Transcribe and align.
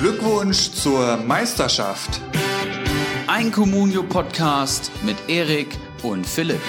Glückwunsch 0.00 0.70
zur 0.70 1.16
Meisterschaft. 1.16 2.20
Ein 3.26 3.50
Communio-Podcast 3.50 4.92
mit 5.04 5.16
Erik 5.26 5.66
und 6.04 6.24
Philipp. 6.24 6.60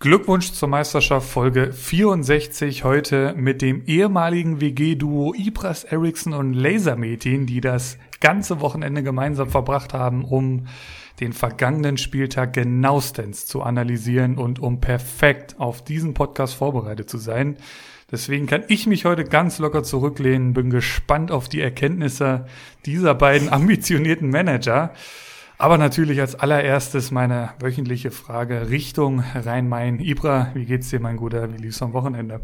Glückwunsch 0.00 0.52
zur 0.52 0.68
Meisterschaft 0.68 1.26
Folge 1.26 1.72
64 1.72 2.84
heute 2.84 3.32
mit 3.34 3.62
dem 3.62 3.86
ehemaligen 3.86 4.60
WG-Duo 4.60 5.32
Ibras 5.34 5.84
Eriksson 5.84 6.34
und 6.34 6.52
Lasermetin, 6.52 7.46
die 7.46 7.62
das 7.62 7.96
ganze 8.20 8.60
Wochenende 8.60 9.02
gemeinsam 9.02 9.48
verbracht 9.48 9.94
haben, 9.94 10.24
um 10.24 10.66
den 11.20 11.32
vergangenen 11.32 11.96
Spieltag 11.98 12.52
genauestens 12.52 13.46
zu 13.46 13.62
analysieren 13.62 14.38
und 14.38 14.58
um 14.58 14.80
perfekt 14.80 15.56
auf 15.58 15.82
diesen 15.82 16.14
Podcast 16.14 16.54
vorbereitet 16.54 17.10
zu 17.10 17.18
sein. 17.18 17.56
Deswegen 18.10 18.46
kann 18.46 18.64
ich 18.68 18.86
mich 18.86 19.04
heute 19.04 19.24
ganz 19.24 19.58
locker 19.58 19.82
zurücklehnen, 19.82 20.54
bin 20.54 20.70
gespannt 20.70 21.30
auf 21.30 21.48
die 21.48 21.60
Erkenntnisse 21.60 22.46
dieser 22.86 23.14
beiden 23.14 23.48
ambitionierten 23.52 24.30
Manager. 24.30 24.92
Aber 25.58 25.76
natürlich 25.76 26.20
als 26.20 26.36
allererstes 26.36 27.10
meine 27.10 27.50
wöchentliche 27.58 28.12
Frage 28.12 28.70
Richtung 28.70 29.24
Rhein-Main. 29.34 29.98
Ibra, 29.98 30.52
wie 30.54 30.64
geht's 30.64 30.88
dir, 30.88 31.00
mein 31.00 31.16
Guter? 31.16 31.52
Wie 31.52 31.60
lief's 31.60 31.82
am 31.82 31.92
Wochenende? 31.92 32.40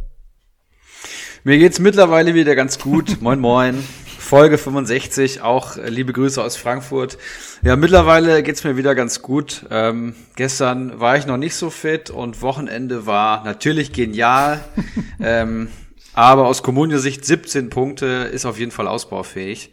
Mir 1.45 1.59
geht's 1.59 1.79
mittlerweile 1.79 2.35
wieder 2.35 2.57
ganz 2.57 2.79
gut. 2.79 3.21
moin, 3.23 3.39
moin. 3.39 3.85
Folge 4.25 4.57
65, 4.57 5.43
auch 5.43 5.77
äh, 5.77 5.91
liebe 5.91 6.15
Grüße 6.15 6.43
aus 6.43 6.57
Frankfurt. 6.57 7.19
Ja, 7.63 7.77
mittlerweile 7.77 8.43
geht's 8.43 8.65
mir 8.65 8.77
wieder 8.77 8.95
ganz 8.95 9.21
gut. 9.21 9.67
Ähm, 9.71 10.15
gestern 10.35 10.99
war 10.99 11.19
ich 11.19 11.27
noch 11.27 11.37
nicht 11.37 11.55
so 11.55 11.69
fit 11.69 12.09
und 12.09 12.41
Wochenende 12.41 13.05
war 13.05 13.45
natürlich 13.45 13.93
genial. 13.93 14.65
ähm, 15.21 15.69
aber 16.15 16.47
aus 16.47 16.63
Kommunio-Sicht 16.63 17.25
17 17.25 17.69
Punkte 17.69 18.07
ist 18.07 18.47
auf 18.47 18.59
jeden 18.59 18.71
Fall 18.71 18.89
ausbaufähig. 18.89 19.73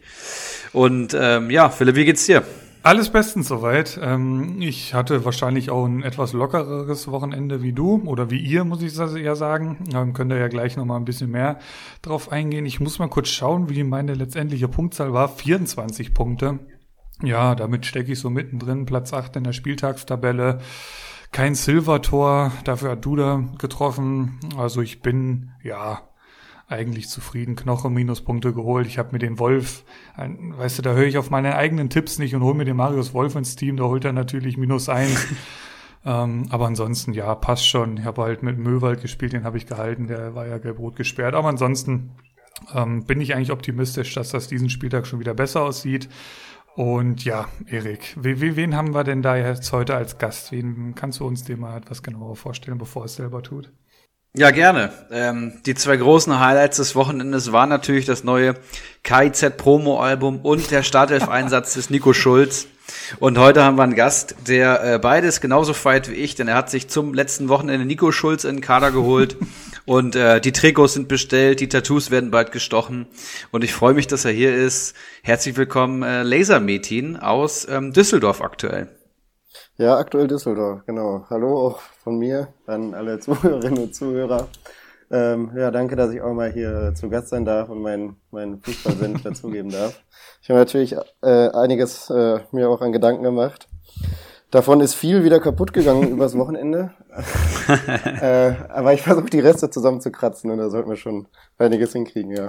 Und 0.74 1.16
ähm, 1.18 1.50
ja, 1.50 1.70
Philipp, 1.70 1.96
wie 1.96 2.04
geht's 2.04 2.26
dir? 2.26 2.44
Alles 2.84 3.10
bestens 3.10 3.46
soweit. 3.46 4.00
Ähm, 4.02 4.60
ich 4.60 4.92
hatte 4.92 5.24
wahrscheinlich 5.24 5.70
auch 5.70 5.84
ein 5.84 6.02
etwas 6.02 6.32
lockereres 6.32 7.06
Wochenende 7.08 7.62
wie 7.62 7.72
du 7.72 8.02
oder 8.06 8.28
wie 8.28 8.40
ihr, 8.40 8.64
muss 8.64 8.82
ich 8.82 8.96
ja 8.96 9.36
sagen. 9.36 9.84
Ähm, 9.94 10.12
könnt 10.14 10.32
ihr 10.32 10.38
ja 10.38 10.48
gleich 10.48 10.76
noch 10.76 10.84
mal 10.84 10.96
ein 10.96 11.04
bisschen 11.04 11.30
mehr 11.30 11.60
drauf 12.02 12.32
eingehen. 12.32 12.66
Ich 12.66 12.80
muss 12.80 12.98
mal 12.98 13.08
kurz 13.08 13.28
schauen, 13.28 13.70
wie 13.70 13.84
meine 13.84 14.14
letztendliche 14.14 14.66
Punktzahl 14.66 15.12
war. 15.12 15.28
24 15.28 16.12
Punkte. 16.12 16.58
Ja, 17.22 17.54
damit 17.54 17.86
stecke 17.86 18.12
ich 18.12 18.18
so 18.18 18.30
mittendrin. 18.30 18.84
Platz 18.84 19.12
8 19.12 19.36
in 19.36 19.44
der 19.44 19.52
Spieltagstabelle. 19.52 20.60
Kein 21.30 21.54
Silvertor, 21.54 22.50
dafür 22.64 22.90
hat 22.90 23.04
Duda 23.04 23.44
getroffen. 23.58 24.40
Also 24.58 24.82
ich 24.82 25.02
bin, 25.02 25.52
ja, 25.62 26.02
eigentlich 26.72 27.08
zufrieden. 27.08 27.56
Knoche 27.56 27.90
Minuspunkte 27.90 28.52
geholt. 28.52 28.86
Ich 28.86 28.98
habe 28.98 29.10
mir 29.12 29.18
den 29.18 29.38
Wolf, 29.38 29.84
ein, 30.16 30.56
weißt 30.56 30.78
du, 30.78 30.82
da 30.82 30.94
höre 30.94 31.06
ich 31.06 31.18
auf 31.18 31.30
meine 31.30 31.56
eigenen 31.56 31.90
Tipps 31.90 32.18
nicht 32.18 32.34
und 32.34 32.42
hole 32.42 32.54
mir 32.54 32.64
den 32.64 32.76
Marius 32.76 33.14
Wolf 33.14 33.36
ins 33.36 33.56
Team. 33.56 33.76
Da 33.76 33.84
holt 33.84 34.04
er 34.04 34.12
natürlich 34.12 34.56
minus 34.56 34.88
eins. 34.88 35.26
ähm, 36.04 36.46
aber 36.50 36.66
ansonsten, 36.66 37.12
ja, 37.12 37.34
passt 37.34 37.66
schon. 37.66 37.98
Ich 37.98 38.04
habe 38.04 38.22
halt 38.22 38.42
mit 38.42 38.58
Möwald 38.58 39.00
gespielt, 39.02 39.32
den 39.32 39.44
habe 39.44 39.58
ich 39.58 39.66
gehalten. 39.66 40.06
Der 40.06 40.34
war 40.34 40.46
ja 40.46 40.58
gelb-rot 40.58 40.96
gesperrt. 40.96 41.34
Aber 41.34 41.48
ansonsten 41.48 42.12
ähm, 42.74 43.04
bin 43.04 43.20
ich 43.20 43.34
eigentlich 43.34 43.52
optimistisch, 43.52 44.14
dass 44.14 44.30
das 44.30 44.48
diesen 44.48 44.70
Spieltag 44.70 45.06
schon 45.06 45.20
wieder 45.20 45.34
besser 45.34 45.62
aussieht. 45.62 46.08
Und 46.74 47.24
ja, 47.24 47.48
Erik, 47.66 48.16
wen 48.16 48.74
haben 48.74 48.94
wir 48.94 49.04
denn 49.04 49.20
da 49.20 49.36
jetzt 49.36 49.72
heute 49.72 49.94
als 49.94 50.16
Gast? 50.16 50.52
Wen 50.52 50.94
kannst 50.94 51.20
du 51.20 51.26
uns 51.26 51.44
dem 51.44 51.60
mal 51.60 51.76
etwas 51.76 52.02
genauer 52.02 52.34
vorstellen, 52.34 52.78
bevor 52.78 53.04
es 53.04 53.16
selber 53.16 53.42
tut? 53.42 53.70
Ja, 54.34 54.50
gerne. 54.50 54.90
Ähm, 55.10 55.60
die 55.66 55.74
zwei 55.74 55.94
großen 55.94 56.40
Highlights 56.40 56.78
des 56.78 56.94
Wochenendes 56.94 57.52
waren 57.52 57.68
natürlich 57.68 58.06
das 58.06 58.24
neue 58.24 58.54
KIZ 59.04 59.58
Promo-Album 59.58 60.40
und 60.40 60.70
der 60.70 60.82
Startelf-Einsatz 60.82 61.74
des 61.74 61.90
Nico 61.90 62.14
Schulz. 62.14 62.66
Und 63.20 63.36
heute 63.36 63.62
haben 63.62 63.76
wir 63.76 63.82
einen 63.82 63.94
Gast, 63.94 64.36
der 64.48 64.94
äh, 64.94 64.98
beides 64.98 65.42
genauso 65.42 65.74
feiert 65.74 66.10
wie 66.10 66.14
ich, 66.14 66.34
denn 66.34 66.48
er 66.48 66.54
hat 66.54 66.70
sich 66.70 66.88
zum 66.88 67.12
letzten 67.12 67.50
Wochenende 67.50 67.84
Nico 67.84 68.10
Schulz 68.10 68.44
in 68.44 68.56
den 68.56 68.60
Kader 68.62 68.90
geholt. 68.90 69.36
und 69.84 70.16
äh, 70.16 70.40
die 70.40 70.52
Trikots 70.52 70.94
sind 70.94 71.08
bestellt, 71.08 71.60
die 71.60 71.68
Tattoos 71.68 72.10
werden 72.10 72.30
bald 72.30 72.52
gestochen. 72.52 73.04
Und 73.50 73.64
ich 73.64 73.74
freue 73.74 73.92
mich, 73.92 74.06
dass 74.06 74.24
er 74.24 74.32
hier 74.32 74.54
ist. 74.54 74.96
Herzlich 75.22 75.58
willkommen, 75.58 76.02
äh, 76.02 76.22
Laser 76.22 76.58
Metin 76.58 77.18
aus 77.18 77.68
ähm, 77.68 77.92
Düsseldorf 77.92 78.40
aktuell. 78.40 78.88
Ja, 79.78 79.96
aktuell 79.96 80.28
Düsseldorf, 80.28 80.82
genau. 80.84 81.24
Hallo 81.30 81.66
auch 81.66 81.80
von 81.80 82.18
mir 82.18 82.48
an 82.66 82.92
alle 82.92 83.18
Zuhörerinnen 83.20 83.84
und 83.84 83.94
Zuhörer. 83.94 84.48
Ähm, 85.10 85.50
ja, 85.56 85.70
danke, 85.70 85.96
dass 85.96 86.12
ich 86.12 86.20
auch 86.20 86.34
mal 86.34 86.52
hier 86.52 86.92
zu 86.94 87.08
Gast 87.08 87.28
sein 87.28 87.46
darf 87.46 87.70
und 87.70 87.80
meinen 87.80 88.16
mein 88.30 88.60
Fußballsenf 88.60 89.22
dazugeben 89.24 89.70
darf. 89.70 90.02
Ich 90.42 90.50
habe 90.50 90.58
natürlich 90.58 90.94
äh, 91.22 91.48
einiges 91.48 92.10
äh, 92.10 92.40
mir 92.52 92.68
auch 92.68 92.82
an 92.82 92.92
Gedanken 92.92 93.22
gemacht. 93.22 93.66
Davon 94.50 94.82
ist 94.82 94.92
viel 94.92 95.24
wieder 95.24 95.40
kaputt 95.40 95.72
gegangen 95.72 96.08
übers 96.10 96.36
Wochenende. 96.36 96.92
äh, 98.20 98.52
aber 98.68 98.92
ich 98.92 99.00
versuche 99.00 99.30
die 99.30 99.40
Reste 99.40 99.70
zusammenzukratzen 99.70 100.50
und 100.50 100.58
da 100.58 100.68
sollten 100.68 100.90
wir 100.90 100.96
schon 100.96 101.28
einiges 101.56 101.92
hinkriegen, 101.92 102.30
ja. 102.30 102.48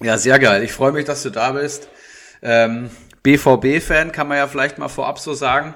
Ja, 0.00 0.16
sehr 0.16 0.38
geil. 0.38 0.62
Ich 0.62 0.72
freue 0.72 0.92
mich, 0.92 1.04
dass 1.04 1.22
du 1.22 1.28
da 1.28 1.52
bist. 1.52 1.88
Ähm, 2.40 2.88
BVB-Fan 3.22 4.10
kann 4.10 4.26
man 4.26 4.38
ja 4.38 4.46
vielleicht 4.46 4.78
mal 4.78 4.88
vorab 4.88 5.18
so 5.18 5.34
sagen. 5.34 5.74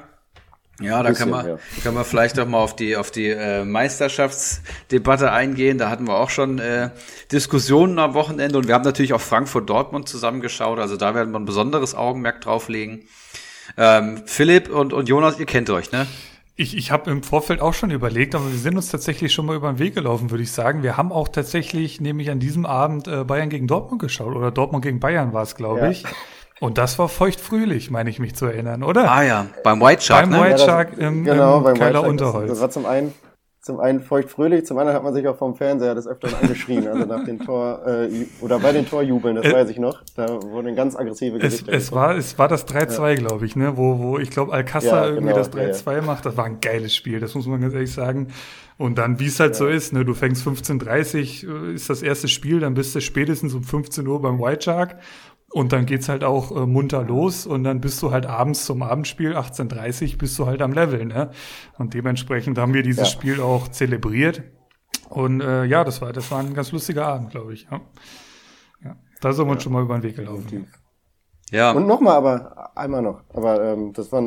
Ja, 0.80 1.02
da 1.02 1.12
kann 1.12 1.30
man, 1.30 1.46
ja. 1.46 1.58
kann 1.82 1.94
man 1.94 2.04
vielleicht 2.04 2.38
auch 2.38 2.46
mal 2.46 2.58
auf 2.58 2.76
die, 2.76 2.96
auf 2.96 3.10
die 3.10 3.30
äh, 3.30 3.64
Meisterschaftsdebatte 3.64 5.32
eingehen. 5.32 5.76
Da 5.78 5.90
hatten 5.90 6.06
wir 6.06 6.14
auch 6.14 6.30
schon 6.30 6.60
äh, 6.60 6.90
Diskussionen 7.32 7.98
am 7.98 8.14
Wochenende 8.14 8.58
und 8.58 8.68
wir 8.68 8.74
haben 8.74 8.84
natürlich 8.84 9.12
auch 9.12 9.20
Frankfurt-Dortmund 9.20 10.08
zusammengeschaut. 10.08 10.78
Also 10.78 10.96
da 10.96 11.16
werden 11.16 11.32
wir 11.32 11.40
ein 11.40 11.46
besonderes 11.46 11.96
Augenmerk 11.96 12.40
drauflegen. 12.42 13.08
Ähm, 13.76 14.22
Philipp 14.26 14.70
und, 14.70 14.92
und 14.92 15.08
Jonas, 15.08 15.40
ihr 15.40 15.46
kennt 15.46 15.68
euch, 15.70 15.90
ne? 15.90 16.06
Ich, 16.54 16.76
ich 16.76 16.90
habe 16.90 17.10
im 17.10 17.22
Vorfeld 17.22 17.60
auch 17.60 17.74
schon 17.74 17.90
überlegt, 17.92 18.34
aber 18.34 18.50
wir 18.50 18.58
sind 18.58 18.76
uns 18.76 18.88
tatsächlich 18.88 19.32
schon 19.32 19.46
mal 19.46 19.54
über 19.54 19.72
den 19.72 19.78
Weg 19.78 19.94
gelaufen, 19.94 20.30
würde 20.30 20.42
ich 20.42 20.50
sagen. 20.50 20.82
Wir 20.82 20.96
haben 20.96 21.12
auch 21.12 21.28
tatsächlich, 21.28 22.00
nämlich 22.00 22.30
an 22.30 22.40
diesem 22.40 22.66
Abend, 22.66 23.06
äh, 23.06 23.24
Bayern 23.24 23.48
gegen 23.48 23.66
Dortmund 23.66 24.00
geschaut. 24.00 24.34
Oder 24.34 24.50
Dortmund 24.50 24.84
gegen 24.84 24.98
Bayern 25.00 25.32
war 25.32 25.42
es, 25.42 25.54
glaube 25.54 25.80
ja. 25.80 25.90
ich. 25.90 26.04
Und 26.60 26.78
das 26.78 26.98
war 26.98 27.08
feuchtfröhlich, 27.08 27.90
meine 27.90 28.10
ich 28.10 28.18
mich 28.18 28.34
zu 28.34 28.46
erinnern, 28.46 28.82
oder? 28.82 29.10
Ah 29.10 29.22
ja, 29.22 29.46
beim 29.62 29.80
White 29.80 30.02
Shark. 30.02 30.28
Beim 30.28 30.40
ne? 30.40 30.46
White 30.46 30.58
Shark 30.58 30.98
ja, 30.98 31.08
im, 31.08 31.24
genau, 31.24 31.58
im 31.58 31.64
beim 31.64 31.78
Keiler 31.78 32.00
White 32.00 32.10
Unterholz. 32.10 32.48
Das, 32.48 32.58
das 32.58 32.60
war 32.60 32.70
zum 32.70 32.86
einen, 32.86 33.14
zum 33.60 33.78
einen 33.78 34.00
feuchtfröhlich, 34.00 34.66
zum 34.66 34.78
anderen 34.78 34.96
hat 34.96 35.04
man 35.04 35.14
sich 35.14 35.28
auch 35.28 35.36
vom 35.36 35.54
Fernseher 35.54 35.94
des 35.94 36.08
Öfteren 36.08 36.34
angeschrien, 36.40 36.88
also 36.88 37.04
nach 37.04 37.24
dem 37.24 37.38
Tor, 37.38 37.86
äh, 37.86 38.26
oder 38.40 38.58
bei 38.58 38.72
den 38.72 38.88
Torjubeln, 38.88 39.36
das 39.36 39.46
äh, 39.46 39.52
weiß 39.52 39.70
ich 39.70 39.78
noch. 39.78 40.02
Da 40.16 40.26
wurden 40.42 40.74
ganz 40.74 40.96
aggressive 40.96 41.38
Gesichter. 41.38 41.72
Es, 41.72 41.84
es 41.84 41.92
war, 41.92 42.16
es 42.16 42.38
war 42.38 42.48
das 42.48 42.66
3-2, 42.66 43.08
ja. 43.08 43.14
glaube 43.14 43.46
ich, 43.46 43.54
ne, 43.54 43.76
wo, 43.76 43.98
wo 43.98 44.18
ich 44.18 44.30
glaube, 44.30 44.52
Alcázar 44.52 45.04
ja, 45.04 45.08
irgendwie 45.10 45.32
genau, 45.32 45.36
das 45.36 45.52
3-2 45.52 45.94
ja, 45.94 46.02
macht. 46.02 46.26
Das 46.26 46.36
war 46.36 46.44
ein 46.44 46.60
geiles 46.60 46.94
Spiel, 46.94 47.20
das 47.20 47.34
muss 47.34 47.46
man 47.46 47.60
ganz 47.60 47.74
ehrlich 47.74 47.92
sagen. 47.92 48.28
Und 48.78 48.96
dann, 48.96 49.20
wie 49.20 49.26
es 49.26 49.38
halt 49.38 49.54
so 49.54 49.66
ist, 49.66 49.92
ne, 49.92 50.04
du 50.04 50.14
fängst 50.14 50.46
15.30 50.46 51.46
äh, 51.46 51.74
ist 51.74 51.90
das 51.90 52.02
erste 52.02 52.26
Spiel, 52.26 52.60
dann 52.60 52.74
bist 52.74 52.94
du 52.94 53.00
spätestens 53.00 53.54
um 53.54 53.62
15 53.64 54.06
Uhr 54.06 54.22
beim 54.22 54.40
White 54.40 54.62
Shark 54.62 54.96
und 55.50 55.72
dann 55.72 55.86
geht's 55.86 56.08
halt 56.08 56.24
auch 56.24 56.54
äh, 56.54 56.66
munter 56.66 57.02
los 57.02 57.46
und 57.46 57.64
dann 57.64 57.80
bist 57.80 58.02
du 58.02 58.10
halt 58.10 58.26
abends 58.26 58.66
zum 58.66 58.82
Abendspiel, 58.82 59.36
18.30 59.36 60.18
bist 60.18 60.38
du 60.38 60.46
halt 60.46 60.60
am 60.60 60.72
Level, 60.72 61.06
ne? 61.06 61.30
Und 61.78 61.94
dementsprechend 61.94 62.58
haben 62.58 62.74
wir 62.74 62.82
dieses 62.82 63.12
ja. 63.12 63.18
Spiel 63.18 63.40
auch 63.40 63.68
zelebriert. 63.68 64.42
Und 65.08 65.40
äh, 65.40 65.64
ja, 65.64 65.84
das 65.84 66.02
war, 66.02 66.12
das 66.12 66.30
war 66.30 66.40
ein 66.40 66.52
ganz 66.52 66.70
lustiger 66.72 67.06
Abend, 67.06 67.30
glaube 67.30 67.54
ich. 67.54 67.66
Ja. 67.70 67.80
ja. 68.84 68.96
Da 69.22 69.32
sind 69.32 69.46
wir 69.46 69.52
uns 69.52 69.62
schon 69.62 69.72
mal 69.72 69.82
über 69.82 69.96
den 69.96 70.02
Weg 70.02 70.16
gelaufen. 70.16 70.66
Ja. 71.50 71.72
Und 71.72 71.86
nochmal, 71.86 72.16
aber 72.16 72.76
einmal 72.76 73.00
noch. 73.00 73.22
Aber 73.32 73.72
ähm, 73.72 73.94
das 73.94 74.12
war 74.12 74.22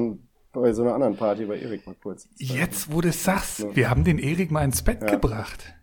bei 0.54 0.74
so 0.74 0.82
einer 0.82 0.96
anderen 0.96 1.16
Party 1.16 1.46
bei 1.46 1.60
Erik 1.60 1.86
mal 1.86 1.96
kurz. 2.02 2.28
Jetzt, 2.38 2.92
wo 2.92 3.00
du 3.00 3.10
es 3.10 3.24
sagst, 3.24 3.76
wir 3.76 3.90
haben 3.92 4.04
den 4.04 4.18
Erik 4.18 4.50
mal 4.50 4.64
ins 4.64 4.82
Bett 4.82 5.02
ja. 5.02 5.12
gebracht. 5.12 5.76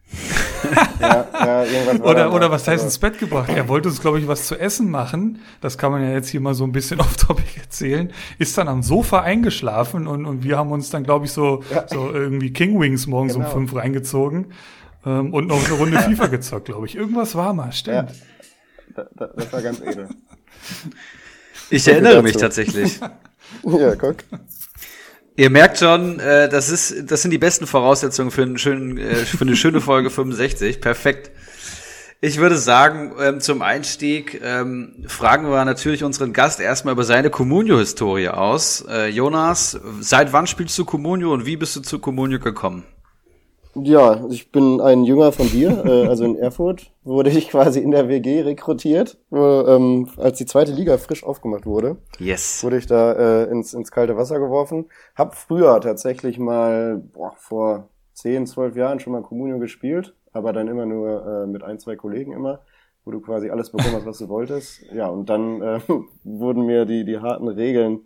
Ja, 1.00 1.26
ja, 1.32 1.64
irgendwas 1.64 2.00
oder, 2.00 2.32
oder 2.32 2.50
was 2.50 2.62
heißt 2.62 2.68
also 2.68 2.84
ins 2.86 2.98
Bett 2.98 3.18
gebracht? 3.18 3.48
Er 3.48 3.68
wollte 3.68 3.88
uns, 3.88 4.00
glaube 4.00 4.18
ich, 4.18 4.26
was 4.26 4.46
zu 4.46 4.56
essen 4.56 4.90
machen. 4.90 5.40
Das 5.60 5.78
kann 5.78 5.92
man 5.92 6.02
ja 6.02 6.10
jetzt 6.10 6.28
hier 6.28 6.40
mal 6.40 6.54
so 6.54 6.64
ein 6.64 6.72
bisschen 6.72 7.00
off-topic 7.00 7.60
erzählen. 7.60 8.12
Ist 8.38 8.58
dann 8.58 8.68
am 8.68 8.82
Sofa 8.82 9.20
eingeschlafen 9.20 10.06
und, 10.06 10.26
und 10.26 10.42
wir 10.42 10.56
haben 10.56 10.72
uns 10.72 10.90
dann, 10.90 11.04
glaube 11.04 11.26
ich, 11.26 11.32
so, 11.32 11.62
ja. 11.70 11.86
so 11.88 12.12
irgendwie 12.12 12.52
King 12.52 12.80
Wings 12.80 13.06
morgens 13.06 13.34
genau. 13.34 13.46
um 13.46 13.52
fünf 13.52 13.74
reingezogen 13.74 14.52
ähm, 15.06 15.32
und 15.32 15.46
noch 15.46 15.64
eine 15.64 15.74
Runde 15.74 15.98
FIFA 16.00 16.26
gezockt, 16.26 16.66
glaube 16.66 16.86
ich. 16.86 16.96
Irgendwas 16.96 17.34
war 17.34 17.52
mal, 17.52 17.72
stimmt. 17.72 18.10
Ja. 18.94 19.06
Das, 19.14 19.30
das 19.36 19.52
war 19.52 19.62
ganz 19.62 19.80
edel. 19.80 20.08
Ich 21.70 21.86
erinnere 21.86 22.22
mich 22.22 22.36
tatsächlich. 22.36 22.98
ja, 23.62 23.94
guck. 23.94 24.24
Ihr 25.38 25.50
merkt 25.50 25.78
schon, 25.78 26.18
äh, 26.18 26.48
das 26.48 26.68
ist, 26.68 27.12
das 27.12 27.22
sind 27.22 27.30
die 27.30 27.38
besten 27.38 27.68
Voraussetzungen 27.68 28.32
für, 28.32 28.42
einen 28.42 28.58
schönen, 28.58 28.98
äh, 28.98 29.14
für 29.14 29.42
eine 29.42 29.54
schöne 29.54 29.80
Folge 29.80 30.10
65. 30.10 30.80
Perfekt. 30.80 31.30
Ich 32.20 32.38
würde 32.38 32.56
sagen, 32.56 33.12
ähm, 33.20 33.40
zum 33.40 33.62
Einstieg 33.62 34.40
ähm, 34.42 35.04
fragen 35.06 35.48
wir 35.48 35.64
natürlich 35.64 36.02
unseren 36.02 36.32
Gast 36.32 36.58
erstmal 36.58 36.90
über 36.90 37.04
seine 37.04 37.30
Communio-Historie 37.30 38.30
aus. 38.30 38.84
Äh, 38.88 39.10
Jonas, 39.10 39.78
seit 40.00 40.32
wann 40.32 40.48
spielst 40.48 40.76
du 40.76 40.84
Communio 40.84 41.32
und 41.32 41.46
wie 41.46 41.56
bist 41.56 41.76
du 41.76 41.82
zu 41.82 42.00
Communio 42.00 42.40
gekommen? 42.40 42.82
Ja, 43.74 44.26
ich 44.30 44.50
bin 44.50 44.80
ein 44.80 45.04
Jünger 45.04 45.32
von 45.32 45.48
dir, 45.48 45.84
äh, 45.84 46.06
also 46.08 46.24
in 46.24 46.36
Erfurt 46.36 46.92
wurde 47.04 47.30
ich 47.30 47.48
quasi 47.48 47.80
in 47.80 47.90
der 47.90 48.08
WG 48.08 48.42
rekrutiert, 48.42 49.18
wo, 49.30 49.64
ähm, 49.66 50.08
als 50.16 50.38
die 50.38 50.46
zweite 50.46 50.72
Liga 50.72 50.98
frisch 50.98 51.24
aufgemacht 51.24 51.66
wurde. 51.66 51.96
Yes. 52.18 52.62
Wurde 52.64 52.78
ich 52.78 52.86
da 52.86 53.12
äh, 53.12 53.50
ins, 53.50 53.74
ins 53.74 53.90
kalte 53.90 54.16
Wasser 54.16 54.38
geworfen. 54.38 54.86
Hab 55.14 55.34
früher 55.34 55.80
tatsächlich 55.80 56.38
mal 56.38 57.02
boah, 57.12 57.34
vor 57.36 57.88
zehn, 58.14 58.46
zwölf 58.46 58.76
Jahren 58.76 59.00
schon 59.00 59.12
mal 59.12 59.22
Communio 59.22 59.58
gespielt, 59.58 60.14
aber 60.32 60.52
dann 60.52 60.68
immer 60.68 60.86
nur 60.86 61.24
äh, 61.26 61.46
mit 61.46 61.62
ein, 61.62 61.78
zwei 61.78 61.96
Kollegen 61.96 62.32
immer, 62.32 62.60
wo 63.04 63.10
du 63.10 63.20
quasi 63.20 63.50
alles 63.50 63.70
bekommen 63.70 63.94
hast, 63.94 64.06
was 64.06 64.18
du 64.18 64.28
wolltest. 64.28 64.82
Ja, 64.92 65.06
und 65.08 65.30
dann 65.30 65.62
äh, 65.62 65.80
wurden 66.24 66.66
mir 66.66 66.84
die, 66.84 67.04
die 67.04 67.18
harten 67.18 67.48
Regeln, 67.48 68.00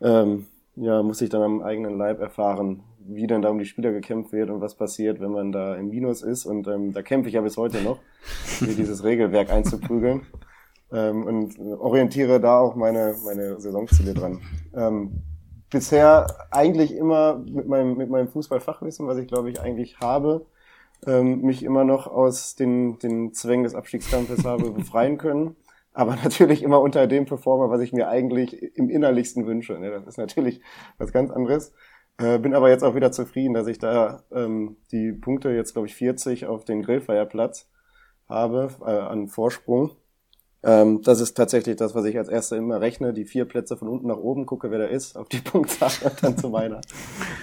ähm, 0.00 0.46
ja, 0.76 1.02
muss 1.02 1.20
ich 1.20 1.30
dann 1.30 1.42
am 1.42 1.62
eigenen 1.62 1.98
Leib 1.98 2.20
erfahren, 2.20 2.84
wie 3.06 3.26
denn 3.26 3.42
da 3.42 3.50
um 3.50 3.58
die 3.58 3.64
Spieler 3.64 3.92
gekämpft 3.92 4.32
wird 4.32 4.50
und 4.50 4.60
was 4.60 4.74
passiert, 4.74 5.20
wenn 5.20 5.30
man 5.30 5.52
da 5.52 5.74
im 5.76 5.88
Minus 5.88 6.22
ist. 6.22 6.44
Und 6.44 6.68
ähm, 6.68 6.92
da 6.92 7.02
kämpfe 7.02 7.28
ich 7.28 7.34
ja 7.34 7.40
bis 7.40 7.56
heute 7.56 7.82
noch, 7.82 8.00
mir 8.60 8.74
dieses 8.74 9.04
Regelwerk 9.04 9.50
einzuprügeln. 9.50 10.22
Ähm, 10.92 11.24
und 11.24 11.58
orientiere 11.58 12.40
da 12.40 12.58
auch 12.58 12.74
meine, 12.74 13.14
meine 13.24 13.60
Saisonziele 13.60 14.12
dran. 14.12 14.40
Ähm, 14.74 15.22
bisher 15.70 16.26
eigentlich 16.50 16.94
immer 16.94 17.38
mit 17.38 17.68
meinem, 17.68 17.96
mit 17.96 18.10
meinem 18.10 18.28
Fußballfachwissen, 18.28 19.06
was 19.06 19.18
ich 19.18 19.28
glaube 19.28 19.50
ich 19.50 19.60
eigentlich 19.60 20.00
habe, 20.00 20.46
ähm, 21.06 21.42
mich 21.42 21.62
immer 21.62 21.84
noch 21.84 22.06
aus 22.06 22.56
den, 22.56 22.98
den 22.98 23.32
Zwängen 23.32 23.64
des 23.64 23.74
Abstiegskampfes 23.74 24.44
habe 24.44 24.70
befreien 24.72 25.16
können. 25.16 25.56
Aber 25.92 26.16
natürlich 26.16 26.62
immer 26.62 26.80
unter 26.80 27.06
dem 27.06 27.24
Performer, 27.24 27.70
was 27.70 27.80
ich 27.80 27.92
mir 27.92 28.08
eigentlich 28.08 28.76
im 28.76 28.88
Innerlichsten 28.90 29.46
wünsche. 29.46 29.78
Ne? 29.78 29.90
Das 29.90 30.06
ist 30.06 30.18
natürlich 30.18 30.60
was 30.98 31.12
ganz 31.12 31.30
anderes. 31.30 31.72
Äh, 32.20 32.38
bin 32.38 32.54
aber 32.54 32.68
jetzt 32.68 32.84
auch 32.84 32.94
wieder 32.94 33.12
zufrieden, 33.12 33.54
dass 33.54 33.66
ich 33.66 33.78
da 33.78 34.22
ähm, 34.32 34.76
die 34.92 35.12
Punkte, 35.12 35.50
jetzt 35.50 35.72
glaube 35.72 35.88
ich 35.88 35.94
40 35.94 36.46
auf 36.46 36.64
den 36.64 36.82
Grillfeierplatz 36.82 37.68
habe, 38.28 38.70
äh, 38.82 38.90
an 38.90 39.28
Vorsprung. 39.28 39.92
Ähm, 40.62 41.00
das 41.00 41.20
ist 41.20 41.34
tatsächlich 41.34 41.76
das, 41.76 41.94
was 41.94 42.04
ich 42.04 42.18
als 42.18 42.28
erster 42.28 42.58
immer 42.58 42.82
rechne. 42.82 43.14
Die 43.14 43.24
vier 43.24 43.46
Plätze 43.46 43.78
von 43.78 43.88
unten 43.88 44.08
nach 44.08 44.18
oben, 44.18 44.44
gucke, 44.44 44.70
wer 44.70 44.78
da 44.78 44.84
ist, 44.84 45.16
auf 45.16 45.28
die 45.28 45.38
Punktzahl 45.40 45.90
und 46.04 46.22
dann 46.22 46.36
zu 46.36 46.50
meiner. 46.50 46.82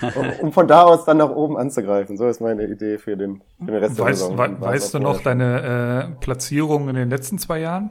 Um, 0.01 0.31
um, 0.41 0.53
von 0.53 0.67
da 0.67 0.83
aus 0.83 1.05
dann 1.05 1.17
nach 1.17 1.31
oben 1.31 1.57
anzugreifen. 1.57 2.15
So 2.15 2.27
ist 2.27 2.39
meine 2.39 2.67
Idee 2.67 2.99
für 2.99 3.17
den, 3.17 3.41
für 3.57 3.71
den 3.71 3.75
Rest 3.75 3.97
weißt, 3.97 4.21
der 4.21 4.29
Saison. 4.29 4.37
We 4.37 4.61
weißt 4.61 4.93
du 4.93 4.99
noch 4.99 5.21
deine 5.23 6.11
äh, 6.13 6.19
Platzierung 6.19 6.89
in 6.89 6.95
den 6.95 7.09
letzten 7.09 7.39
zwei 7.39 7.59
Jahren? 7.59 7.89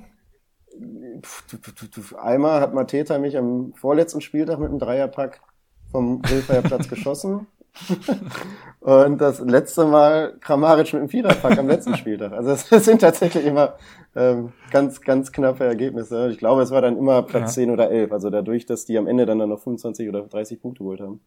Einmal 2.16 2.60
hat 2.60 2.74
Mateta 2.74 3.18
mich 3.18 3.36
am 3.36 3.72
vorletzten 3.74 4.20
Spieltag 4.20 4.60
mit 4.60 4.68
einem 4.68 4.78
Dreierpack 4.78 5.40
vom 5.96 6.20
Grillfeierplatz 6.20 6.88
geschossen. 6.90 7.46
Und 8.80 9.18
das 9.18 9.40
letzte 9.40 9.86
Mal 9.86 10.36
Kramaric 10.40 10.92
mit 10.92 11.02
dem 11.02 11.08
Viererpack 11.08 11.58
am 11.58 11.68
letzten 11.68 11.96
Spieltag. 11.96 12.32
Also 12.32 12.50
es 12.76 12.84
sind 12.84 13.00
tatsächlich 13.00 13.46
immer 13.46 13.76
ähm, 14.14 14.52
ganz, 14.70 15.00
ganz 15.00 15.32
knappe 15.32 15.64
Ergebnisse. 15.64 16.28
Ich 16.30 16.36
glaube, 16.36 16.60
es 16.60 16.70
war 16.70 16.82
dann 16.82 16.98
immer 16.98 17.22
Platz 17.22 17.56
ja. 17.56 17.62
10 17.62 17.70
oder 17.70 17.90
11. 17.90 18.12
Also 18.12 18.28
dadurch, 18.28 18.66
dass 18.66 18.84
die 18.84 18.98
am 18.98 19.06
Ende 19.06 19.24
dann, 19.24 19.38
dann 19.38 19.48
noch 19.48 19.60
25 19.60 20.06
oder 20.06 20.22
30 20.22 20.60
Punkte 20.60 20.84
geholt 20.84 21.00
haben. 21.00 21.20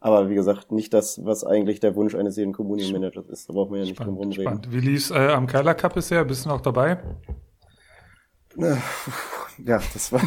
Aber 0.00 0.30
wie 0.30 0.34
gesagt, 0.34 0.72
nicht 0.72 0.94
das, 0.94 1.22
was 1.22 1.44
eigentlich 1.44 1.80
der 1.80 1.94
Wunsch 1.94 2.14
eines 2.14 2.36
jeden 2.36 2.54
Community-Managers 2.54 3.28
ist. 3.28 3.50
Da 3.50 3.52
braucht 3.52 3.70
man 3.70 3.80
ja 3.80 3.84
nicht 3.84 3.96
spannend, 3.96 4.16
drum 4.16 4.22
rumreden. 4.22 4.42
Spannend. 4.42 4.72
Wie 4.72 4.80
lief's 4.80 5.10
äh, 5.10 5.28
am 5.28 5.46
Keiler 5.46 5.74
Cup 5.74 5.94
bisher? 5.94 6.24
Bist 6.24 6.46
du 6.46 6.48
noch 6.48 6.62
dabei? 6.62 6.98
Ja, 8.56 9.80
das 9.92 10.12
war. 10.12 10.20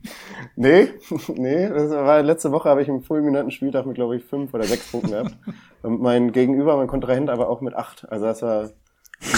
nee, 0.56 0.88
nee, 1.28 1.68
das 1.68 1.90
war 1.90 2.22
letzte 2.22 2.52
Woche 2.52 2.68
habe 2.68 2.82
ich 2.82 2.88
im 2.88 3.02
fulminanten 3.02 3.50
Spieltag 3.50 3.86
mit, 3.86 3.96
glaube 3.96 4.16
ich, 4.16 4.24
fünf 4.24 4.54
oder 4.54 4.64
sechs 4.64 4.90
Punkten 4.90 5.10
gehabt. 5.10 5.36
Und 5.82 6.00
mein 6.00 6.32
Gegenüber, 6.32 6.76
mein 6.76 6.88
Kontrahent, 6.88 7.30
aber 7.30 7.48
auch 7.48 7.60
mit 7.60 7.74
acht. 7.74 8.06
Also 8.10 8.26
das 8.26 8.42
war 8.42 8.70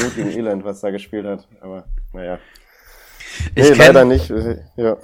Not 0.01 0.15
gegen 0.17 0.31
Elend, 0.31 0.65
was 0.65 0.81
da 0.81 0.91
gespielt 0.91 1.27
hat. 1.27 1.49
Aber 1.61 1.85
naja. 2.13 2.39
Nee, 3.57 3.71
ich 3.71 3.79
leider 3.79 4.05
nicht. 4.05 4.33
Ja. 4.77 4.97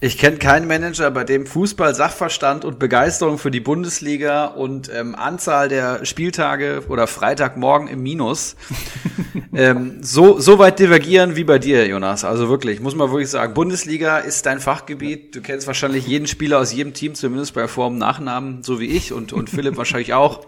Ich 0.00 0.18
kenne 0.18 0.36
keinen 0.36 0.66
Manager, 0.66 1.10
bei 1.10 1.24
dem 1.24 1.46
Fußball, 1.46 1.94
Sachverstand 1.94 2.64
und 2.64 2.78
Begeisterung 2.78 3.38
für 3.38 3.50
die 3.50 3.60
Bundesliga 3.60 4.46
und 4.46 4.90
ähm, 4.92 5.14
Anzahl 5.14 5.68
der 5.68 6.04
Spieltage 6.04 6.82
oder 6.88 7.06
Freitagmorgen 7.06 7.88
im 7.88 8.02
Minus 8.02 8.56
ähm, 9.54 9.98
so, 10.02 10.38
so 10.40 10.58
weit 10.58 10.78
divergieren 10.78 11.36
wie 11.36 11.44
bei 11.44 11.58
dir, 11.58 11.86
Jonas. 11.86 12.24
Also 12.24 12.48
wirklich, 12.48 12.80
muss 12.80 12.94
man 12.94 13.10
wirklich 13.10 13.30
sagen, 13.30 13.54
Bundesliga 13.54 14.18
ist 14.18 14.46
dein 14.46 14.60
Fachgebiet. 14.60 15.34
Du 15.34 15.40
kennst 15.40 15.66
wahrscheinlich 15.66 16.06
jeden 16.06 16.26
Spieler 16.26 16.58
aus 16.58 16.72
jedem 16.72 16.92
Team, 16.92 17.14
zumindest 17.14 17.54
bei 17.54 17.68
Form 17.68 17.98
Nachnamen, 17.98 18.62
so 18.62 18.80
wie 18.80 18.86
ich 18.86 19.12
und, 19.12 19.32
und 19.32 19.50
Philipp 19.50 19.76
wahrscheinlich 19.78 20.14
auch. 20.14 20.46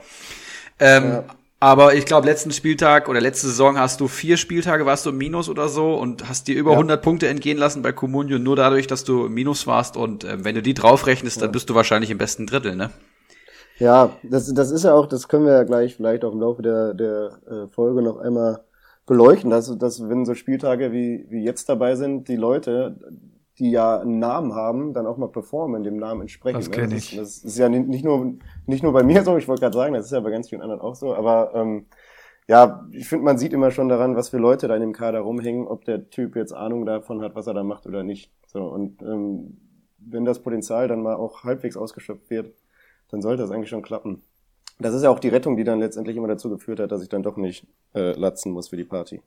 Ähm, 0.79 1.05
ja. 1.05 1.25
Aber 1.59 1.95
ich 1.95 2.05
glaube, 2.05 2.27
letzten 2.27 2.53
Spieltag 2.53 3.09
oder 3.09 3.21
letzte 3.21 3.47
Saison 3.47 3.79
hast 3.79 4.01
du 4.01 4.09
vier 4.09 4.37
Spieltage, 4.37 4.85
warst 4.85 5.07
du 5.07 5.11
im 5.11 5.17
Minus 5.17 5.49
oder 5.49 5.69
so 5.69 5.95
und 5.95 6.29
hast 6.29 6.49
dir 6.49 6.55
über 6.55 6.73
ja. 6.73 6.77
100 6.77 7.01
Punkte 7.01 7.29
entgehen 7.29 7.57
lassen 7.57 7.81
bei 7.81 7.93
Comunio, 7.93 8.39
nur 8.39 8.57
dadurch, 8.57 8.87
dass 8.87 9.05
du 9.05 9.27
im 9.27 9.33
Minus 9.33 9.67
warst. 9.67 9.97
Und 9.97 10.25
äh, 10.25 10.45
wenn 10.45 10.55
du 10.55 10.63
die 10.63 10.75
draufrechnest, 10.75 11.37
ja. 11.37 11.43
dann 11.43 11.53
bist 11.53 11.71
du 11.71 11.75
wahrscheinlich 11.75 12.11
im 12.11 12.19
besten 12.19 12.47
Drittel, 12.47 12.77
ne? 12.77 12.91
Ja, 13.79 14.17
das, 14.23 14.53
das 14.55 14.71
ist 14.71 14.85
ja 14.85 14.95
auch, 14.95 15.07
das 15.07 15.29
können 15.29 15.45
wir 15.45 15.53
ja 15.53 15.65
gleich 15.65 15.97
vielleicht 15.97 16.25
auch 16.25 16.33
im 16.33 16.41
Laufe 16.41 16.63
der, 16.63 16.95
der 16.95 17.39
äh, 17.47 17.67
Folge 17.69 18.01
noch 18.01 18.19
einmal 18.19 18.61
beleuchten, 19.07 19.51
dass, 19.51 19.77
dass 19.79 20.09
wenn 20.09 20.25
so 20.25 20.35
Spieltage 20.35 20.93
wie, 20.93 21.27
wie 21.29 21.45
jetzt 21.45 21.69
dabei 21.69 21.95
sind, 21.95 22.29
die 22.29 22.37
Leute, 22.37 22.99
die 23.59 23.71
ja 23.71 24.01
einen 24.01 24.19
Namen 24.19 24.55
haben, 24.55 24.93
dann 24.93 25.07
auch 25.07 25.17
mal 25.17 25.29
performen, 25.29 25.83
dem 25.83 25.97
Namen 25.97 26.23
entsprechen. 26.23 26.59
Das 26.59 26.71
kenne 26.71 26.97
ich. 26.97 27.17
Das, 27.17 27.41
das, 27.41 27.45
ist 27.45 27.59
ja 27.59 27.69
nicht 27.69 28.05
nur, 28.05 28.35
nicht 28.67 28.83
nur 28.83 28.93
bei 28.93 29.03
mir 29.03 29.23
so, 29.23 29.37
ich 29.39 29.49
wollte 29.49 29.61
gerade 29.61 29.77
sagen, 29.77 29.95
das 29.95 30.07
ist 30.07 30.13
ja 30.13 30.21
bei 30.21 30.31
ganz 30.31 30.49
vielen 30.49 30.61
anderen 30.61 30.81
auch 30.81 30.97
so, 30.97 31.15
aber 31.15 31.53
ähm, 31.55 31.87
ja, 32.49 32.87
ich 32.93 33.09
finde, 33.09 33.25
man 33.25 33.39
sieht 33.39 33.53
immer 33.53 33.71
schon 33.71 33.89
daran, 33.89 34.15
was 34.15 34.29
für 34.29 34.39
Leute 34.39 34.69
da 34.69 34.75
in 34.75 34.81
dem 34.81 34.93
Kader 34.93 35.21
rumhängen, 35.21 35.67
ob 35.67 35.85
der 35.85 36.11
Typ 36.11 36.37
jetzt 36.37 36.53
Ahnung 36.53 36.85
davon 36.85 37.23
hat, 37.23 37.35
was 37.35 37.47
er 37.47 37.55
da 37.55 37.65
macht 37.65 37.87
oder 37.87 38.03
nicht. 38.03 38.31
So, 38.47 38.65
und 38.65 39.03
ähm, 39.03 39.57
wenn 39.99 40.25
das 40.25 40.43
Potenzial 40.43 40.87
dann 40.87 41.03
mal 41.03 41.17
auch 41.17 41.43
halbwegs 41.43 41.77
ausgeschöpft 41.77 42.31
wird, 42.31 42.55
dann 43.09 43.23
sollte 43.23 43.43
das 43.43 43.51
eigentlich 43.51 43.71
schon 43.71 43.83
klappen. 43.83 44.23
Das 44.79 44.95
ist 44.95 45.03
ja 45.03 45.11
auch 45.11 45.19
die 45.19 45.29
Rettung, 45.29 45.57
die 45.57 45.65
dann 45.65 45.81
letztendlich 45.81 46.17
immer 46.17 46.29
dazu 46.29 46.51
geführt 46.51 46.81
hat, 46.81 46.93
dass 46.93 47.03
ich 47.03 47.09
dann 47.09 47.23
doch 47.23 47.39
nicht 47.39 47.67
äh, 47.95 48.13
latzen 48.13 48.53
muss 48.53 48.69
für 48.69 48.77
die 48.77 48.85
Party. 48.85 49.23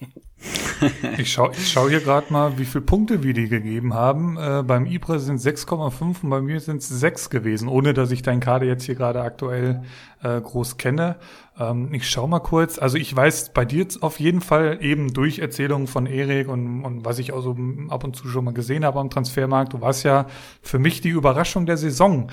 ich 1.18 1.32
schaue 1.32 1.50
ich 1.52 1.72
schau 1.72 1.88
hier 1.88 2.00
gerade 2.00 2.32
mal, 2.32 2.56
wie 2.56 2.64
viele 2.64 2.84
Punkte 2.84 3.24
wir 3.24 3.34
die 3.34 3.48
gegeben 3.48 3.94
haben. 3.94 4.36
Äh, 4.36 4.62
beim 4.64 4.86
Ibra 4.86 5.18
sind 5.18 5.40
6,5 5.40 6.22
und 6.22 6.30
bei 6.30 6.40
mir 6.40 6.60
sind 6.60 6.82
es 6.82 6.88
6 6.88 7.30
gewesen, 7.30 7.66
ohne 7.66 7.94
dass 7.94 8.12
ich 8.12 8.22
deinen 8.22 8.38
Kader 8.38 8.66
jetzt 8.66 8.84
hier 8.84 8.94
gerade 8.94 9.22
aktuell 9.22 9.82
äh, 10.22 10.40
groß 10.40 10.76
kenne. 10.76 11.16
Ähm, 11.58 11.92
ich 11.92 12.08
schau 12.08 12.28
mal 12.28 12.38
kurz. 12.38 12.78
Also 12.78 12.96
ich 12.96 13.14
weiß 13.14 13.52
bei 13.54 13.64
dir 13.64 13.88
auf 14.02 14.20
jeden 14.20 14.40
Fall 14.40 14.78
eben 14.82 15.12
durch 15.12 15.40
Erzählungen 15.40 15.88
von 15.88 16.06
Erik 16.06 16.48
und, 16.48 16.84
und 16.84 17.04
was 17.04 17.18
ich 17.18 17.32
auch 17.32 17.42
so 17.42 17.56
ab 17.88 18.04
und 18.04 18.14
zu 18.14 18.28
schon 18.28 18.44
mal 18.44 18.54
gesehen 18.54 18.84
habe 18.84 19.00
am 19.00 19.10
Transfermarkt. 19.10 19.72
Du 19.72 19.80
warst 19.80 20.04
ja 20.04 20.26
für 20.60 20.78
mich 20.78 21.00
die 21.00 21.10
Überraschung 21.10 21.66
der 21.66 21.76
Saison. 21.76 22.30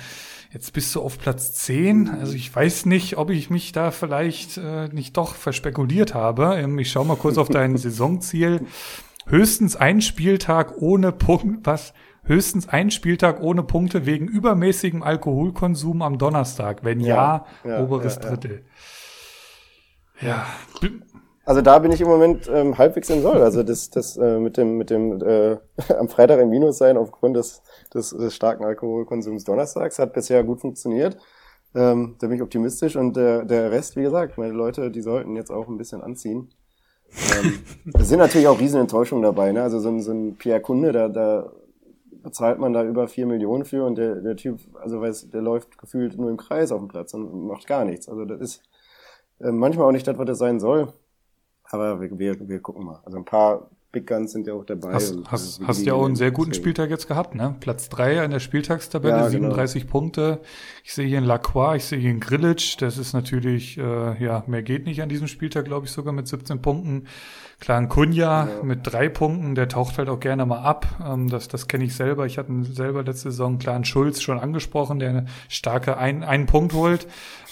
Jetzt 0.51 0.73
bist 0.73 0.95
du 0.95 1.01
auf 1.01 1.19
Platz 1.19 1.53
10. 1.53 2.09
Also 2.09 2.33
ich 2.33 2.53
weiß 2.53 2.87
nicht, 2.87 3.17
ob 3.17 3.29
ich 3.29 3.51
mich 3.51 3.71
da 3.71 3.91
vielleicht 3.91 4.57
äh, 4.57 4.87
nicht 4.87 5.15
doch 5.15 5.35
verspekuliert 5.35 6.15
habe. 6.15 6.55
Ähm, 6.57 6.79
ich 6.79 6.91
schaue 6.91 7.05
mal 7.05 7.17
kurz 7.17 7.37
auf 7.37 7.49
dein 7.49 7.77
Saisonziel. 7.77 8.65
Höchstens 9.27 9.75
ein 9.75 10.01
Spieltag 10.01 10.81
ohne 10.81 11.11
Punkt, 11.11 11.67
was? 11.67 11.93
Höchstens 12.23 12.67
ein 12.67 12.89
Spieltag 12.89 13.41
ohne 13.41 13.61
Punkte 13.61 14.07
wegen 14.07 14.27
übermäßigem 14.27 15.03
Alkoholkonsum 15.03 16.01
am 16.01 16.17
Donnerstag. 16.17 16.83
Wenn 16.83 16.99
ja, 16.99 17.45
ja, 17.63 17.69
ja 17.69 17.83
oberes 17.83 18.15
ja, 18.15 18.21
Drittel. 18.21 18.65
Ja. 20.21 20.47
Also 21.49 21.63
da 21.63 21.79
bin 21.79 21.91
ich 21.91 21.99
im 21.99 22.07
Moment 22.07 22.47
ähm, 22.53 22.77
halbwegs 22.77 23.09
im 23.09 23.23
Soll. 23.23 23.41
Also 23.41 23.63
das, 23.63 23.89
das 23.89 24.17
äh, 24.17 24.37
mit 24.37 24.55
dem, 24.55 24.77
mit 24.77 24.91
dem 24.91 25.19
äh, 25.19 25.57
am 25.97 26.07
Freitag 26.07 26.39
im 26.39 26.51
Minus 26.51 26.77
sein 26.77 26.95
aufgrund 26.95 27.35
des 27.37 27.63
des, 27.91 28.11
des 28.11 28.35
starken 28.35 28.63
Alkoholkonsums 28.63 29.45
donnerstags. 29.45 29.97
Hat 29.97 30.13
bisher 30.13 30.43
gut 30.43 30.61
funktioniert. 30.61 31.17
Ähm, 31.73 32.17
da 32.19 32.27
bin 32.27 32.35
ich 32.35 32.43
optimistisch. 32.43 32.95
Und 32.95 33.15
der, 33.15 33.45
der 33.45 33.71
Rest, 33.71 33.95
wie 33.95 34.03
gesagt, 34.03 34.37
meine 34.37 34.53
Leute, 34.53 34.91
die 34.91 35.01
sollten 35.01 35.35
jetzt 35.35 35.49
auch 35.49 35.67
ein 35.67 35.79
bisschen 35.79 36.03
anziehen. 36.03 36.53
ähm, 37.41 37.53
es 37.99 38.09
sind 38.09 38.19
natürlich 38.19 38.47
auch 38.47 38.59
riesen 38.59 38.81
Enttäuschungen 38.81 39.23
dabei. 39.23 39.51
Ne? 39.51 39.63
Also 39.63 39.79
so 39.79 39.89
ein, 39.89 40.03
so 40.03 40.11
ein 40.11 40.35
Pierre 40.35 40.61
Kunde, 40.61 40.91
da, 40.91 41.09
da 41.09 41.51
bezahlt 42.21 42.59
man 42.59 42.73
da 42.73 42.83
über 42.83 43.07
vier 43.07 43.25
Millionen 43.25 43.65
für 43.65 43.85
und 43.85 43.97
der, 43.97 44.17
der 44.17 44.35
Typ, 44.35 44.59
also 44.79 45.01
weiß, 45.01 45.31
der 45.31 45.41
läuft 45.41 45.79
gefühlt 45.79 46.15
nur 46.15 46.29
im 46.29 46.37
Kreis 46.37 46.71
auf 46.71 46.77
dem 46.79 46.89
Platz 46.89 47.15
und 47.15 47.47
macht 47.47 47.65
gar 47.65 47.85
nichts. 47.85 48.07
Also 48.07 48.25
das 48.25 48.39
ist 48.39 48.61
äh, 49.39 49.51
manchmal 49.51 49.87
auch 49.87 49.91
nicht 49.91 50.05
das, 50.05 50.15
was 50.15 50.27
das 50.27 50.37
sein 50.37 50.59
soll. 50.59 50.93
Aber 51.69 52.01
wir, 52.01 52.17
wir, 52.17 52.49
wir 52.49 52.59
gucken 52.59 52.85
mal. 52.85 52.99
Also 53.05 53.17
ein 53.17 53.25
paar 53.25 53.69
Big 53.91 54.05
Guns 54.05 54.33
sind 54.33 54.45
ja 54.45 54.53
auch 54.53 54.65
dabei. 54.65 54.93
Hast, 54.93 55.15
und, 55.15 55.31
hast, 55.31 55.61
hast 55.65 55.81
ja 55.83 55.95
auch 55.95 56.05
einen 56.05 56.15
sehr 56.15 56.29
guten 56.29 56.53
Spieltag 56.53 56.91
jetzt 56.91 57.07
gehabt, 57.07 57.33
ne? 57.33 57.55
Platz 57.59 57.89
drei 57.89 58.21
an 58.21 58.29
der 58.29 58.39
Spieltagstabelle, 58.39 59.17
ja, 59.17 59.29
37 59.29 59.81
genau. 59.81 59.91
Punkte. 59.91 60.41
Ich 60.83 60.93
sehe 60.93 61.07
hier 61.07 61.17
einen 61.17 61.25
Lacroix, 61.25 61.75
ich 61.75 61.85
sehe 61.85 61.97
hier 61.97 62.11
einen 62.11 62.19
Grillitsch. 62.19 62.79
Das 62.79 62.99
ist 62.99 63.13
natürlich, 63.13 63.79
äh, 63.79 64.23
ja, 64.23 64.43
mehr 64.45 64.61
geht 64.61 64.85
nicht 64.85 65.01
an 65.01 65.09
diesem 65.09 65.27
Spieltag, 65.27 65.65
glaube 65.65 65.87
ich, 65.87 65.91
sogar 65.91 66.13
mit 66.13 66.27
17 66.27 66.61
Punkten. 66.61 67.07
Klar, 67.59 67.79
ein 67.79 67.89
Kunja 67.89 68.47
ja. 68.47 68.63
mit 68.63 68.81
drei 68.83 69.09
Punkten, 69.09 69.55
der 69.55 69.67
taucht 69.67 69.97
halt 69.97 70.07
auch 70.07 70.19
gerne 70.19 70.45
mal 70.45 70.59
ab. 70.59 70.85
Ähm, 71.03 71.27
das 71.27 71.47
das 71.47 71.67
kenne 71.67 71.83
ich 71.83 71.95
selber. 71.95 72.27
Ich 72.27 72.37
hatte 72.37 72.53
selber 72.65 73.01
letzte 73.01 73.31
Saison 73.31 73.57
klar 73.57 73.73
einen 73.73 73.85
Schulz 73.85 74.21
schon 74.21 74.39
angesprochen, 74.39 74.99
der 74.99 75.09
eine 75.09 75.25
starke 75.47 75.97
ein, 75.97 76.23
einen 76.23 76.45
Punkt 76.45 76.73
holt. 76.73 77.07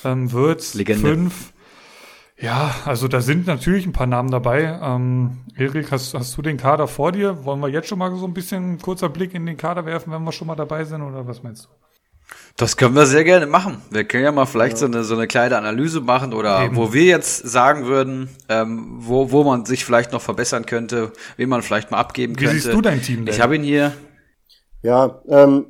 Ähm, 0.06 0.32
Würz, 0.32 0.76
Legende. 0.76 1.02
fünf. 1.02 1.54
Ja, 2.39 2.75
also 2.86 3.08
da 3.08 3.22
sind 3.22 3.48
natürlich 3.48 3.86
ein 3.88 3.94
paar 3.94 4.06
Namen 4.06 4.29
dabei. 4.29 4.79
Ähm, 4.82 5.38
Erik, 5.56 5.91
hast, 5.91 6.13
hast 6.13 6.38
du 6.38 6.44
den 6.44 6.58
Kader 6.58 6.88
vor 6.88 7.12
dir? 7.12 7.46
Wollen 7.46 7.60
wir 7.62 7.70
jetzt 7.70 7.88
schon 7.88 7.98
mal 7.98 8.15
so 8.15 8.25
ein 8.25 8.34
bisschen 8.34 8.79
kurzer 8.79 9.10
Blick 9.10 9.34
in 9.34 9.46
den 9.46 9.58
Kader 9.58 9.86
werfen, 9.86 10.13
wenn 10.13 10.24
wir 10.24 10.32
schon 10.32 10.48
mal 10.48 10.56
dabei 10.56 10.84
sind, 10.84 11.01
oder 11.01 11.27
was 11.27 11.41
meinst 11.41 11.65
du? 11.65 11.70
Das 12.58 12.75
können 12.77 12.96
wir 12.96 13.06
sehr 13.06 13.24
gerne 13.24 13.48
machen. 13.48 13.82
Wir 13.89 14.03
können 14.03 14.24
ja 14.24 14.32
mal 14.32 14.46
vielleicht 14.46 14.74
ja. 14.74 14.79
so, 14.79 14.86
eine, 14.86 15.03
so 15.03 15.15
eine 15.15 15.27
kleine 15.27 15.58
Analyse 15.58 16.01
machen 16.01 16.34
oder 16.34 16.65
Eben. 16.65 16.75
wo 16.75 16.94
wir 16.94 17.06
jetzt 17.06 17.48
sagen 17.48 17.86
würden, 17.86 18.29
ähm, 18.50 18.98
wo, 18.98 19.32
wo 19.32 19.44
man 19.44 19.65
sich 19.65 19.86
vielleicht 19.86 20.12
noch 20.12 20.22
verbessern 20.22 20.65
könnte, 20.65 21.13
wen 21.38 21.50
man 21.50 21.62
vielleicht 21.62 21.89
mal 21.89 21.98
abgeben 21.98 22.34
Wie 22.34 22.44
könnte. 22.44 22.56
Wie 22.56 22.60
siehst 22.60 22.74
du 22.74 22.82
dein 22.82 23.01
Team 23.01 23.25
denn? 23.25 23.34
Ich 23.34 23.41
habe 23.41 23.56
ihn 23.56 23.63
hier. 23.63 23.94
Ja, 24.84 25.22
ähm, 25.27 25.67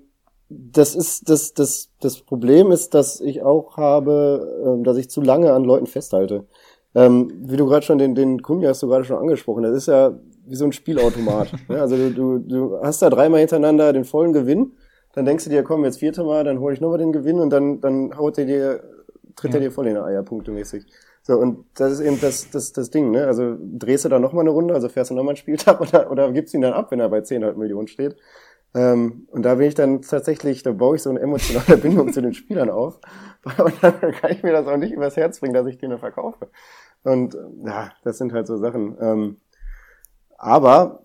das 0.50 0.96
ist 0.96 1.30
das 1.30 1.54
das 1.54 1.90
das 2.00 2.22
Problem 2.22 2.72
ist, 2.72 2.94
dass 2.94 3.20
ich 3.20 3.44
auch 3.44 3.78
habe, 3.78 4.64
ähm, 4.66 4.84
dass 4.84 4.98
ich 4.98 5.10
zu 5.10 5.22
lange 5.22 5.54
an 5.54 5.64
Leuten 5.64 5.88
festhalte. 5.88 6.46
Ähm, 6.96 7.32
wie 7.46 7.58
du 7.58 7.66
gerade 7.66 7.86
schon 7.86 7.98
den 7.98 8.16
den 8.16 8.42
Kunja 8.42 8.70
hast 8.70 8.82
du 8.82 8.88
gerade 8.88 9.04
schon 9.04 9.18
angesprochen. 9.18 9.64
Das 9.64 9.76
ist 9.76 9.88
ja 9.88 10.18
wie 10.46 10.56
so 10.56 10.66
ein 10.66 10.72
Spielautomat. 10.72 11.52
ja, 11.70 11.76
also 11.82 11.96
du, 11.96 12.10
du 12.12 12.40
du 12.40 12.82
hast 12.82 13.02
da 13.02 13.10
dreimal 13.10 13.40
hintereinander 13.40 13.94
den 13.94 14.06
vollen 14.06 14.34
Gewinn, 14.34 14.74
dann 15.14 15.26
denkst 15.26 15.44
du 15.44 15.50
dir, 15.50 15.64
komm 15.64 15.84
jetzt 15.86 16.00
vierte 16.00 16.24
Mal, 16.24 16.44
dann 16.44 16.60
hole 16.60 16.74
ich 16.74 16.82
nochmal 16.82 17.00
den 17.00 17.12
Gewinn 17.12 17.40
und 17.40 17.50
dann 17.50 17.82
dann 17.82 18.18
haut 18.18 18.38
er 18.38 18.46
dir 18.46 18.84
tritt 19.36 19.52
ja. 19.52 19.60
er 19.60 19.66
dir 19.66 19.72
voll 19.72 19.88
in 19.88 19.96
die 19.96 20.02
Eier 20.02 20.24
punktemäßig. 20.24 20.86
So, 21.28 21.38
und 21.38 21.66
das 21.76 21.92
ist 21.92 22.00
eben 22.00 22.22
das, 22.22 22.50
das, 22.52 22.72
das 22.72 22.90
Ding, 22.90 23.12
ne? 23.12 23.28
Also 23.28 23.58
drehst 23.60 24.06
du 24.06 24.10
da 24.10 24.18
nochmal 24.18 24.44
eine 24.44 24.52
Runde, 24.52 24.74
also 24.74 24.88
fährst 24.88 25.12
du 25.12 25.16
nochmal 25.16 25.32
einen 25.32 25.38
Spieltag 25.38 25.82
oder, 25.82 26.10
oder 26.10 26.32
gibst 26.32 26.54
ihn 26.54 26.62
dann 26.62 26.72
ab, 26.72 26.90
wenn 26.92 27.02
er 27.02 27.10
bei 27.10 27.20
10,5 27.20 27.56
Millionen 27.56 27.88
steht. 27.88 28.16
Ähm, 28.74 29.28
und 29.32 29.44
da 29.44 29.56
bin 29.56 29.68
ich 29.68 29.76
dann 29.76 30.02
tatsächlich, 30.02 30.64
da 30.64 30.72
baue 30.72 30.98
ich 30.98 31.02
so 31.02 31.10
eine 31.10 31.20
emotionale 31.20 31.78
Bindung 31.82 32.12
zu 32.14 32.22
den 32.22 32.34
Spielern 32.34 32.70
auf. 32.70 33.00
Und 33.58 33.82
dann 33.82 34.12
kann 34.12 34.32
ich 34.32 34.44
mir 34.44 34.52
das 34.52 34.68
auch 34.68 34.76
nicht 34.76 34.92
übers 34.92 35.16
Herz 35.16 35.40
bringen, 35.40 35.54
dass 35.54 35.68
ich 35.68 35.78
den 35.78 35.98
verkaufe. 35.98 36.50
Und 37.04 37.38
ja, 37.66 37.92
das 38.04 38.18
sind 38.18 38.34
halt 38.34 38.46
so 38.46 38.58
Sachen. 38.58 38.98
Ähm, 39.00 39.38
aber 40.38 41.04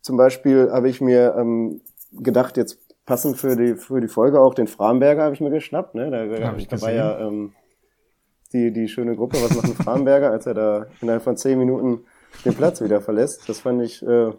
zum 0.00 0.16
Beispiel 0.16 0.70
habe 0.70 0.88
ich 0.88 1.00
mir 1.00 1.34
ähm, 1.36 1.80
gedacht, 2.12 2.56
jetzt 2.56 2.78
passend 3.04 3.36
für 3.36 3.56
die 3.56 3.74
für 3.74 4.00
die 4.00 4.08
Folge 4.08 4.40
auch 4.40 4.54
den 4.54 4.66
Framberger 4.66 5.24
habe 5.24 5.34
ich 5.34 5.40
mir 5.40 5.50
geschnappt. 5.50 5.94
Ne? 5.94 6.10
Da, 6.10 6.26
da, 6.26 6.52
da 6.52 6.82
war 6.82 6.92
ja 6.92 7.18
ähm, 7.20 7.52
die 8.52 8.72
die 8.72 8.88
schöne 8.88 9.16
Gruppe, 9.16 9.38
was 9.42 9.54
macht 9.54 9.66
ein 9.66 9.74
Framberger, 9.74 10.30
als 10.30 10.46
er 10.46 10.54
da 10.54 10.86
innerhalb 11.00 11.22
von 11.22 11.36
zehn 11.36 11.58
Minuten 11.58 12.04
den 12.44 12.54
Platz 12.54 12.80
wieder 12.80 13.00
verlässt. 13.00 13.48
Das 13.48 13.60
fand 13.60 13.82
ich 13.82 14.02
äh, 14.06 14.30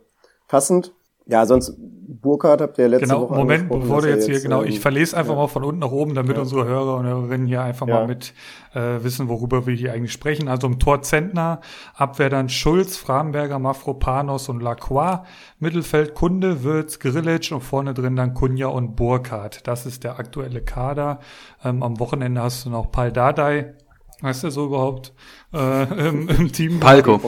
passend. 0.47 0.93
Ja, 1.27 1.45
sonst 1.45 1.77
Burkhardt 2.21 2.61
habt 2.61 2.77
ihr 2.77 2.87
letzte 2.87 3.07
genau, 3.07 3.21
Woche 3.21 3.35
Moment, 3.35 3.69
bevor 3.69 4.01
du 4.01 4.09
jetzt 4.09 4.25
hier, 4.25 4.39
genau, 4.39 4.63
ich 4.63 4.75
ähm, 4.75 4.81
verlese 4.81 5.15
einfach 5.17 5.33
ja. 5.33 5.39
mal 5.39 5.47
von 5.47 5.63
unten 5.63 5.79
nach 5.79 5.91
oben, 5.91 6.15
damit 6.15 6.35
ja. 6.35 6.41
unsere 6.41 6.65
Hörer 6.65 6.97
und 6.97 7.05
Hörerinnen 7.05 7.47
hier 7.47 7.61
einfach 7.61 7.87
ja. 7.87 7.95
mal 7.95 8.07
mit 8.07 8.33
äh, 8.73 9.03
wissen, 9.03 9.27
worüber 9.27 9.67
wir 9.67 9.75
hier 9.75 9.93
eigentlich 9.93 10.13
sprechen. 10.13 10.47
Also 10.47 10.67
im 10.67 10.79
Tor 10.79 11.01
Zentner, 11.01 11.61
Abwehr 11.95 12.29
dann 12.29 12.49
Schulz, 12.49 12.97
Framberger, 12.97 13.59
Mafropanos 13.59 14.49
und 14.49 14.61
Lacroix, 14.61 15.19
Mittelfeld 15.59 16.15
Kunde, 16.15 16.63
Würz, 16.63 16.99
Grillitsch 16.99 17.51
und 17.51 17.61
vorne 17.61 17.93
drin 17.93 18.15
dann 18.15 18.33
Kunja 18.33 18.67
und 18.67 18.95
Burkhardt. 18.95 19.67
Das 19.67 19.85
ist 19.85 20.03
der 20.03 20.17
aktuelle 20.17 20.61
Kader. 20.61 21.19
Ähm, 21.63 21.83
am 21.83 21.99
Wochenende 21.99 22.41
hast 22.41 22.65
du 22.65 22.69
noch 22.69 22.91
Pal 22.91 23.11
Dardai, 23.11 23.73
Heißt 24.23 24.43
er 24.43 24.51
so 24.51 24.65
überhaupt 24.65 25.13
äh, 25.53 25.83
im, 26.09 26.27
im 26.27 26.51
Team? 26.51 26.79
Palko. 26.79 27.21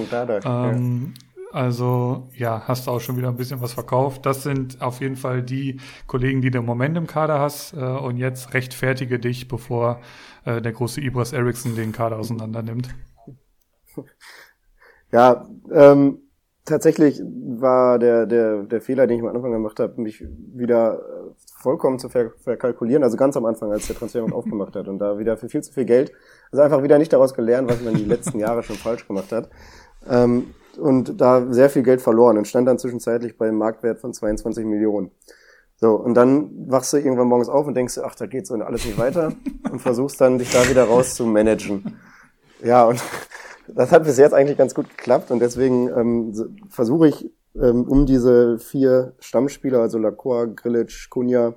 Ähm, 0.43 1.13
also 1.51 2.29
ja, 2.35 2.63
hast 2.67 2.87
du 2.87 2.91
auch 2.91 2.99
schon 2.99 3.17
wieder 3.17 3.29
ein 3.29 3.37
bisschen 3.37 3.61
was 3.61 3.73
verkauft. 3.73 4.25
Das 4.25 4.43
sind 4.43 4.81
auf 4.81 5.01
jeden 5.01 5.15
Fall 5.15 5.41
die 5.41 5.79
Kollegen, 6.07 6.41
die 6.41 6.51
du 6.51 6.59
im 6.59 6.65
Moment 6.65 6.95
im 6.97 7.07
Kader 7.07 7.39
hast. 7.39 7.73
Äh, 7.73 7.77
und 7.77 8.17
jetzt 8.17 8.53
rechtfertige 8.53 9.19
dich, 9.19 9.47
bevor 9.47 10.01
äh, 10.45 10.61
der 10.61 10.71
große 10.71 11.01
Ibras 11.01 11.33
Eriksson 11.33 11.75
den 11.75 11.91
Kader 11.91 12.17
auseinander 12.17 12.61
nimmt. 12.61 12.89
Ja, 15.11 15.47
ähm, 15.71 16.19
tatsächlich 16.65 17.19
war 17.19 17.97
der, 17.97 18.27
der, 18.27 18.61
der 18.61 18.79
Fehler, 18.79 19.07
den 19.07 19.17
ich 19.17 19.23
am 19.23 19.35
Anfang 19.35 19.51
gemacht 19.51 19.79
habe, 19.79 19.99
mich 19.99 20.23
wieder 20.53 20.99
äh, 20.99 21.31
vollkommen 21.59 21.97
zu 21.97 22.09
ver 22.09 22.31
verkalkulieren. 22.43 23.03
Also 23.03 23.17
ganz 23.17 23.35
am 23.35 23.45
Anfang, 23.45 23.71
als 23.71 23.87
der 23.87 23.95
Transfermarkt 23.95 24.35
aufgemacht 24.35 24.75
hat 24.75 24.87
und 24.87 24.99
da 24.99 25.17
wieder 25.17 25.35
für 25.35 25.49
viel 25.49 25.63
zu 25.63 25.73
viel 25.73 25.85
Geld. 25.85 26.11
Also 26.51 26.61
einfach 26.61 26.83
wieder 26.83 26.99
nicht 26.99 27.11
daraus 27.11 27.33
gelernt, 27.33 27.69
was 27.69 27.81
man 27.81 27.95
die 27.95 28.05
letzten 28.05 28.37
Jahre 28.37 28.61
schon 28.61 28.75
falsch 28.75 29.07
gemacht 29.07 29.31
hat. 29.31 29.49
Ähm, 30.07 30.53
und 30.77 31.19
da 31.19 31.51
sehr 31.51 31.69
viel 31.69 31.83
Geld 31.83 32.01
verloren 32.01 32.37
und 32.37 32.47
stand 32.47 32.67
dann 32.67 32.79
zwischenzeitlich 32.79 33.37
bei 33.37 33.47
einem 33.47 33.57
Marktwert 33.57 33.99
von 33.99 34.13
22 34.13 34.65
Millionen. 34.65 35.11
So, 35.77 35.95
und 35.95 36.13
dann 36.13 36.69
wachst 36.69 36.91
du 36.91 36.97
irgendwann 36.97 37.27
morgens 37.27 37.47
auf 37.47 37.65
und 37.65 37.73
denkst, 37.73 37.99
ach, 38.03 38.13
da 38.15 38.25
geht 38.25 38.45
so 38.45 38.55
alles 38.55 38.85
nicht 38.85 38.97
weiter 38.97 39.33
und 39.71 39.79
versuchst 39.79 40.19
dann, 40.19 40.37
dich 40.37 40.51
da 40.51 40.67
wieder 40.69 40.83
raus 40.83 41.15
zu 41.15 41.25
managen. 41.25 41.97
Ja, 42.61 42.85
und 42.85 43.01
das 43.67 43.91
hat 43.91 44.03
bis 44.03 44.17
jetzt 44.17 44.33
eigentlich 44.33 44.57
ganz 44.57 44.75
gut 44.75 44.89
geklappt 44.89 45.31
und 45.31 45.39
deswegen 45.39 45.87
ähm, 45.87 46.57
versuche 46.69 47.07
ich, 47.07 47.31
ähm, 47.55 47.85
um 47.87 48.05
diese 48.05 48.59
vier 48.59 49.13
Stammspieler, 49.19 49.79
also 49.79 49.97
Lacroix, 49.97 50.53
Grilic, 50.55 51.09
Kunja, 51.09 51.55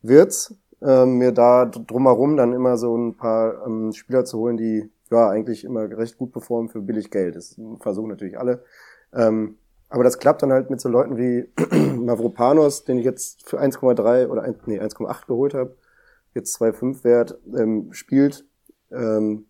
Wirtz, 0.00 0.54
ähm, 0.82 1.18
mir 1.18 1.32
da 1.32 1.66
drumherum 1.66 2.36
dann 2.36 2.52
immer 2.52 2.76
so 2.76 2.96
ein 2.96 3.16
paar 3.16 3.66
ähm, 3.66 3.92
Spieler 3.92 4.24
zu 4.24 4.38
holen, 4.38 4.56
die 4.56 4.90
ja 5.10 5.28
eigentlich 5.28 5.64
immer 5.64 5.88
recht 5.96 6.18
gut 6.18 6.32
performen 6.32 6.68
für 6.68 6.80
billig 6.80 7.10
Geld. 7.10 7.36
Das 7.36 7.60
versuchen 7.80 8.08
natürlich 8.08 8.38
alle. 8.38 8.64
Ähm, 9.12 9.56
aber 9.88 10.04
das 10.04 10.18
klappt 10.18 10.42
dann 10.42 10.52
halt 10.52 10.70
mit 10.70 10.80
so 10.80 10.88
Leuten 10.88 11.16
wie 11.16 11.48
Mavropanos, 11.96 12.84
den 12.84 12.98
ich 12.98 13.04
jetzt 13.04 13.48
für 13.48 13.60
1,3 13.60 14.28
oder 14.28 14.42
1, 14.42 14.58
nee, 14.66 14.80
1,8 14.80 15.26
geholt 15.26 15.54
habe, 15.54 15.76
jetzt 16.34 16.60
2,5 16.60 17.04
wert, 17.04 17.38
ähm, 17.56 17.92
spielt. 17.92 18.44
Ähm, 18.90 19.46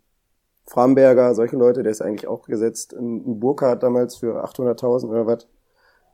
Framberger, 0.66 1.34
solche 1.34 1.56
Leute, 1.56 1.82
der 1.82 1.92
ist 1.92 2.02
eigentlich 2.02 2.26
auch 2.26 2.46
gesetzt. 2.46 2.94
Ein 2.94 3.38
Burkhardt 3.38 3.82
damals 3.82 4.16
für 4.16 4.44
800.000 4.44 5.08
oder 5.08 5.26
was. 5.26 5.46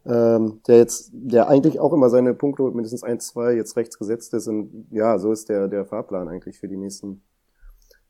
Ähm, 0.06 0.60
der 0.66 0.78
jetzt, 0.78 1.10
der 1.12 1.48
eigentlich 1.48 1.78
auch 1.78 1.92
immer 1.92 2.08
seine 2.08 2.32
Punkte 2.34 2.62
holt, 2.62 2.74
mindestens 2.74 3.02
1, 3.02 3.26
2, 3.28 3.54
jetzt 3.54 3.76
rechts 3.76 3.98
gesetzt 3.98 4.32
ist. 4.34 4.48
Und 4.48 4.86
ja, 4.90 5.18
so 5.18 5.30
ist 5.32 5.48
der, 5.48 5.68
der 5.68 5.84
Fahrplan 5.84 6.28
eigentlich 6.28 6.58
für 6.58 6.68
die 6.68 6.76
nächsten 6.76 7.22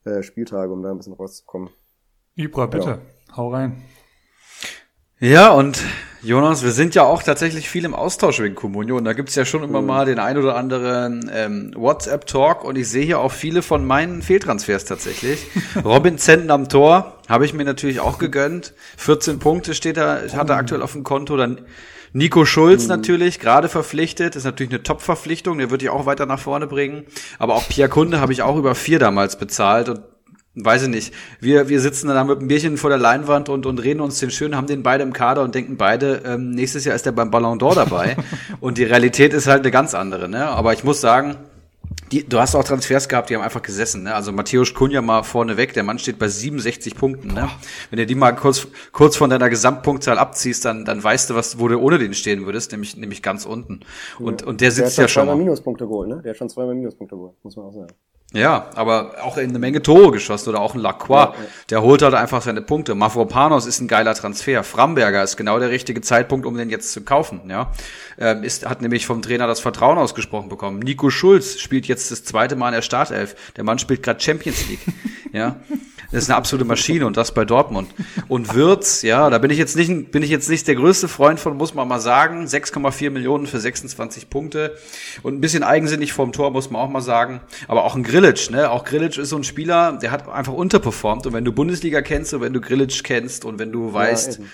äh, 0.05 0.23
Spieltage, 0.23 0.71
um 0.71 0.83
da 0.83 0.91
ein 0.91 0.97
bisschen 0.97 1.13
rauszukommen. 1.13 1.69
Ibra, 2.35 2.65
bitte, 2.65 2.99
ja. 3.29 3.35
hau 3.37 3.49
rein. 3.49 3.81
Ja, 5.19 5.51
und 5.51 5.83
Jonas, 6.23 6.63
wir 6.63 6.71
sind 6.71 6.95
ja 6.95 7.03
auch 7.03 7.21
tatsächlich 7.21 7.69
viel 7.69 7.85
im 7.85 7.93
Austausch 7.93 8.39
wegen 8.39 8.55
Comunio 8.55 8.97
und 8.97 9.05
da 9.05 9.13
gibt's 9.13 9.35
ja 9.35 9.45
schon 9.45 9.63
immer 9.63 9.81
mhm. 9.81 9.87
mal 9.87 10.05
den 10.05 10.17
ein 10.17 10.37
oder 10.37 10.55
anderen 10.55 11.29
ähm, 11.31 11.73
WhatsApp-Talk 11.75 12.63
und 12.63 12.75
ich 12.75 12.89
sehe 12.89 13.05
hier 13.05 13.19
auch 13.19 13.31
viele 13.31 13.61
von 13.61 13.85
meinen 13.85 14.21
Fehltransfers 14.21 14.85
tatsächlich. 14.85 15.45
Robin 15.85 16.17
Zenten 16.17 16.49
am 16.49 16.69
Tor 16.69 17.19
habe 17.27 17.45
ich 17.45 17.53
mir 17.53 17.65
natürlich 17.65 17.99
auch 17.99 18.17
gegönnt. 18.17 18.73
14 18.97 19.37
Punkte 19.37 19.75
steht 19.75 19.97
er, 19.97 20.31
hat 20.33 20.49
er 20.49 20.57
aktuell 20.57 20.81
auf 20.81 20.93
dem 20.93 21.03
Konto. 21.03 21.37
Dann 21.37 21.61
Nico 22.13 22.45
Schulz 22.45 22.83
mhm. 22.83 22.89
natürlich, 22.89 23.39
gerade 23.39 23.69
verpflichtet, 23.69 24.35
ist 24.35 24.43
natürlich 24.43 24.71
eine 24.71 24.83
Top-Verpflichtung, 24.83 25.57
der 25.57 25.71
wird 25.71 25.81
dich 25.81 25.89
auch 25.89 26.05
weiter 26.05 26.25
nach 26.25 26.39
vorne 26.39 26.67
bringen. 26.67 27.05
Aber 27.39 27.55
auch 27.55 27.67
Pierre 27.67 27.89
Kunde 27.89 28.19
habe 28.19 28.33
ich 28.33 28.41
auch 28.41 28.57
über 28.57 28.75
vier 28.75 28.99
damals 28.99 29.37
bezahlt 29.37 29.89
und 29.89 30.01
weiß 30.55 30.83
ich 30.83 30.89
nicht. 30.89 31.13
Wir, 31.39 31.69
wir 31.69 31.79
sitzen 31.79 32.09
dann 32.09 32.27
mit 32.27 32.39
einem 32.39 32.47
Bierchen 32.47 32.77
vor 32.77 32.89
der 32.89 32.99
Leinwand 32.99 33.47
und, 33.47 33.65
und 33.65 33.79
reden 33.79 34.01
uns 34.01 34.19
den 34.19 34.31
schön, 34.31 34.55
haben 34.55 34.67
den 34.67 34.83
beide 34.83 35.03
im 35.03 35.13
Kader 35.13 35.43
und 35.43 35.55
denken 35.55 35.77
beide, 35.77 36.21
ähm, 36.25 36.51
nächstes 36.51 36.83
Jahr 36.83 36.95
ist 36.95 37.05
er 37.05 37.13
beim 37.13 37.31
Ballon 37.31 37.59
d'Or 37.59 37.75
dabei. 37.75 38.17
und 38.59 38.77
die 38.77 38.83
Realität 38.83 39.33
ist 39.33 39.47
halt 39.47 39.61
eine 39.61 39.71
ganz 39.71 39.93
andere, 39.93 40.27
ne? 40.27 40.47
Aber 40.47 40.73
ich 40.73 40.83
muss 40.83 40.99
sagen, 40.99 41.37
die, 42.11 42.27
du 42.27 42.39
hast 42.39 42.55
auch 42.55 42.63
Transfers 42.63 43.07
gehabt, 43.07 43.29
die 43.29 43.35
haben 43.35 43.41
einfach 43.41 43.61
gesessen. 43.61 44.03
Ne? 44.03 44.13
Also 44.13 44.31
Matthäus 44.31 44.73
Kunja 44.73 45.01
mal 45.01 45.23
vorne 45.23 45.57
weg, 45.57 45.73
der 45.73 45.83
Mann 45.83 45.99
steht 45.99 46.19
bei 46.19 46.27
67 46.27 46.95
Punkten. 46.95 47.33
Ne? 47.33 47.49
Wenn 47.89 47.97
du 47.97 48.05
die 48.05 48.15
mal 48.15 48.33
kurz, 48.33 48.67
kurz 48.91 49.15
von 49.15 49.29
deiner 49.29 49.49
Gesamtpunktzahl 49.49 50.17
abziehst, 50.17 50.65
dann, 50.65 50.85
dann 50.85 51.03
weißt 51.03 51.29
du, 51.29 51.35
was, 51.35 51.59
wo 51.59 51.67
du 51.67 51.79
ohne 51.79 51.99
den 51.99 52.13
stehen 52.13 52.45
würdest, 52.45 52.71
nämlich, 52.71 52.97
nämlich 52.97 53.21
ganz 53.21 53.45
unten. 53.45 53.81
Und, 54.19 54.43
und 54.43 54.61
der 54.61 54.71
sitzt 54.71 54.97
der 54.97 55.05
ja 55.05 55.07
schon. 55.07 55.25
Der 55.25 55.31
hat 55.31 55.37
zweimal 55.37 55.45
Minuspunkte 55.45 55.85
geholt, 55.85 56.09
ne? 56.09 56.21
Der 56.23 56.31
hat 56.31 56.37
schon 56.37 56.49
zweimal 56.49 56.75
Minuspunkte 56.75 57.15
geholt, 57.15 57.33
muss 57.43 57.55
man 57.55 57.65
auch 57.65 57.73
sagen. 57.73 57.93
Ja, 58.33 58.69
aber 58.75 59.15
auch 59.23 59.35
eine 59.35 59.59
Menge 59.59 59.81
Tore 59.81 60.11
geschossen 60.11 60.49
oder 60.49 60.61
auch 60.61 60.73
ein 60.73 60.79
Lacroix, 60.79 61.33
ja, 61.33 61.33
ja. 61.33 61.49
der 61.69 61.81
holt 61.81 62.01
halt 62.01 62.13
einfach 62.13 62.41
seine 62.41 62.61
Punkte. 62.61 62.95
Mafropanos 62.95 63.65
ist 63.65 63.81
ein 63.81 63.89
geiler 63.89 64.13
Transfer. 64.13 64.63
Framberger 64.63 65.21
ist 65.21 65.35
genau 65.35 65.59
der 65.59 65.69
richtige 65.69 65.99
Zeitpunkt, 65.99 66.45
um 66.45 66.55
den 66.55 66.69
jetzt 66.69 66.93
zu 66.93 67.01
kaufen. 67.01 67.41
Ja, 67.49 67.71
ähm, 68.17 68.43
ist 68.43 68.69
hat 68.69 68.81
nämlich 68.81 69.05
vom 69.05 69.21
Trainer 69.21 69.47
das 69.47 69.59
Vertrauen 69.59 69.97
ausgesprochen 69.97 70.47
bekommen. 70.47 70.79
Nico 70.79 71.09
Schulz 71.09 71.59
spielt 71.59 71.87
jetzt 71.87 72.09
das 72.09 72.23
zweite 72.23 72.55
Mal 72.55 72.69
in 72.69 72.75
der 72.75 72.81
Startelf. 72.83 73.35
Der 73.57 73.65
Mann 73.65 73.79
spielt 73.79 74.01
gerade 74.01 74.21
Champions 74.21 74.65
League. 74.69 74.79
ja, 75.33 75.57
das 76.11 76.23
ist 76.23 76.29
eine 76.29 76.37
absolute 76.37 76.65
Maschine 76.65 77.05
und 77.05 77.15
das 77.17 77.33
bei 77.33 77.45
Dortmund. 77.45 77.89
Und 78.27 78.53
Wirtz, 78.53 79.01
ja, 79.01 79.29
da 79.29 79.37
bin 79.37 79.49
ich 79.49 79.57
jetzt 79.57 79.75
nicht, 79.75 80.11
bin 80.11 80.23
ich 80.23 80.29
jetzt 80.29 80.49
nicht 80.49 80.67
der 80.67 80.75
größte 80.75 81.07
Freund 81.07 81.39
von, 81.39 81.55
muss 81.55 81.73
man 81.73 81.87
mal 81.87 81.99
sagen. 81.99 82.45
6,4 82.45 83.09
Millionen 83.09 83.47
für 83.47 83.59
26 83.59 84.29
Punkte 84.29 84.77
und 85.23 85.35
ein 85.35 85.41
bisschen 85.41 85.63
eigensinnig 85.63 86.13
vorm 86.13 86.33
Tor, 86.33 86.51
muss 86.51 86.69
man 86.69 86.81
auch 86.81 86.89
mal 86.89 87.01
sagen. 87.01 87.41
Aber 87.67 87.85
auch 87.85 87.95
ein 87.95 88.03
Grillitsch, 88.03 88.49
ne? 88.49 88.69
Auch 88.69 88.83
Grillitsch 88.83 89.17
ist 89.17 89.29
so 89.29 89.37
ein 89.37 89.43
Spieler, 89.43 89.93
der 90.01 90.11
hat 90.11 90.27
einfach 90.27 90.53
unterperformt. 90.53 91.25
Und 91.27 91.33
wenn 91.33 91.45
du 91.45 91.53
Bundesliga 91.53 92.01
kennst 92.01 92.33
und 92.33 92.41
wenn 92.41 92.53
du 92.53 92.61
Grillitsch 92.61 93.03
kennst 93.03 93.45
und 93.45 93.59
wenn 93.59 93.71
du 93.71 93.93
weißt, 93.93 94.39
ja, 94.39 94.45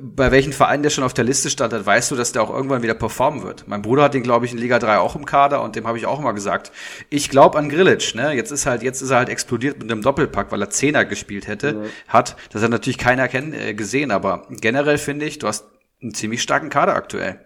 bei 0.00 0.30
welchen 0.30 0.52
Vereinen 0.52 0.82
der 0.82 0.90
schon 0.90 1.04
auf 1.04 1.14
der 1.14 1.24
Liste 1.24 1.50
stand, 1.50 1.72
dann 1.72 1.84
weißt 1.84 2.10
du, 2.10 2.16
dass 2.16 2.32
der 2.32 2.42
auch 2.42 2.50
irgendwann 2.50 2.82
wieder 2.82 2.94
performen 2.94 3.42
wird. 3.42 3.66
Mein 3.66 3.82
Bruder 3.82 4.04
hat 4.04 4.14
den, 4.14 4.22
glaube 4.22 4.46
ich, 4.46 4.52
in 4.52 4.58
Liga 4.58 4.78
3 4.78 4.98
auch 4.98 5.16
im 5.16 5.24
Kader 5.24 5.62
und 5.62 5.76
dem 5.76 5.86
habe 5.86 5.98
ich 5.98 6.06
auch 6.06 6.18
immer 6.18 6.32
gesagt, 6.32 6.72
ich 7.08 7.30
glaube 7.30 7.58
an 7.58 7.68
Grillitsch, 7.68 8.14
ne? 8.14 8.32
Jetzt 8.32 8.50
ist 8.50 8.66
halt, 8.66 8.82
jetzt 8.82 9.00
ist 9.00 9.10
er 9.10 9.18
halt 9.18 9.28
explodiert 9.28 9.78
mit 9.78 9.90
einem 9.90 10.02
Doppelpack, 10.02 10.52
weil 10.52 10.62
er 10.62 10.70
Zehner 10.70 11.04
gespielt 11.04 11.46
hätte, 11.46 11.74
mhm. 11.74 11.84
hat. 12.08 12.36
Das 12.52 12.62
hat 12.62 12.70
natürlich 12.70 12.98
keiner 12.98 13.28
kenn, 13.28 13.52
äh, 13.52 13.74
gesehen, 13.74 14.10
aber 14.10 14.46
generell 14.50 14.98
finde 14.98 15.26
ich, 15.26 15.38
du 15.38 15.46
hast 15.46 15.66
einen 16.02 16.14
ziemlich 16.14 16.42
starken 16.42 16.70
Kader 16.70 16.94
aktuell. 16.94 17.40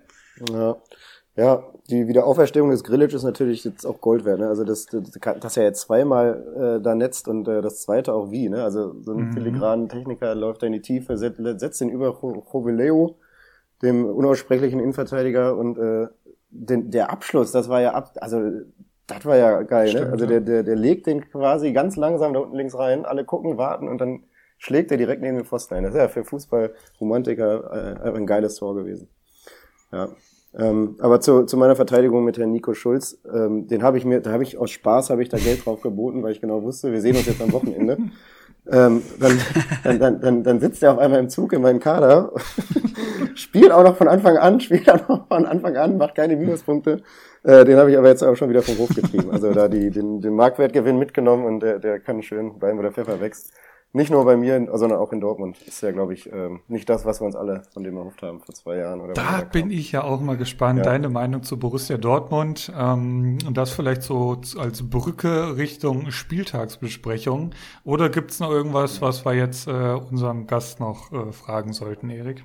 Ja. 0.50 0.76
Ja, 1.36 1.64
die 1.90 2.06
Wiederauferstehung 2.06 2.70
des 2.70 2.84
Grillage 2.84 3.16
ist 3.16 3.24
natürlich 3.24 3.64
jetzt 3.64 3.84
auch 3.84 4.00
Gold 4.00 4.24
wert. 4.24 4.38
Ne? 4.38 4.48
Also 4.48 4.62
das, 4.64 4.86
das, 4.86 5.10
das 5.40 5.56
er 5.56 5.64
jetzt 5.64 5.80
zweimal 5.80 6.78
äh, 6.78 6.82
da 6.82 6.94
netzt 6.94 7.26
und 7.26 7.48
äh, 7.48 7.60
das 7.60 7.82
zweite 7.82 8.14
auch 8.14 8.30
wie. 8.30 8.48
Ne? 8.48 8.62
Also 8.62 8.94
so 9.02 9.12
ein 9.12 9.28
mhm. 9.28 9.32
filigranen 9.32 9.88
Techniker 9.88 10.34
läuft 10.34 10.62
da 10.62 10.68
in 10.68 10.72
die 10.72 10.80
Tiefe, 10.80 11.16
setzt, 11.16 11.40
setzt 11.58 11.80
den 11.80 11.90
über 11.90 12.16
Joveleo, 12.22 13.16
dem 13.82 14.04
unaussprechlichen 14.06 14.78
Innenverteidiger 14.78 15.56
und 15.56 15.76
äh, 15.76 16.06
den, 16.50 16.92
der 16.92 17.10
Abschluss, 17.10 17.50
das 17.50 17.68
war 17.68 17.80
ja 17.80 17.94
ab, 17.94 18.12
also 18.20 18.40
das 19.08 19.24
war 19.24 19.36
ja 19.36 19.62
geil. 19.62 19.86
Ne? 19.86 19.90
Stimmt, 19.90 20.06
ne? 20.06 20.12
Also 20.12 20.26
der, 20.26 20.40
der, 20.40 20.62
der 20.62 20.76
legt 20.76 21.06
den 21.08 21.28
quasi 21.28 21.72
ganz 21.72 21.96
langsam 21.96 22.32
da 22.32 22.40
unten 22.40 22.56
links 22.56 22.78
rein, 22.78 23.04
alle 23.04 23.24
gucken, 23.24 23.58
warten 23.58 23.88
und 23.88 24.00
dann 24.00 24.22
schlägt 24.58 24.92
er 24.92 24.98
direkt 24.98 25.20
neben 25.20 25.36
den 25.36 25.44
Pfosten 25.44 25.74
ein. 25.74 25.82
Das 25.82 25.94
ist 25.94 25.98
ja 25.98 26.06
für 26.06 26.24
Fußballromantiker 26.24 28.04
äh, 28.04 28.16
ein 28.16 28.26
geiles 28.26 28.54
Tor 28.54 28.76
gewesen. 28.76 29.08
Ja, 29.92 30.08
ähm, 30.56 30.96
aber 31.00 31.20
zu, 31.20 31.44
zu 31.44 31.56
meiner 31.56 31.74
Verteidigung 31.74 32.24
mit 32.24 32.38
Herrn 32.38 32.52
Nico 32.52 32.74
Schulz, 32.74 33.18
ähm, 33.32 33.66
den 33.66 33.82
habe 33.82 33.98
ich 33.98 34.04
mir, 34.04 34.20
da 34.20 34.30
habe 34.30 34.44
ich 34.44 34.56
aus 34.56 34.70
Spaß 34.70 35.10
habe 35.10 35.22
ich 35.22 35.28
da 35.28 35.36
Geld 35.36 35.64
drauf 35.64 35.80
geboten, 35.80 36.22
weil 36.22 36.32
ich 36.32 36.40
genau 36.40 36.62
wusste, 36.62 36.92
wir 36.92 37.00
sehen 37.00 37.16
uns 37.16 37.26
jetzt 37.26 37.42
am 37.42 37.52
Wochenende. 37.52 37.96
ähm, 38.70 39.02
dann, 39.18 39.98
dann, 39.98 40.20
dann, 40.20 40.42
dann, 40.44 40.60
sitzt 40.60 40.82
er 40.82 40.92
auf 40.92 40.98
einmal 40.98 41.18
im 41.18 41.28
Zug 41.28 41.52
in 41.52 41.60
meinem 41.60 41.80
Kader, 41.80 42.32
spielt 43.34 43.72
auch 43.72 43.82
noch 43.82 43.96
von 43.96 44.06
Anfang 44.06 44.36
an, 44.36 44.60
spielt 44.60 44.88
auch 44.88 45.08
noch 45.08 45.26
von 45.26 45.44
Anfang 45.44 45.76
an, 45.76 45.98
macht 45.98 46.14
keine 46.14 46.36
Minuspunkte. 46.36 47.02
Äh, 47.42 47.64
den 47.64 47.76
habe 47.76 47.90
ich 47.90 47.98
aber 47.98 48.08
jetzt 48.08 48.22
auch 48.22 48.36
schon 48.36 48.48
wieder 48.48 48.62
vom 48.62 48.78
Hof 48.78 48.90
getrieben. 48.90 49.30
Also 49.32 49.52
da 49.52 49.66
die, 49.68 49.90
den, 49.90 50.20
den 50.20 50.34
Marktwertgewinn 50.34 50.98
mitgenommen 50.98 51.44
und 51.44 51.60
der, 51.60 51.80
der 51.80 51.98
kann 51.98 52.22
schön 52.22 52.58
bleiben, 52.60 52.78
wo 52.78 52.82
der 52.82 52.92
Pfeffer 52.92 53.20
wächst 53.20 53.52
nicht 53.94 54.10
nur 54.10 54.24
bei 54.24 54.36
mir, 54.36 54.68
sondern 54.74 54.98
auch 54.98 55.12
in 55.12 55.20
Dortmund. 55.20 55.56
Ist 55.62 55.80
ja, 55.80 55.92
glaube 55.92 56.14
ich, 56.14 56.30
ähm, 56.32 56.60
nicht 56.66 56.88
das, 56.88 57.04
was 57.04 57.20
wir 57.20 57.26
uns 57.26 57.36
alle 57.36 57.62
von 57.72 57.84
dem 57.84 57.96
erhofft 57.96 58.22
haben 58.22 58.40
vor 58.40 58.52
zwei 58.52 58.76
Jahren. 58.76 59.00
Oder 59.00 59.14
da 59.14 59.42
bin 59.42 59.70
ich 59.70 59.92
ja 59.92 60.02
auch 60.02 60.20
mal 60.20 60.36
gespannt, 60.36 60.78
ja. 60.78 60.84
deine 60.84 61.08
Meinung 61.08 61.44
zu 61.44 61.60
Borussia 61.60 61.96
Dortmund 61.96 62.72
ähm, 62.76 63.38
und 63.46 63.56
das 63.56 63.70
vielleicht 63.70 64.02
so 64.02 64.40
als 64.58 64.90
Brücke 64.90 65.56
Richtung 65.56 66.10
Spieltagsbesprechung. 66.10 67.54
Oder 67.84 68.08
gibt's 68.08 68.40
noch 68.40 68.50
irgendwas, 68.50 69.00
was 69.00 69.24
wir 69.24 69.34
jetzt 69.34 69.68
äh, 69.68 69.70
unserem 69.70 70.48
Gast 70.48 70.80
noch 70.80 71.12
äh, 71.12 71.32
fragen 71.32 71.72
sollten, 71.72 72.10
Erik? 72.10 72.44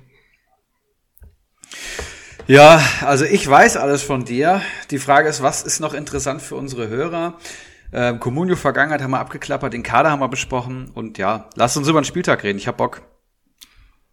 Ja, 2.46 2.80
also 3.00 3.24
ich 3.24 3.48
weiß 3.48 3.76
alles 3.76 4.02
von 4.04 4.24
dir. 4.24 4.62
Die 4.92 4.98
Frage 4.98 5.28
ist, 5.28 5.42
was 5.42 5.64
ist 5.64 5.80
noch 5.80 5.94
interessant 5.94 6.42
für 6.42 6.54
unsere 6.54 6.88
Hörer? 6.88 7.34
Ähm, 7.92 8.20
Comunio 8.20 8.56
Vergangenheit 8.56 9.02
haben 9.02 9.10
wir 9.10 9.20
abgeklappert, 9.20 9.72
den 9.72 9.82
Kader 9.82 10.10
haben 10.10 10.20
wir 10.20 10.28
besprochen 10.28 10.90
und 10.94 11.18
ja, 11.18 11.48
lasst 11.56 11.76
uns 11.76 11.88
über 11.88 12.00
den 12.00 12.04
Spieltag 12.04 12.44
reden. 12.44 12.58
Ich 12.58 12.68
hab 12.68 12.76
Bock. 12.76 13.02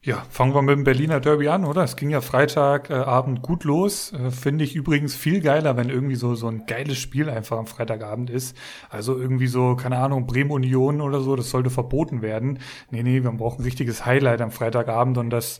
Ja, 0.03 0.23
fangen 0.29 0.53
wir 0.53 0.61
mit 0.61 0.77
dem 0.77 0.83
Berliner 0.85 1.19
Derby 1.19 1.49
an, 1.49 1.65
oder? 1.65 1.83
Es 1.83 1.97
ging 1.97 2.09
ja 2.09 2.21
Freitagabend 2.21 3.39
äh, 3.39 3.41
gut 3.41 3.65
los. 3.65 4.13
Äh, 4.13 4.31
Finde 4.31 4.63
ich 4.63 4.73
übrigens 4.73 5.15
viel 5.15 5.41
geiler, 5.41 5.75
wenn 5.75 5.89
irgendwie 5.89 6.15
so, 6.15 6.33
so 6.33 6.47
ein 6.47 6.65
geiles 6.65 6.97
Spiel 6.97 7.29
einfach 7.29 7.57
am 7.57 7.67
Freitagabend 7.67 8.29
ist. 8.29 8.55
Also 8.89 9.17
irgendwie 9.17 9.47
so, 9.47 9.75
keine 9.75 9.97
Ahnung, 9.97 10.25
Bremen 10.25 10.51
Union 10.51 11.01
oder 11.01 11.19
so, 11.19 11.35
das 11.35 11.49
sollte 11.49 11.69
verboten 11.69 12.21
werden. 12.21 12.59
Nee, 12.89 13.03
nee, 13.03 13.21
wir 13.23 13.31
brauchen 13.31 13.59
ein 13.61 13.65
richtiges 13.65 14.05
Highlight 14.05 14.39
am 14.39 14.51
Freitagabend 14.51 15.17
und 15.17 15.29
das 15.29 15.59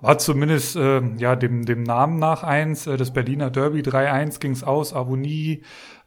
war 0.00 0.18
zumindest 0.18 0.74
äh, 0.74 1.00
ja 1.18 1.36
dem, 1.36 1.64
dem 1.64 1.84
Namen 1.84 2.18
nach 2.18 2.42
eins. 2.42 2.88
Äh, 2.88 2.96
das 2.96 3.12
Berliner 3.12 3.50
Derby 3.50 3.82
3-1 3.82 4.40
ging's 4.40 4.64
aus, 4.64 4.92
Avonie 4.92 5.62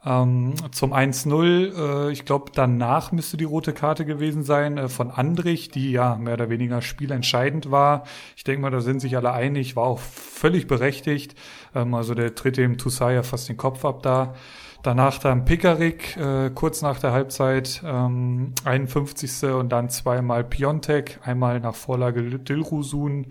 ähm, 0.06 0.54
zum 0.72 0.94
1-0, 0.94 2.08
äh, 2.08 2.12
ich 2.12 2.24
glaube, 2.24 2.52
danach 2.54 3.12
müsste 3.12 3.36
die 3.36 3.46
rote 3.46 3.74
Karte 3.74 4.06
gewesen 4.06 4.44
sein 4.44 4.78
äh, 4.78 4.90
von 4.90 5.10
Andrich, 5.10 5.70
die 5.70 5.92
ja 5.92 6.16
mehr 6.16 6.36
oder 6.36 6.50
weniger 6.50 6.82
spielentscheidend 6.82 7.72
war. 7.72 8.04
Ich 8.36 8.44
denke 8.44 8.62
mal, 8.62 8.70
da 8.70 8.80
sind 8.80 9.00
sich 9.00 9.18
alle 9.18 9.34
einig, 9.34 9.76
war 9.76 9.86
auch 9.86 10.00
völlig 10.00 10.68
berechtigt. 10.68 11.36
Ähm, 11.74 11.94
also 11.96 12.14
der 12.14 12.36
tritt 12.36 12.58
dem 12.58 12.78
Toussaint 12.78 13.16
ja 13.16 13.24
fast 13.24 13.50
den 13.50 13.58
Kopf 13.58 13.86
ab 13.86 14.04
da. 14.04 14.36
Danach 14.84 15.18
dann 15.18 15.46
Pickerick, 15.46 16.16
äh, 16.16 16.52
kurz 16.54 16.82
nach 16.84 17.00
der 17.00 17.12
Halbzeit, 17.12 17.82
ähm, 17.84 18.54
51. 18.64 19.52
und 19.56 19.70
dann 19.70 19.90
zweimal 19.90 20.44
Piontek, 20.44 21.20
einmal 21.24 21.60
nach 21.60 21.76
Vorlage 21.76 22.22
Dilrusun. 22.40 23.28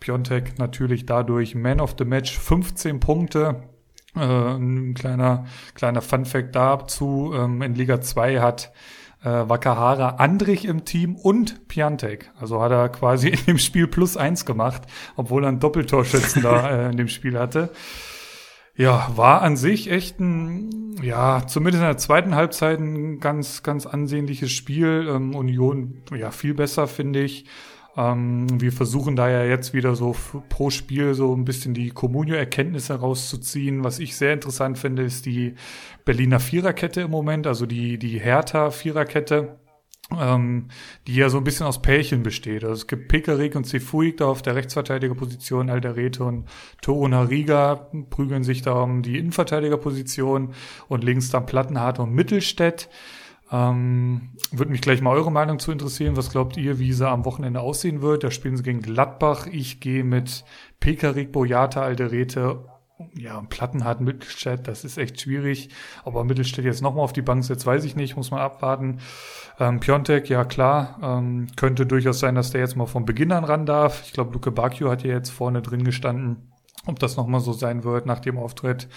Piontek 0.00 0.58
natürlich 0.58 1.04
dadurch 1.04 1.54
Man 1.54 1.80
of 1.80 1.94
the 1.98 2.04
Match, 2.06 2.38
15 2.38 3.00
Punkte. 3.00 3.62
Äh, 4.16 4.56
ein 4.56 4.94
kleiner, 4.94 5.46
kleiner 5.74 6.02
Fun-Fact 6.02 6.54
dazu. 6.54 7.32
Ähm, 7.34 7.62
in 7.62 7.74
Liga 7.74 8.00
2 8.00 8.40
hat 8.40 8.72
äh, 9.22 9.28
Wakahara 9.28 10.16
Andrich 10.16 10.64
im 10.64 10.84
Team 10.84 11.16
und 11.16 11.68
Piantek. 11.68 12.30
Also 12.38 12.62
hat 12.62 12.72
er 12.72 12.88
quasi 12.88 13.28
in 13.30 13.44
dem 13.46 13.58
Spiel 13.58 13.86
plus 13.86 14.16
eins 14.16 14.46
gemacht, 14.46 14.82
obwohl 15.16 15.44
er 15.44 15.48
einen 15.48 15.60
Doppeltorschützen 15.60 16.42
da 16.42 16.70
äh, 16.86 16.90
in 16.90 16.96
dem 16.96 17.08
Spiel 17.08 17.38
hatte. 17.38 17.70
Ja, 18.78 19.10
war 19.16 19.40
an 19.40 19.56
sich 19.56 19.90
echt 19.90 20.20
ein, 20.20 21.00
ja, 21.02 21.46
zumindest 21.46 21.82
in 21.82 21.88
der 21.88 21.96
zweiten 21.96 22.34
Halbzeit 22.34 22.78
ein 22.78 23.20
ganz, 23.20 23.62
ganz 23.62 23.86
ansehnliches 23.86 24.52
Spiel. 24.52 25.08
Ähm, 25.08 25.34
Union, 25.34 26.02
ja, 26.14 26.30
viel 26.30 26.52
besser, 26.52 26.86
finde 26.86 27.22
ich. 27.22 27.46
Ähm, 27.96 28.60
wir 28.60 28.72
versuchen 28.72 29.16
da 29.16 29.28
ja 29.30 29.44
jetzt 29.44 29.72
wieder 29.72 29.96
so 29.96 30.14
pro 30.48 30.70
Spiel 30.70 31.14
so 31.14 31.34
ein 31.34 31.44
bisschen 31.44 31.72
die 31.72 31.90
Comunio-Erkenntnisse 31.90 32.94
rauszuziehen. 32.94 33.84
Was 33.84 33.98
ich 33.98 34.16
sehr 34.16 34.34
interessant 34.34 34.78
finde, 34.78 35.02
ist 35.02 35.24
die 35.26 35.54
Berliner 36.04 36.40
Viererkette 36.40 37.02
im 37.02 37.10
Moment, 37.10 37.46
also 37.46 37.64
die, 37.64 37.98
die 37.98 38.18
Hertha-Viererkette. 38.18 39.58
Ähm, 40.16 40.68
die 41.08 41.16
ja 41.16 41.28
so 41.28 41.38
ein 41.38 41.42
bisschen 41.42 41.66
aus 41.66 41.82
Pärchen 41.82 42.22
besteht. 42.22 42.62
Also 42.62 42.74
es 42.74 42.86
gibt 42.86 43.08
Pekarik 43.08 43.56
und 43.56 43.66
Cefuig 43.66 44.18
da 44.18 44.26
auf 44.26 44.40
der 44.40 44.54
Rechtsverteidigerposition, 44.54 45.68
Alderete 45.68 46.22
und 46.22 46.46
Toro 46.80 47.08
Nariga 47.08 47.90
prügeln 48.08 48.44
sich 48.44 48.62
da 48.62 48.74
um 48.82 49.02
die 49.02 49.18
Innenverteidigerposition 49.18 50.54
und 50.86 51.02
links 51.02 51.30
dann 51.30 51.44
Plattenhardt 51.44 51.98
und 51.98 52.12
Mittelstädt. 52.12 52.88
Ähm, 53.50 54.30
Würde 54.50 54.72
mich 54.72 54.80
gleich 54.80 55.00
mal 55.00 55.14
eure 55.14 55.30
Meinung 55.30 55.58
zu 55.58 55.70
interessieren. 55.70 56.16
Was 56.16 56.30
glaubt 56.30 56.56
ihr, 56.56 56.78
wie 56.78 56.92
sie 56.92 57.08
am 57.08 57.24
Wochenende 57.24 57.60
aussehen 57.60 58.02
wird? 58.02 58.24
Da 58.24 58.30
spielen 58.30 58.56
sie 58.56 58.62
gegen 58.62 58.82
Gladbach. 58.82 59.46
Ich 59.46 59.80
gehe 59.80 60.04
mit 60.04 60.44
Pekarik, 60.80 61.32
Boyata, 61.32 61.82
Alderete, 61.82 62.64
ja, 63.14 63.42
Plattenhardt, 63.48 64.00
Mittelstädt. 64.00 64.66
Das 64.66 64.84
ist 64.84 64.98
echt 64.98 65.20
schwierig. 65.20 65.68
Ob 66.04 66.16
er 66.16 66.24
Mittelstädt 66.24 66.64
jetzt 66.64 66.82
nochmal 66.82 67.04
auf 67.04 67.12
die 67.12 67.22
Bank 67.22 67.44
setzt, 67.44 67.66
weiß 67.66 67.84
ich 67.84 67.94
nicht. 67.94 68.16
Muss 68.16 68.30
man 68.30 68.40
abwarten. 68.40 69.00
Ähm, 69.60 69.80
Piontek, 69.80 70.28
ja 70.28 70.44
klar. 70.44 70.98
Ähm, 71.02 71.46
könnte 71.56 71.86
durchaus 71.86 72.18
sein, 72.18 72.34
dass 72.34 72.50
der 72.50 72.62
jetzt 72.62 72.76
mal 72.76 72.86
von 72.86 73.04
Beginn 73.04 73.32
an 73.32 73.44
ran 73.44 73.66
darf. 73.66 74.02
Ich 74.06 74.12
glaube, 74.12 74.32
Luke 74.32 74.50
Bakio 74.50 74.90
hat 74.90 75.04
ja 75.04 75.12
jetzt 75.12 75.30
vorne 75.30 75.62
drin 75.62 75.84
gestanden. 75.84 76.52
Ob 76.86 76.98
das 76.98 77.16
nochmal 77.16 77.40
so 77.40 77.52
sein 77.52 77.84
wird 77.84 78.06
nach 78.06 78.20
dem 78.20 78.38
Auftritt 78.38 78.88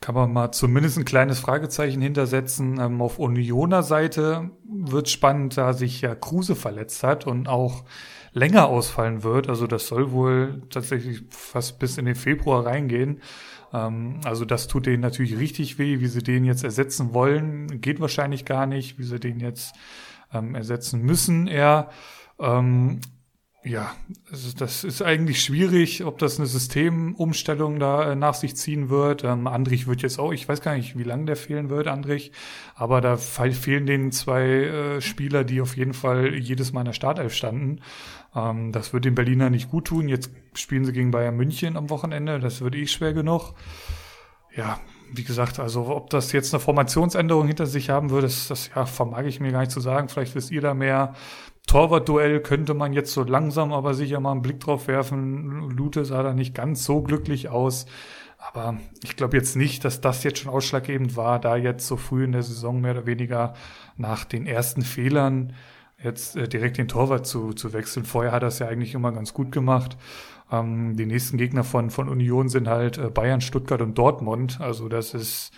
kann 0.00 0.14
man 0.14 0.32
mal 0.32 0.52
zumindest 0.52 0.98
ein 0.98 1.04
kleines 1.04 1.40
Fragezeichen 1.40 2.00
hintersetzen. 2.00 2.78
Ähm, 2.80 3.00
auf 3.00 3.18
Unioner 3.18 3.82
Seite 3.82 4.50
wird 4.64 5.08
spannend, 5.08 5.56
da 5.56 5.72
sich 5.72 6.00
ja 6.00 6.14
Kruse 6.14 6.54
verletzt 6.54 7.02
hat 7.02 7.26
und 7.26 7.48
auch 7.48 7.84
länger 8.32 8.68
ausfallen 8.68 9.22
wird. 9.22 9.48
Also 9.48 9.66
das 9.66 9.86
soll 9.86 10.12
wohl 10.12 10.62
tatsächlich 10.70 11.22
fast 11.30 11.78
bis 11.78 11.96
in 11.98 12.04
den 12.04 12.14
Februar 12.14 12.66
reingehen. 12.66 13.20
Ähm, 13.72 14.20
also 14.24 14.44
das 14.44 14.68
tut 14.68 14.86
denen 14.86 15.00
natürlich 15.00 15.38
richtig 15.38 15.78
weh. 15.78 16.00
Wie 16.00 16.08
sie 16.08 16.22
den 16.22 16.44
jetzt 16.44 16.64
ersetzen 16.64 17.14
wollen, 17.14 17.80
geht 17.80 18.00
wahrscheinlich 18.00 18.44
gar 18.44 18.66
nicht. 18.66 18.98
Wie 18.98 19.04
sie 19.04 19.18
den 19.18 19.40
jetzt 19.40 19.74
ähm, 20.32 20.54
ersetzen 20.54 21.02
müssen, 21.02 21.46
eher. 21.46 21.88
Ähm, 22.38 23.00
ja, 23.66 23.96
also 24.30 24.56
das 24.56 24.84
ist 24.84 25.02
eigentlich 25.02 25.42
schwierig, 25.42 26.04
ob 26.04 26.18
das 26.18 26.38
eine 26.38 26.46
Systemumstellung 26.46 27.80
da 27.80 28.12
äh, 28.12 28.14
nach 28.14 28.34
sich 28.34 28.54
ziehen 28.54 28.90
wird. 28.90 29.24
Ähm, 29.24 29.48
Andrich 29.48 29.88
wird 29.88 30.02
jetzt 30.02 30.20
auch, 30.20 30.30
ich 30.30 30.48
weiß 30.48 30.60
gar 30.60 30.76
nicht, 30.76 30.96
wie 30.96 31.02
lange 31.02 31.24
der 31.24 31.34
fehlen 31.34 31.68
wird, 31.68 31.88
Andrich, 31.88 32.30
aber 32.76 33.00
da 33.00 33.16
fehlen 33.16 33.84
den 33.86 34.12
zwei 34.12 34.44
äh, 34.44 35.00
Spieler, 35.00 35.42
die 35.42 35.60
auf 35.60 35.76
jeden 35.76 35.94
Fall 35.94 36.36
jedes 36.36 36.72
Mal 36.72 36.82
in 36.82 36.86
der 36.86 36.92
Startelf 36.92 37.34
standen. 37.34 37.80
Ähm, 38.36 38.70
das 38.70 38.92
wird 38.92 39.04
den 39.04 39.16
Berliner 39.16 39.50
nicht 39.50 39.68
gut 39.68 39.86
tun. 39.88 40.08
Jetzt 40.08 40.30
spielen 40.54 40.84
sie 40.84 40.92
gegen 40.92 41.10
Bayern 41.10 41.36
München 41.36 41.76
am 41.76 41.90
Wochenende, 41.90 42.38
das 42.38 42.60
wird 42.60 42.76
eh 42.76 42.86
schwer 42.86 43.14
genug. 43.14 43.54
Ja, 44.54 44.78
wie 45.12 45.24
gesagt, 45.24 45.58
also 45.58 45.88
ob 45.88 46.10
das 46.10 46.30
jetzt 46.30 46.54
eine 46.54 46.60
Formationsänderung 46.60 47.48
hinter 47.48 47.66
sich 47.66 47.90
haben 47.90 48.10
würde, 48.10 48.28
das, 48.28 48.46
das 48.46 48.70
ja, 48.74 48.86
vermag 48.86 49.24
ich 49.24 49.40
mir 49.40 49.50
gar 49.50 49.60
nicht 49.60 49.72
zu 49.72 49.80
sagen. 49.80 50.08
Vielleicht 50.08 50.34
wisst 50.36 50.52
ihr 50.52 50.60
da 50.60 50.72
mehr. 50.72 51.14
Torwartduell 51.66 52.40
könnte 52.40 52.74
man 52.74 52.92
jetzt 52.92 53.12
so 53.12 53.24
langsam 53.24 53.72
aber 53.72 53.94
sicher 53.94 54.20
mal 54.20 54.32
einen 54.32 54.42
Blick 54.42 54.60
drauf 54.60 54.86
werfen. 54.86 55.70
Lute 55.70 56.04
sah 56.04 56.22
da 56.22 56.32
nicht 56.32 56.54
ganz 56.54 56.84
so 56.84 57.02
glücklich 57.02 57.48
aus. 57.48 57.86
Aber 58.38 58.78
ich 59.02 59.16
glaube 59.16 59.36
jetzt 59.36 59.56
nicht, 59.56 59.84
dass 59.84 60.00
das 60.00 60.22
jetzt 60.22 60.38
schon 60.38 60.52
ausschlaggebend 60.52 61.16
war, 61.16 61.40
da 61.40 61.56
jetzt 61.56 61.86
so 61.86 61.96
früh 61.96 62.24
in 62.24 62.32
der 62.32 62.42
Saison 62.42 62.80
mehr 62.80 62.92
oder 62.92 63.06
weniger 63.06 63.54
nach 63.96 64.24
den 64.24 64.46
ersten 64.46 64.82
Fehlern 64.82 65.54
jetzt 66.02 66.36
äh, 66.36 66.48
direkt 66.48 66.78
den 66.78 66.88
Torwart 66.88 67.26
zu, 67.26 67.52
zu 67.52 67.72
wechseln. 67.72 68.04
Vorher 68.04 68.32
hat 68.32 68.42
er 68.42 68.48
es 68.48 68.58
ja 68.58 68.68
eigentlich 68.68 68.94
immer 68.94 69.12
ganz 69.12 69.34
gut 69.34 69.50
gemacht. 69.50 69.96
Ähm, 70.52 70.96
die 70.96 71.06
nächsten 71.06 71.38
Gegner 71.38 71.64
von, 71.64 71.90
von 71.90 72.08
Union 72.08 72.48
sind 72.48 72.68
halt 72.68 72.98
äh, 72.98 73.10
Bayern, 73.10 73.40
Stuttgart 73.40 73.80
und 73.80 73.96
Dortmund. 73.96 74.60
Also 74.60 74.88
das 74.88 75.14
ist 75.14 75.52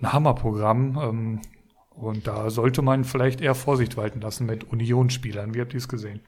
ein 0.00 0.12
Hammerprogramm. 0.12 0.98
Ähm, 1.02 1.40
und 2.00 2.26
da 2.26 2.50
sollte 2.50 2.82
man 2.82 3.04
vielleicht 3.04 3.40
eher 3.40 3.54
Vorsicht 3.54 3.96
walten 3.96 4.20
lassen 4.20 4.46
mit 4.46 4.64
Unionsspielern. 4.64 5.54
Wie 5.54 5.60
habt 5.60 5.74
ihr 5.74 5.78
es 5.78 5.88
gesehen? 5.88 6.20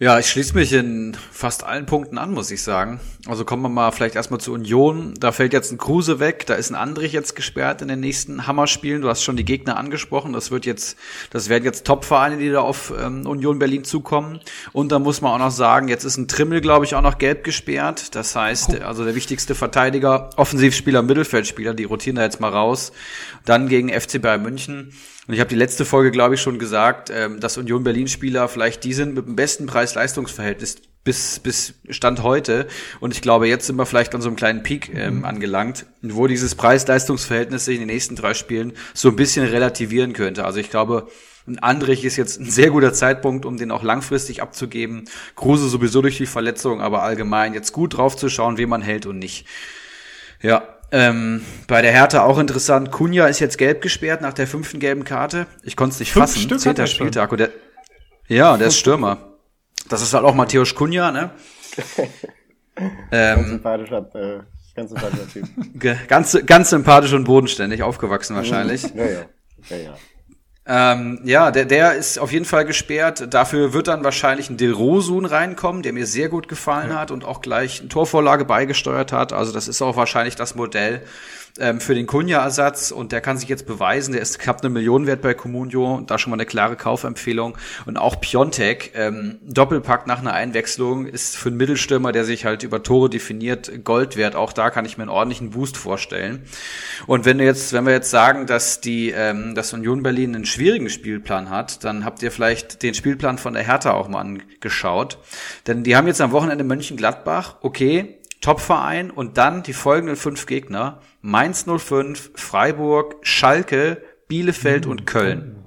Ja, 0.00 0.16
ich 0.16 0.28
schließe 0.28 0.54
mich 0.54 0.72
in 0.72 1.16
fast 1.32 1.64
allen 1.64 1.84
Punkten 1.84 2.18
an, 2.18 2.30
muss 2.30 2.52
ich 2.52 2.62
sagen. 2.62 3.00
Also 3.26 3.44
kommen 3.44 3.62
wir 3.62 3.68
mal 3.68 3.90
vielleicht 3.90 4.14
erstmal 4.14 4.38
zur 4.38 4.54
Union. 4.54 5.14
Da 5.18 5.32
fällt 5.32 5.52
jetzt 5.52 5.72
ein 5.72 5.78
Kruse 5.78 6.20
weg, 6.20 6.46
da 6.46 6.54
ist 6.54 6.70
ein 6.70 6.76
Andrich 6.76 7.12
jetzt 7.12 7.34
gesperrt 7.34 7.82
in 7.82 7.88
den 7.88 7.98
nächsten 7.98 8.46
Hammerspielen. 8.46 9.02
Du 9.02 9.08
hast 9.08 9.24
schon 9.24 9.36
die 9.36 9.44
Gegner 9.44 9.76
angesprochen. 9.76 10.32
Das 10.32 10.52
wird 10.52 10.66
jetzt, 10.66 10.96
das 11.30 11.48
werden 11.48 11.64
jetzt 11.64 11.84
Top-Vereine, 11.84 12.36
die 12.36 12.48
da 12.48 12.60
auf 12.60 12.94
ähm, 12.96 13.26
Union 13.26 13.58
Berlin 13.58 13.82
zukommen. 13.82 14.38
Und 14.72 14.92
da 14.92 15.00
muss 15.00 15.20
man 15.20 15.32
auch 15.32 15.46
noch 15.46 15.50
sagen, 15.50 15.88
jetzt 15.88 16.04
ist 16.04 16.16
ein 16.16 16.28
Trimmel, 16.28 16.60
glaube 16.60 16.84
ich, 16.84 16.94
auch 16.94 17.02
noch 17.02 17.18
gelb 17.18 17.42
gesperrt. 17.42 18.14
Das 18.14 18.36
heißt, 18.36 18.80
also 18.80 19.04
der 19.04 19.16
wichtigste 19.16 19.56
Verteidiger, 19.56 20.30
Offensivspieler, 20.36 21.02
Mittelfeldspieler, 21.02 21.74
die 21.74 21.82
rotieren 21.82 22.14
da 22.14 22.22
jetzt 22.22 22.38
mal 22.38 22.52
raus. 22.52 22.92
Dann 23.44 23.68
gegen 23.68 23.88
FC 23.88 24.22
Bayern 24.22 24.42
München. 24.42 24.92
Und 25.28 25.34
ich 25.34 25.40
habe 25.40 25.50
die 25.50 25.56
letzte 25.56 25.84
Folge, 25.84 26.10
glaube 26.10 26.36
ich, 26.36 26.40
schon 26.40 26.58
gesagt, 26.58 27.10
ähm, 27.14 27.38
dass 27.38 27.58
Union 27.58 27.84
Berlin-Spieler 27.84 28.48
vielleicht 28.48 28.82
die 28.82 28.94
sind 28.94 29.14
mit 29.14 29.26
dem 29.26 29.36
besten 29.36 29.66
Preis-Leistungsverhältnis 29.66 30.76
bis, 31.04 31.38
bis 31.38 31.74
Stand 31.90 32.22
heute. 32.22 32.66
Und 32.98 33.12
ich 33.12 33.20
glaube, 33.20 33.46
jetzt 33.46 33.66
sind 33.66 33.76
wir 33.76 33.84
vielleicht 33.84 34.14
an 34.14 34.22
so 34.22 34.28
einem 34.28 34.36
kleinen 34.36 34.62
Peak 34.62 34.90
ähm, 34.94 35.18
mhm. 35.18 35.24
angelangt, 35.26 35.84
wo 36.00 36.26
dieses 36.26 36.54
Preis-Leistungsverhältnis 36.54 37.66
sich 37.66 37.74
in 37.74 37.82
den 37.82 37.94
nächsten 37.94 38.16
drei 38.16 38.32
Spielen 38.32 38.72
so 38.94 39.10
ein 39.10 39.16
bisschen 39.16 39.46
relativieren 39.46 40.14
könnte. 40.14 40.46
Also 40.46 40.60
ich 40.60 40.70
glaube, 40.70 41.08
ein 41.46 41.58
Andrich 41.58 42.06
ist 42.06 42.16
jetzt 42.16 42.40
ein 42.40 42.50
sehr 42.50 42.70
guter 42.70 42.94
Zeitpunkt, 42.94 43.44
um 43.44 43.58
den 43.58 43.70
auch 43.70 43.82
langfristig 43.82 44.40
abzugeben. 44.40 45.04
Kruse 45.36 45.68
sowieso 45.68 46.00
durch 46.00 46.16
die 46.16 46.26
Verletzung, 46.26 46.80
aber 46.80 47.02
allgemein 47.02 47.52
jetzt 47.52 47.72
gut 47.72 47.98
drauf 47.98 48.16
zu 48.16 48.30
schauen, 48.30 48.56
wen 48.56 48.70
man 48.70 48.80
hält 48.80 49.04
und 49.04 49.18
nicht. 49.18 49.46
Ja, 50.40 50.77
ähm, 50.90 51.44
bei 51.66 51.82
der 51.82 51.92
Hertha 51.92 52.22
auch 52.22 52.38
interessant. 52.38 52.90
Kunja 52.90 53.26
ist 53.26 53.40
jetzt 53.40 53.58
gelb 53.58 53.82
gesperrt 53.82 54.20
nach 54.22 54.32
der 54.32 54.46
fünften 54.46 54.80
gelben 54.80 55.04
Karte. 55.04 55.46
Ich 55.62 55.76
konnte 55.76 55.94
es 55.94 56.00
nicht 56.00 56.12
Fünf 56.12 56.24
fassen. 56.26 56.42
Stück 56.42 56.60
Zehnter 56.60 56.86
Spieltag. 56.86 57.30
Und 57.32 57.38
der, 57.38 57.50
ja, 58.26 58.56
der 58.56 58.68
ist 58.68 58.78
Stürmer. 58.78 59.18
Das 59.88 60.02
ist 60.02 60.14
halt 60.14 60.24
auch 60.24 60.34
Matthäus 60.34 60.74
Kunja, 60.74 61.10
ne? 61.10 61.30
ähm, 62.76 63.36
ganz 63.36 63.48
sympathischer, 63.48 64.10
äh, 64.14 64.40
ganz 64.74 64.90
sympathischer 64.90 65.28
Typ. 65.28 65.48
Ganz, 66.08 66.38
ganz 66.46 66.70
sympathisch 66.70 67.12
und 67.12 67.24
bodenständig, 67.24 67.82
aufgewachsen 67.82 68.36
wahrscheinlich. 68.36 68.82
ja, 68.94 69.76
ja. 69.76 69.94
Ähm, 70.70 71.18
ja, 71.24 71.50
der, 71.50 71.64
der 71.64 71.94
ist 71.94 72.18
auf 72.18 72.30
jeden 72.30 72.44
Fall 72.44 72.66
gesperrt. 72.66 73.32
Dafür 73.32 73.72
wird 73.72 73.88
dann 73.88 74.04
wahrscheinlich 74.04 74.50
ein 74.50 74.58
Dilrosun 74.58 75.24
reinkommen, 75.24 75.82
der 75.82 75.94
mir 75.94 76.06
sehr 76.06 76.28
gut 76.28 76.46
gefallen 76.46 76.90
ja. 76.90 77.00
hat 77.00 77.10
und 77.10 77.24
auch 77.24 77.40
gleich 77.40 77.80
eine 77.80 77.88
Torvorlage 77.88 78.44
beigesteuert 78.44 79.10
hat. 79.10 79.32
Also 79.32 79.50
das 79.50 79.66
ist 79.66 79.80
auch 79.80 79.96
wahrscheinlich 79.96 80.36
das 80.36 80.54
Modell, 80.54 81.02
ähm, 81.60 81.80
für 81.80 81.94
den 81.94 82.06
Kunja-Ersatz 82.06 82.90
und 82.90 83.12
der 83.12 83.20
kann 83.20 83.38
sich 83.38 83.48
jetzt 83.48 83.66
beweisen. 83.66 84.12
Der 84.12 84.22
ist 84.22 84.38
knapp 84.38 84.60
eine 84.60 84.70
Million 84.70 85.06
wert 85.06 85.22
bei 85.22 85.34
Comunio. 85.34 86.02
Da 86.06 86.18
schon 86.18 86.30
mal 86.30 86.36
eine 86.36 86.46
klare 86.46 86.76
Kaufempfehlung. 86.76 87.56
Und 87.86 87.96
auch 87.96 88.20
Piontek, 88.20 88.92
ähm, 88.94 89.38
Doppelpack 89.42 90.06
nach 90.06 90.20
einer 90.20 90.32
Einwechslung, 90.32 91.06
ist 91.06 91.36
für 91.36 91.48
einen 91.48 91.58
Mittelstürmer, 91.58 92.12
der 92.12 92.24
sich 92.24 92.44
halt 92.44 92.62
über 92.62 92.82
Tore 92.82 93.10
definiert, 93.10 93.84
Gold 93.84 94.16
wert. 94.16 94.36
Auch 94.36 94.52
da 94.52 94.70
kann 94.70 94.84
ich 94.84 94.98
mir 94.98 95.02
einen 95.02 95.10
ordentlichen 95.10 95.50
Boost 95.50 95.76
vorstellen. 95.76 96.42
Und 97.06 97.24
wenn 97.24 97.38
du 97.38 97.44
jetzt, 97.44 97.72
wenn 97.72 97.86
wir 97.86 97.92
jetzt 97.92 98.10
sagen, 98.10 98.46
dass 98.46 98.80
die, 98.80 99.10
ähm, 99.10 99.54
dass 99.54 99.72
Union 99.72 100.02
Berlin 100.02 100.34
einen 100.34 100.46
schwierigen 100.46 100.90
Spielplan 100.90 101.50
hat, 101.50 101.84
dann 101.84 102.04
habt 102.04 102.22
ihr 102.22 102.30
vielleicht 102.30 102.82
den 102.82 102.94
Spielplan 102.94 103.38
von 103.38 103.54
der 103.54 103.62
Hertha 103.64 103.92
auch 103.92 104.08
mal 104.08 104.20
angeschaut. 104.20 105.18
Denn 105.66 105.84
die 105.84 105.96
haben 105.96 106.06
jetzt 106.06 106.20
am 106.20 106.32
Wochenende 106.32 106.64
Mönchengladbach. 106.64 107.56
Okay, 107.62 108.17
Topverein 108.48 109.10
und 109.10 109.36
dann 109.36 109.62
die 109.62 109.74
folgenden 109.74 110.16
fünf 110.16 110.46
Gegner. 110.46 111.02
Mainz 111.20 111.66
05, 111.66 112.30
Freiburg, 112.34 113.16
Schalke, 113.20 114.00
Bielefeld 114.26 114.86
mhm. 114.86 114.90
und 114.90 115.06
Köln. 115.06 115.66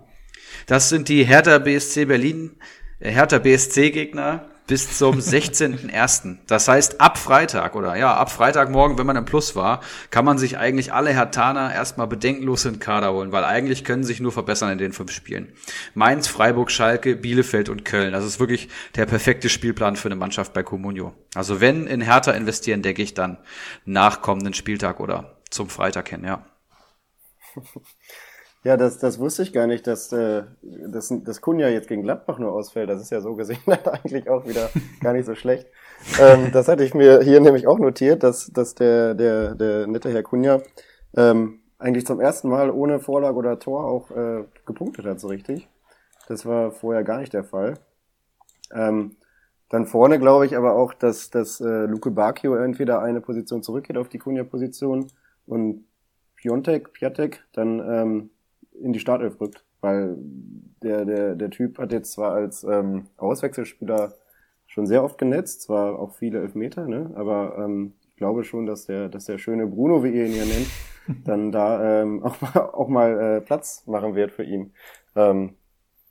Das 0.66 0.90
sind 0.90 1.08
die 1.08 1.24
Hertha 1.24 1.60
BSC 1.60 2.06
Berlin, 2.06 2.58
äh, 3.00 3.12
Hertha 3.12 3.38
BSC 3.38 3.92
Gegner 3.92 4.50
bis 4.68 4.98
zum 4.98 5.20
16.01. 5.20 6.38
Das 6.48 6.68
heißt, 6.68 7.02
ab 7.02 7.18
Freitag 7.18 7.76
oder 7.76 7.96
ja, 7.96 8.14
ab 8.14 8.32
Freitagmorgen, 8.32 8.98
wenn 8.98 9.06
man 9.06 9.16
im 9.16 9.26
Plus 9.26 9.56
war, 9.56 9.82
kann 10.12 10.26
man 10.26 10.38
sich 10.38 10.58
eigentlich 10.58 10.94
alle 10.94 11.12
Hertaner 11.12 11.74
erstmal 11.74 12.08
bedenkenlos 12.08 12.66
in 12.66 12.76
den 12.76 12.80
Kader 12.80 13.12
holen, 13.14 13.32
weil 13.32 13.44
eigentlich 13.44 13.84
können 13.84 14.04
sich 14.04 14.20
nur 14.20 14.32
verbessern 14.32 14.72
in 14.72 14.78
den 14.78 14.94
fünf 14.94 15.12
Spielen. 15.12 15.52
Mainz, 15.94 16.28
Freiburg, 16.28 16.72
Schalke, 16.72 17.16
Bielefeld 17.16 17.70
und 17.70 17.86
Köln. 17.86 18.14
Das 18.14 18.24
ist 18.24 18.40
wirklich 18.40 18.70
der 18.96 19.06
perfekte 19.06 19.50
Spielplan 19.50 19.96
für 19.96 20.08
eine 20.08 20.16
Mannschaft 20.16 20.54
bei 20.54 20.64
Comunio. 20.64 21.14
Also 21.36 21.60
wenn 21.60 21.88
in 21.88 22.02
Hertha 22.02 22.32
investieren, 22.32 22.82
denke 22.82 23.02
ich 23.02 23.14
dann 23.14 23.38
nach 23.86 24.22
kommenden 24.22 24.54
Spieltag 24.54 25.00
oder 25.00 25.38
zum 25.50 25.70
Freitag 25.70 26.10
hin, 26.10 26.24
ja. 26.24 26.46
Ja, 28.64 28.78
das, 28.78 29.00
das 29.00 29.18
wusste 29.18 29.42
ich 29.42 29.54
gar 29.54 29.66
nicht, 29.66 29.88
dass, 29.88 30.12
äh, 30.12 30.44
dass, 30.62 31.12
dass 31.24 31.42
Kunja 31.42 31.68
jetzt 31.70 31.88
gegen 31.88 32.04
Gladbach 32.04 32.38
nur 32.38 32.52
ausfällt. 32.52 32.90
Das 32.90 33.02
ist 33.02 33.10
ja 33.10 33.20
so 33.20 33.36
gesehen 33.36 33.58
eigentlich 33.68 34.30
auch 34.30 34.46
wieder 34.46 34.70
gar 35.02 35.14
nicht 35.14 35.26
so 35.26 35.34
schlecht. 35.34 35.68
Ähm, 36.20 36.52
das 36.52 36.68
hatte 36.68 36.84
ich 36.84 36.94
mir 36.94 37.22
hier 37.22 37.40
nämlich 37.40 37.68
auch 37.68 37.80
notiert, 37.80 38.22
dass, 38.22 38.52
dass 38.54 38.76
der, 38.76 39.16
der, 39.16 39.56
der 39.56 39.88
nette 39.88 40.12
Herr 40.12 40.22
Kunja 40.22 40.62
ähm, 41.18 41.60
eigentlich 41.80 42.06
zum 42.06 42.20
ersten 42.20 42.50
Mal 42.50 42.70
ohne 42.70 43.00
Vorlage 43.00 43.36
oder 43.36 43.58
Tor 43.58 43.86
auch 43.86 44.12
äh, 44.12 44.44
gepunktet 44.66 45.06
hat, 45.06 45.20
so 45.20 45.28
richtig. 45.28 45.68
Das 46.28 46.46
war 46.46 46.72
vorher 46.72 47.04
gar 47.04 47.18
nicht 47.18 47.34
der 47.34 47.44
Fall. 47.44 47.74
Ähm, 48.72 49.16
dann 49.70 49.88
vorne 49.88 50.20
glaube 50.20 50.46
ich 50.46 50.56
aber 50.56 50.76
auch, 50.76 50.94
dass, 50.94 51.32
dass 51.32 51.62
äh, 51.62 51.86
Luke 51.86 52.12
Bacchio 52.12 52.56
entweder 52.56 53.02
eine 53.02 53.22
Position 53.22 53.64
zurückgeht 53.64 53.98
auf 53.98 54.10
die 54.10 54.20
Kunja-Position 54.20 55.08
und 55.48 55.86
Piontek, 56.36 56.94
Piatek 56.94 57.44
dann 57.54 57.80
ähm, 57.80 58.30
in 58.82 58.94
die 58.94 59.00
Startelf 59.00 59.40
rückt, 59.40 59.64
weil 59.82 60.18
der, 60.84 61.06
der, 61.06 61.36
der 61.36 61.50
Typ 61.50 61.78
hat 61.78 61.92
jetzt 61.92 62.12
zwar 62.14 62.34
als 62.34 62.64
ähm, 62.64 63.08
Auswechselspieler 63.18 64.14
schon 64.68 64.86
sehr 64.86 65.04
oft 65.04 65.18
genetzt, 65.18 65.64
zwar 65.64 66.00
auch 66.00 66.14
viele 66.14 66.40
Elfmeter, 66.40 66.88
ne? 66.88 67.12
aber 67.16 67.58
ähm, 67.58 67.94
ich 68.10 68.16
glaube 68.16 68.44
schon, 68.44 68.66
dass 68.66 68.86
der, 68.86 69.10
dass 69.10 69.26
der 69.26 69.38
schöne 69.38 69.68
Bruno, 69.68 70.04
wie 70.04 70.12
ihr 70.12 70.26
ihn 70.26 70.34
hier 70.34 70.46
nennt, 70.46 70.68
dann 71.26 71.52
da 71.52 72.02
ähm, 72.02 72.24
auch 72.24 72.42
mal, 72.42 72.62
auch 72.72 72.88
mal 72.88 73.20
äh, 73.20 73.42
Platz 73.42 73.86
machen 73.86 74.16
wird 74.16 74.32
für 74.32 74.44
ihn. 74.44 74.74
Ähm, 75.16 75.56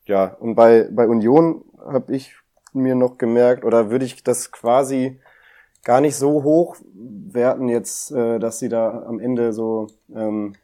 ja, 0.06 0.34
und 0.40 0.54
bei, 0.54 0.88
bei 0.90 1.06
Union 1.06 1.64
habe 1.78 2.14
ich 2.14 2.34
mir 2.72 2.94
noch 2.94 3.18
gemerkt, 3.18 3.64
oder 3.64 3.90
würde 3.90 4.04
ich 4.04 4.22
das 4.22 4.52
quasi 4.52 5.20
gar 5.82 6.00
nicht 6.00 6.16
so 6.16 6.42
hoch 6.42 6.76
werten 6.94 7.68
jetzt, 7.68 8.12
äh, 8.12 8.38
dass 8.38 8.58
sie 8.58 8.68
da 8.68 9.04
am 9.04 9.18
Ende 9.18 9.52
so 9.52 9.88
ähm, 10.14 10.54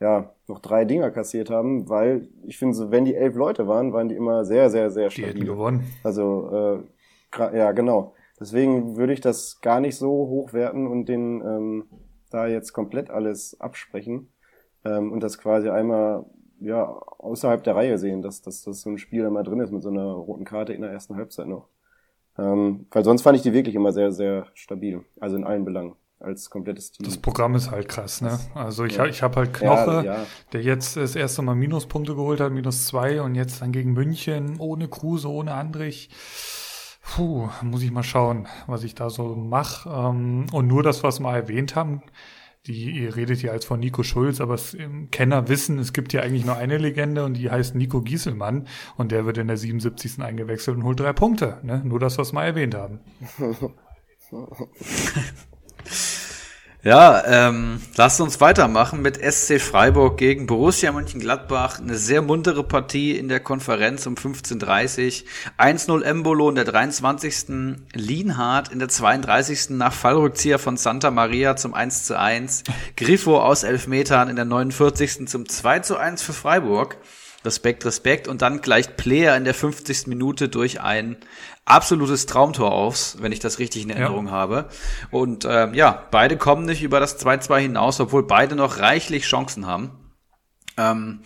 ja 0.00 0.32
noch 0.50 0.60
drei 0.60 0.84
Dinger 0.84 1.10
kassiert 1.10 1.48
haben, 1.48 1.88
weil 1.88 2.28
ich 2.46 2.58
finde, 2.58 2.74
so, 2.74 2.90
wenn 2.90 3.04
die 3.04 3.14
elf 3.14 3.34
Leute 3.34 3.66
waren, 3.66 3.92
waren 3.92 4.08
die 4.08 4.16
immer 4.16 4.44
sehr, 4.44 4.68
sehr, 4.68 4.90
sehr 4.90 5.10
stabil. 5.10 5.32
Die 5.32 5.40
hätten 5.40 5.46
gewonnen. 5.46 5.84
Also, 6.04 6.82
äh, 7.38 7.56
ja, 7.56 7.72
genau. 7.72 8.14
Deswegen 8.38 8.96
würde 8.96 9.12
ich 9.12 9.20
das 9.20 9.60
gar 9.60 9.80
nicht 9.80 9.96
so 9.96 10.10
hochwerten 10.10 10.86
und 10.86 11.08
den 11.08 11.42
ähm, 11.42 11.84
da 12.30 12.46
jetzt 12.46 12.72
komplett 12.72 13.10
alles 13.10 13.60
absprechen 13.60 14.28
ähm, 14.84 15.12
und 15.12 15.22
das 15.22 15.38
quasi 15.38 15.68
einmal 15.68 16.24
ja 16.60 16.84
außerhalb 17.18 17.62
der 17.62 17.76
Reihe 17.76 17.98
sehen, 17.98 18.22
dass, 18.22 18.42
dass, 18.42 18.62
dass 18.62 18.82
so 18.82 18.90
ein 18.90 18.98
Spiel 18.98 19.24
immer 19.24 19.42
drin 19.42 19.60
ist 19.60 19.72
mit 19.72 19.82
so 19.82 19.90
einer 19.90 20.12
roten 20.12 20.44
Karte 20.44 20.72
in 20.72 20.82
der 20.82 20.90
ersten 20.90 21.16
Halbzeit 21.16 21.46
noch. 21.46 21.68
Ähm, 22.38 22.86
weil 22.90 23.04
sonst 23.04 23.22
fand 23.22 23.36
ich 23.36 23.42
die 23.42 23.52
wirklich 23.52 23.74
immer 23.74 23.92
sehr, 23.92 24.12
sehr 24.12 24.46
stabil. 24.54 25.04
Also 25.18 25.36
in 25.36 25.44
allen 25.44 25.64
Belangen 25.64 25.96
als 26.20 26.50
komplettes 26.50 26.92
Team. 26.92 27.06
Das 27.06 27.16
Programm 27.16 27.54
ist 27.54 27.70
halt 27.70 27.88
krass, 27.88 28.20
ne? 28.20 28.38
Also 28.54 28.84
ich, 28.84 28.96
ja. 28.96 29.06
ich 29.06 29.22
habe 29.22 29.36
halt 29.36 29.54
Knoche, 29.54 30.02
ja, 30.04 30.12
ja. 30.14 30.26
der 30.52 30.62
jetzt 30.62 30.96
das 30.96 31.16
erste 31.16 31.42
Mal 31.42 31.54
Minuspunkte 31.54 32.14
geholt 32.14 32.40
hat, 32.40 32.52
minus 32.52 32.86
zwei 32.86 33.22
und 33.22 33.34
jetzt 33.34 33.62
dann 33.62 33.72
gegen 33.72 33.92
München 33.92 34.58
ohne 34.58 34.88
Kruse, 34.88 35.28
ohne 35.28 35.54
Andrich. 35.54 36.10
Puh, 37.02 37.48
muss 37.62 37.82
ich 37.82 37.90
mal 37.90 38.02
schauen, 38.02 38.46
was 38.66 38.84
ich 38.84 38.94
da 38.94 39.08
so 39.08 39.34
mache. 39.34 39.88
Ähm, 39.88 40.46
und 40.52 40.66
nur 40.66 40.82
das, 40.82 41.02
was 41.02 41.20
wir 41.20 41.32
erwähnt 41.32 41.74
haben, 41.74 42.02
die, 42.66 42.90
ihr 42.90 43.16
redet 43.16 43.38
hier 43.38 43.52
als 43.52 43.64
von 43.64 43.80
Nico 43.80 44.02
Schulz, 44.02 44.42
aber 44.42 44.54
es, 44.54 44.76
Kenner 45.10 45.48
wissen, 45.48 45.78
es 45.78 45.94
gibt 45.94 46.12
hier 46.12 46.22
eigentlich 46.22 46.44
nur 46.44 46.56
eine 46.56 46.76
Legende 46.76 47.24
und 47.24 47.34
die 47.34 47.50
heißt 47.50 47.74
Nico 47.74 48.02
Gieselmann 48.02 48.68
und 48.98 49.12
der 49.12 49.24
wird 49.24 49.38
in 49.38 49.48
der 49.48 49.56
77. 49.56 50.20
eingewechselt 50.20 50.76
und 50.76 50.84
holt 50.84 51.00
drei 51.00 51.14
Punkte. 51.14 51.58
Ne? 51.62 51.80
Nur 51.82 51.98
das, 51.98 52.18
was 52.18 52.32
wir 52.32 52.44
erwähnt 52.44 52.74
haben. 52.74 53.00
Ja, 56.82 57.22
ähm, 57.26 57.82
lasst 57.96 58.22
uns 58.22 58.40
weitermachen 58.40 59.02
mit 59.02 59.18
SC 59.18 59.60
Freiburg 59.60 60.16
gegen 60.16 60.46
Borussia 60.46 60.90
Mönchengladbach. 60.92 61.78
Eine 61.78 61.96
sehr 61.96 62.22
muntere 62.22 62.64
Partie 62.64 63.18
in 63.18 63.28
der 63.28 63.40
Konferenz 63.40 64.06
um 64.06 64.14
15.30 64.14 65.24
1-0 65.58 66.02
Embolo 66.02 66.48
in 66.48 66.54
der 66.54 66.64
23. 66.64 67.84
Lienhardt 67.92 68.72
in 68.72 68.78
der 68.78 68.88
32. 68.88 69.70
nach 69.70 69.92
Fallrückzieher 69.92 70.58
von 70.58 70.78
Santa 70.78 71.10
Maria 71.10 71.54
zum 71.54 71.74
1-1. 71.74 72.64
Griffo 72.96 73.38
aus 73.38 73.62
Elfmetern 73.62 74.30
in 74.30 74.36
der 74.36 74.46
49. 74.46 75.28
zum 75.28 75.44
2-1 75.44 76.22
für 76.24 76.32
Freiburg. 76.32 76.96
Respekt, 77.44 77.84
Respekt. 77.84 78.26
Und 78.26 78.42
dann 78.42 78.62
gleicht 78.62 78.96
Player 78.96 79.36
in 79.36 79.44
der 79.44 79.54
50. 79.54 80.06
Minute 80.06 80.48
durch 80.48 80.80
ein 80.80 81.16
absolutes 81.70 82.26
Traumtor 82.26 82.72
aufs, 82.72 83.16
wenn 83.20 83.32
ich 83.32 83.40
das 83.40 83.58
richtig 83.58 83.84
in 83.84 83.90
Erinnerung 83.90 84.26
ja. 84.26 84.32
habe. 84.32 84.68
Und 85.10 85.46
ähm, 85.48 85.74
ja, 85.74 86.04
beide 86.10 86.36
kommen 86.36 86.66
nicht 86.66 86.82
über 86.82 87.00
das 87.00 87.18
2-2 87.24 87.58
hinaus, 87.58 88.00
obwohl 88.00 88.26
beide 88.26 88.56
noch 88.56 88.78
reichlich 88.78 89.24
Chancen 89.24 89.66
haben. 89.66 89.90
Ähm, 90.76 91.20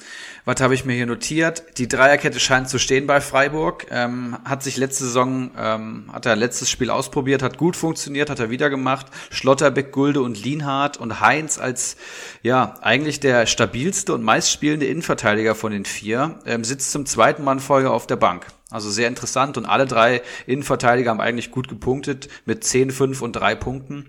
was 0.45 0.61
habe 0.61 0.75
ich 0.75 0.85
mir 0.85 0.95
hier 0.95 1.07
notiert? 1.07 1.79
Die 1.79 1.89
Dreierkette 1.89 2.41
scheint 2.41 2.69
zu 2.69 2.79
stehen 2.79 3.07
bei 3.07 3.21
Freiburg. 3.21 3.87
Ähm, 3.91 4.37
hat 4.45 4.63
sich 4.63 4.77
letzte 4.77 5.05
Saison, 5.05 5.51
ähm, 5.57 6.11
hat 6.13 6.27
er 6.27 6.37
letztes 6.37 6.71
Spiel 6.71 6.91
ausprobiert, 6.91 7.43
hat 7.43 7.57
gut 7.57 7.77
funktioniert, 7.77 8.31
hat 8.31 8.41
er 8.41 8.51
wieder 8.51 8.69
gemacht. 8.69 9.07
Schlotterbeck, 9.31 9.93
Gulde 9.93 10.23
und 10.23 10.43
Lienhardt 10.43 10.97
und 10.97 11.21
Heinz 11.21 11.59
als 11.59 11.97
ja 12.43 12.75
eigentlich 12.83 13.21
der 13.21 13.47
stabilste 13.47 14.13
und 14.13 14.23
meistspielende 14.23 14.87
Innenverteidiger 14.87 15.55
von 15.55 15.73
den 15.73 15.85
vier 15.85 16.39
ähm, 16.47 16.65
sitzt 16.65 16.93
zum 16.93 17.07
zweiten 17.07 17.45
Mal 17.45 17.53
in 17.53 17.61
Folge 17.61 17.91
auf 17.91 18.07
der 18.07 18.17
Bank. 18.17 18.47
Also 18.71 18.91
sehr 18.91 19.09
interessant 19.09 19.57
und 19.57 19.67
alle 19.67 19.87
drei 19.87 20.23
Innenverteidiger 20.47 21.11
haben 21.11 21.21
eigentlich 21.21 21.51
gut 21.51 21.69
gepunktet 21.69 22.29
mit 22.47 22.65
10, 22.65 22.91
5 22.91 23.21
und 23.23 23.33
3 23.33 23.55
Punkten. 23.55 24.07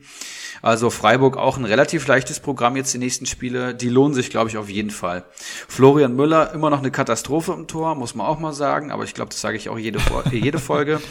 Also 0.61 0.89
Freiburg 0.89 1.37
auch 1.37 1.57
ein 1.57 1.65
relativ 1.65 2.07
leichtes 2.07 2.39
Programm 2.39 2.75
jetzt 2.75 2.93
die 2.93 2.97
nächsten 2.97 3.25
Spiele. 3.25 3.75
Die 3.75 3.89
lohnen 3.89 4.15
sich, 4.15 4.29
glaube 4.31 4.49
ich, 4.49 4.57
auf 4.57 4.69
jeden 4.69 4.89
Fall. 4.89 5.25
Florian 5.67 6.15
Müller 6.15 6.53
immer 6.53 6.69
noch 6.69 6.79
eine 6.79 6.89
Katastrophe 6.89 7.53
im 7.53 7.67
Tor, 7.67 7.93
muss 7.93 8.15
man 8.15 8.25
auch 8.25 8.39
mal 8.39 8.53
sagen. 8.53 8.91
Aber 8.91 9.03
ich 9.03 9.13
glaube, 9.13 9.29
das 9.29 9.41
sage 9.41 9.57
ich 9.57 9.69
auch 9.69 9.77
jede, 9.77 9.99
jede 10.31 10.57
Folge. 10.57 11.01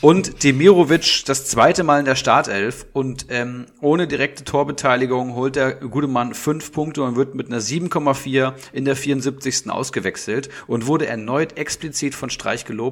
Und 0.00 0.42
Demirovic 0.44 1.24
das 1.24 1.46
zweite 1.46 1.84
Mal 1.84 2.00
in 2.00 2.04
der 2.04 2.16
Startelf. 2.16 2.84
Und 2.92 3.26
ähm, 3.30 3.66
ohne 3.80 4.08
direkte 4.08 4.44
Torbeteiligung 4.44 5.34
holt 5.34 5.56
der 5.56 5.74
gute 5.76 6.08
Mann 6.08 6.34
fünf 6.34 6.72
Punkte 6.72 7.02
und 7.02 7.16
wird 7.16 7.34
mit 7.34 7.46
einer 7.46 7.60
7,4 7.60 8.52
in 8.72 8.84
der 8.84 8.96
74. 8.96 9.70
ausgewechselt 9.70 10.50
und 10.66 10.86
wurde 10.86 11.06
erneut 11.06 11.56
explizit 11.56 12.14
von 12.14 12.28
Streich 12.28 12.64
gelobt. 12.64 12.87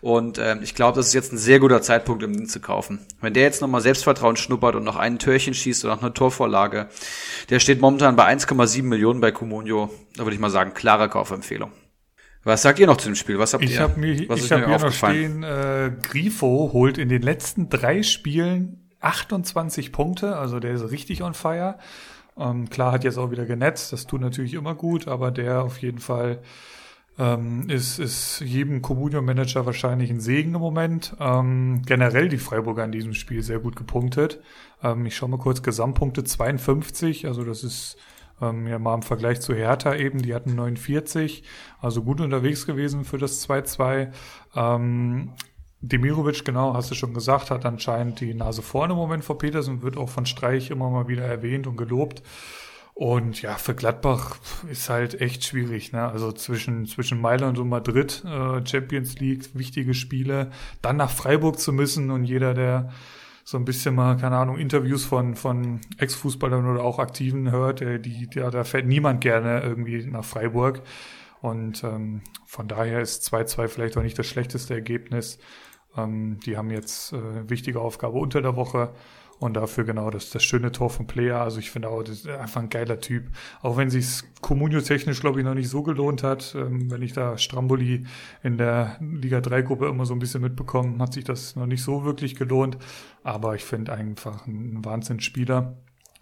Und 0.00 0.38
ähm, 0.38 0.60
ich 0.62 0.74
glaube, 0.74 0.96
das 0.96 1.08
ist 1.08 1.14
jetzt 1.14 1.32
ein 1.32 1.38
sehr 1.38 1.60
guter 1.60 1.82
Zeitpunkt, 1.82 2.22
um 2.24 2.32
ihn 2.32 2.48
zu 2.48 2.60
kaufen. 2.60 3.06
Wenn 3.20 3.34
der 3.34 3.42
jetzt 3.42 3.62
nochmal 3.62 3.80
Selbstvertrauen 3.80 4.36
schnuppert 4.36 4.74
und 4.74 4.84
noch 4.84 4.96
einen 4.96 5.18
Türchen 5.18 5.54
schießt 5.54 5.84
oder 5.84 5.96
nach 5.96 6.02
einer 6.02 6.14
Torvorlage. 6.14 6.88
Der 7.50 7.60
steht 7.60 7.80
momentan 7.80 8.16
bei 8.16 8.26
1,7 8.26 8.82
Millionen 8.82 9.20
bei 9.20 9.32
Comunio. 9.32 9.90
Da 10.16 10.24
würde 10.24 10.34
ich 10.34 10.40
mal 10.40 10.50
sagen, 10.50 10.74
klare 10.74 11.08
Kaufempfehlung. 11.08 11.72
Was 12.46 12.62
sagt 12.62 12.78
ihr 12.78 12.86
noch 12.86 12.96
zu 12.96 13.08
dem 13.08 13.16
Spiel? 13.16 13.40
Was 13.40 13.54
habt 13.54 13.64
ich 13.64 13.72
ihr? 13.72 13.80
Hab 13.80 13.96
mir, 13.96 14.28
Was 14.28 14.44
ich 14.44 14.52
habe 14.52 14.66
hier 14.66 14.78
noch 14.78 14.92
stehen, 14.92 15.42
äh, 15.42 15.90
Grifo 16.00 16.70
holt 16.72 16.96
in 16.96 17.08
den 17.08 17.22
letzten 17.22 17.68
drei 17.68 18.04
Spielen 18.04 18.88
28 19.00 19.90
Punkte, 19.90 20.36
also 20.36 20.60
der 20.60 20.74
ist 20.74 20.90
richtig 20.90 21.22
on 21.22 21.34
fire. 21.34 21.78
Ähm, 22.36 22.70
klar 22.70 22.92
hat 22.92 23.02
jetzt 23.02 23.18
auch 23.18 23.30
wieder 23.32 23.46
genetzt, 23.46 23.92
das 23.92 24.06
tut 24.06 24.20
natürlich 24.20 24.54
immer 24.54 24.74
gut, 24.74 25.08
aber 25.08 25.30
der 25.32 25.62
auf 25.62 25.78
jeden 25.78 25.98
Fall 25.98 26.40
ähm, 27.18 27.68
ist, 27.68 27.98
ist 27.98 28.40
jedem 28.40 28.82
Communio-Manager 28.82 29.64
wahrscheinlich 29.64 30.10
ein 30.10 30.20
Segen 30.20 30.54
im 30.54 30.60
Moment. 30.60 31.16
Ähm, 31.18 31.82
generell 31.86 32.28
die 32.28 32.38
Freiburger 32.38 32.84
in 32.84 32.92
diesem 32.92 33.14
Spiel 33.14 33.42
sehr 33.42 33.58
gut 33.58 33.76
gepunktet. 33.76 34.40
Ähm, 34.82 35.06
ich 35.06 35.16
schaue 35.16 35.30
mal 35.30 35.38
kurz, 35.38 35.62
Gesamtpunkte 35.62 36.24
52, 36.24 37.26
also 37.26 37.44
das 37.44 37.64
ist 37.64 37.96
ähm, 38.42 38.66
ja 38.66 38.78
mal 38.78 38.94
im 38.94 39.02
Vergleich 39.02 39.40
zu 39.40 39.54
Hertha 39.54 39.94
eben, 39.94 40.20
die 40.20 40.34
hatten 40.34 40.54
49, 40.54 41.42
also 41.80 42.02
gut 42.02 42.20
unterwegs 42.20 42.66
gewesen 42.66 43.04
für 43.04 43.18
das 43.18 43.48
2-2. 43.48 44.12
Ähm, 44.54 45.32
Demirovic, 45.80 46.44
genau, 46.44 46.74
hast 46.74 46.90
du 46.90 46.94
schon 46.94 47.14
gesagt, 47.14 47.50
hat 47.50 47.64
anscheinend 47.64 48.20
die 48.20 48.34
Nase 48.34 48.62
vorne 48.62 48.92
im 48.92 48.98
Moment 48.98 49.24
vor 49.24 49.38
Petersen, 49.38 49.82
wird 49.82 49.96
auch 49.96 50.08
von 50.08 50.26
Streich 50.26 50.70
immer 50.70 50.90
mal 50.90 51.08
wieder 51.08 51.24
erwähnt 51.24 51.66
und 51.66 51.76
gelobt. 51.76 52.22
Und 52.96 53.42
ja, 53.42 53.56
für 53.56 53.74
Gladbach 53.74 54.38
ist 54.70 54.88
halt 54.88 55.20
echt 55.20 55.44
schwierig, 55.44 55.92
ne? 55.92 56.08
Also 56.08 56.32
zwischen, 56.32 56.86
zwischen 56.86 57.20
Mailand 57.20 57.58
und 57.58 57.68
Madrid, 57.68 58.24
äh, 58.24 58.66
Champions 58.66 59.18
League, 59.18 59.50
wichtige 59.52 59.92
Spiele, 59.92 60.50
dann 60.80 60.96
nach 60.96 61.10
Freiburg 61.10 61.58
zu 61.58 61.74
müssen 61.74 62.10
und 62.10 62.24
jeder, 62.24 62.54
der 62.54 62.88
so 63.44 63.58
ein 63.58 63.66
bisschen 63.66 63.94
mal, 63.94 64.16
keine 64.16 64.38
Ahnung, 64.38 64.56
Interviews 64.56 65.04
von, 65.04 65.36
von 65.36 65.82
Ex-Fußballern 65.98 66.66
oder 66.66 66.82
auch 66.82 66.98
Aktiven 66.98 67.50
hört, 67.50 67.82
äh, 67.82 68.00
die, 68.00 68.28
die, 68.28 68.40
da 68.40 68.64
fährt 68.64 68.86
niemand 68.86 69.20
gerne 69.20 69.60
irgendwie 69.60 70.06
nach 70.06 70.24
Freiburg. 70.24 70.80
Und 71.42 71.84
ähm, 71.84 72.22
von 72.46 72.66
daher 72.66 73.02
ist 73.02 73.30
2-2 73.30 73.68
vielleicht 73.68 73.98
auch 73.98 74.02
nicht 74.02 74.18
das 74.18 74.26
schlechteste 74.26 74.72
Ergebnis. 74.72 75.38
Ähm, 75.98 76.40
die 76.46 76.56
haben 76.56 76.70
jetzt 76.70 77.12
äh, 77.12 77.50
wichtige 77.50 77.82
Aufgabe 77.82 78.16
unter 78.16 78.40
der 78.40 78.56
Woche. 78.56 78.94
Und 79.38 79.54
dafür 79.54 79.84
genau 79.84 80.08
das, 80.10 80.30
das 80.30 80.42
schöne 80.42 80.72
Tor 80.72 80.88
von 80.88 81.06
Player. 81.06 81.40
Also 81.40 81.58
ich 81.58 81.70
finde 81.70 81.88
auch, 81.88 82.02
das 82.02 82.20
ist 82.20 82.28
einfach 82.28 82.62
ein 82.62 82.70
geiler 82.70 83.00
Typ. 83.00 83.24
Auch 83.60 83.76
wenn 83.76 83.90
sich 83.90 84.22
Comunio-technisch, 84.40 85.20
glaube 85.20 85.40
ich, 85.40 85.44
noch 85.44 85.54
nicht 85.54 85.68
so 85.68 85.82
gelohnt 85.82 86.22
hat. 86.22 86.54
Ähm, 86.54 86.90
wenn 86.90 87.02
ich 87.02 87.12
da 87.12 87.36
Stramboli 87.36 88.06
in 88.42 88.56
der 88.56 88.96
Liga 89.00 89.38
3-Gruppe 89.38 89.88
immer 89.88 90.06
so 90.06 90.14
ein 90.14 90.20
bisschen 90.20 90.40
mitbekommen, 90.40 91.02
hat 91.02 91.12
sich 91.12 91.24
das 91.24 91.54
noch 91.54 91.66
nicht 91.66 91.82
so 91.82 92.04
wirklich 92.04 92.34
gelohnt. 92.34 92.78
Aber 93.24 93.54
ich 93.54 93.64
finde 93.64 93.92
einfach 93.92 94.46
ein 94.46 94.82
Wahnsinnsspieler. 94.84 95.76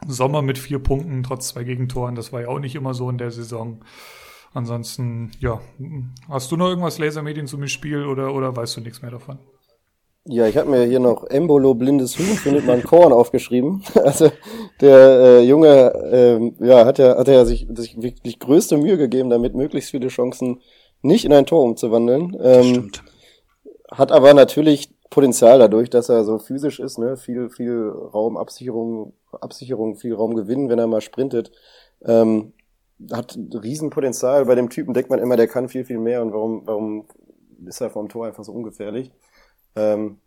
Sommer 0.06 0.42
mit 0.42 0.58
vier 0.58 0.80
Punkten, 0.80 1.22
trotz 1.22 1.48
zwei 1.48 1.62
Gegentoren, 1.64 2.16
das 2.16 2.32
war 2.32 2.42
ja 2.42 2.48
auch 2.48 2.58
nicht 2.58 2.74
immer 2.74 2.94
so 2.94 3.08
in 3.08 3.18
der 3.18 3.30
Saison. 3.30 3.80
Ansonsten, 4.52 5.30
ja, 5.38 5.60
hast 6.28 6.50
du 6.52 6.56
noch 6.56 6.68
irgendwas 6.68 6.98
Lasermedien 6.98 7.46
zum 7.46 7.66
Spiel 7.68 8.04
oder, 8.04 8.34
oder 8.34 8.54
weißt 8.54 8.76
du 8.76 8.80
nichts 8.80 9.02
mehr 9.02 9.10
davon? 9.10 9.38
Ja, 10.26 10.46
ich 10.46 10.56
habe 10.56 10.70
mir 10.70 10.84
hier 10.84 11.00
noch 11.00 11.24
Embolo 11.24 11.74
blindes 11.74 12.18
Huhn 12.18 12.24
findet 12.24 12.64
man 12.64 12.82
Korn 12.82 13.12
aufgeschrieben. 13.12 13.82
Also 13.94 14.30
der 14.80 14.96
äh, 14.96 15.40
Junge, 15.42 15.92
ähm, 16.10 16.56
ja, 16.60 16.86
hat 16.86 16.98
ja 16.98 17.18
hat 17.18 17.28
ja 17.28 17.44
sich, 17.44 17.66
sich 17.74 18.00
wirklich 18.00 18.38
größte 18.38 18.78
Mühe 18.78 18.96
gegeben, 18.96 19.28
damit 19.28 19.54
möglichst 19.54 19.90
viele 19.90 20.08
Chancen 20.08 20.62
nicht 21.02 21.26
in 21.26 21.32
ein 21.34 21.44
Tor 21.44 21.62
umzuwandeln. 21.62 22.34
Ähm, 22.40 22.90
hat 23.90 24.12
aber 24.12 24.32
natürlich 24.32 24.90
Potenzial 25.10 25.58
dadurch, 25.58 25.90
dass 25.90 26.08
er 26.08 26.24
so 26.24 26.38
physisch 26.38 26.80
ist, 26.80 26.98
ne, 26.98 27.18
viel 27.18 27.50
viel 27.50 27.90
Raum, 27.90 28.38
Absicherung, 28.38 29.12
Absicherung, 29.30 29.96
viel 29.96 30.14
Raum 30.14 30.34
gewinnen, 30.34 30.70
wenn 30.70 30.78
er 30.78 30.86
mal 30.86 31.02
sprintet. 31.02 31.52
Ähm, 32.02 32.54
hat 33.12 33.38
Riesenpotenzial. 33.52 34.46
Bei 34.46 34.54
dem 34.54 34.70
Typen 34.70 34.94
denkt 34.94 35.10
man 35.10 35.18
immer, 35.18 35.36
der 35.36 35.48
kann 35.48 35.68
viel 35.68 35.84
viel 35.84 35.98
mehr 35.98 36.22
und 36.22 36.32
warum 36.32 36.62
warum 36.64 37.04
ist 37.66 37.82
er 37.82 37.90
vom 37.90 38.08
Tor 38.08 38.26
einfach 38.26 38.44
so 38.44 38.52
ungefährlich? 38.52 39.10
Ähm, 39.76 40.18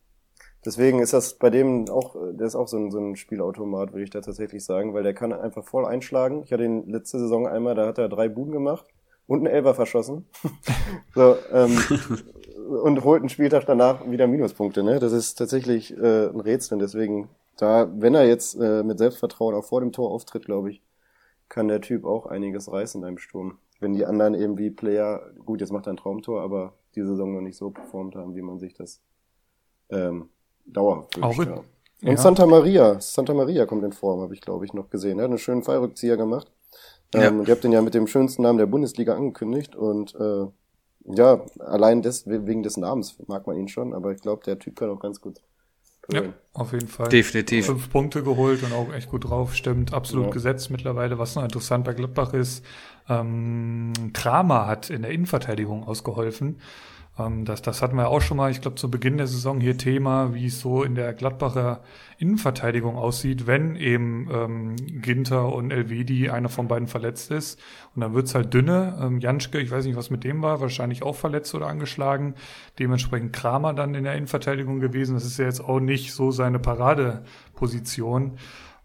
deswegen 0.65 0.99
ist 0.99 1.13
das 1.13 1.35
bei 1.35 1.49
dem 1.49 1.89
auch, 1.89 2.15
der 2.33 2.47
ist 2.47 2.55
auch 2.55 2.67
so 2.67 2.77
ein, 2.77 2.91
so 2.91 2.99
ein 2.99 3.15
Spielautomat, 3.15 3.93
würde 3.93 4.03
ich 4.03 4.09
da 4.09 4.21
tatsächlich 4.21 4.63
sagen, 4.63 4.93
weil 4.93 5.03
der 5.03 5.13
kann 5.13 5.33
einfach 5.33 5.63
voll 5.63 5.85
einschlagen. 5.85 6.43
Ich 6.43 6.51
hatte 6.51 6.63
ihn 6.63 6.89
letzte 6.89 7.19
Saison 7.19 7.47
einmal, 7.47 7.75
da 7.75 7.87
hat 7.87 7.97
er 7.97 8.09
drei 8.09 8.29
Buden 8.29 8.51
gemacht 8.51 8.85
und 9.27 9.39
einen 9.39 9.47
Elfer 9.47 9.75
verschossen. 9.75 10.25
so, 11.15 11.35
ähm, 11.51 11.77
und 12.67 13.03
holt 13.03 13.21
einen 13.21 13.29
Spieltag 13.29 13.65
danach 13.65 14.09
wieder 14.09 14.27
Minuspunkte. 14.27 14.83
Ne? 14.83 14.99
Das 14.99 15.11
ist 15.11 15.35
tatsächlich 15.35 15.95
äh, 15.97 16.27
ein 16.27 16.39
Rätsel. 16.39 16.75
Und 16.75 16.79
deswegen, 16.79 17.29
da, 17.57 17.89
wenn 17.93 18.15
er 18.15 18.25
jetzt 18.25 18.55
äh, 18.59 18.83
mit 18.83 18.97
Selbstvertrauen 18.97 19.55
auch 19.55 19.65
vor 19.65 19.81
dem 19.81 19.91
Tor 19.91 20.11
auftritt, 20.11 20.45
glaube 20.45 20.71
ich, 20.71 20.81
kann 21.49 21.67
der 21.67 21.81
Typ 21.81 22.05
auch 22.05 22.25
einiges 22.25 22.71
reißen 22.71 23.01
beim 23.01 23.17
Sturm. 23.17 23.57
Wenn 23.79 23.93
die 23.93 24.05
anderen 24.05 24.33
eben 24.33 24.57
wie 24.57 24.69
Player, 24.69 25.21
gut, 25.45 25.61
jetzt 25.61 25.71
macht 25.71 25.87
er 25.87 25.93
ein 25.93 25.97
Traumtor, 25.97 26.41
aber 26.41 26.73
die 26.95 27.03
Saison 27.03 27.33
noch 27.33 27.41
nicht 27.41 27.57
so 27.57 27.69
performt 27.69 28.15
haben, 28.15 28.35
wie 28.35 28.41
man 28.41 28.59
sich 28.59 28.73
das 28.73 29.01
ähm, 29.89 30.29
dauerhaft 30.65 31.21
Auch 31.21 31.39
in, 31.39 31.49
ja. 31.49 31.55
Und 31.55 32.09
ja. 32.09 32.17
Santa 32.17 32.45
Maria, 32.45 32.99
Santa 32.99 33.33
Maria 33.33 33.65
kommt 33.65 33.83
in 33.83 33.91
Form, 33.91 34.21
habe 34.21 34.33
ich 34.33 34.41
glaube 34.41 34.65
ich 34.65 34.73
noch 34.73 34.89
gesehen. 34.89 35.17
Er 35.19 35.23
hat 35.23 35.31
einen 35.31 35.39
schönen 35.39 35.63
Fallrückzieher 35.63 36.17
gemacht. 36.17 36.51
Ähm, 37.13 37.21
ja. 37.21 37.29
Und 37.29 37.47
ihr 37.47 37.53
habt 37.53 37.63
den 37.63 37.71
ja 37.71 37.81
mit 37.81 37.93
dem 37.93 38.07
schönsten 38.07 38.43
Namen 38.43 38.59
der 38.59 38.65
Bundesliga 38.65 39.15
angekündigt 39.15 39.75
und 39.75 40.13
äh, 40.15 40.47
ja, 41.09 41.45
allein 41.59 42.01
des, 42.01 42.27
wegen 42.27 42.63
des 42.63 42.77
Namens 42.77 43.17
mag 43.27 43.47
man 43.47 43.57
ihn 43.57 43.69
schon, 43.69 43.93
aber 43.93 44.11
ich 44.11 44.21
glaube, 44.21 44.43
der 44.43 44.59
Typ 44.59 44.75
kann 44.75 44.89
auch 44.89 44.99
ganz 44.99 45.21
gut. 45.21 45.39
Ja, 46.11 46.21
auf 46.53 46.71
jeden 46.71 46.87
Fall. 46.87 47.09
Definitiv. 47.09 47.65
Fünf 47.65 47.89
Punkte 47.89 48.23
geholt 48.23 48.63
und 48.63 48.71
auch 48.71 48.93
echt 48.93 49.09
gut 49.09 49.29
drauf, 49.29 49.55
stimmt. 49.55 49.93
Absolut 49.93 50.27
ja. 50.27 50.31
gesetzt 50.31 50.69
mittlerweile. 50.69 51.19
Was 51.19 51.35
noch 51.35 51.43
interessant 51.43 51.83
bei 51.83 51.93
Gladbach 51.93 52.33
ist, 52.33 52.63
ähm, 53.09 53.91
Kramer 54.13 54.67
hat 54.67 54.89
in 54.89 55.01
der 55.01 55.11
Innenverteidigung 55.11 55.85
ausgeholfen. 55.85 56.61
Ähm, 57.19 57.45
das, 57.45 57.61
das 57.61 57.81
hatten 57.81 57.95
wir 57.95 58.09
auch 58.09 58.21
schon 58.21 58.37
mal, 58.37 58.51
ich 58.51 58.61
glaube, 58.61 58.75
zu 58.75 58.89
Beginn 58.89 59.17
der 59.17 59.27
Saison 59.27 59.59
hier 59.59 59.77
Thema, 59.77 60.33
wie 60.33 60.47
es 60.47 60.59
so 60.59 60.83
in 60.83 60.95
der 60.95 61.13
Gladbacher 61.13 61.81
Innenverteidigung 62.19 62.95
aussieht, 62.95 63.45
wenn 63.45 63.75
eben 63.75 64.27
ähm, 64.31 64.75
Ginter 65.01 65.53
und 65.53 65.71
Elvedi 65.71 66.29
einer 66.29 66.49
von 66.49 66.67
beiden 66.67 66.87
verletzt 66.87 67.29
ist. 67.31 67.59
Und 67.95 68.01
dann 68.01 68.13
wird's 68.13 68.33
halt 68.33 68.53
dünne. 68.53 68.97
Ähm, 69.01 69.19
Janschke, 69.19 69.59
ich 69.59 69.69
weiß 69.69 69.85
nicht, 69.85 69.95
was 69.95 70.09
mit 70.09 70.23
dem 70.23 70.41
war, 70.41 70.59
wahrscheinlich 70.59 71.03
auch 71.03 71.15
verletzt 71.15 71.53
oder 71.53 71.67
angeschlagen. 71.67 72.33
Dementsprechend 72.79 73.33
Kramer 73.33 73.73
dann 73.73 73.93
in 73.93 74.03
der 74.03 74.15
Innenverteidigung 74.15 74.79
gewesen. 74.79 75.13
Das 75.13 75.25
ist 75.25 75.37
ja 75.37 75.45
jetzt 75.45 75.61
auch 75.61 75.79
nicht 75.79 76.13
so 76.13 76.31
seine 76.31 76.59
Paradeposition. 76.59 78.37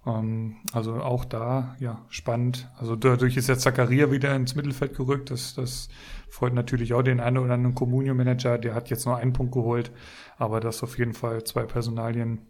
Ähm, 0.06 0.56
also 0.72 0.94
auch 0.94 1.24
da, 1.24 1.76
ja, 1.78 2.04
spannend. 2.08 2.68
Also 2.78 2.96
dadurch 2.96 3.36
ist 3.36 3.48
jetzt 3.48 3.62
Zakaria 3.62 4.10
wieder 4.10 4.34
ins 4.34 4.54
Mittelfeld 4.54 4.96
gerückt. 4.96 5.30
Das, 5.30 5.54
das 5.54 5.88
freut 6.28 6.54
natürlich 6.54 6.94
auch 6.94 7.02
den 7.02 7.20
einen 7.20 7.38
oder 7.38 7.54
anderen 7.54 7.74
Communio-Manager. 7.74 8.58
Der 8.58 8.74
hat 8.74 8.90
jetzt 8.90 9.06
nur 9.06 9.16
einen 9.16 9.32
Punkt 9.32 9.52
geholt. 9.52 9.90
Aber 10.38 10.60
das 10.60 10.82
auf 10.82 10.98
jeden 10.98 11.14
Fall 11.14 11.44
zwei 11.44 11.64
Personalien, 11.64 12.46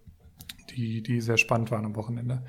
die, 0.70 1.02
die 1.02 1.20
sehr 1.20 1.36
spannend 1.36 1.70
waren 1.70 1.84
am 1.84 1.96
Wochenende. 1.96 2.42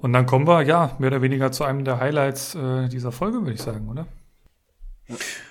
Und 0.00 0.12
dann 0.12 0.26
kommen 0.26 0.46
wir, 0.46 0.62
ja, 0.62 0.96
mehr 0.98 1.08
oder 1.08 1.22
weniger 1.22 1.52
zu 1.52 1.64
einem 1.64 1.84
der 1.84 2.00
Highlights 2.00 2.54
äh, 2.54 2.88
dieser 2.88 3.12
Folge, 3.12 3.40
würde 3.40 3.52
ich 3.52 3.62
sagen, 3.62 3.88
oder? 3.88 4.06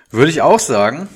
Würde 0.09 0.31
ich 0.31 0.41
auch 0.41 0.59
sagen. 0.59 1.07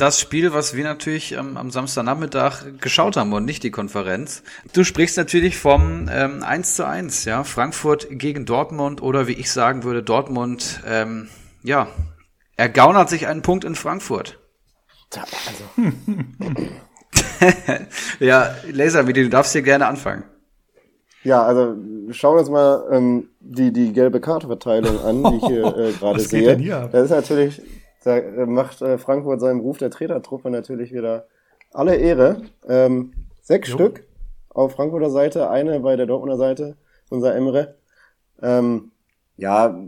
Das 0.00 0.18
Spiel, 0.18 0.54
was 0.54 0.74
wir 0.74 0.84
natürlich 0.84 1.32
ähm, 1.32 1.58
am 1.58 1.70
Samstagnachmittag 1.70 2.78
geschaut 2.80 3.18
haben 3.18 3.34
und 3.34 3.44
nicht 3.44 3.62
die 3.62 3.70
Konferenz. 3.70 4.42
Du 4.72 4.82
sprichst 4.82 5.18
natürlich 5.18 5.58
vom 5.58 6.08
ähm, 6.10 6.42
1 6.42 6.76
zu 6.76 6.86
1, 6.86 7.26
ja, 7.26 7.44
Frankfurt 7.44 8.06
gegen 8.10 8.46
Dortmund 8.46 9.02
oder 9.02 9.26
wie 9.26 9.34
ich 9.34 9.52
sagen 9.52 9.84
würde, 9.84 10.02
Dortmund, 10.02 10.80
ähm, 10.86 11.28
ja, 11.62 11.86
ergaunert 12.56 13.10
sich 13.10 13.26
einen 13.26 13.42
Punkt 13.42 13.62
in 13.62 13.74
Frankfurt. 13.74 14.38
Also. 15.14 15.92
ja, 18.20 18.54
Laser, 18.72 19.06
wie 19.06 19.12
du 19.12 19.28
darfst 19.28 19.52
hier 19.52 19.60
gerne 19.60 19.86
anfangen. 19.86 20.24
Ja, 21.24 21.42
also 21.42 21.76
schauen 22.12 22.36
wir 22.36 22.40
uns 22.40 22.48
mal 22.48 22.88
ähm, 22.90 23.28
die, 23.40 23.70
die 23.70 23.92
gelbe 23.92 24.22
Kartenverteilung 24.22 24.98
an, 25.00 25.22
die 25.24 25.36
ich 25.36 25.46
hier 25.46 25.76
äh, 25.76 25.92
gerade 25.98 26.20
sehe. 26.20 26.56
Das 26.90 27.04
ist 27.04 27.10
natürlich, 27.10 27.60
da 28.02 28.16
äh, 28.16 28.46
macht 28.46 28.82
äh, 28.82 28.98
Frankfurt 28.98 29.40
seinem 29.40 29.60
Ruf 29.60 29.78
der 29.78 29.90
Trainertruppe 29.90 30.50
natürlich 30.50 30.92
wieder 30.92 31.26
alle 31.72 31.96
Ehre. 31.96 32.42
Ähm, 32.68 33.12
sechs 33.40 33.68
jo. 33.68 33.74
Stück 33.74 34.04
auf 34.48 34.72
Frankfurter 34.72 35.10
Seite, 35.10 35.50
eine 35.50 35.80
bei 35.80 35.96
der 35.96 36.06
Dortmunder 36.06 36.36
Seite, 36.36 36.76
unser 37.08 37.34
Emre. 37.34 37.76
Ähm, 38.42 38.90
ja, 39.36 39.78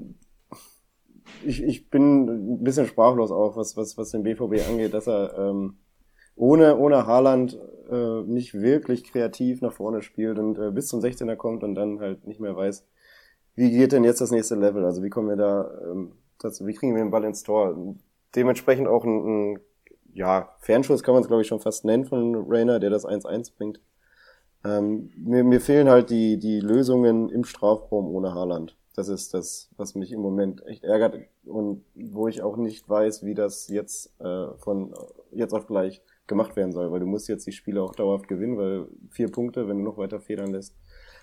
ich, 1.44 1.62
ich 1.62 1.90
bin 1.90 2.28
ein 2.28 2.64
bisschen 2.64 2.86
sprachlos 2.86 3.30
auch, 3.30 3.56
was, 3.56 3.76
was, 3.76 3.98
was 3.98 4.10
den 4.10 4.22
BVB 4.22 4.68
angeht, 4.68 4.94
dass 4.94 5.08
er 5.08 5.36
ähm, 5.36 5.78
ohne, 6.36 6.76
ohne 6.76 7.06
Haaland 7.06 7.58
äh, 7.90 8.22
nicht 8.22 8.54
wirklich 8.54 9.04
kreativ 9.04 9.60
nach 9.60 9.72
vorne 9.72 10.02
spielt 10.02 10.38
und 10.38 10.58
äh, 10.58 10.70
bis 10.70 10.88
zum 10.88 11.00
16er 11.00 11.36
kommt 11.36 11.64
und 11.64 11.74
dann 11.74 12.00
halt 12.00 12.26
nicht 12.26 12.40
mehr 12.40 12.56
weiß, 12.56 12.86
wie 13.54 13.70
geht 13.70 13.92
denn 13.92 14.04
jetzt 14.04 14.20
das 14.20 14.30
nächste 14.30 14.54
Level? 14.54 14.84
Also 14.84 15.02
wie 15.02 15.10
kommen 15.10 15.28
wir 15.28 15.36
da, 15.36 15.70
ähm, 15.90 16.12
das, 16.44 16.64
wie 16.66 16.74
kriegen 16.74 16.94
wir 16.94 17.02
den 17.02 17.10
Ball 17.10 17.24
ins 17.24 17.42
Tor? 17.42 17.76
Dementsprechend 18.34 18.88
auch 18.88 19.04
ein, 19.04 19.52
ein 19.54 19.60
ja, 20.12 20.54
Fernschuss 20.58 21.02
kann 21.02 21.14
man 21.14 21.22
es 21.22 21.28
glaube 21.28 21.42
ich 21.42 21.48
schon 21.48 21.60
fast 21.60 21.84
nennen 21.84 22.04
von 22.04 22.34
Rainer, 22.48 22.80
der 22.80 22.90
das 22.90 23.06
1-1 23.06 23.56
bringt. 23.56 23.80
Ähm, 24.64 25.10
mir, 25.16 25.44
mir 25.44 25.60
fehlen 25.60 25.88
halt 25.88 26.10
die, 26.10 26.38
die 26.38 26.60
Lösungen 26.60 27.28
im 27.28 27.44
Strafraum 27.44 28.08
ohne 28.08 28.34
Haaland. 28.34 28.76
Das 28.94 29.08
ist 29.08 29.32
das, 29.32 29.70
was 29.76 29.94
mich 29.94 30.12
im 30.12 30.20
Moment 30.20 30.64
echt 30.66 30.84
ärgert 30.84 31.16
und 31.44 31.84
wo 31.94 32.28
ich 32.28 32.42
auch 32.42 32.56
nicht 32.56 32.88
weiß, 32.88 33.24
wie 33.24 33.34
das 33.34 33.68
jetzt 33.68 34.12
äh, 34.20 34.48
von 34.58 34.94
jetzt 35.30 35.54
auf 35.54 35.66
gleich 35.66 36.02
gemacht 36.26 36.56
werden 36.56 36.72
soll, 36.72 36.92
weil 36.92 37.00
du 37.00 37.06
musst 37.06 37.28
jetzt 37.28 37.46
die 37.46 37.52
Spiele 37.52 37.82
auch 37.82 37.94
dauerhaft 37.94 38.28
gewinnen, 38.28 38.58
weil 38.58 38.86
vier 39.10 39.30
Punkte, 39.30 39.66
wenn 39.66 39.78
du 39.78 39.84
noch 39.84 39.96
weiter 39.96 40.20
federn 40.20 40.52
lässt, 40.52 40.76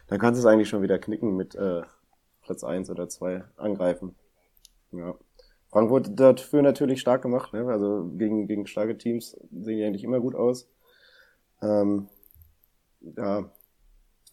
dann 0.07 0.19
kannst 0.19 0.39
du 0.39 0.47
es 0.47 0.51
eigentlich 0.51 0.69
schon 0.69 0.81
wieder 0.81 0.97
knicken 0.97 1.35
mit 1.35 1.55
äh, 1.55 1.83
Platz 2.41 2.63
eins 2.63 2.89
oder 2.89 3.07
zwei 3.07 3.43
angreifen. 3.55 4.15
Ja. 4.91 5.15
Frankfurt 5.69 6.19
dafür 6.19 6.61
natürlich 6.61 6.99
stark 6.99 7.21
gemacht, 7.21 7.53
ne? 7.53 7.65
also 7.67 8.09
gegen, 8.17 8.47
gegen 8.47 8.65
starke 8.65 8.97
Teams 8.97 9.37
sehen 9.51 9.77
die 9.77 9.83
eigentlich 9.83 10.03
immer 10.03 10.19
gut 10.19 10.33
aus. 10.33 10.67
Ähm, 11.61 12.07
ja, 13.01 13.51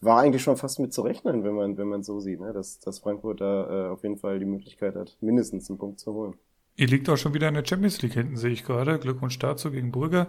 war 0.01 0.19
eigentlich 0.19 0.41
schon 0.41 0.57
fast 0.57 0.79
mit 0.79 0.93
zu 0.93 1.01
rechnen, 1.01 1.43
wenn 1.43 1.53
man 1.53 1.77
wenn 1.77 1.87
man 1.87 2.03
so 2.03 2.19
sieht, 2.19 2.39
ne? 2.39 2.53
dass, 2.53 2.79
dass 2.79 2.99
Frankfurt 2.99 3.41
da 3.41 3.87
äh, 3.87 3.89
auf 3.89 4.03
jeden 4.03 4.17
Fall 4.17 4.39
die 4.39 4.45
Möglichkeit 4.45 4.95
hat, 4.95 5.17
mindestens 5.21 5.69
einen 5.69 5.77
Punkt 5.77 5.99
zu 5.99 6.13
holen. 6.13 6.35
Ihr 6.75 6.87
liegt 6.87 7.09
auch 7.09 7.17
schon 7.17 7.33
wieder 7.33 7.47
in 7.47 7.55
der 7.55 7.65
Champions 7.65 8.01
League 8.01 8.13
hinten, 8.13 8.37
sehe 8.37 8.51
ich 8.51 8.63
gerade. 8.63 8.99
Glückwunsch 8.99 9.37
dazu 9.39 9.71
gegen 9.71 9.91
Brügge. 9.91 10.27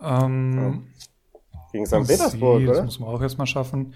Ähm, 0.00 0.86
Gegen 1.72 1.86
St. 1.86 2.06
Petersburg, 2.06 2.62
oder? 2.62 2.74
Das 2.74 2.84
muss 2.84 3.00
man 3.00 3.08
auch 3.10 3.22
erstmal 3.22 3.46
schaffen. 3.46 3.94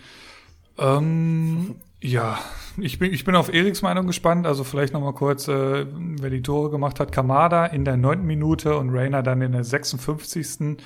Ähm, 0.79 1.77
ja, 2.05 2.39
ich 2.77 2.99
bin, 2.99 3.15
ich 3.15 3.25
bin 3.25 3.35
auf 3.35 3.53
Eriks 3.53 3.81
Meinung 3.81 4.07
gespannt. 4.07 4.47
Also 4.47 4.63
vielleicht 4.63 4.93
nochmal 4.93 5.15
kurz, 5.15 5.49
äh, 5.49 5.87
wer 5.89 6.29
die 6.29 6.43
Tore 6.43 6.71
gemacht 6.71 7.01
hat. 7.01 7.13
Kamada 7.13 7.65
in 7.65 7.87
der 7.87 7.97
neunten 7.97 8.27
Minute 8.27 8.77
und 8.77 8.91
Rainer 8.91 9.23
dann 9.23 9.41
in 9.41 9.53
der 9.53 9.65
56. 9.65 10.77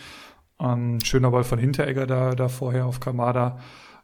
Ähm, 0.61 1.01
schöner 1.03 1.33
Ball 1.33 1.43
von 1.43 1.59
Hinteregger 1.59 2.07
da, 2.07 2.31
da 2.37 2.49
vorher 2.49 2.87
auf 2.87 3.01
Kamada. 3.01 3.59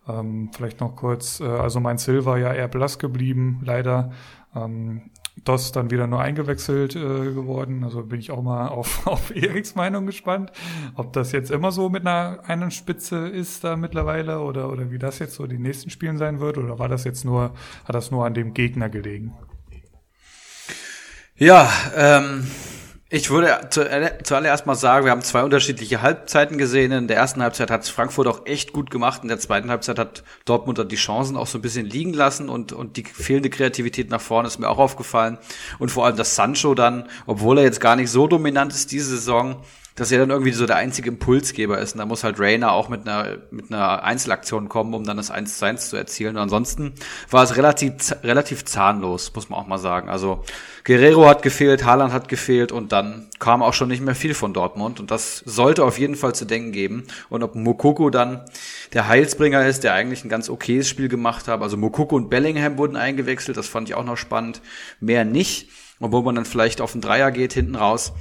Ähm, 0.09 0.51
vielleicht 0.53 0.81
noch 0.81 0.97
kurz, 0.97 1.39
äh, 1.39 1.45
also 1.45 1.79
mein 1.79 1.99
Silver 1.99 2.37
ja 2.37 2.53
eher 2.53 2.69
blass 2.69 2.99
geblieben, 2.99 3.61
leider. 3.65 4.11
Ähm, 4.57 5.11
DOS 5.43 5.73
dann 5.73 5.91
wieder 5.91 6.07
nur 6.07 6.21
eingewechselt 6.21 6.95
äh, 6.95 6.99
geworden. 6.99 7.85
Also 7.85 8.03
bin 8.05 8.21
ich 8.21 8.31
auch 8.31 8.43
mal 8.43 8.69
auf, 8.69 9.07
auf 9.07 9.35
Eriks 9.35 9.75
Meinung 9.75 10.07
gespannt, 10.07 10.53
ob 10.95 11.13
das 11.13 11.33
jetzt 11.33 11.51
immer 11.51 11.73
so 11.73 11.89
mit 11.89 12.07
einer 12.07 12.41
einen 12.47 12.71
Spitze 12.71 13.29
ist 13.29 13.65
da 13.65 13.77
mittlerweile 13.77 14.41
oder, 14.41 14.71
oder 14.71 14.91
wie 14.91 14.99
das 14.99 15.19
jetzt 15.19 15.35
so 15.35 15.47
die 15.47 15.59
nächsten 15.59 15.91
Spielen 15.91 16.19
sein 16.19 16.41
wird 16.41 16.59
oder 16.59 16.79
war 16.79 16.89
das 16.89 17.05
jetzt 17.05 17.25
nur, 17.25 17.55
hat 17.85 17.95
das 17.95 18.11
nur 18.11 18.25
an 18.25 18.35
dem 18.35 18.55
Gegner 18.55 18.89
gelegen? 18.89 19.35
Ja, 21.37 21.69
ähm, 21.97 22.47
ich 23.11 23.31
würde 23.31 23.69
zuallererst 23.71 24.67
mal 24.67 24.75
sagen, 24.75 25.05
wir 25.05 25.13
haben 25.13 25.23
zwei 25.23 25.45
unterschiedliche 25.45 26.01
Halbzeiten 26.01 26.57
gesehen. 26.57 26.91
In 26.91 27.07
der 27.07 27.19
ersten 27.19 27.43
Halbzeit 27.43 27.71
hat 27.71 27.87
Frankfurt 27.87 28.27
auch 28.27 28.47
echt 28.47 28.73
gut 28.73 28.91
gemacht. 28.91 29.23
In 29.23 29.29
der 29.29 29.39
zweiten 29.39 29.71
Halbzeit 29.71 29.99
hat 29.99 30.25
Dortmund 30.47 30.83
die 30.91 30.97
Chancen 30.97 31.37
auch 31.37 31.47
so 31.47 31.59
ein 31.59 31.63
bisschen 31.63 31.87
liegen 31.87 32.15
lassen 32.15 32.49
und, 32.49 32.73
und 32.73 32.97
die 32.97 33.05
fehlende 33.05 33.51
Kreativität 33.51 34.11
nach 34.11 34.23
vorne 34.23 34.49
ist 34.49 34.59
mir 34.59 34.69
auch 34.69 34.79
aufgefallen. 34.79 35.39
Und 35.79 35.91
vor 35.91 36.07
allem, 36.07 36.17
dass 36.17 36.35
Sancho 36.35 36.75
dann, 36.75 37.09
obwohl 37.27 37.59
er 37.59 37.65
jetzt 37.65 37.81
gar 37.81 37.95
nicht 37.95 38.11
so 38.11 38.27
dominant 38.27 38.73
ist 38.73 38.91
diese 38.91 39.11
Saison, 39.11 39.63
dass 39.97 40.11
er 40.11 40.19
dann 40.19 40.31
irgendwie 40.31 40.53
so 40.53 40.67
der 40.67 40.77
einzige 40.77 41.09
Impulsgeber 41.09 41.79
ist. 41.79 41.93
Und 41.93 41.99
da 42.01 42.07
muss 42.07 42.25
halt 42.25 42.41
Rainer 42.41 42.73
auch 42.73 42.89
mit 42.89 43.07
einer, 43.07 43.37
mit 43.53 43.71
einer 43.71 44.03
Einzelaktion 44.03 44.69
kommen, 44.69 44.93
um 44.93 45.05
dann 45.05 45.17
das 45.17 45.31
1 45.31 45.59
zu 45.59 45.65
1 45.65 45.91
zu 45.91 45.97
erzielen. 45.97 46.37
Und 46.37 46.43
ansonsten 46.43 46.95
war 47.31 47.45
es 47.45 47.57
relativ, 47.57 47.93
relativ 48.25 48.65
zahnlos, 48.65 49.33
muss 49.35 49.49
man 49.49 49.61
auch 49.61 49.69
mal 49.69 49.79
sagen. 49.79 50.09
Also 50.09 50.43
Guerrero 50.83 51.29
hat 51.29 51.43
gefehlt, 51.43 51.85
Haaland 51.85 52.13
hat 52.13 52.29
gefehlt 52.29 52.73
und 52.73 52.91
dann 52.91 53.29
kam 53.39 53.63
auch 53.63 53.73
schon 53.73 53.89
nicht 53.89 54.03
mehr 54.03 54.17
viel 54.17 54.35
von 54.35 54.53
Dortmund. 54.53 54.99
Und 54.99 55.13
das 55.13 55.39
sollte 55.47 55.85
auf 55.85 55.99
jeden 55.99 56.17
Fall 56.17 56.35
zu 56.35 56.45
denken 56.45 56.73
geben. 56.73 57.05
Und 57.29 57.45
ob 57.45 57.55
Mokoko 57.55 58.11
dann 58.11 58.45
der 58.95 59.07
Heilsbringer 59.07 59.65
ist, 59.65 59.85
der 59.85 59.95
eigentlich 59.95 60.25
ein 60.25 60.29
ganz 60.29 60.51
okayes 60.51 60.89
Spiel 60.89 61.09
gemacht 61.09 61.47
hat. 61.47 61.63
Also 61.63 61.77
Mokoko 61.77 62.17
und 62.17 62.31
Bellingham 62.31 62.79
wurden 62.79 62.97
eingewechselt, 62.97 63.57
das 63.57 63.69
fand 63.69 63.89
ich 63.89 63.95
auch 63.95 64.05
noch 64.05 64.17
spannend. 64.17 64.61
Mehr 64.99 65.25
nicht. 65.25 65.69
Obwohl 66.01 66.25
man 66.25 66.35
dann 66.35 66.45
vielleicht 66.45 66.81
auf 66.81 66.93
den 66.93 67.01
Dreier 67.01 67.31
geht 67.31 67.53
hinten 67.53 67.77
raus. 67.77 68.13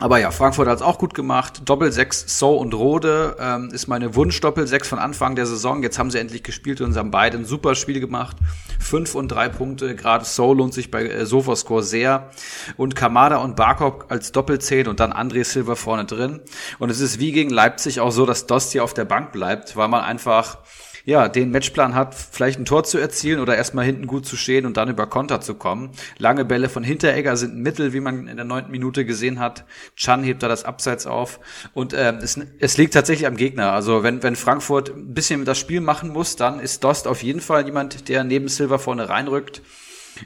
Aber 0.00 0.18
ja, 0.18 0.30
Frankfurt 0.30 0.66
hat 0.66 0.76
es 0.76 0.82
auch 0.82 0.96
gut 0.96 1.12
gemacht. 1.12 1.60
Doppel 1.66 1.92
6 1.92 2.38
So 2.38 2.56
und 2.56 2.72
Rode 2.72 3.36
ähm, 3.38 3.68
ist 3.70 3.86
meine 3.86 4.14
Wunsch 4.14 4.40
Doppel 4.40 4.66
6 4.66 4.88
von 4.88 4.98
Anfang 4.98 5.36
der 5.36 5.44
Saison. 5.44 5.82
Jetzt 5.82 5.98
haben 5.98 6.10
sie 6.10 6.18
endlich 6.18 6.42
gespielt 6.42 6.80
und 6.80 6.96
haben 6.96 7.10
beide 7.10 7.36
ein 7.36 7.44
super 7.44 7.74
Spiel 7.74 8.00
gemacht. 8.00 8.38
Fünf 8.78 9.14
und 9.14 9.28
drei 9.28 9.50
Punkte. 9.50 9.94
Gerade 9.94 10.24
So 10.24 10.54
lohnt 10.54 10.72
sich 10.72 10.90
bei 10.90 11.04
äh, 11.04 11.26
Sofascore 11.26 11.82
sehr. 11.82 12.30
Und 12.78 12.96
Kamada 12.96 13.36
und 13.36 13.56
Barkop 13.56 14.06
als 14.08 14.32
Doppelzehn 14.32 14.88
und 14.88 15.00
dann 15.00 15.12
André 15.12 15.44
Silva 15.44 15.74
vorne 15.74 16.06
drin. 16.06 16.40
Und 16.78 16.88
es 16.88 17.00
ist 17.00 17.18
wie 17.18 17.32
gegen 17.32 17.50
Leipzig 17.50 18.00
auch 18.00 18.10
so, 18.10 18.24
dass 18.24 18.46
Dosti 18.46 18.80
auf 18.80 18.94
der 18.94 19.04
Bank 19.04 19.32
bleibt, 19.32 19.76
weil 19.76 19.88
man 19.88 20.00
einfach 20.00 20.56
ja, 21.04 21.28
den 21.28 21.50
Matchplan 21.50 21.94
hat, 21.94 22.14
vielleicht 22.14 22.58
ein 22.58 22.64
Tor 22.64 22.84
zu 22.84 22.98
erzielen 22.98 23.40
oder 23.40 23.56
erstmal 23.56 23.84
hinten 23.84 24.06
gut 24.06 24.26
zu 24.26 24.36
stehen 24.36 24.66
und 24.66 24.76
dann 24.76 24.88
über 24.88 25.06
Konter 25.06 25.40
zu 25.40 25.54
kommen. 25.54 25.90
Lange 26.18 26.44
Bälle 26.44 26.68
von 26.68 26.82
Hinteregger 26.82 27.36
sind 27.36 27.56
ein 27.56 27.62
Mittel, 27.62 27.92
wie 27.92 28.00
man 28.00 28.26
in 28.26 28.36
der 28.36 28.44
neunten 28.44 28.70
Minute 28.70 29.04
gesehen 29.04 29.38
hat. 29.38 29.64
Chan 29.96 30.22
hebt 30.22 30.42
da 30.42 30.48
das 30.48 30.64
Abseits 30.64 31.06
auf. 31.06 31.40
Und 31.74 31.92
äh, 31.92 32.12
es, 32.16 32.38
es 32.58 32.76
liegt 32.76 32.94
tatsächlich 32.94 33.26
am 33.26 33.36
Gegner. 33.36 33.72
Also 33.72 34.02
wenn, 34.02 34.22
wenn 34.22 34.36
Frankfurt 34.36 34.90
ein 34.90 35.14
bisschen 35.14 35.44
das 35.44 35.58
Spiel 35.58 35.80
machen 35.80 36.10
muss, 36.10 36.36
dann 36.36 36.60
ist 36.60 36.84
Dost 36.84 37.06
auf 37.06 37.22
jeden 37.22 37.40
Fall 37.40 37.64
jemand, 37.66 38.08
der 38.08 38.24
neben 38.24 38.48
Silver 38.48 38.78
vorne 38.78 39.08
reinrückt. 39.08 39.62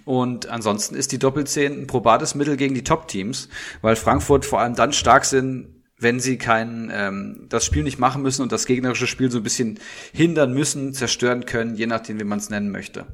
Und 0.04 0.48
ansonsten 0.48 0.94
ist 0.94 1.12
die 1.12 1.18
Doppelzehn 1.18 1.82
ein 1.82 1.86
probates 1.86 2.34
Mittel 2.34 2.56
gegen 2.56 2.74
die 2.74 2.84
Top-Teams, 2.84 3.48
weil 3.82 3.96
Frankfurt 3.96 4.44
vor 4.44 4.60
allem 4.60 4.74
dann 4.74 4.92
stark 4.92 5.24
sind, 5.24 5.68
wenn 5.98 6.20
sie 6.20 6.38
kein 6.38 6.90
ähm, 6.92 7.46
das 7.48 7.64
Spiel 7.64 7.84
nicht 7.84 7.98
machen 7.98 8.22
müssen 8.22 8.42
und 8.42 8.52
das 8.52 8.66
gegnerische 8.66 9.06
Spiel 9.06 9.30
so 9.30 9.38
ein 9.38 9.44
bisschen 9.44 9.78
hindern 10.12 10.52
müssen, 10.52 10.92
zerstören 10.92 11.46
können, 11.46 11.76
je 11.76 11.86
nachdem, 11.86 12.18
wie 12.18 12.24
man 12.24 12.38
es 12.38 12.50
nennen 12.50 12.70
möchte. 12.70 13.06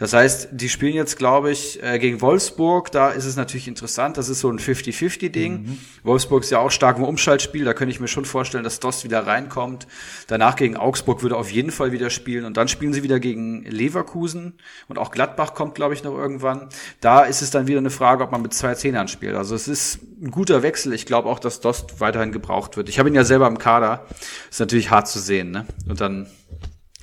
Das 0.00 0.12
heißt, 0.12 0.48
die 0.52 0.68
spielen 0.68 0.94
jetzt, 0.94 1.16
glaube 1.16 1.50
ich, 1.50 1.82
äh, 1.82 1.98
gegen 1.98 2.20
Wolfsburg. 2.20 2.90
Da 2.90 3.10
ist 3.10 3.24
es 3.24 3.36
natürlich 3.36 3.68
interessant. 3.68 4.18
Das 4.18 4.28
ist 4.28 4.40
so 4.40 4.50
ein 4.50 4.58
50-50-Ding. 4.58 5.52
Mhm. 5.62 5.78
Wolfsburg 6.02 6.42
ist 6.42 6.50
ja 6.50 6.58
auch 6.58 6.70
stark 6.70 6.98
im 6.98 7.04
Umschaltspiel. 7.04 7.64
Da 7.64 7.72
könnte 7.72 7.92
ich 7.92 8.00
mir 8.00 8.08
schon 8.08 8.24
vorstellen, 8.24 8.64
dass 8.64 8.80
Dost 8.80 9.04
wieder 9.04 9.26
reinkommt. 9.26 9.86
Danach 10.26 10.56
gegen 10.56 10.76
Augsburg 10.76 11.22
würde 11.22 11.36
auf 11.36 11.50
jeden 11.50 11.70
Fall 11.70 11.92
wieder 11.92 12.10
spielen. 12.10 12.44
Und 12.44 12.56
dann 12.56 12.68
spielen 12.68 12.92
sie 12.92 13.02
wieder 13.02 13.20
gegen 13.20 13.64
Leverkusen. 13.64 14.54
Und 14.88 14.98
auch 14.98 15.10
Gladbach 15.10 15.54
kommt, 15.54 15.74
glaube 15.74 15.94
ich, 15.94 16.04
noch 16.04 16.16
irgendwann. 16.16 16.68
Da 17.00 17.22
ist 17.22 17.42
es 17.42 17.50
dann 17.50 17.66
wieder 17.66 17.78
eine 17.78 17.90
Frage, 17.90 18.24
ob 18.24 18.30
man 18.30 18.42
mit 18.42 18.54
zwei 18.54 18.74
Zehnern 18.74 19.08
spielt. 19.08 19.34
Also 19.34 19.54
es 19.54 19.68
ist 19.68 20.00
ein 20.22 20.30
guter 20.30 20.62
Wechsel. 20.62 20.92
Ich 20.92 21.06
glaube 21.06 21.28
auch, 21.28 21.38
dass 21.38 21.60
Dost 21.60 21.98
weiter 22.00 22.10
weiterhin 22.10 22.32
gebraucht 22.32 22.76
wird. 22.76 22.88
Ich 22.88 22.98
habe 22.98 23.08
ihn 23.08 23.14
ja 23.14 23.24
selber 23.24 23.46
im 23.46 23.58
Kader. 23.58 24.04
Ist 24.50 24.60
natürlich 24.60 24.90
hart 24.90 25.08
zu 25.08 25.20
sehen, 25.20 25.50
ne? 25.52 25.66
Und 25.88 26.00
dann 26.00 26.26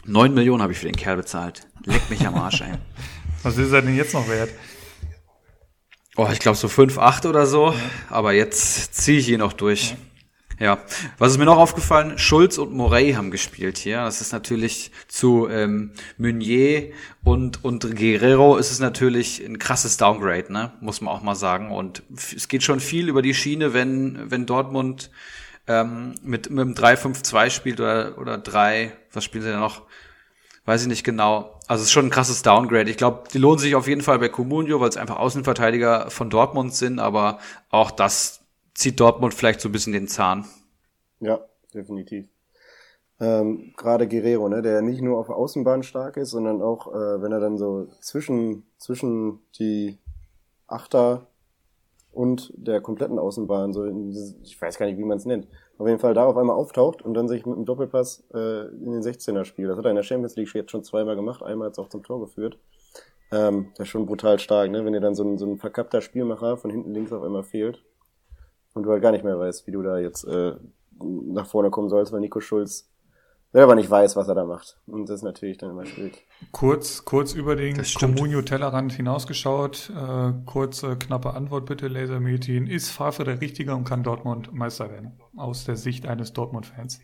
neun 0.07 0.33
Millionen 0.33 0.63
habe 0.63 0.73
ich 0.73 0.79
für 0.79 0.87
den 0.87 0.95
Kerl 0.95 1.17
bezahlt. 1.17 1.67
Leck 1.85 2.09
mich 2.09 2.25
am 2.25 2.35
Arsch, 2.35 2.61
ey. 2.61 2.73
Was 3.43 3.57
ist 3.57 3.71
er 3.71 3.81
denn 3.81 3.95
jetzt 3.95 4.13
noch 4.13 4.27
wert? 4.27 4.49
Oh, 6.15 6.27
ich 6.33 6.39
glaube 6.39 6.57
so 6.57 6.67
fünf, 6.67 6.97
acht 6.97 7.25
oder 7.27 7.45
so. 7.45 7.75
Aber 8.09 8.33
jetzt 8.33 8.95
ziehe 8.95 9.19
ich 9.19 9.29
ihn 9.29 9.39
noch 9.39 9.53
durch. 9.53 9.95
Ja, 10.59 10.79
was 11.19 11.31
ist 11.31 11.37
mir 11.37 11.45
noch 11.45 11.59
aufgefallen? 11.59 12.17
Schulz 12.17 12.57
und 12.57 12.73
Morey 12.73 13.13
haben 13.13 13.29
gespielt 13.29 13.77
hier. 13.77 13.97
Das 13.97 14.21
ist 14.21 14.31
natürlich 14.31 14.91
zu 15.07 15.47
ähm, 15.47 15.91
Meunier 16.17 16.93
und 17.23 17.63
und 17.63 17.95
Guerrero 17.95 18.57
ist 18.57 18.71
es 18.71 18.79
natürlich 18.79 19.45
ein 19.45 19.59
krasses 19.59 19.97
Downgrade, 19.97 20.51
ne? 20.51 20.73
Muss 20.81 20.99
man 20.99 21.13
auch 21.13 21.21
mal 21.21 21.35
sagen. 21.35 21.71
Und 21.71 22.01
es 22.35 22.47
geht 22.47 22.63
schon 22.63 22.79
viel 22.79 23.07
über 23.07 23.21
die 23.21 23.35
Schiene, 23.35 23.75
wenn 23.75 24.31
wenn 24.31 24.47
Dortmund 24.47 25.11
ähm, 25.67 26.15
mit 26.23 26.49
mit 26.49 26.61
einem 26.61 26.73
3-5-2 26.73 27.49
spielt 27.49 27.79
oder 27.79 28.17
oder 28.17 28.37
3, 28.37 28.91
was 29.11 29.23
spielen 29.23 29.43
sie 29.43 29.51
denn 29.51 29.59
noch? 29.59 29.83
Weiß 30.65 30.81
ich 30.81 30.87
nicht 30.87 31.03
genau. 31.03 31.59
Also 31.67 31.81
es 31.81 31.87
ist 31.87 31.91
schon 31.91 32.07
ein 32.07 32.11
krasses 32.11 32.41
Downgrade. 32.41 32.89
Ich 32.89 32.97
glaube, 32.97 33.23
die 33.33 33.37
lohnen 33.37 33.59
sich 33.59 33.75
auf 33.75 33.87
jeden 33.87 34.01
Fall 34.01 34.19
bei 34.19 34.29
Comunio, 34.29 34.81
weil 34.81 34.89
es 34.89 34.97
einfach 34.97 35.17
Außenverteidiger 35.17 36.09
von 36.09 36.29
Dortmund 36.29 36.73
sind, 36.73 36.99
aber 36.99 37.39
auch 37.69 37.91
das 37.91 38.41
zieht 38.73 38.99
Dortmund 38.99 39.33
vielleicht 39.33 39.61
so 39.61 39.69
ein 39.69 39.71
bisschen 39.71 39.93
den 39.93 40.07
Zahn. 40.07 40.45
Ja, 41.19 41.39
definitiv. 41.73 42.27
Ähm, 43.19 43.73
Gerade 43.75 44.07
Guerrero, 44.07 44.47
ne, 44.47 44.61
der 44.61 44.81
nicht 44.81 45.01
nur 45.01 45.17
auf 45.17 45.29
Außenbahn 45.29 45.83
stark 45.83 46.17
ist, 46.17 46.29
sondern 46.29 46.61
auch, 46.61 46.87
äh, 46.93 47.21
wenn 47.21 47.31
er 47.31 47.39
dann 47.39 47.57
so 47.57 47.87
zwischen, 47.99 48.63
zwischen 48.77 49.39
die 49.57 49.97
Achter 50.67 51.27
und 52.17 52.51
der 52.57 52.81
kompletten 52.81 53.19
Außenbahn, 53.19 53.73
so 53.73 53.85
in, 53.85 54.09
ich 54.41 54.59
weiß 54.59 54.79
gar 54.79 54.87
nicht, 54.87 54.97
wie 54.97 55.03
man 55.03 55.17
es 55.17 55.25
nennt, 55.25 55.47
auf 55.77 55.87
jeden 55.87 55.99
Fall 55.99 56.15
da 56.15 56.25
auf 56.25 56.35
einmal 56.35 56.55
auftaucht 56.55 57.03
und 57.03 57.13
dann 57.13 57.27
sich 57.27 57.45
mit 57.45 57.55
einem 57.55 57.65
Doppelpass 57.65 58.23
äh, 58.33 58.69
in 58.69 58.91
den 58.91 59.03
16er 59.03 59.45
spielt. 59.45 59.69
Das 59.69 59.77
hat 59.77 59.85
er 59.85 59.91
in 59.91 59.97
der 59.97 60.03
Champions 60.03 60.35
League 60.35 60.51
jetzt 60.55 60.71
schon 60.71 60.83
zweimal 60.83 61.15
gemacht, 61.15 61.43
einmal 61.43 61.67
hat 61.67 61.73
es 61.73 61.79
auch 61.79 61.89
zum 61.89 62.01
Tor 62.01 62.19
geführt. 62.19 62.57
Ähm, 63.31 63.67
das 63.75 63.85
ist 63.85 63.89
schon 63.89 64.07
brutal 64.07 64.39
stark, 64.39 64.71
ne? 64.71 64.83
wenn 64.83 64.93
dir 64.93 64.99
dann 64.99 65.13
so 65.13 65.23
ein, 65.23 65.37
so 65.37 65.45
ein 65.45 65.59
verkappter 65.59 66.01
Spielmacher 66.01 66.57
von 66.57 66.71
hinten 66.71 66.91
links 66.91 67.13
auf 67.13 67.21
einmal 67.21 67.43
fehlt 67.43 67.83
und 68.73 68.81
du 68.81 68.89
halt 68.89 69.03
gar 69.03 69.11
nicht 69.11 69.23
mehr 69.23 69.37
weißt, 69.37 69.67
wie 69.67 69.71
du 69.71 69.83
da 69.83 69.99
jetzt 69.99 70.23
äh, 70.23 70.53
nach 70.99 71.45
vorne 71.45 71.69
kommen 71.69 71.89
sollst, 71.89 72.11
weil 72.11 72.21
Nico 72.21 72.39
Schulz 72.39 72.89
selber 73.51 73.75
nicht 73.75 73.89
weiß, 73.89 74.15
was 74.15 74.27
er 74.27 74.35
da 74.35 74.45
macht. 74.45 74.77
Und 74.87 75.09
das 75.09 75.17
ist 75.17 75.23
natürlich 75.23 75.57
dann 75.57 75.71
immer 75.71 75.85
schwierig. 75.85 76.27
Kurz, 76.51 77.05
kurz 77.05 77.33
über 77.33 77.55
den 77.55 77.81
Comunio 77.99 78.41
Tellerrand 78.41 78.93
hinausgeschaut. 78.93 79.91
Äh, 79.95 80.33
kurze, 80.45 80.97
knappe 80.97 81.33
Antwort 81.33 81.65
bitte, 81.65 81.87
Lasermetin. 81.87 82.67
Ist 82.67 82.89
Favre 82.89 83.23
der 83.23 83.41
Richtige 83.41 83.73
und 83.75 83.85
kann 83.85 84.03
Dortmund 84.03 84.53
Meister 84.53 84.89
werden? 84.91 85.19
Aus 85.35 85.65
der 85.65 85.75
Sicht 85.75 86.07
eines 86.07 86.33
Dortmund-Fans. 86.33 86.99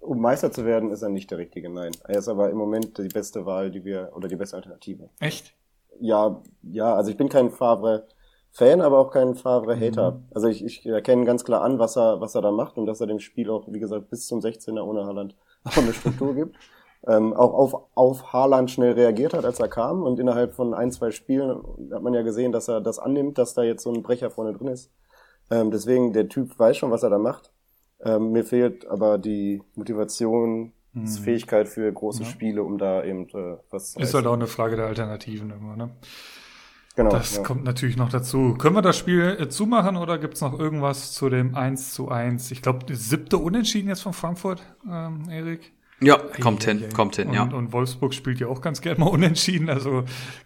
Um 0.00 0.20
Meister 0.20 0.50
zu 0.50 0.64
werden, 0.64 0.90
ist 0.90 1.02
er 1.02 1.10
nicht 1.10 1.30
der 1.30 1.38
Richtige, 1.38 1.70
nein. 1.70 1.92
Er 2.08 2.18
ist 2.18 2.28
aber 2.28 2.50
im 2.50 2.56
Moment 2.56 2.98
die 2.98 3.08
beste 3.08 3.46
Wahl, 3.46 3.70
die 3.70 3.84
wir, 3.84 4.10
oder 4.14 4.26
die 4.26 4.36
beste 4.36 4.56
Alternative. 4.56 5.10
Echt? 5.20 5.54
Ja, 6.00 6.42
ja, 6.62 6.94
also 6.94 7.10
ich 7.10 7.16
bin 7.16 7.28
kein 7.28 7.50
Favre 7.50 8.08
Fan, 8.50 8.82
aber 8.82 8.98
auch 8.98 9.10
kein 9.10 9.34
Favre-Hater. 9.34 10.12
Mhm. 10.12 10.24
Also 10.34 10.48
ich, 10.48 10.64
ich 10.64 10.84
erkenne 10.84 11.24
ganz 11.24 11.44
klar 11.44 11.62
an, 11.62 11.78
was 11.78 11.96
er, 11.96 12.20
was 12.20 12.34
er 12.34 12.42
da 12.42 12.50
macht 12.50 12.76
und 12.76 12.86
dass 12.86 13.00
er 13.00 13.06
dem 13.06 13.18
Spiel 13.18 13.48
auch, 13.48 13.66
wie 13.68 13.78
gesagt, 13.78 14.10
bis 14.10 14.26
zum 14.26 14.40
16er 14.40 14.82
ohne 14.82 15.06
Haaland 15.06 15.36
auch 15.64 15.76
eine 15.76 15.92
Struktur 15.92 16.34
gibt. 16.34 16.56
Ähm, 17.04 17.32
auch 17.32 17.52
auf, 17.52 17.82
auf 17.94 18.32
Haaland 18.32 18.70
schnell 18.70 18.92
reagiert 18.92 19.34
hat, 19.34 19.44
als 19.44 19.58
er 19.58 19.66
kam 19.66 20.04
und 20.04 20.20
innerhalb 20.20 20.54
von 20.54 20.72
ein, 20.72 20.92
zwei 20.92 21.10
Spielen 21.10 21.60
hat 21.92 22.02
man 22.02 22.14
ja 22.14 22.22
gesehen, 22.22 22.52
dass 22.52 22.68
er 22.68 22.80
das 22.80 23.00
annimmt, 23.00 23.38
dass 23.38 23.54
da 23.54 23.64
jetzt 23.64 23.82
so 23.82 23.92
ein 23.92 24.04
Brecher 24.04 24.30
vorne 24.30 24.52
drin 24.52 24.68
ist. 24.68 24.92
Ähm, 25.50 25.72
deswegen, 25.72 26.12
der 26.12 26.28
Typ 26.28 26.56
weiß 26.56 26.76
schon, 26.76 26.92
was 26.92 27.02
er 27.02 27.10
da 27.10 27.18
macht. 27.18 27.50
Ähm, 28.04 28.30
mir 28.30 28.44
fehlt 28.44 28.86
aber 28.86 29.18
die 29.18 29.62
Motivation, 29.74 30.72
mhm. 30.92 31.06
Fähigkeit 31.06 31.68
für 31.68 31.92
große 31.92 32.22
ja. 32.22 32.28
Spiele, 32.28 32.62
um 32.62 32.78
da 32.78 33.02
eben 33.02 33.28
äh, 33.30 33.56
was 33.70 33.92
zu 33.92 34.00
Ist 34.00 34.14
halt 34.14 34.26
auch 34.26 34.32
eine 34.34 34.46
Frage 34.46 34.76
der 34.76 34.86
Alternativen 34.86 35.50
immer, 35.50 35.76
ne? 35.76 35.90
Genau. 36.94 37.10
Das 37.10 37.36
ja. 37.36 37.42
kommt 37.42 37.64
natürlich 37.64 37.96
noch 37.96 38.10
dazu. 38.10 38.54
Können 38.54 38.76
wir 38.76 38.82
das 38.82 38.98
Spiel 38.98 39.36
äh, 39.40 39.48
zumachen 39.48 39.96
oder 39.96 40.18
gibt's 40.18 40.42
noch 40.42 40.58
irgendwas 40.58 41.12
zu 41.12 41.30
dem 41.30 41.54
1 41.54 41.94
zu 41.94 42.10
1? 42.10 42.50
Ich 42.50 42.60
glaube, 42.60 42.84
die 42.84 42.94
siebte 42.94 43.38
Unentschieden 43.38 43.88
jetzt 43.88 44.02
von 44.02 44.12
Frankfurt, 44.12 44.62
ähm, 44.86 45.28
Erik. 45.30 45.72
Ja, 46.02 46.18
kommt 46.40 46.64
hin, 46.64 46.82
kommt 46.94 47.14
hin, 47.14 47.28
und, 47.28 47.34
ja. 47.34 47.44
Und 47.44 47.72
Wolfsburg 47.72 48.12
spielt 48.12 48.40
ja 48.40 48.48
auch 48.48 48.60
ganz 48.60 48.80
gerne 48.80 48.98
mal 48.98 49.06
unentschieden. 49.06 49.70
Also 49.70 50.02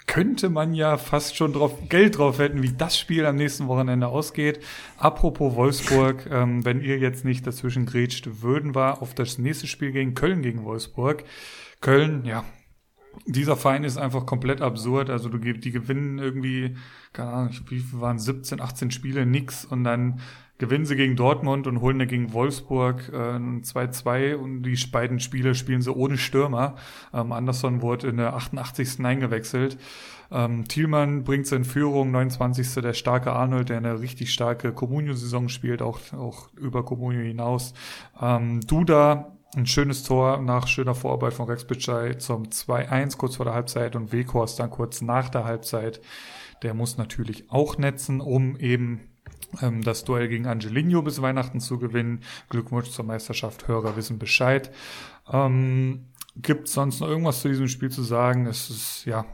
könnte 0.06 0.50
man 0.50 0.74
ja 0.74 0.98
fast 0.98 1.34
schon 1.34 1.54
drauf, 1.54 1.72
Geld 1.88 2.18
drauf 2.18 2.38
wetten, 2.38 2.62
wie 2.62 2.72
das 2.72 2.98
Spiel 2.98 3.24
am 3.24 3.36
nächsten 3.36 3.66
Wochenende 3.66 4.08
ausgeht. 4.08 4.60
Apropos 4.98 5.56
Wolfsburg, 5.56 6.26
ähm, 6.30 6.64
wenn 6.64 6.82
ihr 6.82 6.98
jetzt 6.98 7.24
nicht 7.24 7.46
dazwischen 7.46 7.86
grätscht, 7.86 8.42
würden 8.42 8.74
wir 8.74 9.00
auf 9.00 9.14
das 9.14 9.38
nächste 9.38 9.66
Spiel 9.66 9.92
gegen 9.92 10.14
Köln 10.14 10.42
gegen 10.42 10.64
Wolfsburg. 10.64 11.24
Köln, 11.80 12.24
ja, 12.24 12.44
dieser 13.24 13.56
Verein 13.56 13.84
ist 13.84 13.96
einfach 13.96 14.26
komplett 14.26 14.60
absurd. 14.60 15.10
Also 15.10 15.28
du 15.28 15.38
die 15.38 15.72
gewinnen 15.72 16.18
irgendwie, 16.18 16.76
keine 17.12 17.30
Ahnung, 17.30 17.54
wie 17.68 17.82
waren 17.92 18.18
17, 18.18 18.60
18 18.60 18.90
Spiele, 18.90 19.26
nix 19.26 19.64
und 19.64 19.84
dann 19.84 20.20
gewinnen 20.58 20.86
sie 20.86 20.96
gegen 20.96 21.16
Dortmund 21.16 21.66
und 21.66 21.80
holen 21.80 21.98
dann 21.98 22.08
gegen 22.08 22.32
Wolfsburg 22.32 23.10
äh, 23.12 23.36
2-2 23.36 24.36
und 24.36 24.62
die 24.62 24.78
beiden 24.90 25.20
Spiele 25.20 25.54
spielen 25.54 25.82
sie 25.82 25.94
ohne 25.94 26.16
Stürmer. 26.16 26.76
Ähm, 27.12 27.32
Anderson 27.32 27.82
wurde 27.82 28.08
in 28.08 28.16
der 28.16 28.34
88. 28.34 29.04
eingewechselt. 29.04 29.78
Ähm, 30.30 30.66
Thielmann 30.66 31.24
bringt 31.24 31.46
sie 31.46 31.56
in 31.56 31.64
Führung, 31.64 32.10
29. 32.10 32.82
der 32.82 32.94
starke 32.94 33.32
Arnold, 33.32 33.68
der 33.68 33.76
eine 33.76 34.00
richtig 34.00 34.32
starke 34.32 34.72
Comunio-Saison 34.72 35.48
spielt, 35.48 35.82
auch, 35.82 36.00
auch 36.14 36.48
über 36.56 36.84
Comunio 36.84 37.20
hinaus. 37.20 37.74
Ähm, 38.20 38.60
Duda 38.62 39.35
ein 39.56 39.66
schönes 39.66 40.02
Tor 40.02 40.40
nach 40.42 40.68
schöner 40.68 40.94
Vorarbeit 40.94 41.32
von 41.32 41.46
Rex 41.46 41.64
Bitschei 41.64 42.14
zum 42.14 42.44
2-1 42.44 43.16
kurz 43.16 43.36
vor 43.36 43.46
der 43.46 43.54
Halbzeit 43.54 43.96
und 43.96 44.12
Weghorst 44.12 44.60
dann 44.60 44.70
kurz 44.70 45.00
nach 45.00 45.30
der 45.30 45.44
Halbzeit. 45.44 46.00
Der 46.62 46.74
muss 46.74 46.98
natürlich 46.98 47.50
auch 47.50 47.78
netzen, 47.78 48.20
um 48.20 48.56
eben 48.58 49.08
ähm, 49.62 49.82
das 49.82 50.04
Duell 50.04 50.28
gegen 50.28 50.46
Angelino 50.46 51.02
bis 51.02 51.22
Weihnachten 51.22 51.60
zu 51.60 51.78
gewinnen. 51.78 52.20
Glückwunsch 52.50 52.90
zur 52.90 53.04
Meisterschaft, 53.04 53.66
Hörer 53.66 53.96
wissen 53.96 54.18
Bescheid. 54.18 54.70
Ähm, 55.32 56.06
Gibt 56.36 56.68
sonst 56.68 57.00
noch 57.00 57.08
irgendwas 57.08 57.40
zu 57.40 57.48
diesem 57.48 57.68
Spiel 57.68 57.90
zu 57.90 58.02
sagen? 58.02 58.46
Es 58.46 58.68
ist, 58.68 59.04
ja, 59.06 59.24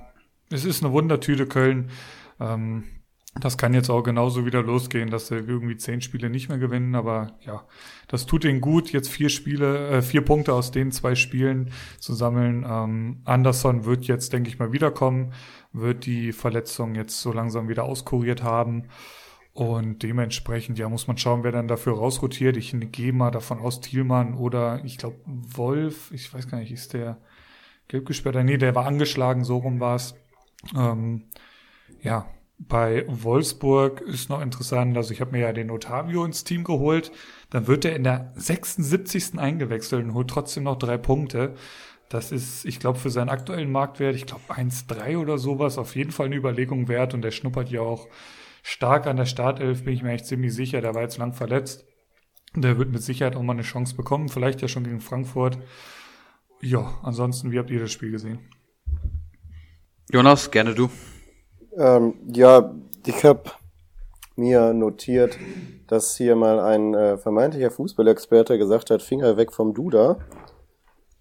es 0.50 0.64
ist 0.64 0.84
eine 0.84 0.92
Wundertüte 0.92 1.46
Köln. 1.46 1.90
Ähm, 2.38 2.84
das 3.40 3.56
kann 3.56 3.72
jetzt 3.72 3.88
auch 3.88 4.02
genauso 4.02 4.44
wieder 4.44 4.62
losgehen, 4.62 5.10
dass 5.10 5.28
sie 5.28 5.36
irgendwie 5.36 5.76
zehn 5.76 6.02
Spiele 6.02 6.28
nicht 6.28 6.50
mehr 6.50 6.58
gewinnen, 6.58 6.94
aber 6.94 7.38
ja, 7.40 7.64
das 8.06 8.26
tut 8.26 8.44
ihnen 8.44 8.60
gut, 8.60 8.92
jetzt 8.92 9.08
vier 9.08 9.30
Spiele, 9.30 9.88
äh, 9.88 10.02
vier 10.02 10.20
Punkte 10.20 10.52
aus 10.52 10.70
den 10.70 10.92
zwei 10.92 11.14
Spielen 11.14 11.70
zu 11.98 12.12
sammeln. 12.12 12.66
Ähm, 12.68 13.22
Anderson 13.24 13.86
wird 13.86 14.04
jetzt, 14.04 14.34
denke 14.34 14.50
ich 14.50 14.58
mal, 14.58 14.72
wiederkommen, 14.72 15.32
wird 15.72 16.04
die 16.04 16.32
Verletzung 16.32 16.94
jetzt 16.94 17.20
so 17.20 17.32
langsam 17.32 17.68
wieder 17.68 17.84
auskuriert 17.84 18.42
haben. 18.42 18.88
Und 19.54 20.02
dementsprechend, 20.02 20.78
ja, 20.78 20.88
muss 20.88 21.06
man 21.06 21.18
schauen, 21.18 21.42
wer 21.42 21.52
dann 21.52 21.68
dafür 21.68 21.94
rausrotiert. 21.94 22.56
Ich 22.56 22.74
gehe 22.92 23.12
mal 23.12 23.30
davon 23.30 23.60
aus, 23.60 23.80
Thielmann 23.80 24.34
oder 24.34 24.82
ich 24.84 24.98
glaube 24.98 25.16
Wolf, 25.26 26.10
ich 26.12 26.32
weiß 26.32 26.48
gar 26.48 26.58
nicht, 26.58 26.72
ist 26.72 26.92
der 26.92 27.18
gelb 27.88 28.06
gesperrt? 28.06 28.36
Nee, 28.44 28.56
der 28.58 28.74
war 28.74 28.86
angeschlagen, 28.86 29.44
so 29.44 29.58
rum 29.58 29.80
war 29.80 29.96
es. 29.96 30.14
Ähm, 30.74 31.24
ja, 32.02 32.26
bei 32.68 33.04
Wolfsburg 33.08 34.00
ist 34.02 34.28
noch 34.28 34.40
interessant, 34.40 34.96
also 34.96 35.12
ich 35.12 35.20
habe 35.20 35.32
mir 35.32 35.40
ja 35.40 35.52
den 35.52 35.70
Otavio 35.70 36.24
ins 36.24 36.44
Team 36.44 36.64
geholt, 36.64 37.12
dann 37.50 37.66
wird 37.66 37.84
er 37.84 37.96
in 37.96 38.04
der 38.04 38.32
76. 38.36 39.38
eingewechselt 39.38 40.04
und 40.04 40.14
holt 40.14 40.28
trotzdem 40.28 40.64
noch 40.64 40.78
drei 40.78 40.96
Punkte. 40.96 41.54
Das 42.08 42.30
ist, 42.30 42.64
ich 42.64 42.78
glaube, 42.78 42.98
für 42.98 43.10
seinen 43.10 43.30
aktuellen 43.30 43.72
Marktwert, 43.72 44.14
ich 44.14 44.26
glaube 44.26 44.42
1,3 44.48 45.16
oder 45.18 45.38
sowas, 45.38 45.78
auf 45.78 45.96
jeden 45.96 46.12
Fall 46.12 46.26
eine 46.26 46.36
Überlegung 46.36 46.88
wert 46.88 47.14
und 47.14 47.22
der 47.22 47.30
schnuppert 47.30 47.70
ja 47.70 47.80
auch 47.80 48.08
stark 48.62 49.06
an 49.06 49.16
der 49.16 49.26
Startelf, 49.26 49.84
bin 49.84 49.94
ich 49.94 50.02
mir 50.02 50.12
echt 50.12 50.26
ziemlich 50.26 50.54
sicher, 50.54 50.80
der 50.80 50.94
war 50.94 51.02
jetzt 51.02 51.18
lang 51.18 51.32
verletzt. 51.32 51.86
Der 52.54 52.78
wird 52.78 52.92
mit 52.92 53.02
Sicherheit 53.02 53.34
auch 53.34 53.42
mal 53.42 53.54
eine 53.54 53.62
Chance 53.62 53.96
bekommen, 53.96 54.28
vielleicht 54.28 54.60
ja 54.60 54.68
schon 54.68 54.84
gegen 54.84 55.00
Frankfurt. 55.00 55.58
Ja, 56.60 56.98
ansonsten, 57.02 57.50
wie 57.50 57.58
habt 57.58 57.70
ihr 57.70 57.80
das 57.80 57.90
Spiel 57.90 58.10
gesehen? 58.10 58.40
Jonas, 60.10 60.50
gerne 60.50 60.74
du. 60.74 60.90
Ähm, 61.76 62.14
ja, 62.32 62.74
ich 63.06 63.24
habe 63.24 63.50
mir 64.36 64.72
notiert, 64.72 65.38
dass 65.86 66.16
hier 66.16 66.36
mal 66.36 66.60
ein 66.60 66.94
äh, 66.94 67.18
vermeintlicher 67.18 67.70
Fußballexperte 67.70 68.58
gesagt 68.58 68.90
hat, 68.90 69.02
Finger 69.02 69.36
weg 69.36 69.52
vom 69.52 69.74
Duda. 69.74 70.18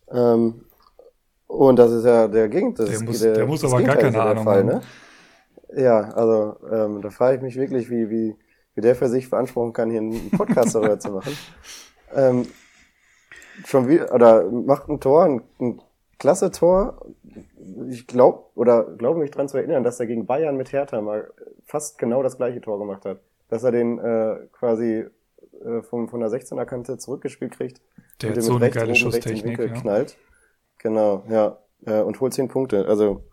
Ähm, 0.09 0.65
und 1.47 1.77
das 1.77 1.91
ist 1.91 2.05
ja 2.05 2.27
der 2.27 2.49
Gegenteil. 2.49 2.87
Der, 2.87 3.01
muss, 3.01 3.19
der, 3.19 3.33
der 3.33 3.45
muss 3.45 3.63
aber 3.63 3.81
gar 3.81 3.97
keine 3.97 4.21
Ahnung 4.21 4.43
Fall, 4.43 4.59
haben. 4.59 4.67
Ne? 4.67 4.81
Ja, 5.75 5.99
also 5.99 6.55
ähm, 6.69 7.01
da 7.01 7.09
frage 7.09 7.37
ich 7.37 7.41
mich 7.41 7.55
wirklich, 7.55 7.89
wie, 7.89 8.09
wie, 8.09 8.35
wie 8.75 8.81
der 8.81 8.95
für 8.95 9.09
sich 9.09 9.29
beanspruchen 9.29 9.73
kann, 9.73 9.89
hier 9.89 9.99
einen 9.99 10.31
Podcast 10.31 10.75
darüber 10.75 10.99
zu 10.99 11.11
machen. 11.11 11.37
Ähm, 12.13 12.45
schon 13.65 13.87
wieder, 13.87 14.13
oder 14.13 14.51
macht 14.51 14.89
ein 14.89 14.99
Tor, 14.99 15.23
ein, 15.23 15.43
ein 15.61 15.81
klasse 16.19 16.51
Tor, 16.51 17.05
ich 17.89 18.07
glaube 18.07 18.43
oder 18.55 18.83
glaube 18.83 19.19
mich 19.19 19.31
dran 19.31 19.47
zu 19.47 19.57
erinnern, 19.57 19.83
dass 19.83 19.99
er 19.99 20.07
gegen 20.07 20.25
Bayern 20.25 20.57
mit 20.57 20.71
Hertha 20.71 21.01
mal 21.01 21.31
fast 21.65 21.97
genau 21.97 22.23
das 22.23 22.37
gleiche 22.37 22.61
Tor 22.61 22.79
gemacht 22.79 23.05
hat. 23.05 23.19
Dass 23.49 23.63
er 23.63 23.71
den 23.71 23.99
äh, 23.99 24.47
quasi 24.51 25.05
äh, 25.63 25.81
von, 25.83 26.07
von 26.07 26.19
der 26.19 26.29
16er 26.29 26.65
Kante 26.65 26.97
zurückgespielt 26.97 27.51
kriegt. 27.51 27.81
Der 28.21 28.29
und 28.29 28.37
hat 28.37 28.43
so 28.43 28.55
eine 28.55 28.69
geile 28.69 28.95
Schusstechnik. 28.95 29.59
Ja. 29.59 29.67
knallt. 29.67 30.17
Genau, 30.77 31.23
ja. 31.29 31.57
Äh, 31.85 32.01
und 32.01 32.19
holt 32.19 32.33
zehn 32.33 32.47
Punkte. 32.47 32.85
Also 32.87 33.23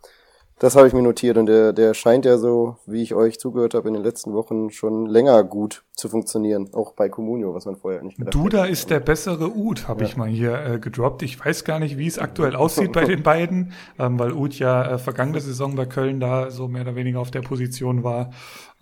Das 0.61 0.75
habe 0.75 0.89
ich 0.89 0.93
mir 0.93 1.03
notiert 1.03 1.39
und 1.39 1.47
der, 1.47 1.73
der 1.73 1.95
scheint 1.95 2.25
ja 2.25 2.37
so, 2.37 2.77
wie 2.85 3.01
ich 3.01 3.15
euch 3.15 3.39
zugehört 3.39 3.75
habe 3.75 3.87
in 3.87 3.95
den 3.95 4.03
letzten 4.03 4.33
Wochen, 4.33 4.71
schon 4.71 5.07
länger 5.07 5.45
gut 5.45 5.85
zu 5.95 6.09
funktionieren. 6.09 6.71
Auch 6.73 6.95
bei 6.95 7.09
Comunio, 7.09 7.55
was 7.55 7.65
man 7.65 7.77
vorher 7.77 8.03
nicht 8.03 8.19
gedacht 8.19 8.35
Duda 8.35 8.63
hätte. 8.63 8.73
ist 8.73 8.91
der 8.91 8.99
bessere 8.99 9.55
Ud, 9.55 9.87
habe 9.87 10.03
ja. 10.03 10.09
ich 10.09 10.17
mal 10.17 10.29
hier 10.29 10.59
äh, 10.65 10.79
gedroppt. 10.81 11.23
Ich 11.23 11.45
weiß 11.45 11.65
gar 11.65 11.79
nicht, 11.79 11.97
wie 11.97 12.09
es 12.09 12.19
aktuell 12.19 12.57
aussieht 12.57 12.93
bei 12.93 13.05
den 13.05 13.23
beiden, 13.23 13.73
ähm, 14.01 14.19
weil 14.19 14.33
Ud 14.33 14.59
ja 14.59 14.95
äh, 14.95 14.99
vergangene 14.99 15.41
Saison 15.41 15.77
bei 15.77 15.87
Köln 15.87 16.19
da 16.19 16.51
so 16.51 16.67
mehr 16.67 16.83
oder 16.83 16.97
weniger 16.97 17.21
auf 17.21 17.31
der 17.31 17.43
Position 17.43 18.03
war. 18.03 18.31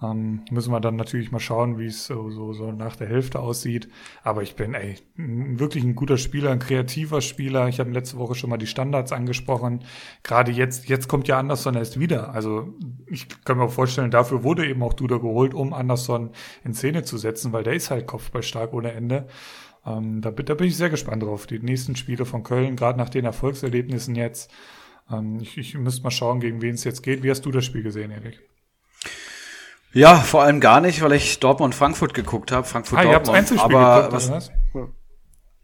Ähm, 0.03 0.43
müssen 0.51 0.73
wir 0.73 0.81
dann 0.81 0.97
natürlich 0.97 1.33
mal 1.33 1.41
schauen, 1.41 1.79
wie 1.79 1.87
es 1.87 2.07
so, 2.07 2.29
so, 2.31 2.53
so 2.53 2.71
nach 2.71 2.97
der 2.97 3.09
Hälfte 3.09 3.41
aussieht. 3.41 3.89
Aber 4.23 4.43
ich 4.43 4.55
bin, 4.55 4.75
ey, 4.75 4.97
wirklich 5.17 5.85
ein 5.85 5.95
guter 5.95 6.19
Spieler, 6.19 6.51
ein 6.51 6.59
kreativer 6.59 7.23
Spieler. 7.23 7.69
Ich 7.69 7.81
habe 7.81 7.91
letzte 7.91 8.19
Woche 8.19 8.35
schon 8.35 8.51
mal 8.51 8.59
die 8.59 8.67
Standards 8.67 9.13
angesprochen. 9.13 9.85
Gerade 10.23 10.53
jetzt, 10.53 10.89
jetzt 10.89 11.09
kommt 11.09 11.29
ja 11.29 11.39
Anderson 11.39 11.77
erst 11.77 11.99
wieder. 11.99 12.35
Also 12.35 12.75
ich 13.07 13.27
kann 13.45 13.57
mir 13.57 13.71
vorstellen, 13.71 14.11
dafür 14.11 14.43
wurde 14.43 14.67
eben 14.67 14.83
auch 14.83 14.93
Duda 14.93 15.17
geholt, 15.17 15.55
um 15.55 15.73
Anderson 15.73 16.31
in 16.63 16.75
Szene 16.75 17.03
zu 17.03 17.17
setzen, 17.17 17.53
weil 17.53 17.65
der 17.65 17.75
ist 17.75 17.91
halt 17.91 18.07
Kopfballstark 18.07 18.75
ohne 18.75 18.93
Ende. 18.93 19.29
Ähm, 19.87 20.21
da, 20.21 20.31
da 20.31 20.55
bin 20.55 20.67
ich 20.67 20.77
sehr 20.77 20.91
gespannt 20.91 21.23
drauf. 21.23 21.47
Die 21.47 21.59
nächsten 21.59 21.97
Spiele 21.97 22.27
von 22.27 22.43
Köln, 22.43 22.77
gerade 22.77 22.99
nach 22.99 23.09
den 23.09 23.25
Erfolgserlebnissen 23.25 24.15
jetzt. 24.15 24.51
Ähm, 25.11 25.39
ich, 25.41 25.57
ich 25.57 25.75
müsste 25.79 26.03
mal 26.03 26.11
schauen, 26.11 26.41
gegen 26.41 26.61
wen 26.61 26.75
es 26.75 26.85
jetzt 26.85 27.03
geht. 27.03 27.23
Wie 27.23 27.31
hast 27.31 27.47
du 27.47 27.51
das 27.51 27.65
Spiel 27.65 27.83
gesehen, 27.83 28.11
Erik? 28.11 28.43
Ja, 29.97 30.17
vor 30.17 30.43
allem 30.43 30.61
gar 30.61 30.83
nicht, 30.83 31.01
weil 31.01 31.13
ich 31.13 31.41
Dortmund 31.41 31.75
Frankfurt 31.75 32.13
geguckt 32.13 32.53
habe. 32.53 32.67
Frankfurt 32.67 32.99
ah, 32.99 33.03
Dortmund. 33.03 33.51
Ihr 33.51 33.61
aber 33.63 33.97
geguckt, 33.97 34.13
was, 34.13 34.31
was? 34.31 34.51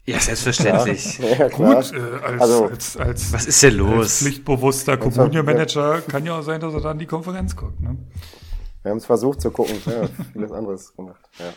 Ja, 0.05 0.19
selbstverständlich. 0.19 1.19
Ja, 1.19 1.27
ja, 1.37 1.47
Gut, 1.49 1.93
äh, 1.93 2.23
als, 2.23 2.41
Also, 2.41 2.65
als, 2.65 2.97
als, 2.97 3.31
Was 3.31 3.45
ist 3.45 3.61
denn 3.61 3.75
los? 3.75 3.99
als 3.99 4.17
pflichtbewusster 4.17 4.97
Communio-Manager 4.97 6.01
kann 6.01 6.25
ja 6.25 6.39
auch 6.39 6.41
sein, 6.41 6.59
dass 6.59 6.73
er 6.73 6.81
dann 6.81 6.97
die 6.97 7.05
Konferenz 7.05 7.55
guckt. 7.55 7.79
Ne? 7.79 7.95
Wir 8.81 8.89
haben 8.89 8.97
es 8.97 9.05
versucht 9.05 9.39
zu 9.39 9.51
gucken, 9.51 9.75
ja, 9.85 10.09
vieles 10.33 10.51
anderes 10.51 10.95
gemacht. 10.95 11.21
Ja. 11.37 11.53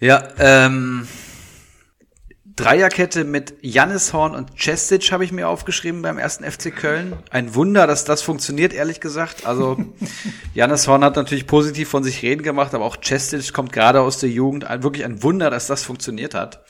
Ja, 0.00 0.28
ähm, 0.38 1.08
Dreierkette 2.56 3.24
mit 3.24 3.54
Jannis 3.62 4.12
Horn 4.12 4.32
und 4.36 4.56
Cestic 4.56 5.10
habe 5.10 5.24
ich 5.24 5.32
mir 5.32 5.48
aufgeschrieben 5.48 6.02
beim 6.02 6.18
ersten 6.18 6.44
FC 6.44 6.74
Köln. 6.74 7.14
Ein 7.30 7.56
Wunder, 7.56 7.88
dass 7.88 8.04
das 8.04 8.22
funktioniert, 8.22 8.72
ehrlich 8.72 9.00
gesagt. 9.00 9.44
Also 9.44 9.76
Jannis 10.54 10.86
Horn 10.86 11.02
hat 11.02 11.16
natürlich 11.16 11.48
positiv 11.48 11.88
von 11.88 12.04
sich 12.04 12.22
reden 12.22 12.44
gemacht, 12.44 12.72
aber 12.72 12.84
auch 12.84 12.96
Cestic 13.02 13.52
kommt 13.52 13.72
gerade 13.72 14.00
aus 14.00 14.18
der 14.18 14.30
Jugend. 14.30 14.64
Ein, 14.66 14.84
wirklich 14.84 15.04
ein 15.04 15.24
Wunder, 15.24 15.50
dass 15.50 15.66
das 15.66 15.82
funktioniert 15.82 16.34
hat. 16.34 16.64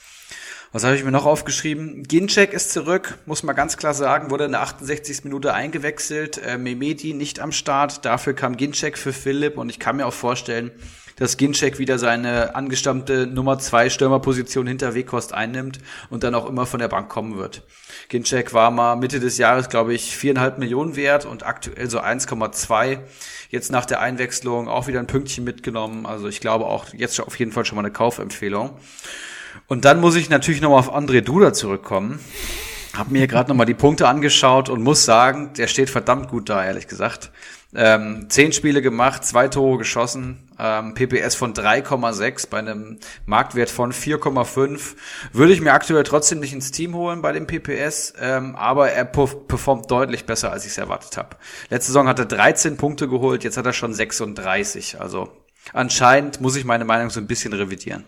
Was 0.73 0.85
habe 0.85 0.97
ich 0.97 1.05
mir 1.05 1.13
noch 1.13 1.27
aufgeschrieben? 1.27 2.03
Ginczek 2.03 2.55
ist 2.55 2.73
zurück, 2.73 3.19
muss 3.27 3.43
man 3.43 3.55
ganz 3.55 3.77
klar 3.77 3.93
sagen, 3.93 4.31
wurde 4.31 4.47
in 4.47 4.53
der 4.53 4.63
68. 4.63 5.25
Minute 5.25 5.53
eingewechselt. 5.53 6.39
Äh, 6.39 6.57
Memedi 6.57 7.13
nicht 7.13 7.41
am 7.41 7.53
Start, 7.53 8.07
dafür 8.07 8.33
kam 8.33 8.57
Ginczek 8.57 8.97
für 8.97 9.13
Philipp 9.13 9.59
und 9.59 9.69
ich 9.69 9.79
kann 9.79 9.97
mir 9.97 10.07
auch 10.07 10.15
vorstellen, 10.15 10.73
dass 11.17 11.37
Ginczek 11.37 11.79
wieder 11.79 11.99
seine 11.99 12.55
angestammte 12.55 13.27
Nummer 13.27 13.59
zwei 13.59 13.91
Stürmerposition 13.91 14.67
hinter 14.67 14.95
Weghorst 14.95 15.33
einnimmt 15.33 15.79
und 16.11 16.25
dann 16.25 16.35
auch 16.35 16.49
immer 16.49 16.67
von 16.67 16.81
der 16.81 16.89
Bank 16.89 17.09
kommen 17.09 17.37
wird. 17.37 17.63
Ginczek 18.09 18.53
war 18.53 18.71
mal 18.71 18.97
Mitte 18.97 19.21
des 19.21 19.39
Jahres, 19.39 19.69
glaube 19.69 19.95
ich, 19.95 20.17
viereinhalb 20.17 20.59
Millionen 20.59 20.97
wert 20.97 21.25
und 21.27 21.47
aktuell 21.47 21.89
so 21.89 22.01
1,2. 22.01 22.99
Jetzt 23.51 23.71
nach 23.71 23.87
der 23.87 24.01
Einwechslung 24.01 24.69
auch 24.69 24.87
wieder 24.87 25.01
ein 25.01 25.07
Pünktchen 25.07 25.45
mitgenommen. 25.45 26.07
Also 26.07 26.29
ich 26.29 26.41
glaube 26.41 26.67
auch 26.67 26.87
jetzt 26.93 27.21
auf 27.21 27.39
jeden 27.39 27.53
Fall 27.53 27.65
schon 27.65 27.77
mal 27.77 27.83
eine 27.83 27.93
Kaufempfehlung. 27.93 28.77
Und 29.69 29.85
dann 29.85 30.01
muss 30.01 30.17
ich 30.17 30.29
natürlich 30.29 30.61
nochmal 30.61 30.81
auf 30.81 30.95
André 30.95 31.21
Duda 31.21 31.53
zurückkommen. 31.53 32.21
Hab 32.97 33.11
mir 33.11 33.27
gerade 33.27 33.49
nochmal 33.49 33.67
die 33.67 33.75
Punkte 33.75 34.07
angeschaut 34.07 34.69
und 34.69 34.83
muss 34.83 35.05
sagen, 35.05 35.53
der 35.55 35.67
steht 35.67 35.91
verdammt 35.91 36.29
gut 36.29 36.49
da, 36.49 36.65
ehrlich 36.65 36.87
gesagt. 36.87 37.33
Ähm, 37.75 38.27
zehn 38.29 38.53
Spiele 38.53 38.83
gemacht, 38.83 39.25
zwei 39.25 39.49
Tore 39.49 39.79
geschossen, 39.79 40.49
ähm, 40.61 40.95
PPS 40.95 41.35
von 41.35 41.55
3,6 41.55 42.49
bei 42.49 42.59
einem 42.59 42.99
Marktwert 43.27 43.69
von 43.69 43.93
4,5. 43.93 44.95
Würde 45.33 45.53
ich 45.53 45.61
mir 45.61 45.73
aktuell 45.73 46.05
trotzdem 46.05 46.39
nicht 46.39 46.53
ins 46.53 46.71
Team 46.71 46.95
holen 46.95 47.21
bei 47.21 47.33
dem 47.33 47.49
PPS, 47.49 48.15
ähm, 48.21 48.55
aber 48.55 48.93
er 48.93 49.05
performt 49.05 49.91
deutlich 49.91 50.25
besser, 50.25 50.53
als 50.53 50.65
ich 50.65 50.71
es 50.71 50.79
erwartet 50.79 51.17
habe. 51.17 51.37
Letzte 51.71 51.89
Saison 51.89 52.07
hat 52.07 52.21
er 52.21 52.27
13 52.27 52.77
Punkte 52.77 53.09
geholt, 53.09 53.43
jetzt 53.43 53.57
hat 53.57 53.67
er 53.67 53.73
schon 53.73 53.93
36. 53.93 55.01
Also 55.01 55.33
anscheinend 55.73 56.41
muss 56.41 56.55
ich 56.55 56.65
meine 56.65 56.85
Meinung 56.85 57.11
so 57.11 57.19
ein 57.19 57.27
bisschen 57.27 57.55
revidieren. 57.55 58.05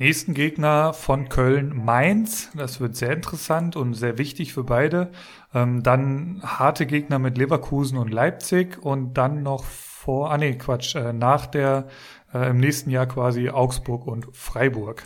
Nächsten 0.00 0.32
Gegner 0.32 0.92
von 0.92 1.28
Köln 1.28 1.84
Mainz. 1.84 2.50
Das 2.54 2.78
wird 2.78 2.94
sehr 2.94 3.10
interessant 3.10 3.74
und 3.74 3.94
sehr 3.94 4.16
wichtig 4.16 4.52
für 4.52 4.62
beide. 4.62 5.10
Ähm, 5.52 5.82
dann 5.82 6.40
harte 6.44 6.86
Gegner 6.86 7.18
mit 7.18 7.36
Leverkusen 7.36 7.98
und 7.98 8.12
Leipzig 8.12 8.78
und 8.80 9.14
dann 9.14 9.42
noch 9.42 9.64
vor, 9.64 10.30
ah 10.30 10.38
nee, 10.38 10.54
Quatsch, 10.54 10.94
äh, 10.94 11.12
nach 11.12 11.46
der, 11.46 11.88
äh, 12.32 12.50
im 12.50 12.58
nächsten 12.58 12.90
Jahr 12.90 13.06
quasi 13.06 13.50
Augsburg 13.50 14.06
und 14.06 14.28
Freiburg. 14.32 15.02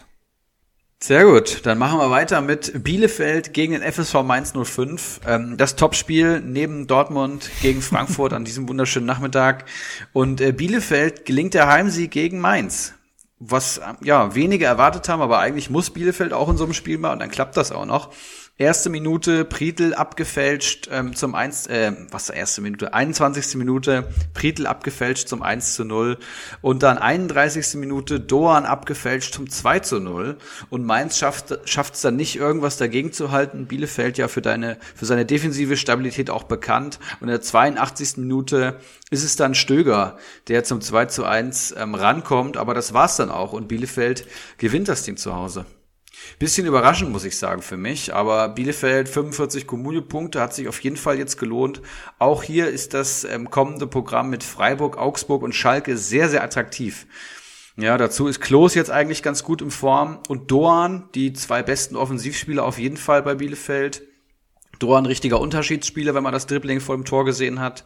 Sehr 1.01 1.25
gut, 1.25 1.65
dann 1.65 1.79
machen 1.79 1.99
wir 1.99 2.11
weiter 2.11 2.43
mit 2.43 2.85
Bielefeld 2.85 3.55
gegen 3.55 3.73
den 3.73 3.83
FSV 3.83 4.23
Mainz 4.23 4.53
05. 4.53 5.23
Ähm, 5.27 5.57
das 5.57 5.75
Topspiel 5.75 6.43
neben 6.43 6.87
Dortmund 6.87 7.51
gegen 7.63 7.81
Frankfurt 7.81 8.35
an 8.35 8.45
diesem 8.45 8.69
wunderschönen 8.69 9.07
Nachmittag. 9.07 9.65
Und 10.13 10.43
äh, 10.43 10.53
Bielefeld 10.53 11.25
gelingt 11.25 11.55
der 11.55 11.69
Heimsieg 11.69 12.11
gegen 12.11 12.41
Mainz 12.41 12.93
was 13.45 13.81
ja 14.03 14.35
wenige 14.37 14.65
erwartet 14.65 15.09
haben, 15.09 15.21
aber 15.21 15.41
eigentlich 15.41 15.69
muss 15.69 15.91
Bielefeld 15.91 16.33
auch 16.33 16.49
in 16.49 16.57
so 16.57 16.65
einem 16.65 16.75
Spiel 16.75 16.99
mal 16.99 17.13
und 17.13 17.19
dann 17.19 17.31
klappt 17.31 17.57
das 17.57 17.73
auch 17.73 17.87
noch. 17.87 18.11
Erste 18.59 18.91
Minute, 18.91 19.47
Prietl 19.47 19.95
abgefälscht 19.95 20.87
ähm, 20.93 21.17
zum 21.17 21.35
1, 21.35 21.69
äh, 21.69 21.93
was 22.11 22.29
erste 22.29 22.61
Minute? 22.61 22.93
21. 22.93 23.55
Minute, 23.57 24.09
Prietl 24.35 24.67
abgefälscht 24.67 25.27
zum 25.27 25.43
1 25.43 25.75
zu 25.75 25.87
0 25.87 26.19
und 26.61 26.83
dann 26.83 26.99
31. 26.99 27.77
Minute 27.81 28.21
Doan 28.21 28.67
abgefälscht 28.67 29.33
zum 29.33 29.49
2 29.49 29.81
zu 29.81 30.01
0 30.01 30.37
und 30.69 30.85
Mainz 30.85 31.19
schafft 31.19 31.95
es 31.95 32.01
dann 32.03 32.17
nicht 32.17 32.37
irgendwas 32.37 32.77
dagegen 32.77 33.11
zu 33.15 33.31
halten. 33.31 33.67
Bielefeld 33.67 34.19
ja 34.19 34.29
für 34.29 34.43
deine 34.43 34.77
für 34.95 35.07
seine 35.07 35.25
defensive 35.25 35.79
Stabilität 35.79 36.29
auch 36.29 36.45
bekannt 36.45 36.99
und 37.21 37.29
in 37.29 37.33
der 37.33 37.41
82. 37.41 38.19
Minute 38.19 38.77
ist 39.11 39.25
es 39.25 39.35
dann 39.35 39.55
Stöger, 39.55 40.19
der 40.49 40.63
zum 40.63 40.83
2 40.83 41.07
zu 41.07 41.25
1 41.25 41.75
ähm, 41.79 41.95
rankommt, 41.95 42.59
aber 42.59 42.75
das 42.75 42.93
war's 42.93 43.17
dann 43.17 43.31
auch 43.31 43.55
und 43.55 43.67
Bielefeld 43.67 44.27
gewinnt 44.59 44.89
das 44.89 45.05
Ding 45.05 45.17
zu 45.17 45.35
Hause. 45.35 45.65
Bisschen 46.39 46.67
überraschend, 46.67 47.11
muss 47.11 47.25
ich 47.25 47.37
sagen, 47.39 47.63
für 47.63 47.77
mich. 47.77 48.15
Aber 48.15 48.49
Bielefeld 48.49 49.09
45 49.09 49.67
Kommunio-Punkte 49.67 50.41
hat 50.41 50.55
sich 50.55 50.69
auf 50.69 50.81
jeden 50.81 50.97
Fall 50.97 51.19
jetzt 51.19 51.37
gelohnt. 51.39 51.81
Auch 52.19 52.43
hier 52.43 52.69
ist 52.69 52.95
das 52.95 53.25
ähm, 53.25 53.51
kommende 53.51 53.87
Programm 53.87 54.31
mit 54.31 54.43
Freiburg, 54.43 54.99
Augsburg 54.99 55.43
und 55.43 55.55
Schalke 55.55 55.97
sehr, 55.97 56.29
sehr 56.29 56.43
attraktiv. 56.43 57.07
Ja, 57.77 57.97
dazu 57.97 58.27
ist 58.27 58.41
Klos 58.41 58.75
jetzt 58.75 58.91
eigentlich 58.91 59.23
ganz 59.23 59.45
gut 59.45 59.63
in 59.63 59.71
Form 59.71 60.19
und 60.29 60.51
Doan, 60.51 61.09
die 61.15 61.33
zwei 61.33 61.63
besten 61.63 61.97
Offensivspieler 61.97 62.65
auf 62.65 62.79
jeden 62.79 62.99
Fall 62.99 63.23
bei 63.23 63.35
Bielefeld. 63.35 64.03
Doan 64.79 65.07
richtiger 65.07 65.41
Unterschiedsspieler, 65.41 66.15
wenn 66.15 66.23
man 66.23 66.33
das 66.33 66.47
Dribbling 66.47 66.81
vor 66.81 66.97
dem 66.97 67.05
Tor 67.05 67.25
gesehen 67.25 67.61
hat. 67.61 67.85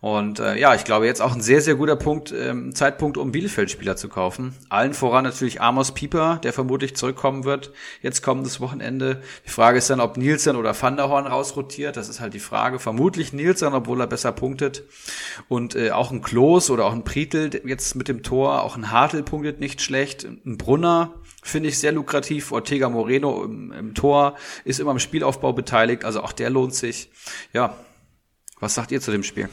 Und 0.00 0.38
äh, 0.38 0.58
ja, 0.58 0.74
ich 0.74 0.84
glaube 0.84 1.04
jetzt 1.04 1.20
auch 1.20 1.34
ein 1.34 1.42
sehr, 1.42 1.60
sehr 1.60 1.74
guter 1.74 1.96
Punkt, 1.96 2.32
ähm, 2.32 2.74
Zeitpunkt, 2.74 3.18
um 3.18 3.32
Bielefeld-Spieler 3.32 3.96
zu 3.96 4.08
kaufen. 4.08 4.54
Allen 4.70 4.94
voran 4.94 5.24
natürlich 5.24 5.60
Amos 5.60 5.92
Pieper, 5.92 6.40
der 6.42 6.54
vermutlich 6.54 6.96
zurückkommen 6.96 7.44
wird, 7.44 7.72
jetzt 8.00 8.22
kommendes 8.22 8.60
Wochenende. 8.60 9.20
Die 9.44 9.50
Frage 9.50 9.76
ist 9.76 9.90
dann, 9.90 10.00
ob 10.00 10.16
Nielsen 10.16 10.56
oder 10.56 10.80
Van 10.80 10.96
der 10.96 11.10
Horn 11.10 11.26
rausrotiert. 11.26 11.98
Das 11.98 12.08
ist 12.08 12.20
halt 12.20 12.32
die 12.32 12.40
Frage. 12.40 12.78
Vermutlich 12.78 13.34
Nielsen, 13.34 13.74
obwohl 13.74 14.00
er 14.00 14.06
besser 14.06 14.32
punktet. 14.32 14.84
Und 15.48 15.74
äh, 15.74 15.90
auch 15.90 16.10
ein 16.10 16.22
Klos 16.22 16.70
oder 16.70 16.86
auch 16.86 16.94
ein 16.94 17.04
Prietl 17.04 17.50
jetzt 17.66 17.94
mit 17.94 18.08
dem 18.08 18.22
Tor, 18.22 18.62
auch 18.62 18.76
ein 18.76 18.90
Hartl 18.90 19.22
punktet 19.22 19.60
nicht 19.60 19.82
schlecht. 19.82 20.24
Ein 20.24 20.56
Brunner 20.56 21.14
finde 21.42 21.68
ich 21.68 21.78
sehr 21.78 21.92
lukrativ. 21.92 22.52
Ortega 22.52 22.88
Moreno 22.88 23.44
im, 23.44 23.70
im 23.72 23.94
Tor 23.94 24.36
ist 24.64 24.80
immer 24.80 24.92
im 24.92 24.98
Spielaufbau 24.98 25.52
beteiligt, 25.52 26.06
also 26.06 26.22
auch 26.22 26.32
der 26.32 26.48
lohnt 26.48 26.74
sich. 26.74 27.10
Ja, 27.52 27.76
was 28.60 28.74
sagt 28.74 28.92
ihr 28.92 29.00
zu 29.02 29.10
dem 29.10 29.22
Spiel? 29.22 29.50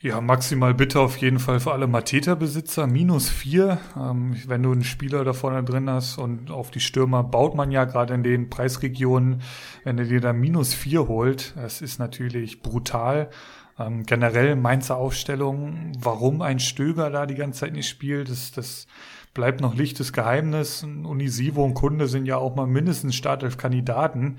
Ja, 0.00 0.20
maximal 0.20 0.74
bitte 0.74 1.00
auf 1.00 1.16
jeden 1.16 1.40
Fall 1.40 1.58
für 1.58 1.72
alle 1.72 1.88
Mateta-Besitzer. 1.88 2.86
Minus 2.86 3.30
vier, 3.30 3.80
ähm, 3.96 4.36
wenn 4.46 4.62
du 4.62 4.70
einen 4.70 4.84
Spieler 4.84 5.24
da 5.24 5.32
vorne 5.32 5.64
drin 5.64 5.90
hast 5.90 6.18
und 6.18 6.52
auf 6.52 6.70
die 6.70 6.78
Stürmer 6.78 7.24
baut 7.24 7.56
man 7.56 7.72
ja 7.72 7.84
gerade 7.84 8.14
in 8.14 8.22
den 8.22 8.48
Preisregionen, 8.48 9.42
wenn 9.82 9.96
du 9.96 10.06
dir 10.06 10.20
da 10.20 10.32
minus 10.32 10.72
vier 10.72 11.08
holt, 11.08 11.52
das 11.56 11.80
ist 11.80 11.98
natürlich 11.98 12.62
brutal. 12.62 13.28
Ähm, 13.76 14.04
generell 14.04 14.54
Mainzer 14.54 14.96
Aufstellung, 14.96 15.90
warum 15.98 16.42
ein 16.42 16.60
Stöger 16.60 17.10
da 17.10 17.26
die 17.26 17.34
ganze 17.34 17.60
Zeit 17.60 17.72
nicht 17.72 17.88
spielt, 17.88 18.30
das, 18.30 18.52
das 18.52 18.86
bleibt 19.34 19.60
noch 19.60 19.74
lichtes 19.74 20.12
Geheimnis. 20.12 20.84
Unisivo 20.84 21.64
und 21.64 21.74
Kunde 21.74 22.06
sind 22.06 22.26
ja 22.26 22.36
auch 22.36 22.54
mal 22.54 22.68
mindestens 22.68 23.16
Startelf-Kandidaten. 23.16 24.38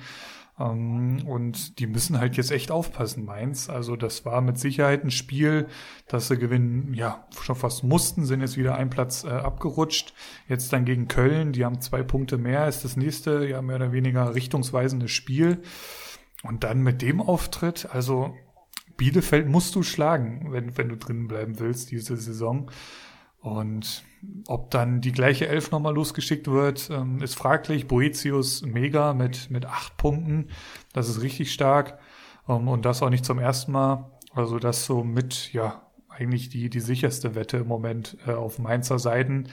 Ähm, 0.60 1.26
und 1.26 1.80
die 1.80 1.88
müssen 1.88 2.20
halt 2.20 2.38
jetzt 2.38 2.52
echt 2.52 2.72
aufpassen, 2.72 3.26
Mainz. 3.26 3.70
Also 3.70 3.96
das 3.96 4.26
war 4.26 4.42
mit 4.42 4.58
Sicherheit 4.58 5.04
ein 5.04 5.12
Spiel, 5.12 5.68
das 6.08 6.28
sie 6.28 6.38
gewinnen, 6.38 6.94
ja, 6.94 7.26
schon 7.42 7.56
fast 7.56 7.84
mussten, 7.84 8.26
sind 8.26 8.42
jetzt 8.42 8.58
wieder 8.58 8.76
ein 8.76 8.90
Platz 8.90 9.24
äh, 9.24 9.30
abgerutscht. 9.30 10.14
Jetzt 10.48 10.74
dann 10.74 10.86
gegen 10.86 11.08
Köln, 11.08 11.54
die 11.54 11.66
haben 11.66 11.82
zwei 11.82 12.04
Punkte 12.04 12.38
mehr, 12.38 12.68
ist 12.68 12.84
das 12.84 12.98
nächste, 12.98 13.48
ja, 13.48 13.62
mehr 13.62 13.78
oder 13.78 13.92
weniger 13.92 14.36
richtungsweisende 14.36 15.08
Spiel. 15.08 15.62
Und 16.44 16.64
dann 16.64 16.82
mit 16.82 17.02
dem 17.02 17.22
Auftritt, 17.22 17.90
also 17.92 18.34
Bielefeld 18.98 19.48
musst 19.48 19.76
du 19.76 19.84
schlagen, 19.84 20.52
wenn, 20.52 20.78
wenn 20.78 20.90
du 20.90 20.98
drinnen 20.98 21.28
bleiben 21.28 21.60
willst 21.60 21.92
diese 21.92 22.18
Saison. 22.18 22.70
Und 23.42 24.04
ob 24.48 24.70
dann 24.70 25.00
die 25.02 25.14
gleiche 25.14 25.48
Elf 25.48 25.72
nochmal 25.72 25.96
losgeschickt 25.96 26.48
wird, 26.48 26.90
ähm, 26.92 27.22
ist 27.22 27.36
fraglich. 27.36 27.88
Boetius 27.88 28.64
mega 28.64 29.14
mit, 29.14 29.50
mit 29.50 29.66
acht 29.66 29.96
Punkten. 29.98 30.50
Das 30.94 31.08
ist 31.08 31.22
richtig 31.22 31.54
stark. 31.54 32.00
Ähm, 32.48 32.68
und 32.68 32.86
das 32.86 33.02
auch 33.02 33.10
nicht 33.10 33.26
zum 33.26 33.40
ersten 33.40 33.72
Mal. 33.72 34.12
Also 34.34 34.60
das 34.60 34.86
so 34.86 35.04
mit, 35.04 35.54
ja, 35.54 35.82
eigentlich 36.10 36.50
die, 36.50 36.70
die 36.70 36.82
sicherste 36.82 37.34
Wette 37.36 37.58
im 37.58 37.68
Moment 37.68 38.18
äh, 38.28 38.32
auf 38.32 38.60
Mainzer 38.60 39.00
Seiten. 39.00 39.48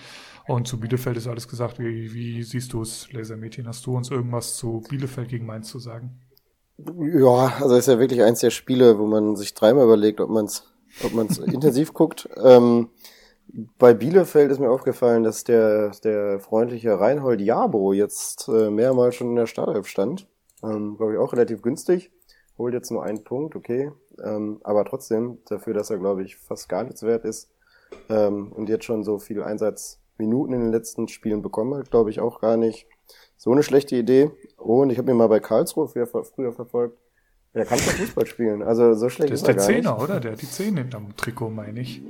Und 0.49 0.67
zu 0.67 0.81
Bielefeld 0.81 1.17
ist 1.17 1.29
alles 1.29 1.47
gesagt. 1.47 1.79
Wie, 1.79 2.13
wie 2.13 2.43
siehst 2.43 2.73
du 2.73 2.83
es, 2.83 3.13
Lasermädchen? 3.13 3.69
Hast 3.69 3.87
du 3.87 3.97
uns 3.97 4.11
irgendwas 4.11 4.57
zu 4.57 4.83
Bielefeld 4.89 5.29
gegen 5.29 5.47
Mainz 5.47 5.69
zu 5.69 5.79
sagen? 5.79 6.21
Ja, 6.79 7.55
also 7.61 7.75
es 7.75 7.87
ist 7.87 7.93
ja 7.93 7.99
wirklich 7.99 8.23
eins 8.23 8.41
der 8.41 8.51
Spiele, 8.51 8.99
wo 8.99 9.07
man 9.07 9.37
sich 9.37 9.55
dreimal 9.55 9.85
überlegt, 9.85 10.21
ob 10.21 10.31
man 10.31 10.45
es 10.45 10.65
ob 11.03 11.15
man's 11.15 11.39
intensiv 11.53 11.93
guckt. 11.93 12.29
Ähm, 12.43 12.89
bei 13.79 13.95
Bielefeld 13.95 14.51
ist 14.51 14.59
mir 14.59 14.71
aufgefallen, 14.71 15.23
dass 15.23 15.45
der, 15.45 15.91
der 16.03 16.41
freundliche 16.41 16.99
Reinhold 16.99 17.41
Jabo 17.41 17.93
jetzt 17.93 18.49
äh, 18.49 18.71
mehrmals 18.71 19.15
schon 19.15 19.31
in 19.31 19.37
der 19.37 19.47
Startelf 19.47 19.87
stand. 19.87 20.27
Ähm, 20.63 20.97
Glaube 20.97 21.15
ich 21.15 21.19
auch 21.19 21.33
relativ 21.33 21.63
günstig. 21.63 22.11
Holt 22.59 22.75
jetzt 22.75 22.91
nur 22.91 23.05
einen 23.05 23.23
Punkt, 23.23 23.55
okay. 23.55 23.93
Ähm, 24.23 24.61
aber 24.65 24.85
trotzdem, 24.85 25.39
dafür, 25.49 25.75
dass 25.75 25.91
er, 25.91 25.99
glaube 25.99 26.23
ich, 26.23 26.37
fast 26.37 26.69
gar 26.69 26.85
nichts 26.85 27.03
wert 27.03 27.25
ist 27.25 27.51
ähm, 28.09 28.53
und 28.53 28.69
jetzt 28.69 28.85
schon 28.85 29.05
so 29.05 29.19
viel 29.19 29.43
Einsatzminuten 29.43 30.55
in 30.55 30.61
den 30.63 30.73
letzten 30.73 31.09
Spielen 31.09 31.43
bekommen 31.43 31.75
hat, 31.75 31.91
glaube 31.91 32.11
ich 32.11 32.21
auch 32.21 32.41
gar 32.41 32.57
nicht 32.57 32.87
so 33.37 33.53
eine 33.53 33.63
schlechte 33.63 33.97
Idee. 33.97 34.31
Und 34.57 34.91
ich 34.91 34.99
habe 34.99 35.11
ihn 35.11 35.17
mal 35.17 35.29
bei 35.29 35.41
Karlsruhe 35.41 35.89
früher, 35.89 36.07
früher 36.07 36.53
verfolgt. 36.53 36.99
Er 37.53 37.65
kann 37.65 37.79
schon 37.79 37.95
Fußball 37.95 38.27
spielen. 38.27 38.63
Also 38.63 38.95
so 38.95 39.09
schlecht 39.09 39.33
das 39.33 39.43
ist, 39.43 39.49
ist 39.49 39.55
der 39.55 39.63
Zehner, 39.63 40.03
oder? 40.03 40.21
Der 40.21 40.33
hat 40.33 40.43
die 40.43 40.51
Zehn 40.51 40.77
hinterm 40.77 41.17
Trikot, 41.17 41.51
meine 41.51 41.81
ich. 41.81 42.03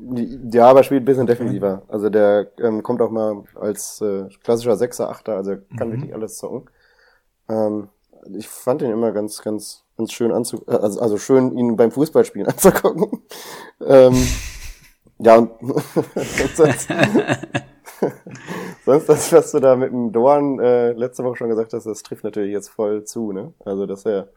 Ja, 0.00 0.68
aber 0.68 0.84
spielt 0.84 1.02
ein 1.02 1.06
bisschen 1.06 1.26
defensiver. 1.26 1.82
Also 1.88 2.08
der 2.08 2.52
ähm, 2.58 2.82
kommt 2.82 3.02
auch 3.02 3.10
mal 3.10 3.42
als 3.56 4.00
äh, 4.00 4.28
klassischer 4.42 4.76
Sechser, 4.76 5.10
Achter, 5.10 5.34
also 5.34 5.56
kann 5.76 5.88
mhm. 5.88 5.92
wirklich 5.92 6.14
alles 6.14 6.36
zocken. 6.36 6.70
Ähm, 7.48 7.88
ich 8.36 8.48
fand 8.48 8.82
ihn 8.82 8.90
immer 8.90 9.12
ganz, 9.12 9.42
ganz, 9.42 9.84
ganz 9.96 10.12
schön 10.12 10.32
anzu, 10.32 10.62
äh, 10.68 10.72
also, 10.72 11.00
also 11.00 11.18
schön, 11.18 11.52
ihn 11.56 11.76
beim 11.76 11.90
Fußballspielen 11.90 12.46
anzugucken. 12.48 13.22
ähm, 13.84 14.14
ja, 15.18 15.36
und 15.36 15.50
sonst, 16.54 16.88
sonst 18.84 19.08
das, 19.08 19.32
was 19.32 19.50
du 19.50 19.58
da 19.58 19.74
mit 19.74 19.90
dem 19.90 20.12
Dorn 20.12 20.60
äh, 20.60 20.92
letzte 20.92 21.24
Woche 21.24 21.36
schon 21.36 21.48
gesagt 21.48 21.72
hast, 21.72 21.86
das 21.86 22.04
trifft 22.04 22.22
natürlich 22.22 22.52
jetzt 22.52 22.68
voll 22.68 23.02
zu, 23.02 23.32
ne? 23.32 23.52
Also, 23.64 23.86
dass 23.86 24.06
er, 24.06 24.28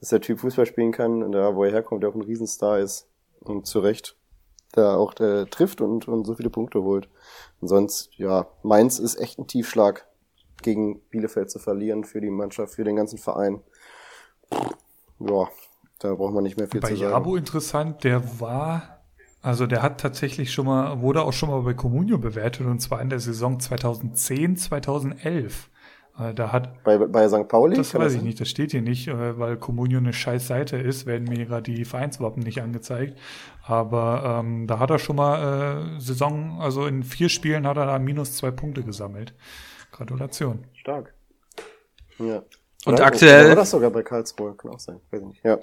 dass 0.00 0.08
der 0.08 0.20
Typ 0.20 0.40
Fußball 0.40 0.66
spielen 0.66 0.90
kann 0.90 1.22
und 1.22 1.30
da, 1.30 1.54
wo 1.54 1.62
er 1.62 1.70
herkommt, 1.70 2.02
der 2.02 2.10
auch 2.10 2.16
ein 2.16 2.22
Riesenstar 2.22 2.80
ist. 2.80 3.08
Und 3.40 3.66
zu 3.66 3.78
Recht 3.78 4.16
da 4.76 4.96
auch 4.96 5.14
der 5.14 5.48
trifft 5.48 5.80
und, 5.80 6.08
und 6.08 6.24
so 6.24 6.34
viele 6.34 6.50
Punkte 6.50 6.82
holt. 6.82 7.08
Und 7.60 7.68
sonst, 7.68 8.10
ja, 8.16 8.46
Mainz 8.62 8.98
ist 8.98 9.18
echt 9.18 9.38
ein 9.38 9.46
Tiefschlag, 9.46 10.06
gegen 10.62 11.00
Bielefeld 11.10 11.50
zu 11.50 11.58
verlieren 11.58 12.04
für 12.04 12.20
die 12.20 12.30
Mannschaft, 12.30 12.74
für 12.74 12.84
den 12.84 12.96
ganzen 12.96 13.18
Verein. 13.18 13.60
Ja, 15.20 15.48
da 15.98 16.14
braucht 16.14 16.34
man 16.34 16.42
nicht 16.42 16.56
mehr 16.56 16.68
viel 16.68 16.80
bei 16.80 16.88
zu 16.88 16.96
sagen. 16.96 17.10
Bei 17.10 17.16
Jabo 17.16 17.36
interessant, 17.36 18.04
der 18.04 18.40
war, 18.40 19.00
also 19.42 19.66
der 19.66 19.82
hat 19.82 20.00
tatsächlich 20.00 20.52
schon 20.52 20.66
mal, 20.66 21.00
wurde 21.00 21.22
auch 21.22 21.32
schon 21.32 21.50
mal 21.50 21.62
bei 21.62 21.74
Comunio 21.74 22.18
bewertet 22.18 22.66
und 22.66 22.80
zwar 22.80 23.00
in 23.00 23.10
der 23.10 23.20
Saison 23.20 23.60
2010, 23.60 24.56
2011. 24.56 25.70
Äh, 26.18 26.34
da 26.34 26.52
hat 26.52 26.82
bei, 26.84 26.98
bei 26.98 27.28
St. 27.28 27.48
Pauli? 27.48 27.76
Das 27.76 27.94
weiß 27.94 28.14
ich 28.14 28.22
nicht, 28.22 28.40
das 28.40 28.48
steht 28.48 28.70
hier 28.70 28.82
nicht, 28.82 29.08
äh, 29.08 29.38
weil 29.38 29.56
Comunio 29.56 29.98
eine 29.98 30.12
scheiß 30.12 30.46
Seite 30.46 30.76
ist, 30.76 31.06
werden 31.06 31.28
mir 31.28 31.44
gerade 31.44 31.70
die 31.70 31.84
Vereinswappen 31.84 32.42
nicht 32.42 32.62
angezeigt. 32.62 33.18
Aber 33.62 34.40
ähm, 34.40 34.66
da 34.66 34.78
hat 34.78 34.90
er 34.90 34.98
schon 34.98 35.16
mal 35.16 35.96
äh, 35.96 36.00
Saison, 36.00 36.60
also 36.60 36.86
in 36.86 37.02
vier 37.02 37.28
Spielen 37.28 37.66
hat 37.66 37.76
er 37.76 37.86
da 37.86 37.98
minus 37.98 38.36
zwei 38.36 38.50
Punkte 38.50 38.82
gesammelt. 38.82 39.34
Gratulation. 39.92 40.64
Stark. 40.74 41.14
Ja. 42.18 42.42
Und 42.86 43.00
aktuell. 43.00 43.48
War 43.48 43.56
das 43.56 43.70
sogar 43.70 43.90
bei 43.90 44.02
Karlsruhe, 44.02 44.54
kann 44.54 44.70
auch 44.70 44.80
sein. 44.80 45.00
Weiß 45.10 45.22
nicht. 45.22 45.44
Ja. 45.44 45.58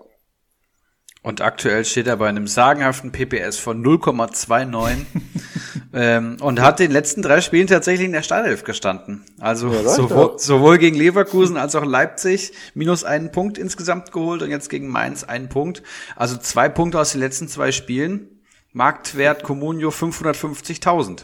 Und 1.24 1.40
aktuell 1.40 1.86
steht 1.86 2.08
er 2.08 2.18
bei 2.18 2.28
einem 2.28 2.48
sagenhaften 2.48 3.14
PPS 3.14 3.58
von 3.58 3.82
0,29 3.82 5.06
ähm, 5.94 6.36
und 6.42 6.60
hat 6.60 6.80
den 6.80 6.92
letzten 6.92 7.22
drei 7.22 7.40
Spielen 7.40 7.68
tatsächlich 7.68 8.08
in 8.08 8.12
der 8.12 8.24
Startelf 8.24 8.66
gestanden. 8.66 9.24
Also 9.40 9.72
ja, 9.72 9.88
sowohl, 9.88 10.38
sowohl, 10.38 10.78
gegen 10.78 10.98
Leverkusen 10.98 11.56
als 11.56 11.76
auch 11.76 11.86
Leipzig 11.86 12.52
minus 12.74 13.06
einen 13.06 13.32
Punkt 13.32 13.58
insgesamt 13.58 14.12
geholt 14.12 14.42
und 14.42 14.52
jetzt 14.52 14.70
gegen 14.70 14.90
Mainz 14.90 15.24
einen 15.24 15.48
Punkt. 15.48 15.82
Also 16.18 16.36
zwei 16.36 16.68
Punkte 16.68 17.00
aus 17.00 17.14
den 17.14 17.22
letzten 17.22 17.48
zwei 17.48 17.72
Spielen. 17.72 18.42
Marktwert 18.74 19.44
Comunio 19.44 19.90
550.000. 19.90 21.24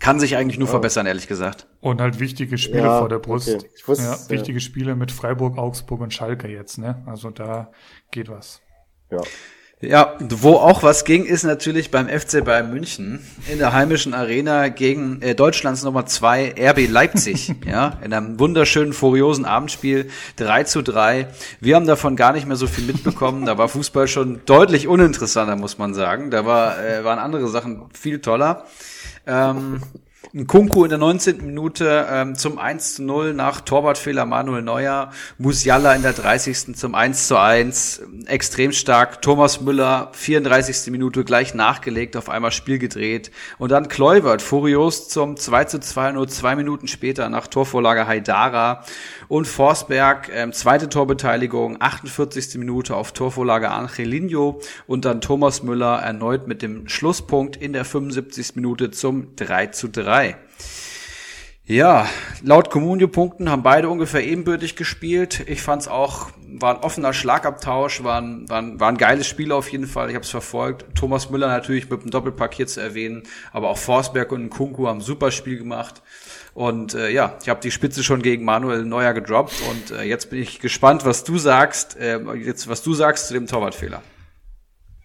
Kann 0.00 0.20
sich 0.20 0.36
eigentlich 0.36 0.58
nur 0.58 0.68
oh. 0.68 0.70
verbessern, 0.70 1.06
ehrlich 1.06 1.28
gesagt. 1.28 1.66
Und 1.80 2.00
halt 2.00 2.20
wichtige 2.20 2.58
Spiele 2.58 2.84
ja, 2.84 2.98
vor 2.98 3.08
der 3.08 3.18
Brust. 3.18 3.54
Okay. 3.54 3.68
Ich 3.76 3.88
wusste, 3.88 4.04
ja, 4.04 4.30
wichtige 4.30 4.60
Spiele 4.60 4.94
mit 4.94 5.10
Freiburg, 5.10 5.58
Augsburg 5.58 6.00
und 6.00 6.14
Schalke 6.14 6.48
jetzt, 6.48 6.78
ne? 6.78 7.02
Also 7.06 7.30
da 7.30 7.70
geht 8.10 8.28
was. 8.28 8.60
Ja. 9.10 9.20
Ja, 9.80 10.16
wo 10.18 10.54
auch 10.54 10.82
was 10.82 11.04
ging, 11.04 11.24
ist 11.24 11.44
natürlich 11.44 11.92
beim 11.92 12.08
FC 12.08 12.44
Bayern 12.44 12.72
München 12.72 13.24
in 13.48 13.58
der 13.58 13.72
heimischen 13.72 14.12
Arena 14.12 14.70
gegen 14.70 15.22
äh, 15.22 15.36
Deutschlands 15.36 15.84
Nummer 15.84 16.04
zwei 16.04 16.52
RB 16.58 16.88
Leipzig, 16.88 17.54
ja, 17.64 17.96
in 18.02 18.12
einem 18.12 18.40
wunderschönen, 18.40 18.92
furiosen 18.92 19.44
Abendspiel 19.44 20.10
3 20.34 20.64
zu 20.64 20.82
3. 20.82 21.28
Wir 21.60 21.76
haben 21.76 21.86
davon 21.86 22.16
gar 22.16 22.32
nicht 22.32 22.48
mehr 22.48 22.56
so 22.56 22.66
viel 22.66 22.86
mitbekommen. 22.86 23.46
Da 23.46 23.56
war 23.56 23.68
Fußball 23.68 24.08
schon 24.08 24.40
deutlich 24.46 24.88
uninteressanter, 24.88 25.54
muss 25.54 25.78
man 25.78 25.94
sagen. 25.94 26.32
Da 26.32 26.44
war, 26.44 26.84
äh, 26.84 27.04
waren 27.04 27.20
andere 27.20 27.46
Sachen 27.46 27.84
viel 27.92 28.18
toller. 28.18 28.64
Ähm, 29.28 29.80
ein 30.34 30.46
Kunku 30.46 30.84
in 30.84 30.90
der 30.90 30.98
19. 30.98 31.38
Minute 31.46 32.06
ähm, 32.10 32.34
zum 32.34 32.58
1 32.58 32.96
zu 32.96 33.02
0 33.02 33.32
nach 33.32 33.62
Torwartfehler 33.62 34.26
Manuel 34.26 34.60
Neuer. 34.60 35.10
Musiala 35.38 35.94
in 35.94 36.02
der 36.02 36.12
30. 36.12 36.76
zum 36.76 36.94
1 36.94 37.28
zu 37.28 37.38
1. 37.38 38.02
Extrem 38.26 38.72
stark. 38.72 39.22
Thomas 39.22 39.62
Müller, 39.62 40.10
34. 40.12 40.92
Minute 40.92 41.24
gleich 41.24 41.54
nachgelegt, 41.54 42.14
auf 42.14 42.28
einmal 42.28 42.52
Spiel 42.52 42.78
gedreht. 42.78 43.30
Und 43.56 43.72
dann 43.72 43.88
Kluivert, 43.88 44.42
furios 44.42 45.08
zum 45.08 45.38
2 45.38 45.64
zu 45.64 45.80
2, 45.80 46.12
nur 46.12 46.28
zwei 46.28 46.56
Minuten 46.56 46.88
später 46.88 47.30
nach 47.30 47.46
Torvorlage 47.46 48.06
Haidara. 48.06 48.84
Und 49.28 49.46
Forsberg, 49.46 50.30
ähm, 50.32 50.52
zweite 50.52 50.90
Torbeteiligung, 50.90 51.76
48. 51.80 52.58
Minute 52.58 52.96
auf 52.96 53.12
Torvorlage 53.12 53.70
Angelino. 53.70 54.60
Und 54.86 55.06
dann 55.06 55.22
Thomas 55.22 55.62
Müller 55.62 56.00
erneut 56.00 56.48
mit 56.48 56.60
dem 56.60 56.86
Schlusspunkt 56.86 57.56
in 57.56 57.72
der 57.72 57.86
75. 57.86 58.56
Minute 58.56 58.90
zum 58.90 59.34
3 59.36 59.68
zu 59.68 59.88
3. 59.88 60.17
3. 60.18 60.36
Ja, 61.64 62.08
laut 62.42 62.70
Comunio-Punkten 62.70 63.50
haben 63.50 63.62
beide 63.62 63.88
ungefähr 63.90 64.24
ebenbürtig 64.24 64.74
gespielt. 64.74 65.44
Ich 65.46 65.60
fand 65.60 65.82
es 65.82 65.88
auch, 65.88 66.30
war 66.58 66.74
ein 66.74 66.82
offener 66.82 67.12
Schlagabtausch, 67.12 68.02
war 68.02 68.20
ein, 68.20 68.48
war 68.48 68.58
ein, 68.58 68.80
war 68.80 68.88
ein 68.88 68.96
geiles 68.96 69.26
Spiel 69.26 69.52
auf 69.52 69.68
jeden 69.68 69.86
Fall. 69.86 70.08
Ich 70.08 70.14
habe 70.14 70.24
es 70.24 70.30
verfolgt. 70.30 70.86
Thomas 70.96 71.30
Müller 71.30 71.46
natürlich 71.48 71.88
mit 71.90 72.02
dem 72.02 72.10
Doppelpack 72.10 72.54
hier 72.54 72.66
zu 72.66 72.80
erwähnen, 72.80 73.24
aber 73.52 73.68
auch 73.68 73.78
Forsberg 73.78 74.32
und 74.32 74.48
Kunku 74.48 74.88
haben 74.88 74.98
ein 74.98 75.02
super 75.02 75.30
Spiel 75.30 75.58
gemacht. 75.58 76.02
Und 76.54 76.94
äh, 76.94 77.10
ja, 77.10 77.36
ich 77.42 77.48
habe 77.48 77.60
die 77.60 77.70
Spitze 77.70 78.02
schon 78.02 78.22
gegen 78.22 78.44
Manuel 78.44 78.84
Neuer 78.84 79.12
gedroppt 79.12 79.62
und 79.70 79.96
äh, 79.96 80.02
jetzt 80.02 80.30
bin 80.30 80.40
ich 80.40 80.58
gespannt, 80.58 81.04
was 81.04 81.22
du 81.22 81.38
sagst, 81.38 81.96
äh, 81.96 82.18
jetzt 82.34 82.66
was 82.66 82.82
du 82.82 82.94
sagst 82.94 83.28
zu 83.28 83.34
dem 83.34 83.46
Torwartfehler. 83.46 84.02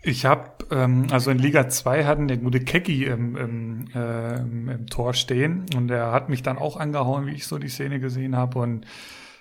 Ich 0.01 0.25
habe, 0.25 0.51
ähm, 0.71 1.07
also 1.11 1.31
in 1.31 1.39
Liga 1.39 1.69
2 1.69 2.05
hatten 2.05 2.27
der 2.27 2.37
gute 2.37 2.59
Kecki 2.59 3.05
im, 3.05 3.35
im, 3.35 3.85
äh, 3.93 4.37
im, 4.37 4.87
Tor 4.87 5.13
stehen 5.13 5.65
und 5.75 5.89
er 5.91 6.11
hat 6.11 6.29
mich 6.29 6.43
dann 6.43 6.57
auch 6.57 6.77
angehauen, 6.77 7.25
wie 7.25 7.33
ich 7.33 7.47
so 7.47 7.57
die 7.57 7.69
Szene 7.69 7.99
gesehen 7.99 8.35
habe 8.35 8.59
und 8.59 8.85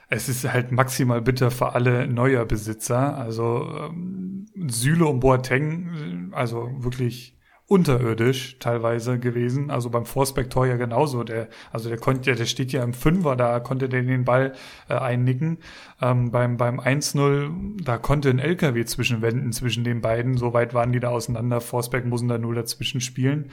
es 0.08 0.28
ist 0.28 0.50
halt 0.52 0.72
maximal 0.72 1.22
bitter 1.22 1.50
für 1.50 1.74
alle 1.74 2.06
neuer 2.06 2.44
Besitzer. 2.44 3.16
Also 3.16 3.66
ähm, 3.88 4.46
Süle 4.68 5.06
und 5.06 5.20
Boateng, 5.20 6.30
also 6.32 6.70
wirklich 6.78 7.34
unterirdisch 7.72 8.58
teilweise 8.58 9.18
gewesen. 9.18 9.70
Also 9.70 9.88
beim 9.88 10.04
Vorspektor 10.04 10.66
ja 10.66 10.76
genauso. 10.76 11.24
Der, 11.24 11.48
also 11.72 11.88
der 11.88 11.96
konnte 11.96 12.34
der 12.34 12.44
steht 12.44 12.70
ja 12.70 12.84
im 12.84 12.92
Fünfer, 12.92 13.34
da 13.34 13.60
konnte 13.60 13.88
der 13.88 14.02
den 14.02 14.26
Ball 14.26 14.52
äh, 14.90 14.94
einnicken. 14.94 15.56
Ähm, 16.00 16.30
beim 16.30 16.58
beim 16.58 16.78
1-0, 16.78 17.82
da 17.82 17.96
konnte 17.96 18.28
ein 18.28 18.38
LKW 18.38 18.84
zwischenwenden 18.84 19.52
zwischen 19.52 19.84
den 19.84 20.02
beiden. 20.02 20.36
So 20.36 20.52
weit 20.52 20.74
waren 20.74 20.92
die 20.92 21.00
da 21.00 21.08
auseinander. 21.08 21.62
Forsberg 21.62 22.04
mussten 22.04 22.28
da 22.28 22.36
nur 22.36 22.54
dazwischen 22.54 23.00
spielen. 23.00 23.50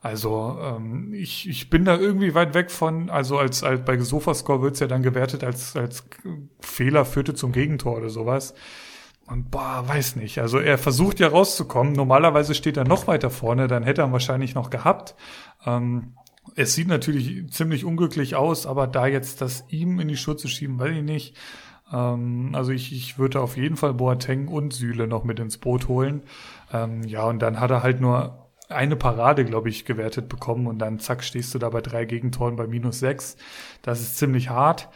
Also 0.00 0.56
ähm, 0.62 1.12
ich, 1.12 1.48
ich 1.48 1.68
bin 1.68 1.84
da 1.84 1.98
irgendwie 1.98 2.36
weit 2.36 2.54
weg 2.54 2.70
von, 2.70 3.10
also 3.10 3.38
als, 3.38 3.64
als 3.64 3.84
bei 3.84 3.98
Sofascore 3.98 4.62
wird's 4.62 4.78
ja 4.78 4.86
dann 4.86 5.02
gewertet 5.02 5.42
als, 5.42 5.74
als 5.74 6.04
Fehler 6.60 7.04
führte 7.04 7.34
zum 7.34 7.50
Gegentor 7.50 7.96
oder 7.96 8.10
sowas. 8.10 8.54
Und 9.26 9.50
boah, 9.50 9.82
weiß 9.86 10.16
nicht. 10.16 10.38
Also 10.38 10.58
er 10.58 10.78
versucht 10.78 11.18
ja 11.18 11.28
rauszukommen. 11.28 11.92
Normalerweise 11.92 12.54
steht 12.54 12.76
er 12.76 12.84
noch 12.84 13.06
weiter 13.08 13.30
vorne, 13.30 13.66
dann 13.66 13.82
hätte 13.82 14.02
er 14.02 14.06
ihn 14.06 14.12
wahrscheinlich 14.12 14.54
noch 14.54 14.70
gehabt. 14.70 15.16
Ähm, 15.64 16.14
es 16.54 16.74
sieht 16.74 16.86
natürlich 16.86 17.50
ziemlich 17.50 17.84
unglücklich 17.84 18.36
aus, 18.36 18.66
aber 18.66 18.86
da 18.86 19.06
jetzt 19.06 19.40
das 19.40 19.64
ihm 19.68 19.98
in 19.98 20.08
die 20.08 20.16
Schuhe 20.16 20.36
zu 20.36 20.46
schieben, 20.46 20.78
weiß 20.78 20.92
ich 20.92 21.02
nicht. 21.02 21.36
Ähm, 21.92 22.50
also 22.54 22.70
ich, 22.70 22.92
ich 22.92 23.18
würde 23.18 23.40
auf 23.40 23.56
jeden 23.56 23.76
Fall 23.76 23.94
Boateng 23.94 24.46
und 24.46 24.72
Süle 24.72 25.08
noch 25.08 25.24
mit 25.24 25.40
ins 25.40 25.58
Boot 25.58 25.88
holen. 25.88 26.22
Ähm, 26.72 27.02
ja, 27.02 27.24
und 27.24 27.40
dann 27.40 27.58
hat 27.58 27.70
er 27.70 27.82
halt 27.82 28.00
nur 28.00 28.46
eine 28.68 28.96
Parade, 28.96 29.44
glaube 29.44 29.68
ich, 29.68 29.84
gewertet 29.84 30.28
bekommen 30.28 30.66
und 30.66 30.78
dann 30.78 30.98
zack, 30.98 31.22
stehst 31.22 31.54
du 31.54 31.58
da 31.58 31.68
bei 31.68 31.80
drei 31.80 32.04
Gegentoren 32.04 32.56
bei 32.56 32.66
minus 32.66 32.98
sechs. 32.98 33.36
Das 33.82 34.00
ist 34.00 34.18
ziemlich 34.18 34.50
hart. 34.50 34.88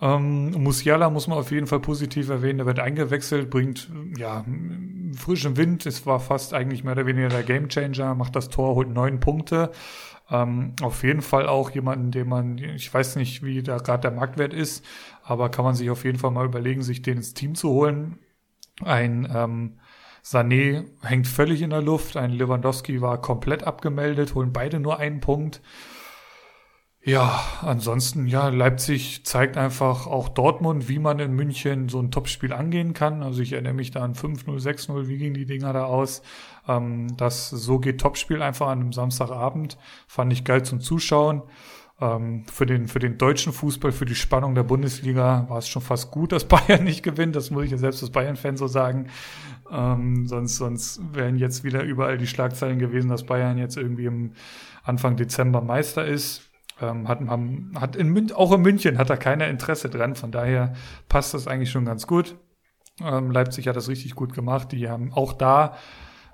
Ähm, 0.00 0.50
Musiala 0.62 1.10
muss 1.10 1.26
man 1.26 1.38
auf 1.38 1.50
jeden 1.50 1.66
Fall 1.66 1.80
positiv 1.80 2.28
erwähnen. 2.28 2.58
Der 2.58 2.66
wird 2.66 2.78
eingewechselt, 2.78 3.50
bringt 3.50 3.90
ja 4.16 4.44
frischen 5.16 5.56
Wind. 5.56 5.86
Es 5.86 6.06
war 6.06 6.20
fast 6.20 6.54
eigentlich 6.54 6.84
mehr 6.84 6.92
oder 6.92 7.06
weniger 7.06 7.28
der 7.28 7.42
Gamechanger. 7.42 8.14
Macht 8.14 8.36
das 8.36 8.48
Tor, 8.48 8.74
holt 8.74 8.90
neun 8.90 9.20
Punkte. 9.20 9.72
Ähm, 10.30 10.74
auf 10.82 11.02
jeden 11.02 11.22
Fall 11.22 11.46
auch 11.48 11.70
jemanden, 11.70 12.10
den 12.10 12.28
man, 12.28 12.58
ich 12.58 12.92
weiß 12.92 13.16
nicht, 13.16 13.42
wie 13.42 13.62
da 13.62 13.78
gerade 13.78 14.02
der 14.02 14.10
Marktwert 14.10 14.52
ist, 14.52 14.84
aber 15.22 15.48
kann 15.48 15.64
man 15.64 15.74
sich 15.74 15.90
auf 15.90 16.04
jeden 16.04 16.18
Fall 16.18 16.30
mal 16.30 16.44
überlegen, 16.46 16.82
sich 16.82 17.02
den 17.02 17.18
ins 17.18 17.34
Team 17.34 17.54
zu 17.54 17.70
holen. 17.70 18.18
Ein 18.84 19.28
ähm, 19.34 19.78
Sané 20.22 20.84
hängt 21.02 21.26
völlig 21.26 21.62
in 21.62 21.70
der 21.70 21.80
Luft, 21.80 22.16
ein 22.16 22.32
Lewandowski 22.32 23.00
war 23.00 23.20
komplett 23.20 23.64
abgemeldet, 23.64 24.34
holen 24.34 24.52
beide 24.52 24.78
nur 24.80 24.98
einen 24.98 25.20
Punkt. 25.20 25.62
Ja, 27.08 27.42
ansonsten, 27.62 28.26
ja, 28.26 28.48
Leipzig 28.50 29.24
zeigt 29.24 29.56
einfach 29.56 30.06
auch 30.06 30.28
Dortmund, 30.28 30.90
wie 30.90 30.98
man 30.98 31.18
in 31.20 31.32
München 31.32 31.88
so 31.88 32.00
ein 32.00 32.10
Topspiel 32.10 32.52
angehen 32.52 32.92
kann. 32.92 33.22
Also 33.22 33.40
ich 33.40 33.54
erinnere 33.54 33.72
mich 33.72 33.90
da 33.90 34.04
an 34.04 34.12
5-0, 34.12 34.44
6-0, 34.60 35.08
wie 35.08 35.16
gingen 35.16 35.32
die 35.32 35.46
Dinger 35.46 35.72
da 35.72 35.84
aus? 35.84 36.20
Ähm, 36.68 37.16
das 37.16 37.48
so 37.48 37.78
geht 37.78 37.98
Topspiel 37.98 38.42
einfach 38.42 38.66
an 38.68 38.80
einem 38.80 38.92
Samstagabend. 38.92 39.78
Fand 40.06 40.34
ich 40.34 40.44
geil 40.44 40.64
zum 40.64 40.82
Zuschauen. 40.82 41.44
Ähm, 41.98 42.44
für, 42.44 42.66
den, 42.66 42.88
für 42.88 42.98
den 42.98 43.16
deutschen 43.16 43.54
Fußball, 43.54 43.92
für 43.92 44.04
die 44.04 44.14
Spannung 44.14 44.54
der 44.54 44.64
Bundesliga 44.64 45.46
war 45.48 45.56
es 45.56 45.68
schon 45.68 45.80
fast 45.80 46.10
gut, 46.10 46.32
dass 46.32 46.44
Bayern 46.46 46.84
nicht 46.84 47.02
gewinnt. 47.02 47.34
Das 47.34 47.50
muss 47.50 47.64
ich 47.64 47.70
ja 47.70 47.78
selbst 47.78 48.02
als 48.02 48.12
Bayern-Fan 48.12 48.58
so 48.58 48.66
sagen. 48.66 49.06
Ähm, 49.72 50.26
sonst, 50.26 50.56
sonst 50.56 51.00
wären 51.14 51.36
jetzt 51.36 51.64
wieder 51.64 51.84
überall 51.84 52.18
die 52.18 52.26
Schlagzeilen 52.26 52.78
gewesen, 52.78 53.08
dass 53.08 53.24
Bayern 53.24 53.56
jetzt 53.56 53.78
irgendwie 53.78 54.04
im 54.04 54.32
Anfang 54.82 55.16
Dezember 55.16 55.62
Meister 55.62 56.04
ist 56.04 56.47
ähm, 56.80 57.08
hat, 57.08 57.20
haben, 57.20 57.72
hat 57.78 57.96
in 57.96 58.08
Mün 58.08 58.32
auch 58.32 58.52
in 58.52 58.62
München 58.62 58.98
hat 58.98 59.10
er 59.10 59.16
keiner 59.16 59.48
Interesse 59.48 59.88
dran. 59.88 60.14
Von 60.14 60.30
daher 60.30 60.74
passt 61.08 61.34
das 61.34 61.46
eigentlich 61.46 61.70
schon 61.70 61.84
ganz 61.84 62.06
gut. 62.06 62.36
Ähm, 63.02 63.30
Leipzig 63.30 63.68
hat 63.68 63.76
das 63.76 63.88
richtig 63.88 64.14
gut 64.14 64.34
gemacht. 64.34 64.72
Die 64.72 64.88
haben 64.88 65.12
auch 65.12 65.32
da 65.32 65.74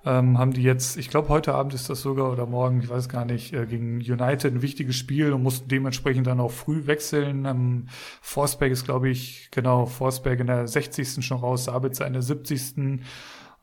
ähm, 0.07 0.39
haben 0.39 0.53
die 0.53 0.63
jetzt, 0.63 0.99
ich 0.99 1.09
glaube 1.09 1.31
heute 1.31 1.55
Abend 1.55 1.73
ist 1.73 1.89
das 1.89 2.03
sogar 2.03 2.31
oder 2.31 2.47
morgen, 2.47 2.81
ich 2.81 2.91
weiß 2.91 3.09
gar 3.09 3.25
nicht, 3.25 3.55
äh, 3.55 3.65
gegen 3.65 3.97
United 3.97 4.53
ein 4.53 4.63
wichtiges 4.63 4.97
Spiel 4.97 5.33
und 5.33 5.43
mussten 5.43 5.69
dementsprechend 5.69 6.27
dann 6.27 6.41
auch 6.41 6.51
früh 6.51 6.87
wechseln. 6.87 7.47
Ähm, 7.47 7.87
Forsberg 8.21 8.71
ist, 8.71 8.85
glaube 8.85 9.09
ich, 9.09 9.49
genau, 9.51 9.87
Forsberg 9.87 10.41
in 10.41 10.49
der 10.49 10.69
60. 10.69 11.25
schon 11.25 11.39
raus, 11.39 11.65
Sabitzer 11.65 12.07
in 12.07 12.13
der 12.13 12.23
70. 12.23 13.01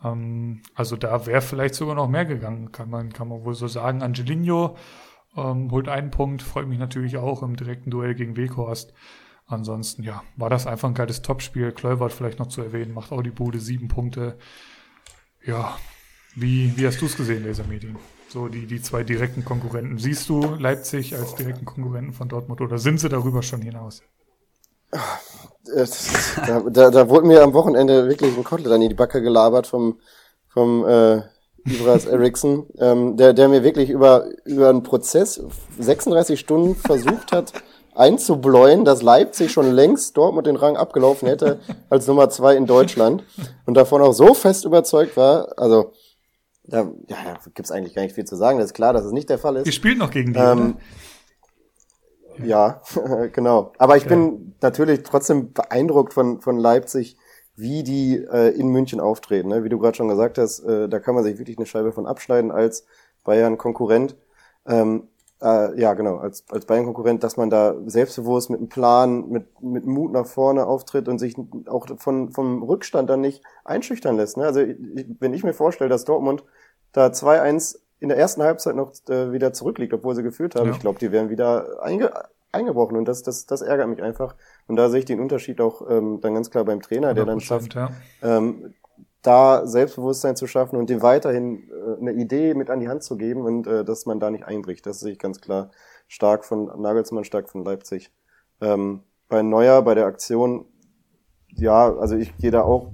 Ähm, 0.04 0.62
also 0.74 0.96
da 0.96 1.28
wäre 1.28 1.42
vielleicht 1.42 1.76
sogar 1.76 1.94
noch 1.94 2.10
mehr 2.10 2.26
gegangen, 2.26 2.72
kann 2.72 2.90
man, 2.90 3.14
kann 3.14 3.28
man 3.28 3.44
wohl 3.46 3.54
so 3.54 3.68
sagen. 3.68 4.02
Angelino 4.02 4.76
ähm, 5.36 5.72
holt 5.72 5.88
einen 5.88 6.12
Punkt, 6.12 6.42
freut 6.42 6.68
mich 6.68 6.80
natürlich 6.80 7.18
auch 7.18 7.44
im 7.44 7.56
direkten 7.56 7.90
Duell 7.90 8.16
gegen 8.16 8.38
Weghorst. 8.38 8.94
Ansonsten, 9.48 10.04
ja, 10.04 10.24
war 10.38 10.50
das 10.50 10.66
einfach 10.66 10.88
ein 10.88 10.94
geiles 10.94 11.22
Topspiel. 11.22 11.72
Kleuwert 11.72 12.14
vielleicht 12.14 12.40
noch 12.40 12.48
zu 12.48 12.62
erwähnen, 12.62 12.94
macht 12.94 13.12
auch 13.12 13.22
die 13.22 13.32
Bude, 13.32 13.60
sieben 13.60 13.88
Punkte. 13.88 14.38
Ja, 15.46 15.78
wie, 16.36 16.78
wie 16.78 16.88
hast 16.88 17.02
du 17.02 17.06
es 17.06 17.18
gesehen, 17.18 17.46
Lasermedien? 17.46 17.98
So 18.30 18.48
die, 18.48 18.66
die 18.66 18.82
zwei 18.82 19.04
direkten 19.04 19.44
Konkurrenten. 19.44 19.98
Siehst 19.98 20.30
du 20.30 20.40
Leipzig 20.56 21.16
als 21.16 21.36
direkten 21.36 21.66
Konkurrenten 21.66 22.14
von 22.14 22.30
Dortmund 22.30 22.62
oder 22.62 22.78
sind 22.78 23.00
sie 23.00 23.10
darüber 23.10 23.44
schon 23.44 23.62
hinaus? 23.62 24.04
Da, 26.48 26.62
da, 26.62 26.90
da 26.90 27.10
wurde 27.10 27.28
mir 27.28 27.44
am 27.44 27.54
Wochenende 27.54 28.08
wirklich 28.08 28.36
ein 28.38 28.44
Kotelett 28.44 28.72
an 28.72 28.82
die 28.82 28.94
Backe 28.94 29.22
gelabert 29.22 29.68
vom, 29.68 30.00
vom 30.48 30.86
äh, 30.86 31.22
Ibras 31.66 32.06
Eriksson, 32.06 32.66
ähm, 32.80 33.18
der, 33.18 33.34
der 33.34 33.48
mir 33.48 33.64
wirklich 33.64 33.90
über, 33.90 34.26
über 34.46 34.70
einen 34.70 34.84
Prozess 34.84 35.44
36 35.80 36.40
Stunden 36.40 36.76
versucht 36.76 37.32
hat, 37.32 37.54
einzubläuen, 37.94 38.86
dass 38.86 39.02
Leipzig 39.02 39.52
schon 39.52 39.72
längst 39.72 40.16
Dortmund 40.18 40.48
den 40.48 40.56
Rang 40.56 40.78
abgelaufen 40.78 41.28
hätte 41.28 41.60
als 41.90 42.08
Nummer 42.08 42.30
zwei 42.30 42.56
in 42.56 42.66
Deutschland 42.66 43.24
und 43.66 43.76
davon 43.76 44.02
auch 44.02 44.14
so 44.14 44.34
fest 44.34 44.66
überzeugt 44.66 45.18
war, 45.18 45.50
also 45.58 45.92
da 46.64 46.90
ja, 47.08 47.18
ja, 47.26 47.38
gibt's 47.54 47.72
eigentlich 47.72 47.96
gar 47.96 48.04
nicht 48.04 48.16
viel 48.16 48.26
zu 48.26 48.36
sagen, 48.36 48.60
das 48.60 48.68
ist 48.68 48.74
klar, 48.74 48.94
dass 48.94 49.04
es 49.04 49.12
nicht 49.12 49.30
der 49.30 49.38
Fall 49.38 49.58
ist. 49.58 49.66
Die 49.66 49.72
spielt 49.72 49.98
noch 49.98 50.12
gegen 50.12 50.34
die, 50.34 50.40
ähm, 50.40 50.78
Ja, 52.44 52.82
genau. 53.34 53.74
Aber 53.78 53.98
ich 53.98 54.04
ja. 54.04 54.10
bin 54.10 54.56
natürlich 54.62 55.04
trotzdem 55.04 55.54
beeindruckt 55.54 56.14
von, 56.14 56.40
von 56.42 56.58
Leipzig, 56.58 57.18
wie 57.62 57.84
die 57.84 58.16
äh, 58.18 58.50
in 58.50 58.70
München 58.70 59.00
auftreten. 59.00 59.50
Ne? 59.50 59.64
Wie 59.64 59.70
du 59.70 59.78
gerade 59.78 59.96
schon 59.96 60.08
gesagt 60.08 60.40
hast, 60.40 60.62
äh, 60.62 60.90
da 60.90 61.00
kann 61.00 61.14
man 61.14 61.24
sich 61.24 61.38
wirklich 61.38 61.58
eine 61.58 61.68
Scheibe 61.68 61.92
von 61.94 62.08
abschneiden 62.08 62.52
als 62.52 62.86
Bayern-Konkurrent. 63.24 64.18
Ähm, 64.66 65.08
äh, 65.42 65.80
ja, 65.80 65.94
genau, 65.94 66.18
als, 66.18 66.44
als 66.50 66.66
Bayern-Konkurrent, 66.66 67.24
dass 67.24 67.38
man 67.38 67.52
da 67.52 67.76
selbstbewusst 67.86 68.50
mit 68.50 68.60
einem 68.60 68.70
Plan, 68.70 69.30
mit, 69.30 69.62
mit 69.62 69.86
Mut 69.86 70.12
nach 70.12 70.26
vorne 70.26 70.66
auftritt 70.66 71.08
und 71.08 71.20
sich 71.20 71.36
auch 71.68 71.86
von, 71.98 72.32
vom 72.32 72.64
Rückstand 72.64 73.10
dann 73.12 73.22
nicht 73.22 73.44
einschüchtern 73.64 74.18
lässt. 74.18 74.38
Ne? 74.38 74.46
Also 74.46 74.62
ich, 74.62 74.76
wenn 75.20 75.34
ich 75.34 75.44
mir 75.44 75.54
vorstelle, 75.54 75.90
dass 75.90 76.04
Dortmund 76.04 76.44
da 76.94 77.08
2-1 77.08 77.78
in 78.00 78.10
der 78.10 78.18
ersten 78.18 78.42
Halbzeit 78.42 78.76
noch 78.76 78.92
äh, 79.08 79.32
wieder 79.32 79.54
zurückliegt, 79.54 79.94
obwohl 79.94 80.16
sie 80.16 80.24
geführt 80.24 80.56
haben, 80.56 80.70
ja. 80.70 80.74
ich 80.74 80.80
glaube, 80.80 80.98
die 80.98 81.12
wären 81.12 81.30
wieder 81.30 81.84
einge 81.84 82.12
eingebrochen 82.52 82.98
und 82.98 83.08
das, 83.08 83.24
das, 83.24 83.46
das 83.46 83.62
ärgert 83.62 83.88
mich 83.88 84.02
einfach. 84.02 84.36
Und 84.68 84.76
da 84.76 84.90
sehe 84.90 85.00
ich 85.00 85.06
den 85.06 85.20
Unterschied 85.20 85.62
auch 85.62 85.90
ähm, 85.90 86.20
dann 86.22 86.34
ganz 86.34 86.50
klar 86.50 86.66
beim 86.66 86.82
Trainer, 86.82 87.14
der 87.14 87.26
dann 87.26 87.40
schafft, 87.40 87.76
ja. 87.76 87.92
ähm, 88.22 88.74
da 89.22 89.66
Selbstbewusstsein 89.68 90.36
zu 90.36 90.48
schaffen 90.48 90.78
und 90.78 90.90
dem 90.90 91.02
weiterhin 91.02 91.70
äh, 91.70 92.00
eine 92.00 92.14
Idee 92.14 92.54
mit 92.54 92.70
an 92.70 92.80
die 92.80 92.90
Hand 92.90 93.04
zu 93.04 93.18
geben 93.18 93.42
und 93.42 93.68
äh, 93.68 93.86
dass 93.86 94.06
man 94.06 94.20
da 94.20 94.32
nicht 94.32 94.46
einbricht. 94.46 94.86
Das 94.86 95.00
sehe 95.00 95.14
ich 95.14 95.20
ganz 95.20 95.42
klar 95.42 95.72
stark 96.08 96.44
von 96.44 96.66
Nagelsmann, 96.82 97.24
stark 97.24 97.50
von 97.50 97.64
Leipzig. 97.64 98.12
Ähm, 98.60 99.04
bei 99.30 99.44
Neuer, 99.44 99.82
bei 99.82 99.96
der 99.96 100.08
Aktion, 100.08 100.66
ja, 101.48 101.94
also 101.96 102.16
ich 102.16 102.36
gehe 102.38 102.52
da 102.52 102.64
auch 102.64 102.92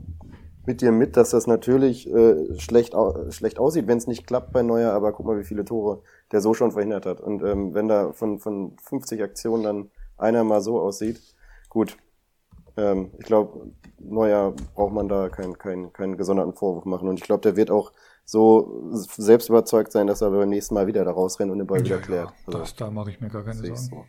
mit 0.68 0.82
dir 0.82 0.92
mit, 0.92 1.16
dass 1.16 1.30
das 1.32 1.48
natürlich 1.48 2.08
äh, 2.14 2.60
schlecht, 2.60 2.94
schlecht 3.30 3.58
aussieht, 3.58 3.88
wenn 3.88 3.98
es 3.98 4.06
nicht 4.06 4.28
klappt 4.28 4.52
bei 4.52 4.62
Neuer, 4.62 4.92
aber 4.92 5.14
guck 5.14 5.26
mal, 5.26 5.40
wie 5.40 5.46
viele 5.46 5.66
Tore 5.66 6.02
der 6.32 6.42
so 6.42 6.54
schon 6.54 6.74
verhindert 6.74 7.06
hat. 7.06 7.22
Und 7.22 7.42
ähm, 7.42 7.74
wenn 7.74 7.88
da 7.88 8.12
von, 8.12 8.40
von 8.40 8.76
50 8.84 9.24
Aktionen 9.24 9.64
dann 9.64 9.90
einer 10.18 10.44
mal 10.44 10.62
so 10.62 10.80
aussieht, 10.80 11.22
gut. 11.70 11.98
Ähm, 12.76 13.12
ich 13.18 13.26
glaube, 13.26 13.72
Neuer 13.98 14.54
braucht 14.76 14.94
man 14.94 15.08
da 15.08 15.30
keinen 15.30 15.58
keinen 15.58 15.94
keinen 15.94 16.18
gesonderten 16.18 16.54
Vorwurf 16.54 16.86
machen. 16.86 17.08
Und 17.08 17.18
ich 17.18 17.24
glaube, 17.24 17.42
der 17.42 17.56
wird 17.56 17.72
auch 17.72 17.94
so 18.26 18.92
selbst 18.92 19.48
überzeugt 19.48 19.94
sein, 19.94 20.06
dass 20.06 20.22
er 20.22 20.32
beim 20.32 20.50
nächsten 20.50 20.76
Mal 20.76 20.86
wieder 20.86 21.06
da 21.06 21.12
rausrennt 21.12 21.50
und 21.50 21.60
den 21.60 21.68
Ball 21.68 21.80
ja, 21.80 21.86
wieder 21.86 21.98
klärt. 22.00 22.34
Also, 22.46 22.60
das, 22.60 22.76
da 22.76 22.92
mache 22.92 23.12
ich 23.12 23.22
mir 23.22 23.30
gar 23.30 23.44
keine 23.44 23.56
Sorgen. 23.56 23.76
So. 23.78 24.06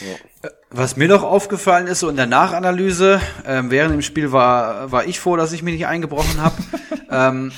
Ja. 0.00 0.50
Was 0.70 0.96
mir 0.96 1.08
noch 1.08 1.22
aufgefallen 1.22 1.86
ist, 1.86 2.00
so 2.00 2.08
in 2.08 2.16
der 2.16 2.26
Nachanalyse, 2.26 3.20
ähm, 3.46 3.70
während 3.70 3.94
dem 3.94 4.02
Spiel 4.02 4.32
war, 4.32 4.90
war 4.90 5.06
ich 5.06 5.20
froh, 5.20 5.36
dass 5.36 5.52
ich 5.52 5.62
mich 5.62 5.74
nicht 5.74 5.86
eingebrochen 5.86 6.40
habe. 6.40 6.56
ähm, 7.10 7.52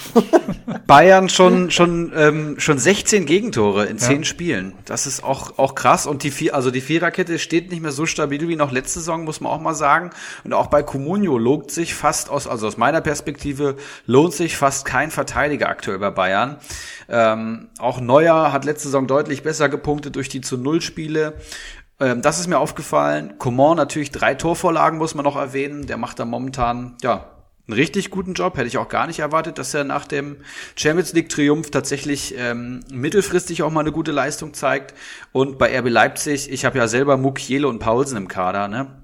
Bayern 0.87 1.29
schon 1.29 1.71
schon 1.71 2.13
ähm, 2.15 2.61
schon 2.61 2.79
16 2.79 3.27
Gegentore 3.27 3.87
in 3.87 3.99
10 3.99 4.19
ja. 4.19 4.25
Spielen. 4.25 4.75
Das 4.85 5.07
ist 5.07 5.25
auch 5.25 5.59
auch 5.59 5.75
krass 5.75 6.07
und 6.07 6.23
die 6.23 6.31
vier 6.31 6.55
also 6.55 6.71
die 6.71 6.81
Viererkette 6.81 7.39
steht 7.39 7.71
nicht 7.71 7.83
mehr 7.83 7.93
so 7.93 8.07
stabil 8.07 8.47
wie 8.47 8.57
noch 8.57 8.73
letzte 8.73 9.01
Saison, 9.01 9.25
muss 9.25 9.41
man 9.41 9.53
auch 9.53 9.61
mal 9.61 9.75
sagen. 9.75 10.11
Und 10.45 10.53
auch 10.53 10.67
bei 10.67 10.83
Comunio 10.83 11.39
lohnt 11.39 11.71
sich 11.71 11.95
fast 11.95 12.31
aus 12.31 12.47
also 12.47 12.67
aus 12.67 12.77
meiner 12.77 13.01
Perspektive 13.01 13.77
lohnt 14.07 14.35
sich 14.35 14.57
fast 14.57 14.85
kein 14.85 15.11
Verteidiger 15.11 15.69
aktuell 15.69 15.99
bei 15.99 16.11
Bayern. 16.11 16.57
Ähm, 17.09 17.69
auch 17.79 18.01
Neuer 18.01 18.53
hat 18.53 18.67
letzte 18.67 18.89
Saison 18.89 19.07
deutlich 19.07 19.43
besser 19.43 19.69
gepunktet 19.71 20.17
durch 20.17 20.29
die 20.29 20.43
zu 20.43 20.59
Null 20.59 20.83
Spiele. 20.83 21.35
Ähm, 22.01 22.23
das 22.23 22.39
ist 22.39 22.47
mir 22.47 22.59
aufgefallen. 22.59 23.39
Coman 23.39 23.77
natürlich 23.77 24.11
drei 24.11 24.35
Torvorlagen 24.35 24.99
muss 24.99 25.15
man 25.15 25.25
noch 25.25 25.37
erwähnen. 25.37 25.87
Der 25.87 25.97
macht 25.97 26.19
da 26.19 26.25
momentan, 26.25 26.97
ja, 27.03 27.31
einen 27.67 27.75
richtig 27.75 28.11
guten 28.11 28.35
Job. 28.35 28.57
Hätte 28.57 28.69
ich 28.69 28.79
auch 28.79 28.89
gar 28.89 29.07
nicht 29.07 29.19
erwartet, 29.19 29.59
dass 29.59 29.75
er 29.75 29.85
nach 29.85 30.07
dem 30.07 30.39
Champions 30.77 31.13
League 31.13 31.29
Triumph 31.29 31.71
tatsächlich 31.71 32.35
ähm, 32.37 32.81
mittelfristig 32.91 33.63
auch 33.63 33.71
mal 33.71 33.81
eine 33.81 33.93
gute 33.93 34.13
Leistung 34.13 34.55
zeigt. 34.55 34.95
Und 35.33 35.59
bei 35.59 35.77
RB 35.79 35.89
Leipzig, 35.89 36.51
ich 36.51 36.65
habe 36.65 36.79
ja 36.79 36.89
selber 36.89 37.17
Mukiele 37.17 37.69
und 37.69 37.79
Paulsen 37.79 38.17
im 38.17 38.29
Kader, 38.29 38.69
ne? 38.69 39.03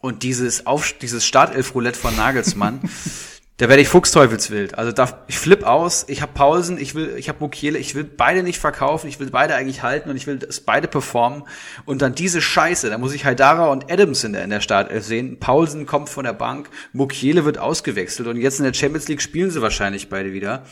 Und 0.00 0.22
dieses 0.22 0.66
Auf 0.66 0.92
dieses 0.92 1.24
Startelf-Roulette 1.24 1.98
von 1.98 2.14
Nagelsmann, 2.14 2.80
da 3.56 3.68
werde 3.68 3.82
ich 3.82 3.88
fuchsteufelswild. 3.88 4.76
Also 4.76 4.90
da, 4.90 5.24
ich 5.28 5.38
flipp 5.38 5.62
aus, 5.64 6.06
ich 6.08 6.22
habe 6.22 6.32
Paulsen, 6.32 6.76
ich 6.76 6.96
will, 6.96 7.14
ich 7.16 7.28
habe 7.28 7.38
Mukiele, 7.38 7.78
ich 7.78 7.94
will 7.94 8.02
beide 8.02 8.42
nicht 8.42 8.58
verkaufen, 8.58 9.06
ich 9.06 9.20
will 9.20 9.30
beide 9.30 9.54
eigentlich 9.54 9.84
halten 9.84 10.10
und 10.10 10.16
ich 10.16 10.26
will 10.26 10.38
das 10.38 10.58
beide 10.58 10.88
performen. 10.88 11.44
Und 11.84 12.02
dann 12.02 12.16
diese 12.16 12.40
Scheiße, 12.40 12.90
da 12.90 12.98
muss 12.98 13.14
ich 13.14 13.24
Haidara 13.24 13.68
und 13.68 13.92
Adams 13.92 14.24
in 14.24 14.32
der, 14.32 14.42
in 14.42 14.50
der 14.50 14.60
Startelf 14.60 15.04
sehen. 15.04 15.38
Paulsen 15.38 15.86
kommt 15.86 16.08
von 16.08 16.24
der 16.24 16.32
Bank, 16.32 16.68
Mukiele 16.92 17.44
wird 17.44 17.58
ausgewechselt 17.58 18.26
und 18.26 18.38
jetzt 18.38 18.58
in 18.58 18.64
der 18.64 18.74
Champions 18.74 19.06
League 19.06 19.22
spielen 19.22 19.52
sie 19.52 19.62
wahrscheinlich 19.62 20.08
beide 20.08 20.32
wieder. 20.32 20.64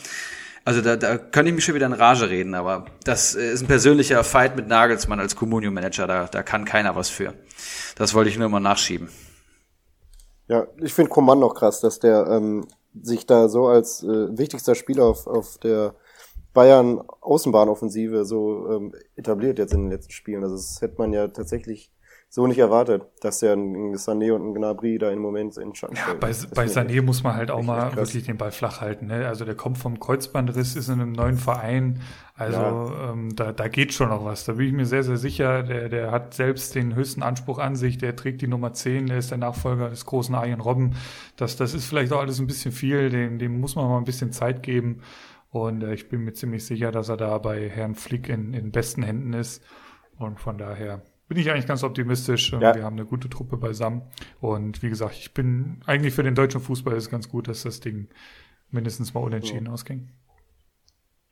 Also 0.65 0.81
da, 0.81 0.97
da 0.97 1.17
könnte 1.17 1.49
ich 1.49 1.55
mich 1.55 1.63
schon 1.63 1.75
wieder 1.75 1.85
in 1.85 1.93
Rage 1.93 2.29
reden, 2.29 2.53
aber 2.53 2.85
das 3.05 3.33
ist 3.33 3.61
ein 3.61 3.67
persönlicher 3.67 4.23
Fight 4.25 4.57
mit 4.57 4.67
Nagelsmann 4.67 5.21
als 5.21 5.37
Communio-Manager, 5.37 6.07
da, 6.07 6.25
da 6.25 6.43
kann 6.43 6.65
keiner 6.65 6.97
was 6.97 7.09
für. 7.09 7.33
Das 7.95 8.13
wollte 8.13 8.29
ich 8.29 8.37
nur 8.37 8.49
mal 8.49 8.59
nachschieben. 8.59 9.07
Ja, 10.47 10.67
ich 10.81 10.93
finde 10.93 11.09
Coman 11.09 11.39
noch 11.39 11.55
krass, 11.55 11.79
dass 11.79 11.99
der 11.99 12.27
ähm, 12.27 12.67
sich 13.01 13.25
da 13.25 13.47
so 13.47 13.67
als 13.67 14.03
äh, 14.03 14.37
wichtigster 14.37 14.75
Spieler 14.75 15.05
auf, 15.05 15.25
auf 15.27 15.57
der 15.57 15.95
Bayern 16.53 17.01
Außenbahnoffensive 17.21 18.25
so 18.25 18.69
ähm, 18.69 18.93
etabliert 19.15 19.57
jetzt 19.57 19.73
in 19.73 19.83
den 19.83 19.91
letzten 19.91 20.11
Spielen. 20.11 20.43
Also 20.43 20.55
das 20.55 20.81
hätte 20.81 20.95
man 20.97 21.13
ja 21.13 21.27
tatsächlich 21.27 21.91
so 22.33 22.47
nicht 22.47 22.57
erwartet, 22.57 23.03
dass 23.21 23.41
ja 23.41 23.53
ein 23.53 23.93
Sané 23.93 24.31
und 24.33 24.43
ein 24.43 24.53
Gnabry 24.55 24.97
da 24.97 25.11
im 25.11 25.19
Moment 25.19 25.55
in 25.55 25.75
Schatten 25.75 25.95
ja, 25.95 26.15
Bei, 26.15 26.31
bei 26.55 26.65
Sané 26.65 27.03
muss 27.03 27.21
man 27.21 27.35
halt 27.35 27.51
auch 27.51 27.61
mal 27.61 27.95
wirklich 27.95 28.23
den 28.25 28.37
Ball 28.37 28.51
flach 28.51 28.81
halten. 28.81 29.05
Ne? 29.05 29.27
Also 29.27 29.45
der 29.45 29.53
kommt 29.53 29.77
vom 29.77 29.99
Kreuzbandriss, 29.99 30.75
ist 30.75 30.87
in 30.87 30.99
einem 30.99 31.11
neuen 31.11 31.37
Verein. 31.37 32.01
Also 32.33 32.57
ja. 32.59 33.11
ähm, 33.11 33.35
da, 33.35 33.51
da 33.51 33.67
geht 33.67 33.93
schon 33.93 34.09
noch 34.09 34.25
was. 34.25 34.45
Da 34.45 34.53
bin 34.53 34.65
ich 34.65 34.73
mir 34.73 34.87
sehr, 34.87 35.03
sehr 35.03 35.17
sicher. 35.17 35.61
Der, 35.61 35.89
der 35.89 36.09
hat 36.09 36.33
selbst 36.33 36.73
den 36.73 36.95
höchsten 36.95 37.21
Anspruch 37.21 37.59
an 37.59 37.75
sich. 37.75 37.99
Der 37.99 38.15
trägt 38.15 38.41
die 38.41 38.47
Nummer 38.47 38.73
10. 38.73 39.05
Der 39.05 39.19
ist 39.19 39.29
der 39.29 39.37
Nachfolger 39.37 39.91
des 39.91 40.07
großen 40.07 40.33
Arjen 40.33 40.59
Robben. 40.59 40.95
Das, 41.37 41.55
das 41.55 41.75
ist 41.75 41.85
vielleicht 41.85 42.11
auch 42.13 42.21
alles 42.21 42.39
ein 42.39 42.47
bisschen 42.47 42.71
viel. 42.71 43.11
Dem, 43.11 43.37
dem 43.37 43.59
muss 43.59 43.75
man 43.75 43.87
mal 43.87 43.99
ein 43.99 44.05
bisschen 44.05 44.31
Zeit 44.31 44.63
geben. 44.63 45.01
Und 45.51 45.83
äh, 45.83 45.93
ich 45.93 46.09
bin 46.09 46.21
mir 46.21 46.33
ziemlich 46.33 46.65
sicher, 46.65 46.91
dass 46.91 47.09
er 47.09 47.17
da 47.17 47.37
bei 47.37 47.69
Herrn 47.69 47.93
Flick 47.93 48.27
in, 48.27 48.55
in 48.55 48.71
besten 48.71 49.03
Händen 49.03 49.33
ist. 49.33 49.63
Und 50.17 50.39
von 50.39 50.57
daher 50.57 51.03
bin 51.33 51.41
ich 51.41 51.51
eigentlich 51.51 51.67
ganz 51.67 51.83
optimistisch. 51.83 52.51
Ja. 52.51 52.75
Wir 52.75 52.83
haben 52.83 52.95
eine 52.95 53.05
gute 53.05 53.29
Truppe 53.29 53.57
beisammen. 53.57 54.03
Und 54.39 54.83
wie 54.83 54.89
gesagt, 54.89 55.15
ich 55.15 55.33
bin 55.33 55.81
eigentlich 55.85 56.13
für 56.13 56.23
den 56.23 56.35
deutschen 56.35 56.61
Fußball 56.61 56.95
ist 56.95 57.05
es 57.05 57.09
ganz 57.09 57.29
gut, 57.29 57.47
dass 57.47 57.63
das 57.63 57.79
Ding 57.79 58.09
mindestens 58.69 59.13
mal 59.13 59.21
unentschieden 59.21 59.67
ja. 59.67 59.71
ausging. 59.71 60.09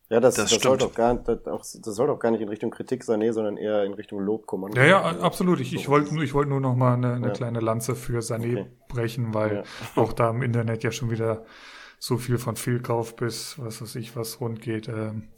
Ja, 0.10 0.20
das, 0.20 0.36
das, 0.36 0.50
das, 0.50 0.62
soll 0.62 0.78
doch 0.78 0.94
gar, 0.94 1.16
das, 1.16 1.48
auch, 1.48 1.62
das 1.62 1.96
soll 1.96 2.08
doch 2.08 2.20
gar 2.20 2.32
nicht 2.32 2.42
in 2.42 2.50
Richtung 2.50 2.70
Kritik 2.70 3.04
sein, 3.06 3.20
nee, 3.20 3.32
sondern 3.32 3.56
eher 3.56 3.86
in 3.86 3.94
Richtung 3.94 4.20
Lob 4.20 4.46
kommen. 4.46 4.74
Ja, 4.74 4.84
ja, 4.84 5.02
absolut. 5.02 5.62
Ich, 5.62 5.74
ich 5.74 5.88
wollte 5.88 6.22
ich 6.22 6.34
wollte 6.34 6.50
nur 6.50 6.60
noch 6.60 6.76
mal 6.76 6.96
eine, 6.96 7.14
eine 7.14 7.28
ja. 7.28 7.34
kleine 7.34 7.62
Lanze 7.62 7.96
für 7.96 8.20
Sané 8.20 8.60
okay. 8.60 8.72
brechen, 8.90 9.34
weil 9.34 9.56
ja. 9.56 9.64
auch 10.02 10.12
da 10.12 10.32
im 10.32 10.42
Internet 10.42 10.84
ja 10.84 10.92
schon 10.92 11.12
wieder 11.12 11.46
so 11.98 12.18
viel 12.18 12.40
von 12.40 12.58
Fehlkauf 12.58 13.16
bis 13.16 13.58
was 13.58 13.82
weiß 13.82 13.96
ich 13.96 14.16
was 14.18 14.42
rund 14.42 14.60
geht. 14.60 14.90
Ähm, 14.90 15.30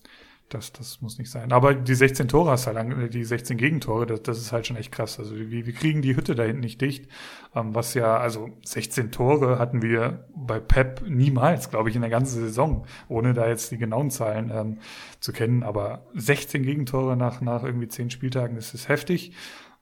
das, 0.50 0.72
das 0.72 1.02
muss 1.02 1.18
nicht 1.18 1.32
sein. 1.32 1.52
Aber 1.52 1.74
die 1.74 1.96
16 1.96 2.28
Tore 2.28 2.52
hast 2.52 2.68
halt, 2.68 3.14
die 3.14 3.24
16 3.24 3.58
Gegentore, 3.58 4.06
das, 4.06 4.22
das 4.24 4.38
ist 4.38 4.52
halt 4.52 4.68
schon 4.68 4.78
echt 4.78 4.92
krass. 4.92 5.20
Also 5.20 5.36
wir, 5.36 5.66
wir 5.66 5.74
kriegen 5.74 6.02
die 6.02 6.16
Hütte 6.16 6.36
da 6.36 6.44
hinten 6.44 6.62
nicht 6.62 6.82
dicht. 6.82 7.10
Ähm, 7.56 7.74
was 7.74 7.94
ja, 7.94 8.18
also 8.18 8.50
16 8.64 9.12
Tore 9.12 9.58
hatten 9.58 9.82
wir 9.82 10.28
bei 10.36 10.60
Pep 10.60 11.04
niemals, 11.08 11.70
glaube 11.70 11.90
ich, 11.90 11.96
in 11.96 12.02
der 12.02 12.12
ganzen 12.12 12.42
Saison, 12.42 12.86
ohne 13.08 13.34
da 13.34 13.48
jetzt 13.48 13.72
die 13.72 13.78
genauen 13.78 14.12
Zahlen 14.12 14.52
ähm, 14.54 14.78
zu 15.20 15.34
kennen. 15.34 15.64
Aber 15.64 16.06
16 16.14 16.64
Gegentore 16.64 17.18
nach, 17.18 17.42
nach 17.42 17.64
irgendwie 17.64 17.88
10 17.88 18.10
Spieltagen, 18.10 18.56
das 18.56 18.74
ist 18.74 18.90
heftig. 18.90 19.34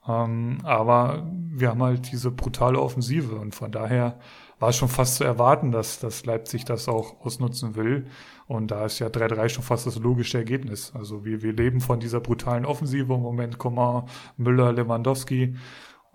Ähm, 0.07 0.59
aber 0.63 1.29
wir 1.31 1.69
haben 1.69 1.83
halt 1.83 2.11
diese 2.11 2.31
brutale 2.31 2.79
Offensive 2.79 3.35
und 3.35 3.53
von 3.53 3.71
daher 3.71 4.19
war 4.61 4.69
es 4.69 4.77
schon 4.77 4.89
fast 4.89 5.15
zu 5.15 5.23
erwarten, 5.23 5.71
dass, 5.71 5.99
dass 5.99 6.25
Leipzig 6.25 6.65
das 6.65 6.87
auch 6.87 7.19
ausnutzen 7.25 7.75
will. 7.75 8.05
Und 8.51 8.69
da 8.69 8.85
ist 8.85 8.99
ja 8.99 9.07
3-3 9.07 9.47
schon 9.47 9.63
fast 9.63 9.87
das 9.87 9.95
logische 9.95 10.37
Ergebnis. 10.37 10.91
Also 10.93 11.23
wir, 11.23 11.41
wir 11.41 11.53
leben 11.53 11.79
von 11.79 12.01
dieser 12.01 12.19
brutalen 12.19 12.65
Offensive 12.65 13.13
im 13.13 13.21
Moment, 13.21 13.57
Coman, 13.57 14.09
Müller, 14.35 14.73
Lewandowski. 14.73 15.55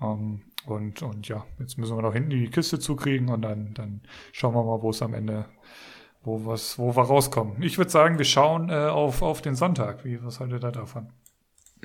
Ähm, 0.02 0.42
und, 0.66 1.00
und 1.00 1.28
ja, 1.28 1.46
jetzt 1.58 1.78
müssen 1.78 1.96
wir 1.96 2.02
noch 2.02 2.12
hinten 2.12 2.28
die 2.28 2.50
Kiste 2.50 2.78
zukriegen 2.78 3.30
und 3.30 3.40
dann, 3.40 3.72
dann 3.72 4.02
schauen 4.32 4.54
wir 4.54 4.62
mal, 4.62 4.82
wo 4.82 4.90
es 4.90 5.00
am 5.00 5.14
Ende, 5.14 5.46
wo, 6.24 6.44
was, 6.44 6.78
wo 6.78 6.94
wir 6.94 7.04
rauskommen. 7.04 7.62
Ich 7.62 7.78
würde 7.78 7.90
sagen, 7.90 8.18
wir 8.18 8.26
schauen 8.26 8.68
äh, 8.68 8.74
auf, 8.74 9.22
auf 9.22 9.40
den 9.40 9.54
Sonntag. 9.54 10.04
Wie, 10.04 10.22
was 10.22 10.38
haltet 10.38 10.62
ihr 10.62 10.72
davon? 10.72 11.08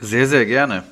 Sehr, 0.02 0.28
sehr 0.28 0.46
gerne. 0.46 0.84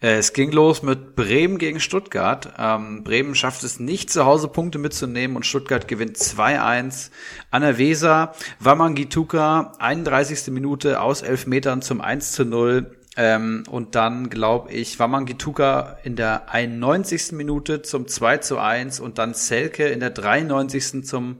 Äh, 0.00 0.18
es 0.18 0.32
ging 0.32 0.52
los 0.52 0.82
mit 0.82 1.16
Bremen 1.16 1.58
gegen 1.58 1.80
Stuttgart. 1.80 2.52
Ähm, 2.58 3.02
Bremen 3.02 3.34
schafft 3.34 3.64
es 3.64 3.80
nicht, 3.80 4.10
zu 4.10 4.24
Hause 4.24 4.48
Punkte 4.48 4.78
mitzunehmen 4.78 5.36
und 5.36 5.44
Stuttgart 5.44 5.88
gewinnt 5.88 6.16
2-1 6.16 7.10
an 7.50 7.62
der 7.62 7.78
Weser. 7.78 8.32
Wamangituka, 8.60 9.72
31. 9.78 10.48
Minute 10.52 11.00
aus 11.00 11.22
11 11.22 11.46
Metern 11.46 11.82
zum 11.82 12.00
1 12.00 12.32
zu 12.32 12.44
0. 12.44 12.94
Ähm, 13.16 13.64
und 13.68 13.96
dann, 13.96 14.30
glaube 14.30 14.70
ich, 14.72 15.00
Wamangituka 15.00 15.98
in 16.04 16.14
der 16.14 16.52
91. 16.52 17.32
Minute 17.32 17.82
zum 17.82 18.06
2 18.06 18.38
zu 18.38 18.58
1 18.58 19.00
und 19.00 19.18
dann 19.18 19.34
Selke 19.34 19.88
in 19.88 19.98
der 19.98 20.10
93. 20.10 21.04
zum 21.04 21.38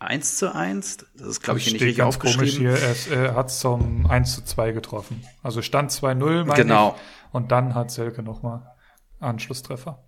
1 0.00 0.38
zu 0.38 0.52
1. 0.52 0.96
Das 1.14 1.28
ist, 1.28 1.42
glaube 1.42 1.60
ich, 1.60 1.66
hier 1.66 1.74
nicht 1.74 1.82
richtig 1.82 2.02
aufgeschrieben. 2.02 2.72
Komisch 2.72 3.06
hier. 3.06 3.16
Er, 3.16 3.26
er 3.26 3.34
hat 3.36 3.52
zum 3.52 4.06
1 4.10 4.34
zu 4.34 4.44
2 4.44 4.72
getroffen. 4.72 5.22
Also 5.44 5.62
stand 5.62 5.92
2-0, 5.92 6.52
Genau. 6.56 6.96
Ich. 6.96 7.19
Und 7.32 7.52
dann 7.52 7.74
hat 7.74 7.90
Selke 7.90 8.22
nochmal 8.22 8.74
Anschlusstreffer. 9.20 10.02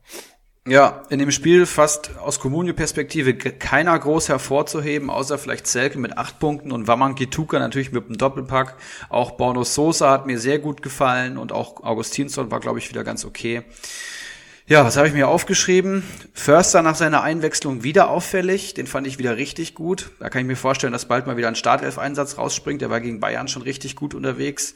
Ja, 0.65 1.03
in 1.11 1.19
dem 1.19 1.33
Spiel 1.33 1.67
fast 1.67 2.17
aus 2.19 2.39
Comunio-Perspektive 2.39 3.35
keiner 3.35 3.99
groß 3.99 4.29
hervorzuheben, 4.29 5.11
außer 5.11 5.37
vielleicht 5.37 5.67
Selke 5.67 5.99
mit 5.99 6.17
acht 6.17 6.39
Punkten 6.39 6.71
und 6.71 6.87
Waman 6.87 7.17
Kituka 7.17 7.59
natürlich 7.59 7.91
mit 7.91 8.07
einem 8.07 8.17
Doppelpack. 8.17 8.77
Auch 9.09 9.33
Borno 9.33 9.65
Sosa 9.65 10.13
hat 10.13 10.27
mir 10.27 10.39
sehr 10.39 10.61
gut 10.61 10.81
gefallen 10.81 11.37
und 11.37 11.51
auch 11.51 11.83
Augustinsson 11.83 12.53
war, 12.53 12.61
glaube 12.61 12.79
ich, 12.79 12.89
wieder 12.89 13.03
ganz 13.03 13.25
okay. 13.25 13.65
Ja, 14.69 14.85
was 14.85 14.97
habe 14.97 15.09
ich 15.09 15.13
mir 15.13 15.27
aufgeschrieben? 15.27 16.05
Förster 16.35 16.83
nach 16.83 16.95
seiner 16.95 17.25
Einwechslung 17.25 17.83
wieder 17.83 18.09
auffällig. 18.09 18.75
Den 18.75 18.87
fand 18.87 19.09
ich 19.09 19.19
wieder 19.19 19.37
richtig 19.37 19.75
gut. 19.75 20.13
Da 20.21 20.31
kann 20.31 20.41
ich 20.43 20.47
mir 20.47 20.55
vorstellen, 20.55 20.93
dass 20.93 21.07
bald 21.07 21.27
mal 21.27 21.37
wieder 21.37 21.49
ein 21.49 21.57
Startelf-Einsatz 21.57 22.39
rausspringt. 22.39 22.81
Der 22.81 22.89
war 22.89 23.01
gegen 23.01 23.19
Bayern 23.19 23.49
schon 23.49 23.63
richtig 23.63 23.97
gut 23.97 24.15
unterwegs. 24.15 24.75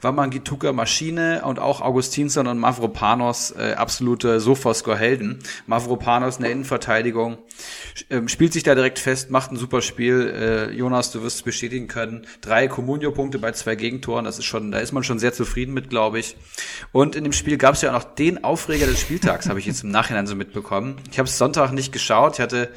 War 0.00 0.12
man 0.12 0.30
Gituka 0.30 0.72
Maschine 0.72 1.42
und 1.44 1.58
auch 1.58 1.82
Augustinsson 1.82 2.46
und 2.46 2.58
Mavropanos 2.58 3.50
äh, 3.50 3.74
absolute 3.76 4.40
Sofascore-Helden. 4.40 5.40
Mavropanos 5.66 6.38
in 6.38 6.44
der 6.44 6.52
Innenverteidigung 6.52 7.36
äh, 8.08 8.26
spielt 8.28 8.54
sich 8.54 8.62
da 8.62 8.74
direkt 8.74 8.98
fest, 8.98 9.30
macht 9.30 9.52
ein 9.52 9.56
super 9.56 9.82
Spiel. 9.82 10.32
Äh, 10.34 10.74
Jonas, 10.74 11.12
du 11.12 11.22
wirst 11.22 11.36
es 11.36 11.42
bestätigen 11.42 11.88
können. 11.88 12.26
Drei 12.40 12.68
Comunio-Punkte 12.68 13.38
bei 13.38 13.52
zwei 13.52 13.74
Gegentoren. 13.74 14.24
Das 14.24 14.38
ist 14.38 14.46
schon, 14.46 14.72
da 14.72 14.78
ist 14.78 14.92
man 14.92 15.04
schon 15.04 15.18
sehr 15.18 15.34
zufrieden 15.34 15.74
mit, 15.74 15.90
glaube 15.90 16.20
ich. 16.20 16.38
Und 16.92 17.16
in 17.16 17.24
dem 17.24 17.34
Spiel 17.34 17.58
gab 17.58 17.74
es 17.74 17.82
ja 17.82 17.90
auch 17.90 18.02
noch 18.02 18.14
den 18.14 18.42
Aufreger 18.42 18.86
des 18.86 18.98
Spiels 18.98 19.25
Spieltags, 19.26 19.48
habe 19.48 19.58
ich 19.58 19.66
jetzt 19.66 19.82
im 19.82 19.90
Nachhinein 19.90 20.28
so 20.28 20.36
mitbekommen. 20.36 20.96
Ich 21.10 21.18
habe 21.18 21.28
es 21.28 21.36
Sonntag 21.36 21.72
nicht 21.72 21.92
geschaut, 21.92 22.34
ich 22.34 22.40
hatte 22.40 22.68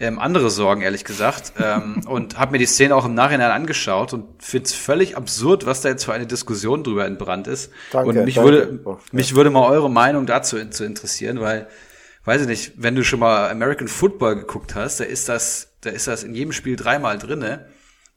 ähm, 0.00 0.18
andere 0.18 0.50
Sorgen, 0.50 0.82
ehrlich 0.82 1.04
gesagt, 1.04 1.52
ähm, 1.62 2.02
und 2.06 2.38
habe 2.38 2.52
mir 2.52 2.58
die 2.58 2.66
Szene 2.66 2.96
auch 2.96 3.04
im 3.04 3.14
Nachhinein 3.14 3.52
angeschaut 3.52 4.12
und 4.12 4.42
finde 4.42 4.66
es 4.66 4.74
völlig 4.74 5.16
absurd, 5.16 5.64
was 5.64 5.80
da 5.80 5.90
jetzt 5.90 6.04
für 6.04 6.12
eine 6.12 6.26
Diskussion 6.26 6.82
drüber 6.82 7.06
entbrannt 7.06 7.46
ist. 7.46 7.70
Danke, 7.92 8.08
und 8.08 8.24
mich 8.24 8.34
danke. 8.34 8.50
würde 8.50 8.80
oh, 8.84 8.98
mich 9.12 9.36
würde 9.36 9.50
mal 9.50 9.68
eure 9.68 9.88
Meinung 9.88 10.26
dazu 10.26 10.58
zu 10.70 10.84
interessieren, 10.84 11.40
weil 11.40 11.68
weiß 12.24 12.42
ich 12.42 12.48
nicht, 12.48 12.72
wenn 12.76 12.96
du 12.96 13.04
schon 13.04 13.20
mal 13.20 13.48
American 13.50 13.86
Football 13.86 14.36
geguckt 14.36 14.74
hast, 14.74 14.98
da 14.98 15.04
ist 15.04 15.28
das, 15.28 15.72
da 15.82 15.90
ist 15.90 16.08
das 16.08 16.24
in 16.24 16.34
jedem 16.34 16.52
Spiel 16.52 16.74
dreimal 16.74 17.18
drinne. 17.18 17.66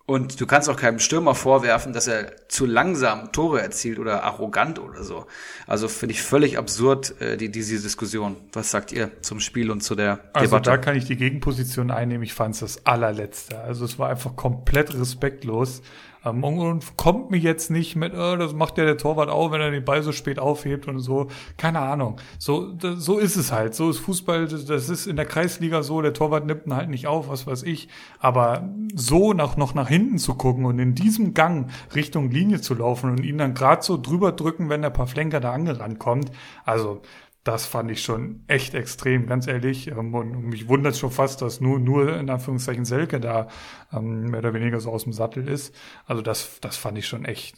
Und 0.07 0.39
du 0.39 0.45
kannst 0.45 0.69
auch 0.69 0.77
keinem 0.77 0.99
Stürmer 0.99 1.33
vorwerfen, 1.33 1.91
dass 1.91 2.05
er 2.05 2.47
zu 2.47 2.67
langsam 2.67 3.31
Tore 3.31 3.59
erzielt 3.61 3.97
oder 3.97 4.23
arrogant 4.23 4.77
oder 4.77 5.03
so. 5.03 5.25
Also 5.65 5.87
finde 5.87 6.13
ich 6.13 6.21
völlig 6.21 6.59
absurd, 6.59 7.19
äh, 7.19 7.37
die, 7.37 7.49
diese 7.49 7.81
Diskussion. 7.81 8.35
Was 8.53 8.69
sagt 8.69 8.91
ihr 8.91 9.19
zum 9.23 9.39
Spiel 9.39 9.71
und 9.71 9.81
zu 9.81 9.95
der 9.95 10.19
also 10.33 10.45
Debatte? 10.45 10.55
Also 10.55 10.59
da 10.59 10.77
kann 10.77 10.95
ich 10.95 11.05
die 11.05 11.15
Gegenposition 11.15 11.89
einnehmen. 11.89 12.23
Ich 12.23 12.33
fand 12.33 12.53
es 12.53 12.59
das 12.61 12.85
allerletzte. 12.85 13.59
Also 13.59 13.83
es 13.83 13.97
war 13.97 14.09
einfach 14.09 14.35
komplett 14.35 14.93
respektlos. 14.93 15.81
Und 16.25 16.97
kommt 16.97 17.29
mir 17.29 17.37
jetzt 17.37 17.69
nicht 17.69 17.95
mit, 17.95 18.13
äh, 18.13 18.37
das 18.37 18.53
macht 18.53 18.77
ja 18.77 18.85
der 18.85 18.97
Torwart 18.97 19.29
auch, 19.29 19.51
wenn 19.51 19.61
er 19.61 19.71
den 19.71 19.85
Ball 19.85 20.01
so 20.01 20.11
spät 20.11 20.39
aufhebt 20.39 20.87
und 20.87 20.99
so. 20.99 21.27
Keine 21.57 21.79
Ahnung. 21.79 22.17
So, 22.39 22.73
so 22.95 23.17
ist 23.17 23.35
es 23.35 23.51
halt. 23.51 23.75
So 23.75 23.89
ist 23.89 23.99
Fußball, 23.99 24.47
das 24.47 24.89
ist 24.89 25.05
in 25.05 25.15
der 25.15 25.25
Kreisliga 25.25 25.83
so, 25.83 26.01
der 26.01 26.13
Torwart 26.13 26.45
nimmt 26.45 26.65
ihn 26.65 26.75
halt 26.75 26.89
nicht 26.89 27.07
auf, 27.07 27.29
was 27.29 27.45
weiß 27.45 27.63
ich. 27.63 27.89
Aber 28.19 28.67
so 28.95 29.33
nach, 29.33 29.57
noch 29.57 29.73
nach 29.75 29.87
hinten 29.87 30.17
zu 30.17 30.33
gucken 30.35 30.65
und 30.65 30.79
in 30.79 30.95
diesem 30.95 31.33
Gang 31.33 31.69
Richtung 31.93 32.31
Linie 32.31 32.61
zu 32.61 32.73
laufen 32.73 33.11
und 33.11 33.23
ihn 33.23 33.37
dann 33.37 33.53
gerade 33.53 33.83
so 33.83 33.97
drüber 34.01 34.31
drücken, 34.31 34.69
wenn 34.69 34.81
der 34.81 34.89
paar 34.89 35.07
Flenker 35.07 35.39
da 35.39 35.51
angerannt 35.51 35.99
kommt. 35.99 36.31
Also, 36.65 37.01
das 37.45 37.67
fand 37.67 37.91
ich 37.91 38.01
schon 38.01 38.43
echt 38.47 38.73
extrem, 38.73 39.27
ganz 39.27 39.45
ehrlich. 39.47 39.87
Ähm, 39.87 40.13
und 40.13 40.47
mich 40.47 40.67
wundert 40.67 40.97
schon 40.97 41.11
fast, 41.11 41.41
dass 41.41 41.61
nur, 41.61 41.79
nur 41.79 42.17
in 42.17 42.29
Anführungszeichen 42.29 42.85
Selke 42.85 43.21
da 43.21 43.47
ähm, 43.93 44.31
mehr 44.31 44.39
oder 44.39 44.53
weniger 44.55 44.79
so 44.79 44.91
aus 44.91 45.03
dem 45.03 45.13
Sattel 45.13 45.47
ist. 45.47 45.73
Also 46.07 46.23
das, 46.23 46.59
das 46.59 46.75
fand 46.75 46.97
ich 46.97 47.07
schon 47.07 47.23
echt, 47.23 47.55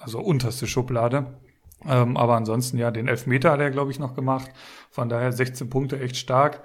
also 0.00 0.20
unterste 0.20 0.66
Schublade. 0.66 1.38
Ähm, 1.84 2.16
aber 2.16 2.34
ansonsten, 2.34 2.78
ja, 2.78 2.90
den 2.90 3.08
Elfmeter 3.08 3.52
hat 3.52 3.60
er, 3.60 3.70
glaube 3.70 3.90
ich, 3.90 3.98
noch 3.98 4.14
gemacht. 4.14 4.50
Von 4.90 5.10
daher 5.10 5.30
16 5.30 5.68
Punkte 5.68 6.00
echt 6.00 6.16
stark. 6.16 6.62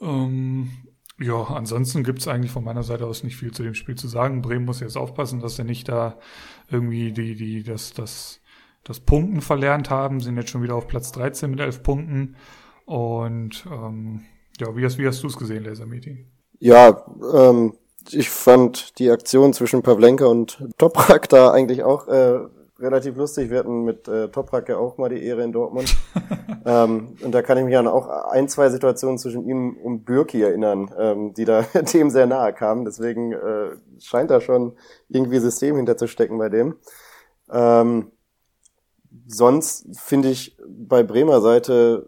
Ähm, 0.00 0.70
ja, 1.18 1.34
ansonsten 1.34 2.02
gibt's 2.02 2.26
eigentlich 2.26 2.50
von 2.50 2.64
meiner 2.64 2.82
Seite 2.82 3.04
aus 3.06 3.24
nicht 3.24 3.36
viel 3.36 3.52
zu 3.52 3.62
dem 3.62 3.74
Spiel 3.74 3.96
zu 3.96 4.08
sagen. 4.08 4.40
Bremen 4.40 4.64
muss 4.64 4.80
jetzt 4.80 4.96
aufpassen, 4.96 5.40
dass 5.40 5.58
er 5.58 5.66
nicht 5.66 5.86
da 5.90 6.18
irgendwie 6.70 7.12
die, 7.12 7.34
die, 7.34 7.62
das, 7.62 7.92
das 7.92 8.39
das 8.84 9.00
Punkten 9.00 9.40
verlernt 9.40 9.90
haben, 9.90 10.20
sind 10.20 10.36
jetzt 10.36 10.50
schon 10.50 10.62
wieder 10.62 10.74
auf 10.74 10.88
Platz 10.88 11.12
13 11.12 11.50
mit 11.50 11.60
11 11.60 11.82
Punkten. 11.82 12.36
Und 12.86 13.64
ähm, 13.70 14.22
ja, 14.58 14.74
wie 14.76 14.84
hast, 14.84 14.98
wie 14.98 15.06
hast 15.06 15.22
du 15.22 15.28
es 15.28 15.36
gesehen, 15.36 15.64
Lasermeeting? 15.64 16.26
Ja, 16.58 17.04
ähm, 17.34 17.74
ich 18.10 18.30
fand 18.30 18.98
die 18.98 19.10
Aktion 19.10 19.52
zwischen 19.52 19.82
Pavlenka 19.82 20.26
und 20.26 20.66
Toprak 20.78 21.28
da 21.28 21.52
eigentlich 21.52 21.82
auch 21.84 22.08
äh, 22.08 22.40
relativ 22.80 23.16
lustig. 23.16 23.50
Wir 23.50 23.58
hatten 23.58 23.84
mit 23.84 24.08
äh, 24.08 24.28
Toprak 24.28 24.68
ja 24.68 24.78
auch 24.78 24.98
mal 24.98 25.08
die 25.08 25.22
Ehre 25.22 25.42
in 25.42 25.52
Dortmund. 25.52 25.94
ähm, 26.64 27.16
und 27.22 27.32
da 27.32 27.42
kann 27.42 27.58
ich 27.58 27.64
mich 27.64 27.76
an 27.76 27.86
auch 27.86 28.08
ein, 28.08 28.48
zwei 28.48 28.70
Situationen 28.70 29.18
zwischen 29.18 29.44
ihm 29.44 29.76
und 29.76 30.04
Bürki 30.04 30.42
erinnern, 30.42 30.90
ähm, 30.98 31.34
die 31.34 31.44
da 31.44 31.62
dem 31.92 32.10
sehr 32.10 32.26
nahe 32.26 32.52
kamen. 32.52 32.84
Deswegen 32.84 33.32
äh, 33.32 33.76
scheint 33.98 34.30
da 34.30 34.40
schon 34.40 34.76
irgendwie 35.08 35.38
System 35.38 35.76
hinterzustecken 35.76 36.38
bei 36.38 36.48
dem. 36.48 36.76
Ähm, 37.50 38.12
sonst 39.30 39.86
finde 39.92 40.30
ich 40.30 40.56
bei 40.66 41.02
Bremer 41.02 41.40
Seite 41.40 42.06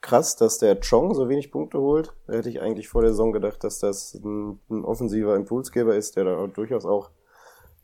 krass, 0.00 0.36
dass 0.36 0.58
der 0.58 0.80
Chong 0.80 1.14
so 1.14 1.28
wenig 1.28 1.50
Punkte 1.50 1.78
holt. 1.78 2.12
Da 2.26 2.34
hätte 2.34 2.48
ich 2.48 2.60
eigentlich 2.60 2.88
vor 2.88 3.02
der 3.02 3.12
Saison 3.12 3.32
gedacht, 3.32 3.62
dass 3.64 3.78
das 3.78 4.14
ein, 4.14 4.58
ein 4.68 4.84
offensiver 4.84 5.36
Impulsgeber 5.36 5.94
ist, 5.94 6.16
der 6.16 6.24
da 6.24 6.46
durchaus 6.46 6.84
auch 6.84 7.10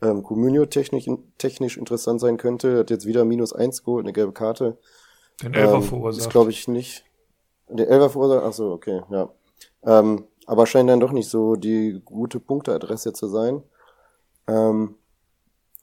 ähm, 0.02 0.22
Comunio 0.22 0.66
technisch, 0.66 1.06
technisch 1.38 1.76
interessant 1.76 2.20
sein 2.20 2.36
könnte. 2.36 2.78
Hat 2.78 2.90
jetzt 2.90 3.06
wieder 3.06 3.24
minus 3.24 3.52
eins 3.52 3.84
geholt, 3.84 4.04
eine 4.04 4.12
gelbe 4.12 4.32
Karte. 4.32 4.78
Den 5.42 5.54
Elfer 5.54 5.76
ähm, 5.76 5.82
verursacht. 5.82 6.26
Ist 6.26 6.30
glaube 6.30 6.50
ich 6.50 6.66
nicht. 6.68 7.04
Der 7.68 7.88
Elfer 7.88 8.10
verursacht, 8.10 8.42
ach 8.44 8.52
so, 8.52 8.72
okay, 8.72 9.02
ja. 9.10 9.30
Ähm, 9.84 10.24
aber 10.46 10.66
scheint 10.66 10.88
dann 10.88 11.00
doch 11.00 11.12
nicht 11.12 11.28
so 11.28 11.56
die 11.56 12.00
gute 12.04 12.40
Punkteadresse 12.40 13.12
zu 13.12 13.28
sein. 13.28 13.62
Ähm, 14.46 14.96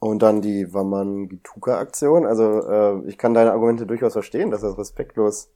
und 0.10 0.22
dann 0.22 0.42
die 0.42 0.74
Waman 0.74 1.28
Gituka 1.28 1.80
Aktion. 1.80 2.26
Also 2.26 2.62
äh, 2.70 3.08
ich 3.08 3.18
kann 3.18 3.34
deine 3.34 3.52
Argumente 3.52 3.86
durchaus 3.88 4.14
verstehen, 4.14 4.52
dass 4.52 4.62
das 4.62 4.78
respektlos 4.78 5.50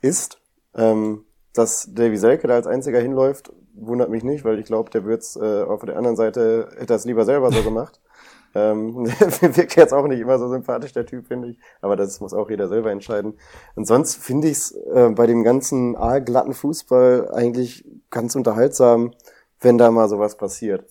ist. 0.00 0.40
Ähm, 0.74 1.24
dass 1.54 1.88
Davy 1.94 2.16
Selke 2.16 2.48
da 2.48 2.54
als 2.54 2.66
einziger 2.66 3.00
hinläuft, 3.00 3.52
wundert 3.74 4.10
mich 4.10 4.24
nicht, 4.24 4.44
weil 4.44 4.58
ich 4.58 4.66
glaube, 4.66 4.90
der 4.90 5.04
wird's 5.04 5.36
äh, 5.36 5.62
auf 5.62 5.84
der 5.84 5.96
anderen 5.96 6.16
Seite 6.16 6.68
hätte 6.74 6.86
das 6.86 7.04
lieber 7.04 7.24
selber 7.24 7.52
so 7.52 7.62
gemacht. 7.62 8.00
ähm, 8.54 9.06
wirkt 9.40 9.76
jetzt 9.76 9.94
auch 9.94 10.06
nicht 10.08 10.20
immer 10.20 10.38
so 10.38 10.48
sympathisch, 10.48 10.92
der 10.92 11.06
Typ, 11.06 11.28
finde 11.28 11.48
ich. 11.48 11.58
Aber 11.80 11.96
das 11.96 12.20
muss 12.20 12.34
auch 12.34 12.50
jeder 12.50 12.68
selber 12.68 12.90
entscheiden. 12.90 13.38
Und 13.76 13.86
sonst 13.86 14.16
finde 14.16 14.48
ich 14.48 14.58
es 14.58 14.72
äh, 14.72 15.10
bei 15.14 15.26
dem 15.26 15.44
ganzen 15.44 15.96
aalglatten 15.96 16.54
Fußball 16.54 17.30
eigentlich 17.32 17.86
ganz 18.10 18.34
unterhaltsam, 18.34 19.12
wenn 19.60 19.78
da 19.78 19.90
mal 19.90 20.08
sowas 20.08 20.36
passiert. 20.36 20.84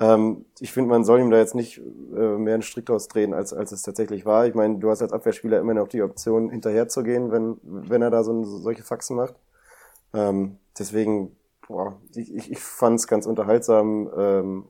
Ähm, 0.00 0.46
ich 0.58 0.72
finde, 0.72 0.88
man 0.88 1.04
soll 1.04 1.20
ihm 1.20 1.30
da 1.30 1.36
jetzt 1.36 1.54
nicht 1.54 1.78
äh, 1.78 2.38
mehr 2.38 2.54
einen 2.54 2.62
Strick 2.62 2.88
ausdrehen, 2.90 3.34
als, 3.34 3.52
als 3.52 3.70
es 3.70 3.82
tatsächlich 3.82 4.24
war. 4.24 4.46
Ich 4.46 4.54
meine, 4.54 4.78
du 4.78 4.90
hast 4.90 5.02
als 5.02 5.12
Abwehrspieler 5.12 5.60
immer 5.60 5.74
noch 5.74 5.88
die 5.88 6.02
Option, 6.02 6.48
hinterherzugehen, 6.50 7.30
wenn, 7.30 7.58
wenn 7.62 8.02
er 8.02 8.10
da 8.10 8.24
so, 8.24 8.42
solche 8.42 8.82
Faxen 8.82 9.16
macht. 9.16 9.34
Ähm, 10.14 10.56
deswegen, 10.78 11.36
boah, 11.68 12.00
ich, 12.14 12.34
ich, 12.34 12.50
ich 12.50 12.58
fand 12.60 12.98
es 12.98 13.06
ganz 13.06 13.26
unterhaltsam, 13.26 14.10
ähm, 14.16 14.64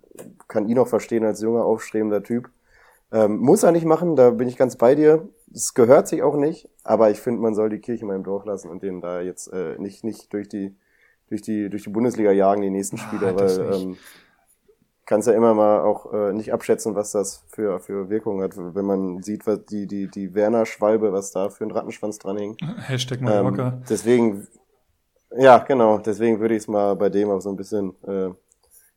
kann 0.49 0.69
ihn 0.69 0.79
auch 0.79 0.89
verstehen 0.89 1.25
als 1.25 1.41
junger, 1.41 1.65
aufstrebender 1.65 2.23
Typ. 2.25 2.51
Ähm, 3.13 3.39
muss 3.39 3.63
er 3.63 3.73
nicht 3.73 3.87
machen, 3.87 4.17
da 4.17 4.31
bin 4.31 4.49
ich 4.49 4.57
ganz 4.57 4.77
bei 4.77 4.95
dir. 4.97 5.29
Es 5.53 5.75
gehört 5.75 6.09
sich 6.09 6.23
auch 6.23 6.37
nicht, 6.37 6.69
aber 6.85 7.11
ich 7.11 7.21
finde, 7.21 7.41
man 7.41 7.55
soll 7.55 7.69
die 7.69 7.81
Kirche 7.81 8.05
mal 8.05 8.17
im 8.17 8.23
Dorf 8.25 8.45
lassen 8.45 8.71
und 8.71 8.83
den 8.83 9.01
da 9.01 9.21
jetzt 9.21 9.49
äh, 9.53 9.79
nicht, 9.79 10.05
nicht 10.05 10.33
durch 10.33 10.49
die 10.49 10.77
durch 11.29 11.43
die 11.43 11.71
durch 11.71 11.85
die 11.85 11.91
Bundesliga 11.91 12.33
jagen, 12.33 12.63
die 12.63 12.71
nächsten 12.71 12.99
Spieler, 12.99 13.29
Ah, 13.29 13.37
weil 13.37 13.75
ähm, 13.75 13.97
kannst 15.11 15.29
ja 15.29 15.35
immer 15.35 15.53
mal 15.53 15.81
auch 15.81 16.11
äh, 16.15 16.33
nicht 16.33 16.53
abschätzen, 16.55 16.95
was 16.95 17.11
das 17.11 17.45
für 17.49 17.81
für 17.81 18.09
Wirkung 18.09 18.41
hat, 18.43 18.53
wenn 18.57 18.85
man 18.87 19.23
sieht, 19.23 19.47
was 19.47 19.67
die 19.67 19.87
die 19.87 20.07
die 20.07 20.35
Werner 20.35 20.65
Schwalbe, 20.65 21.13
was 21.13 21.33
da 21.33 21.51
für 21.51 21.65
ein 21.65 21.73
Rattenschwanz 21.73 22.19
dran 22.19 22.39
hängt. 22.39 22.61
Hashtag 22.87 23.21
Mallorca. 23.21 23.69
Ähm, 23.69 23.83
deswegen, 23.91 24.47
ja, 25.37 25.59
genau, 25.59 25.99
deswegen 25.99 26.41
würde 26.41 26.55
ich 26.55 26.63
es 26.63 26.69
mal 26.69 26.95
bei 26.97 27.09
dem 27.11 27.29
auch 27.29 27.41
so 27.41 27.51
ein 27.51 27.57
bisschen, 27.57 27.91
äh, 28.07 28.31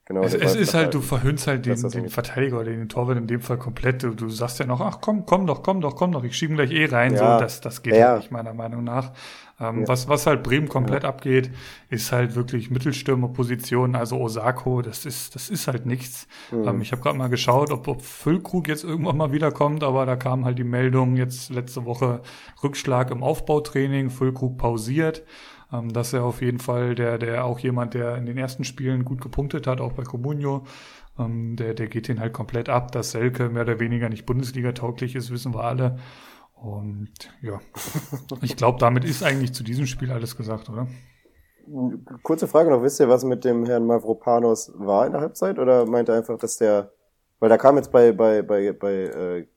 genau. 0.05 0.21
Es, 0.23 0.35
es 0.35 0.55
ist 0.55 0.73
halt, 0.75 0.93
du 0.93 1.01
verhöhnst 1.01 1.47
halt 1.47 1.65
den, 1.65 1.81
den. 1.89 2.09
Verteidiger 2.09 2.57
oder 2.59 2.71
den 2.71 2.89
Torwart 2.89 3.17
in 3.17 3.27
dem 3.27 3.41
Fall 3.41 3.57
komplett. 3.57 4.03
Du, 4.03 4.11
du 4.13 4.29
sagst 4.29 4.59
ja 4.59 4.65
noch, 4.67 4.81
ach 4.81 4.99
komm, 5.01 5.25
komm 5.25 5.47
doch, 5.47 5.63
komm 5.63 5.81
doch, 5.81 5.95
komm 5.95 6.11
doch, 6.11 6.23
ich 6.23 6.37
schiebe 6.37 6.53
ihn 6.53 6.57
gleich 6.57 6.71
eh 6.71 6.85
rein. 6.85 7.13
Ja. 7.15 7.37
So, 7.37 7.43
das, 7.43 7.59
das 7.61 7.81
geht 7.81 7.95
Ja. 7.95 8.09
halt 8.09 8.17
nicht, 8.19 8.31
meiner 8.31 8.53
Meinung 8.53 8.83
nach. 8.83 9.11
Ähm, 9.63 9.81
Ja. 9.81 9.87
was, 9.87 10.07
was 10.07 10.27
halt 10.27 10.43
Bremen 10.43 10.67
komplett 10.67 11.05
abgeht, 11.05 11.51
ist 11.89 12.11
halt 12.11 12.35
wirklich 12.35 12.69
Mittelstürmerposition, 12.69 13.95
also 13.95 14.17
Osako, 14.17 14.81
das 14.81 15.05
ist, 15.05 15.35
das 15.35 15.49
ist 15.49 15.67
halt 15.67 15.85
nichts. 15.85 16.27
Mhm. 16.51 16.67
Ähm, 16.67 16.81
ich 16.81 16.91
habe 16.91 17.01
gerade 17.01 17.17
mal 17.17 17.29
geschaut, 17.29 17.71
ob, 17.71 17.87
ob 17.87 18.01
Füllkrug 18.01 18.67
jetzt 18.67 18.83
irgendwann 18.83 19.17
mal 19.17 19.31
wiederkommt, 19.31 19.83
aber 19.83 20.05
da 20.05 20.15
kam 20.15 20.45
halt 20.45 20.57
die 20.59 20.63
Meldung 20.63 21.15
jetzt 21.15 21.49
letzte 21.49 21.85
Woche 21.85 22.21
Rückschlag 22.63 23.11
im 23.11 23.23
Aufbautraining, 23.23 24.09
Füllkrug 24.09 24.57
pausiert. 24.57 25.23
Ähm, 25.71 25.91
das 25.93 26.07
ist 26.07 26.13
ja 26.13 26.21
auf 26.23 26.41
jeden 26.41 26.59
Fall 26.59 26.95
der, 26.95 27.17
der 27.17 27.45
auch 27.45 27.59
jemand, 27.59 27.93
der 27.93 28.17
in 28.17 28.25
den 28.25 28.37
ersten 28.37 28.63
Spielen 28.63 29.05
gut 29.05 29.21
gepunktet 29.21 29.67
hat, 29.67 29.81
auch 29.81 29.93
bei 29.93 30.03
Comunio. 30.03 30.65
Ähm, 31.19 31.55
der, 31.55 31.73
der 31.75 31.87
geht 31.87 32.07
den 32.07 32.19
halt 32.19 32.33
komplett 32.33 32.69
ab, 32.69 32.91
dass 32.91 33.11
Selke 33.11 33.49
mehr 33.49 33.63
oder 33.63 33.79
weniger 33.79 34.09
nicht 34.09 34.25
Bundesliga 34.25 34.71
tauglich 34.71 35.15
ist, 35.15 35.31
wissen 35.31 35.53
wir 35.53 35.63
alle. 35.63 35.97
Und 36.63 37.11
ja, 37.41 37.59
ich 38.41 38.55
glaube, 38.55 38.79
damit 38.79 39.03
ist 39.03 39.21
eigentlich 39.21 39.53
zu 39.53 39.65
diesem 39.65 39.85
Spiel 39.85 40.11
alles 40.11 40.37
gesagt, 40.37 40.69
oder? 40.69 40.87
Kurze 42.23 42.47
Frage 42.47 42.69
noch, 42.69 42.81
wisst 42.81 43.01
ihr, 43.01 43.09
was 43.09 43.25
mit 43.25 43.43
dem 43.43 43.65
Herrn 43.65 43.85
Mavropanos 43.85 44.71
war 44.75 45.05
in 45.05 45.11
der 45.11 45.21
Halbzeit? 45.21 45.59
Oder 45.59 45.85
meint 45.85 46.07
er 46.07 46.15
einfach, 46.15 46.37
dass 46.37 46.57
der, 46.57 46.93
weil 47.39 47.49
da 47.49 47.57
kam 47.57 47.75
jetzt 47.75 47.91
bei, 47.91 48.13
bei, 48.13 48.41
bei, 48.41 48.71
bei 48.71 48.93
äh, 48.93 49.47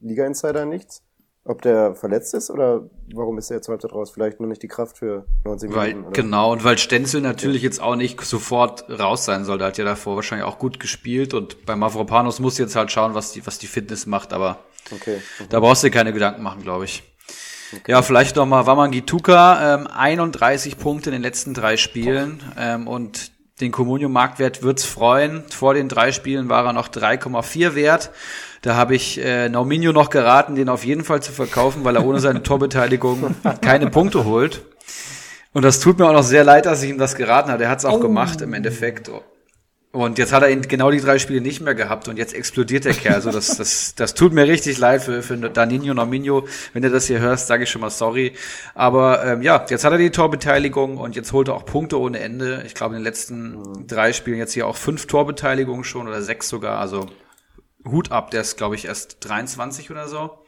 Liga 0.00 0.24
Insider 0.24 0.64
nichts, 0.64 1.02
ob 1.46 1.62
der 1.62 1.94
verletzt 1.94 2.34
ist 2.34 2.50
oder 2.50 2.82
warum 3.14 3.38
ist 3.38 3.50
er 3.50 3.56
jetzt 3.56 3.68
Halbzeit 3.68 3.92
raus? 3.92 4.10
Vielleicht 4.10 4.40
nur 4.40 4.48
nicht 4.48 4.62
die 4.62 4.68
Kraft 4.68 4.98
für 4.98 5.24
90 5.44 5.74
Weil, 5.74 5.88
Minuten. 5.88 6.06
Oder? 6.08 6.22
genau, 6.22 6.52
und 6.52 6.64
weil 6.64 6.78
Stenzel 6.78 7.20
natürlich 7.20 7.62
jetzt 7.62 7.80
auch 7.80 7.96
nicht 7.96 8.20
sofort 8.22 8.84
raus 8.90 9.24
sein 9.24 9.44
soll. 9.44 9.58
Der 9.58 9.68
hat 9.68 9.78
ja 9.78 9.84
davor 9.84 10.16
wahrscheinlich 10.16 10.46
auch 10.46 10.58
gut 10.58 10.80
gespielt 10.80 11.34
und 11.34 11.64
bei 11.66 11.76
Mavropanos 11.76 12.40
muss 12.40 12.58
jetzt 12.58 12.76
halt 12.76 12.90
schauen, 12.90 13.14
was 13.14 13.32
die, 13.32 13.46
was 13.46 13.58
die 13.58 13.66
Fitness 13.66 14.06
macht, 14.06 14.32
aber 14.32 14.58
Okay. 14.92 15.20
da 15.48 15.58
brauchst 15.60 15.82
du 15.82 15.88
dir 15.88 15.92
keine 15.92 16.12
Gedanken 16.12 16.42
machen, 16.42 16.62
glaube 16.62 16.84
ich. 16.84 17.02
Ja, 17.88 18.02
vielleicht 18.02 18.36
noch 18.36 18.46
mal 18.46 18.66
Waman 18.66 18.92
Gituka, 18.92 19.74
ähm, 19.74 19.86
31 19.88 20.78
Punkte 20.78 21.10
in 21.10 21.14
den 21.14 21.22
letzten 21.22 21.52
drei 21.54 21.76
Spielen 21.76 22.40
ähm, 22.56 22.86
und 22.86 23.32
den 23.60 23.72
Comunio-Marktwert 23.72 24.62
wird's 24.62 24.84
freuen. 24.84 25.44
Vor 25.50 25.74
den 25.74 25.88
drei 25.88 26.12
Spielen 26.12 26.48
war 26.48 26.66
er 26.66 26.72
noch 26.72 26.88
3,4 26.88 27.74
wert. 27.74 28.10
Da 28.60 28.74
habe 28.74 28.94
ich 28.94 29.18
äh, 29.18 29.48
Nauminho 29.48 29.92
noch 29.92 30.10
geraten, 30.10 30.56
den 30.56 30.68
auf 30.68 30.84
jeden 30.84 31.04
Fall 31.04 31.22
zu 31.22 31.32
verkaufen, 31.32 31.84
weil 31.84 31.96
er 31.96 32.04
ohne 32.04 32.20
seine 32.20 32.42
Torbeteiligung 32.44 33.34
keine 33.62 33.88
Punkte 33.88 34.24
holt. 34.24 34.62
Und 35.54 35.62
das 35.64 35.80
tut 35.80 35.98
mir 35.98 36.06
auch 36.06 36.12
noch 36.12 36.22
sehr 36.22 36.44
leid, 36.44 36.66
dass 36.66 36.82
ich 36.82 36.90
ihm 36.90 36.98
das 36.98 37.16
geraten 37.16 37.50
habe. 37.50 37.64
Er 37.64 37.70
hat's 37.70 37.86
auch 37.86 38.00
gemacht 38.00 38.42
im 38.42 38.52
Endeffekt. 38.52 39.10
Und 39.96 40.18
jetzt 40.18 40.34
hat 40.34 40.42
er 40.42 40.54
genau 40.54 40.90
die 40.90 41.00
drei 41.00 41.18
Spiele 41.18 41.40
nicht 41.40 41.62
mehr 41.62 41.74
gehabt 41.74 42.06
und 42.06 42.18
jetzt 42.18 42.34
explodiert 42.34 42.84
der 42.84 42.92
Kerl. 42.92 43.14
Also 43.14 43.32
das, 43.32 43.56
das, 43.56 43.94
das 43.94 44.12
tut 44.12 44.34
mir 44.34 44.46
richtig 44.46 44.76
leid 44.76 45.02
für, 45.02 45.22
für 45.22 45.38
Danino 45.38 45.94
Nominio. 45.94 46.46
Wenn 46.74 46.82
du 46.82 46.90
das 46.90 47.06
hier 47.06 47.18
hörst, 47.18 47.46
sage 47.46 47.62
ich 47.62 47.70
schon 47.70 47.80
mal 47.80 47.88
sorry. 47.88 48.34
Aber 48.74 49.24
ähm, 49.24 49.40
ja, 49.40 49.64
jetzt 49.70 49.84
hat 49.84 49.92
er 49.92 49.98
die 49.98 50.10
Torbeteiligung 50.10 50.98
und 50.98 51.16
jetzt 51.16 51.32
holt 51.32 51.48
er 51.48 51.54
auch 51.54 51.64
Punkte 51.64 51.98
ohne 51.98 52.20
Ende. 52.20 52.62
Ich 52.66 52.74
glaube, 52.74 52.94
in 52.94 53.00
den 53.00 53.04
letzten 53.04 53.86
drei 53.86 54.12
Spielen 54.12 54.36
jetzt 54.36 54.52
hier 54.52 54.66
auch 54.66 54.76
fünf 54.76 55.06
Torbeteiligungen 55.06 55.82
schon 55.82 56.06
oder 56.06 56.20
sechs 56.20 56.50
sogar. 56.50 56.78
Also 56.78 57.06
Hut 57.86 58.12
ab, 58.12 58.30
der 58.32 58.42
ist, 58.42 58.58
glaube 58.58 58.74
ich, 58.74 58.84
erst 58.84 59.16
23 59.20 59.90
oder 59.90 60.08
so. 60.08 60.45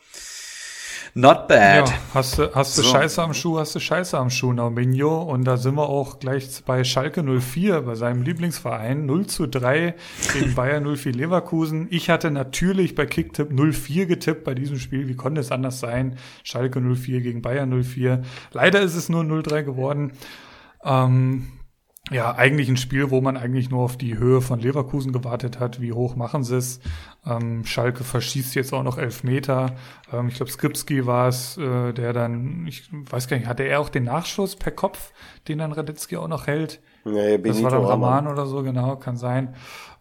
Not 1.15 1.49
bad. 1.49 1.89
Ja, 1.89 1.95
hast 2.15 2.39
du, 2.39 2.55
hast 2.55 2.77
du 2.79 2.83
So. 2.83 2.89
Scheiße 2.89 3.23
am 3.23 3.35
Schuh, 3.35 3.59
hast 3.59 3.75
du 3.75 3.81
Scheiße 3.81 4.17
am 4.19 4.31
Schuh, 4.31 4.53
Nauminho. 4.53 5.23
Und 5.23 5.45
da 5.45 5.57
sind 5.57 5.75
wir 5.77 5.89
auch 5.89 6.19
gleich 6.19 6.49
bei 6.65 6.85
Schalke 6.85 7.23
04, 7.23 7.83
bei 7.83 7.95
seinem 7.95 8.23
Lieblingsverein. 8.23 9.07
0 9.07 9.27
zu 9.27 9.47
3 9.47 9.95
gegen 10.33 10.55
Bayern 10.55 10.85
04 10.97 11.13
Leverkusen. 11.13 11.89
Ich 11.91 12.11
hatte 12.11 12.31
natürlich 12.31 12.95
bei 12.95 13.07
Kicktipp 13.07 13.51
04 13.51 14.07
getippt 14.07 14.45
bei 14.45 14.55
diesem 14.55 14.79
Spiel. 14.79 15.09
Wie 15.09 15.17
konnte 15.17 15.41
es 15.41 15.51
anders 15.51 15.81
sein? 15.81 16.17
Schalke 16.45 16.81
04 16.81 17.21
gegen 17.21 17.43
Bayern 17.43 17.83
04. 17.83 18.23
Leider 18.53 18.81
ist 18.81 18.95
es 18.95 19.09
nur 19.09 19.23
0-3 19.23 19.63
geworden. 19.63 20.13
Ähm, 20.85 21.49
ja, 22.11 22.35
eigentlich 22.35 22.69
ein 22.69 22.77
Spiel, 22.77 23.11
wo 23.11 23.21
man 23.21 23.37
eigentlich 23.37 23.71
nur 23.71 23.83
auf 23.83 23.97
die 23.97 24.17
Höhe 24.19 24.41
von 24.41 24.61
Leverkusen 24.61 25.13
gewartet 25.13 25.61
hat. 25.61 25.81
Wie 25.81 25.93
hoch 25.93 26.17
machen 26.17 26.45
sie 26.45 26.57
es? 26.57 26.81
Ähm, 27.27 27.65
Schalke 27.65 28.05
verschießt 28.05 28.55
jetzt 28.55 28.73
auch 28.73 28.83
noch 28.83 28.99
elf 28.99 29.25
Meter. 29.25 29.77
Ähm, 30.13 30.29
ich 30.29 30.35
glaube, 30.35 30.51
Skripski 30.51 31.07
war 31.07 31.29
es, 31.29 31.57
äh, 31.59 31.93
der 31.93 32.13
dann, 32.13 32.67
ich 32.67 32.89
weiß 32.93 33.29
gar 33.29 33.37
nicht, 33.37 33.47
hatte 33.47 33.65
er 33.65 33.81
auch 33.81 33.89
den 33.89 34.05
Nachschuss 34.05 34.57
per 34.57 34.73
Kopf, 34.73 35.13
den 35.49 35.59
dann 35.59 35.73
Radetzky 35.73 36.17
auch 36.17 36.29
noch 36.29 36.47
hält? 36.47 36.81
Nee, 37.05 37.39
Das 37.39 37.43
Benito 37.43 37.63
war 37.65 37.71
dann 37.71 37.85
Raman. 37.85 38.15
Raman 38.15 38.33
oder 38.33 38.47
so, 38.47 38.63
genau, 38.63 38.97
kann 38.97 39.17
sein. 39.17 39.55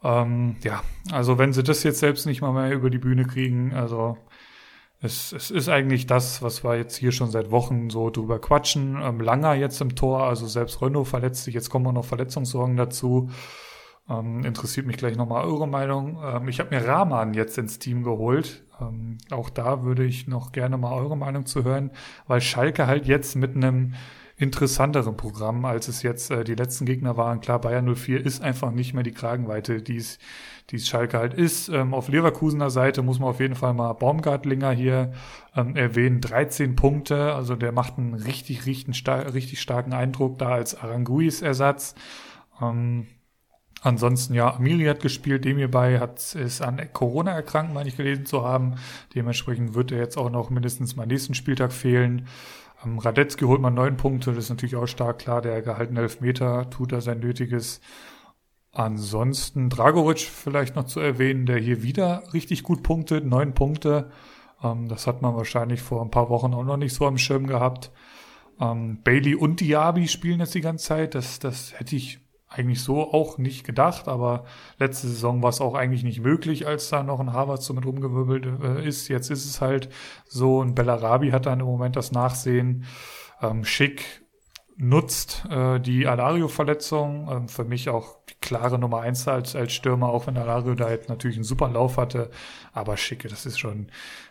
Ähm, 0.03 0.55
ja, 0.63 0.81
also 1.11 1.37
wenn 1.37 1.53
sie 1.53 1.63
das 1.63 1.83
jetzt 1.83 1.99
selbst 1.99 2.25
nicht 2.25 2.41
mal 2.41 2.51
mehr 2.53 2.71
über 2.73 2.89
die 2.89 2.97
Bühne 2.97 3.25
kriegen, 3.25 3.73
also 3.73 4.17
es, 4.99 5.31
es 5.31 5.51
ist 5.51 5.69
eigentlich 5.69 6.07
das, 6.07 6.41
was 6.41 6.63
wir 6.63 6.75
jetzt 6.75 6.95
hier 6.95 7.11
schon 7.11 7.29
seit 7.29 7.51
Wochen 7.51 7.89
so 7.89 8.09
drüber 8.09 8.39
quatschen. 8.39 8.97
Ähm, 9.01 9.19
Langer 9.21 9.53
jetzt 9.53 9.79
im 9.81 9.95
Tor, 9.95 10.23
also 10.23 10.47
selbst 10.47 10.81
Renault 10.81 11.07
verletzt 11.07 11.43
sich, 11.43 11.53
jetzt 11.53 11.69
kommen 11.69 11.85
auch 11.87 11.93
noch 11.93 12.05
Verletzungssorgen 12.05 12.77
dazu. 12.77 13.29
Ähm, 14.09 14.43
interessiert 14.43 14.87
mich 14.87 14.97
gleich 14.97 15.15
nochmal 15.15 15.45
eure 15.45 15.67
Meinung. 15.67 16.17
Ähm, 16.23 16.47
ich 16.47 16.59
habe 16.59 16.75
mir 16.75 16.87
Rahman 16.87 17.33
jetzt 17.33 17.57
ins 17.57 17.77
Team 17.77 18.03
geholt. 18.03 18.63
Ähm, 18.81 19.17
auch 19.31 19.49
da 19.49 19.83
würde 19.83 20.03
ich 20.03 20.27
noch 20.27 20.51
gerne 20.51 20.77
mal 20.77 20.93
eure 20.93 21.17
Meinung 21.17 21.45
zu 21.45 21.63
hören, 21.63 21.91
weil 22.25 22.41
Schalke 22.41 22.87
halt 22.87 23.05
jetzt 23.05 23.35
mit 23.35 23.55
einem 23.55 23.93
interessanteren 24.37 25.17
Programm, 25.17 25.65
als 25.65 25.87
es 25.87 26.03
jetzt 26.03 26.29
äh, 26.29 26.43
die 26.43 26.53
letzten 26.53 26.85
Gegner 26.85 27.17
waren. 27.17 27.41
Klar, 27.41 27.59
Bayern 27.59 27.93
04 27.95 28.23
ist 28.23 28.41
einfach 28.41 28.71
nicht 28.71 28.93
mehr 28.93 29.01
die 29.01 29.11
Kragenweite, 29.11 29.81
die 29.81 29.97
es, 29.97 30.19
die 30.69 30.75
es 30.75 30.87
Schalke 30.87 31.17
halt 31.17 31.33
ist. 31.33 31.69
Ähm, 31.69 31.95
auf 31.95 32.07
Leverkusener 32.07 32.69
Seite 32.69 33.01
muss 33.01 33.19
man 33.19 33.29
auf 33.29 33.39
jeden 33.39 33.55
Fall 33.55 33.73
mal 33.73 33.93
Baumgartlinger 33.93 34.71
hier 34.71 35.11
ähm, 35.55 35.75
erwähnen. 35.75 36.21
13 36.21 36.75
Punkte, 36.75 37.33
also 37.33 37.55
der 37.55 37.71
macht 37.71 37.97
einen 37.97 38.13
richtig, 38.13 38.67
richtig, 38.67 38.95
star 38.95 39.33
richtig 39.33 39.59
starken 39.59 39.93
Eindruck 39.93 40.37
da 40.37 40.49
als 40.49 40.75
Aranguis 40.75 41.41
Ersatz. 41.41 41.95
Ähm, 42.61 43.07
Ansonsten, 43.81 44.33
ja, 44.33 44.55
Amiri 44.55 44.85
hat 44.85 45.01
gespielt, 45.01 45.45
dem 45.45 45.57
hierbei 45.57 45.99
hat 45.99 46.33
ist 46.33 46.61
an 46.61 46.81
Corona 46.93 47.31
erkrankt, 47.31 47.73
meine 47.73 47.87
ich 47.87 47.95
gelesen 47.95 48.25
zu 48.25 48.43
haben. 48.43 48.75
Dementsprechend 49.13 49.75
wird 49.75 49.91
er 49.91 49.99
jetzt 49.99 50.17
auch 50.17 50.31
noch 50.31 50.49
mindestens 50.49 50.95
mal 50.95 51.05
nächsten 51.05 51.35
Spieltag 51.35 51.71
fehlen. 51.71 52.27
Ähm, 52.83 52.99
Radetzky 52.99 53.45
holt 53.45 53.61
mal 53.61 53.71
neun 53.71 53.97
Punkte, 53.97 54.31
das 54.31 54.45
ist 54.45 54.49
natürlich 54.49 54.75
auch 54.75 54.87
stark 54.87 55.19
klar. 55.19 55.41
Der 55.41 55.61
gehaltene 55.61 56.01
Elfmeter 56.01 56.69
tut 56.69 56.91
er 56.91 57.01
sein 57.01 57.19
Nötiges. 57.19 57.81
Ansonsten 58.71 59.69
Dragoric 59.69 60.19
vielleicht 60.19 60.75
noch 60.75 60.85
zu 60.85 60.99
erwähnen, 60.99 61.45
der 61.45 61.57
hier 61.57 61.81
wieder 61.81 62.23
richtig 62.33 62.63
gut 62.63 62.83
punktet, 62.83 63.25
neun 63.25 63.53
Punkte. 63.53 64.11
Ähm, 64.63 64.87
das 64.87 65.07
hat 65.07 65.21
man 65.21 65.35
wahrscheinlich 65.35 65.81
vor 65.81 66.01
ein 66.01 66.11
paar 66.11 66.29
Wochen 66.29 66.53
auch 66.53 66.63
noch 66.63 66.77
nicht 66.77 66.93
so 66.93 67.07
am 67.07 67.17
Schirm 67.17 67.47
gehabt. 67.47 67.91
Ähm, 68.59 69.01
Bailey 69.03 69.35
und 69.35 69.59
Diaby 69.61 70.07
spielen 70.07 70.39
jetzt 70.39 70.55
die 70.55 70.61
ganze 70.61 70.85
Zeit. 70.85 71.15
Das, 71.15 71.39
das 71.39 71.79
hätte 71.79 71.95
ich 71.95 72.19
eigentlich 72.49 72.81
so 72.81 73.11
auch 73.13 73.37
nicht 73.37 73.65
gedacht, 73.65 74.07
aber 74.07 74.45
letzte 74.79 75.07
Saison 75.07 75.43
war 75.43 75.49
es 75.49 75.59
auch 75.59 75.75
eigentlich 75.75 76.03
nicht 76.03 76.21
möglich, 76.21 76.65
als 76.65 76.89
da 76.89 77.03
noch 77.03 77.19
ein 77.19 77.33
Harvard 77.33 77.61
so 77.61 77.73
mit 77.73 77.85
rumgewirbelt 77.85 78.45
äh, 78.63 78.87
ist. 78.87 79.09
Jetzt 79.09 79.29
ist 79.29 79.45
es 79.45 79.59
halt 79.59 79.89
so, 80.25 80.61
ein 80.61 80.73
Bellarabi 80.73 81.31
hat 81.31 81.45
dann 81.45 81.59
im 81.59 81.65
Moment 81.65 81.95
das 81.95 82.11
Nachsehen. 82.11 82.85
Ähm, 83.41 83.65
Schick 83.65 84.23
nutzt 84.77 85.43
äh, 85.49 85.79
die 85.79 86.07
Alario-Verletzung. 86.07 87.27
Ähm, 87.29 87.49
für 87.49 87.65
mich 87.65 87.89
auch 87.89 88.17
die 88.29 88.35
klare 88.39 88.79
Nummer 88.79 89.01
eins 89.01 89.27
als, 89.27 89.55
als 89.55 89.73
Stürmer, 89.73 90.09
auch 90.09 90.27
wenn 90.27 90.37
Alario 90.37 90.75
da 90.75 90.89
jetzt 90.89 91.09
natürlich 91.09 91.37
einen 91.37 91.43
super 91.43 91.67
Lauf 91.67 91.97
hatte. 91.97 92.29
Aber 92.73 92.95
Schicke, 92.95 93.27
das 93.27 93.45
ist 93.45 93.59
schon 93.59 93.87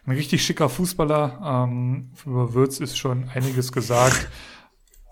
ein 0.07 0.13
richtig 0.13 0.45
schicker 0.45 0.69
Fußballer. 0.69 1.67
Ähm, 1.69 2.13
über 2.25 2.55
Würz 2.55 2.81
ist 2.81 2.97
schon 2.97 3.29
einiges 3.35 3.73
gesagt. 3.73 4.29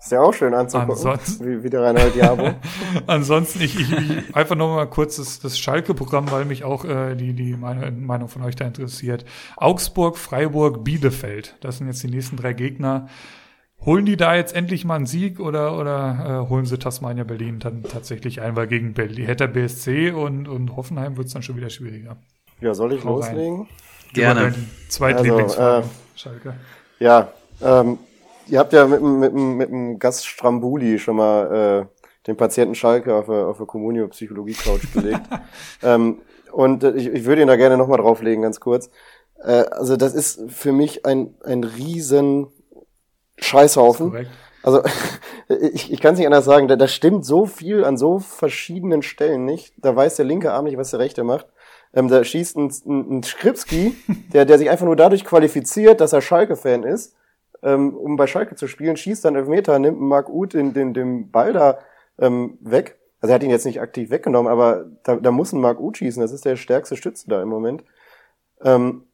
Ist 0.05 0.11
ja 0.11 0.21
auch 0.21 0.35
schön 0.35 0.53
anzugucken, 0.53 0.91
Ansonsten, 0.91 1.47
wie, 1.47 1.63
wie 1.63 1.69
der 1.71 1.81
Reinhard 1.81 2.13
Diabo. 2.13 2.51
Ansonsten, 3.07 3.61
ich, 3.61 3.79
ich, 3.79 3.91
ich 3.91 4.35
einfach 4.35 4.55
noch 4.55 4.75
mal 4.75 4.85
kurz 4.85 5.15
das, 5.15 5.39
das 5.39 5.57
Schalke-Programm, 5.57 6.29
weil 6.29 6.45
mich 6.45 6.63
auch 6.63 6.85
äh, 6.85 7.15
die, 7.15 7.33
die 7.33 7.57
meine 7.57 7.89
Meinung 7.89 8.27
von 8.27 8.43
euch 8.43 8.55
da 8.55 8.65
interessiert. 8.65 9.25
Augsburg, 9.57 10.19
Freiburg, 10.19 10.83
Bielefeld. 10.83 11.57
Das 11.61 11.79
sind 11.79 11.87
jetzt 11.87 12.03
die 12.03 12.09
nächsten 12.09 12.37
drei 12.37 12.53
Gegner. 12.53 13.07
Holen 13.83 14.05
die 14.05 14.15
da 14.15 14.35
jetzt 14.35 14.55
endlich 14.55 14.85
mal 14.85 14.97
einen 14.97 15.07
Sieg 15.07 15.39
oder, 15.39 15.75
oder 15.75 16.43
äh, 16.45 16.49
holen 16.51 16.67
sie 16.67 16.77
Tasmania 16.77 17.23
Berlin 17.23 17.57
dann 17.57 17.81
tatsächlich 17.81 18.41
ein, 18.41 18.55
weil 18.55 18.67
gegen 18.67 18.93
Berlin, 18.93 19.25
Hertha 19.25 19.47
BSC 19.47 20.11
und, 20.11 20.47
und 20.47 20.75
Hoffenheim 20.75 21.17
wird 21.17 21.25
es 21.27 21.33
dann 21.33 21.41
schon 21.41 21.57
wieder 21.57 21.71
schwieriger. 21.71 22.17
Ja, 22.61 22.75
soll 22.75 22.93
ich 22.93 23.03
Hau 23.03 23.15
loslegen? 23.15 23.61
Rein. 23.61 23.67
Gerne. 24.13 24.55
Zweitlieblingsfrage, 24.87 25.75
also, 25.77 25.89
äh, 25.89 25.91
Schalke. 26.15 26.53
Ja, 26.99 27.29
ähm, 27.59 27.97
ihr 28.47 28.59
habt 28.59 28.73
ja 28.73 28.85
mit, 28.87 29.01
mit, 29.01 29.33
mit 29.33 29.69
dem 29.69 29.99
Gast 29.99 30.27
Strambuli 30.27 30.99
schon 30.99 31.17
mal 31.17 31.87
äh, 31.89 31.95
den 32.27 32.37
Patienten 32.37 32.75
Schalke 32.75 33.13
auf 33.15 33.25
der, 33.27 33.47
auf 33.47 33.57
der 33.57 33.65
Communio-Psychologie-Couch 33.65 34.93
gelegt. 34.93 35.21
ähm, 35.83 36.21
und 36.51 36.83
äh, 36.83 36.91
ich, 36.91 37.07
ich 37.07 37.25
würde 37.25 37.41
ihn 37.41 37.47
da 37.47 37.55
gerne 37.55 37.77
nochmal 37.77 37.99
drauflegen, 37.99 38.41
ganz 38.41 38.59
kurz. 38.59 38.89
Äh, 39.43 39.65
also 39.71 39.95
das 39.97 40.13
ist 40.13 40.51
für 40.51 40.71
mich 40.71 41.05
ein, 41.05 41.35
ein 41.43 41.63
riesen 41.63 42.47
Scheißhaufen. 43.37 44.27
Also 44.63 44.81
ich, 45.73 45.91
ich 45.91 46.01
kann 46.01 46.13
es 46.13 46.19
nicht 46.19 46.27
anders 46.27 46.45
sagen, 46.45 46.67
da, 46.67 46.75
da 46.75 46.87
stimmt 46.87 47.25
so 47.25 47.45
viel 47.45 47.83
an 47.83 47.97
so 47.97 48.19
verschiedenen 48.19 49.01
Stellen 49.01 49.45
nicht. 49.45 49.73
Da 49.77 49.95
weiß 49.95 50.15
der 50.15 50.25
linke 50.25 50.51
Arm 50.53 50.65
nicht, 50.65 50.77
was 50.77 50.91
der 50.91 50.99
rechte 50.99 51.23
macht. 51.23 51.47
Ähm, 51.93 52.07
da 52.07 52.23
schießt 52.23 52.57
ein, 52.57 52.73
ein, 52.85 53.17
ein 53.17 53.23
Skripski, 53.23 53.95
der, 54.33 54.45
der 54.45 54.57
sich 54.57 54.69
einfach 54.69 54.85
nur 54.85 54.95
dadurch 54.95 55.25
qualifiziert, 55.25 56.01
dass 56.01 56.13
er 56.13 56.21
Schalke-Fan 56.21 56.83
ist 56.83 57.15
ähm, 57.65 57.97
um 57.97 58.15
bei 58.15 58.27
Schalke 58.27 58.55
zu 58.55 58.67
spielen, 58.67 58.95
schießt 58.95 59.25
dann 59.25 59.35
Elfmeter, 59.35 59.79
nimmt 59.79 59.99
Marc 59.99 60.29
Uth 60.29 60.53
den, 60.53 60.73
den, 60.73 60.93
den 60.93 61.31
Ball 61.31 61.51
da 61.51 61.79
ähm, 62.19 62.57
weg. 62.61 62.99
Also 63.19 63.31
er 63.31 63.35
hat 63.35 63.43
ihn 63.43 63.49
jetzt 63.49 63.65
nicht 63.65 63.81
aktiv 63.81 64.11
weggenommen, 64.11 64.51
aber 64.51 64.85
da, 65.03 65.15
da 65.15 65.31
muss 65.31 65.51
ein 65.51 65.59
Marc 65.59 65.79
Uth 65.79 65.97
schießen. 65.97 66.21
Das 66.21 66.31
ist 66.31 66.45
der 66.45 66.55
stärkste 66.55 66.95
Stütze 66.95 67.27
da 67.27 67.41
im 67.41 67.49
Moment. 67.49 67.83
Ähm, 68.61 69.05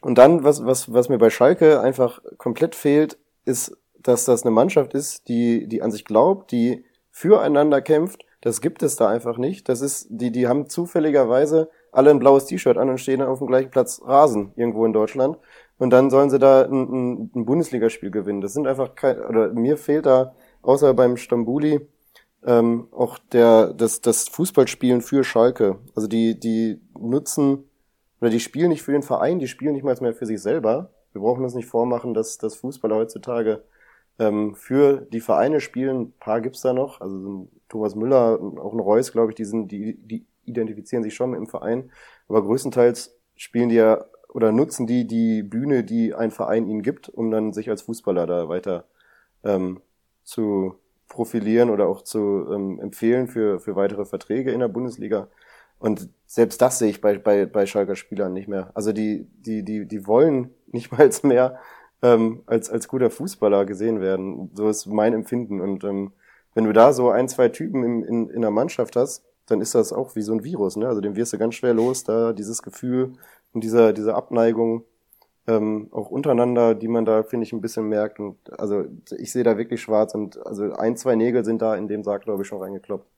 und 0.00 0.16
dann, 0.16 0.42
was, 0.42 0.64
was, 0.64 0.92
was 0.92 1.10
mir 1.10 1.18
bei 1.18 1.28
Schalke 1.28 1.80
einfach 1.80 2.22
komplett 2.38 2.74
fehlt, 2.74 3.18
ist, 3.44 3.76
dass 4.00 4.24
das 4.24 4.42
eine 4.42 4.52
Mannschaft 4.52 4.94
ist, 4.94 5.28
die, 5.28 5.66
die 5.66 5.82
an 5.82 5.90
sich 5.90 6.04
glaubt, 6.04 6.50
die 6.50 6.84
füreinander 7.10 7.82
kämpft. 7.82 8.24
Das 8.40 8.60
gibt 8.62 8.82
es 8.82 8.96
da 8.96 9.08
einfach 9.08 9.36
nicht. 9.36 9.68
Das 9.68 9.82
ist, 9.82 10.06
die, 10.08 10.30
die 10.30 10.48
haben 10.48 10.70
zufälligerweise 10.70 11.68
alle 11.92 12.10
ein 12.10 12.20
blaues 12.20 12.46
T-Shirt 12.46 12.78
an 12.78 12.88
und 12.88 12.98
stehen 12.98 13.20
auf 13.20 13.38
dem 13.38 13.48
gleichen 13.48 13.70
Platz 13.70 14.00
Rasen 14.04 14.52
irgendwo 14.56 14.86
in 14.86 14.92
Deutschland 14.92 15.36
und 15.78 15.90
dann 15.90 16.10
sollen 16.10 16.30
sie 16.30 16.38
da 16.38 16.62
ein, 16.62 17.30
ein, 17.34 17.44
Bundesligaspiel 17.44 18.10
gewinnen. 18.10 18.40
Das 18.40 18.52
sind 18.52 18.66
einfach 18.66 18.94
kein, 18.94 19.20
oder 19.20 19.52
mir 19.52 19.76
fehlt 19.76 20.06
da, 20.06 20.34
außer 20.62 20.92
beim 20.94 21.16
Stambuli, 21.16 21.80
ähm, 22.44 22.88
auch 22.92 23.18
der, 23.32 23.72
das, 23.74 24.00
das 24.00 24.28
Fußballspielen 24.28 25.00
für 25.00 25.24
Schalke. 25.24 25.78
Also 25.94 26.08
die, 26.08 26.38
die 26.38 26.80
nutzen, 26.98 27.64
oder 28.20 28.30
die 28.30 28.40
spielen 28.40 28.70
nicht 28.70 28.82
für 28.82 28.92
den 28.92 29.02
Verein, 29.02 29.38
die 29.38 29.48
spielen 29.48 29.74
nicht 29.74 29.84
mal 29.84 29.96
mehr 30.00 30.14
für 30.14 30.26
sich 30.26 30.40
selber. 30.40 30.90
Wir 31.12 31.20
brauchen 31.20 31.44
uns 31.44 31.54
nicht 31.54 31.68
vormachen, 31.68 32.14
dass, 32.14 32.38
dass 32.38 32.56
Fußballer 32.56 32.96
heutzutage 32.96 33.62
ähm, 34.18 34.54
für 34.54 35.06
die 35.12 35.20
Vereine 35.20 35.60
spielen. 35.60 36.00
Ein 36.00 36.12
paar 36.18 36.40
gibt's 36.40 36.62
da 36.62 36.72
noch. 36.72 37.00
Also 37.00 37.48
Thomas 37.68 37.94
Müller, 37.94 38.40
auch 38.40 38.72
ein 38.72 38.80
Reus, 38.80 39.12
glaube 39.12 39.30
ich, 39.30 39.36
die, 39.36 39.44
sind, 39.44 39.70
die, 39.70 39.94
die 39.94 40.26
identifizieren 40.44 41.02
sich 41.02 41.14
schon 41.14 41.30
mit 41.30 41.38
dem 41.38 41.46
Verein. 41.46 41.90
Aber 42.28 42.42
größtenteils 42.42 43.16
spielen 43.36 43.68
die 43.68 43.76
ja 43.76 44.04
oder 44.38 44.52
nutzen 44.52 44.86
die 44.86 45.04
die 45.04 45.42
Bühne, 45.42 45.82
die 45.82 46.14
ein 46.14 46.30
Verein 46.30 46.68
ihnen 46.68 46.82
gibt, 46.82 47.08
um 47.08 47.32
dann 47.32 47.52
sich 47.52 47.68
als 47.68 47.82
Fußballer 47.82 48.24
da 48.24 48.48
weiter 48.48 48.84
ähm, 49.42 49.80
zu 50.22 50.76
profilieren 51.08 51.70
oder 51.70 51.88
auch 51.88 52.02
zu 52.02 52.46
ähm, 52.52 52.78
empfehlen 52.78 53.26
für, 53.26 53.58
für 53.58 53.74
weitere 53.74 54.04
Verträge 54.04 54.52
in 54.52 54.60
der 54.60 54.68
Bundesliga. 54.68 55.26
Und 55.80 56.08
selbst 56.26 56.62
das 56.62 56.78
sehe 56.78 56.88
ich 56.88 57.00
bei, 57.00 57.18
bei, 57.18 57.46
bei 57.46 57.66
Schalker 57.66 57.96
Spielern 57.96 58.32
nicht 58.32 58.46
mehr. 58.46 58.70
Also 58.74 58.92
die, 58.92 59.26
die, 59.44 59.64
die, 59.64 59.86
die 59.86 60.06
wollen 60.06 60.54
nicht 60.68 60.92
mal 60.92 61.10
mehr 61.24 61.58
ähm, 62.00 62.42
als, 62.46 62.70
als 62.70 62.86
guter 62.86 63.10
Fußballer 63.10 63.66
gesehen 63.66 64.00
werden. 64.00 64.52
So 64.54 64.68
ist 64.68 64.86
mein 64.86 65.14
Empfinden. 65.14 65.60
Und 65.60 65.82
ähm, 65.82 66.12
wenn 66.54 66.62
du 66.62 66.72
da 66.72 66.92
so 66.92 67.10
ein, 67.10 67.28
zwei 67.28 67.48
Typen 67.48 67.82
in, 67.82 68.02
in, 68.04 68.30
in 68.30 68.42
der 68.42 68.52
Mannschaft 68.52 68.94
hast, 68.94 69.24
dann 69.46 69.60
ist 69.60 69.74
das 69.74 69.92
auch 69.92 70.14
wie 70.14 70.22
so 70.22 70.32
ein 70.32 70.44
Virus. 70.44 70.76
Ne? 70.76 70.86
Also 70.86 71.00
den 71.00 71.16
wirst 71.16 71.32
du 71.32 71.38
ganz 71.38 71.56
schwer 71.56 71.74
los, 71.74 72.04
da 72.04 72.32
dieses 72.32 72.62
Gefühl, 72.62 73.14
und 73.52 73.64
dieser, 73.64 73.92
diese 73.92 74.14
Abneigung 74.14 74.84
ähm, 75.48 75.88
auch 75.92 76.10
untereinander, 76.10 76.74
die 76.74 76.88
man 76.88 77.04
da, 77.04 77.22
finde 77.22 77.46
ich, 77.46 77.52
ein 77.52 77.60
bisschen 77.60 77.88
merkt. 77.88 78.20
Und 78.20 78.36
also 78.60 78.84
ich 79.16 79.32
sehe 79.32 79.44
da 79.44 79.56
wirklich 79.56 79.80
schwarz 79.80 80.14
und 80.14 80.44
also 80.46 80.72
ein, 80.74 80.96
zwei 80.96 81.16
Nägel 81.16 81.44
sind 81.44 81.62
da 81.62 81.74
in 81.74 81.88
dem 81.88 82.04
Sarg, 82.04 82.24
glaube 82.24 82.42
ich, 82.42 82.48
schon 82.48 82.60
reingekloppt. 82.60 83.08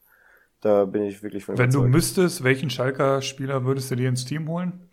Da 0.60 0.84
bin 0.84 1.02
ich 1.02 1.22
wirklich 1.22 1.44
von 1.44 1.58
Wenn 1.58 1.70
du 1.70 1.82
müsstest, 1.82 2.44
welchen 2.44 2.70
Schalker-Spieler 2.70 3.64
würdest 3.64 3.90
du 3.90 3.96
dir 3.96 4.08
ins 4.08 4.24
Team 4.24 4.48
holen? 4.48 4.88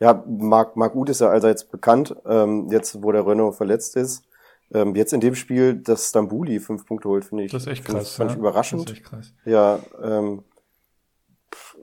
Ja, 0.00 0.24
Marc, 0.26 0.76
Marc 0.76 0.94
Uth 0.94 1.10
ist 1.10 1.20
ja 1.20 1.28
allseits 1.28 1.64
bekannt, 1.64 2.16
ähm, 2.26 2.68
jetzt 2.70 3.02
wo 3.02 3.12
der 3.12 3.26
Renault 3.26 3.56
verletzt 3.56 3.96
ist. 3.96 4.24
Ähm, 4.72 4.94
jetzt 4.94 5.12
in 5.12 5.20
dem 5.20 5.34
Spiel, 5.34 5.74
dass 5.74 6.10
Stambuli 6.10 6.60
fünf 6.60 6.86
Punkte 6.86 7.08
holt, 7.08 7.24
finde 7.24 7.44
ich. 7.44 7.52
Das 7.52 7.62
ist 7.62 7.68
echt 7.68 7.84
krass. 7.84 8.16
Fand 8.16 8.30
ja? 8.30 8.34
ich 8.34 8.38
überraschend. 8.38 8.82
Das 8.82 8.92
ist 8.92 8.98
echt 8.98 9.06
krass. 9.08 9.32
Ja, 9.44 9.80
ähm, 10.02 10.44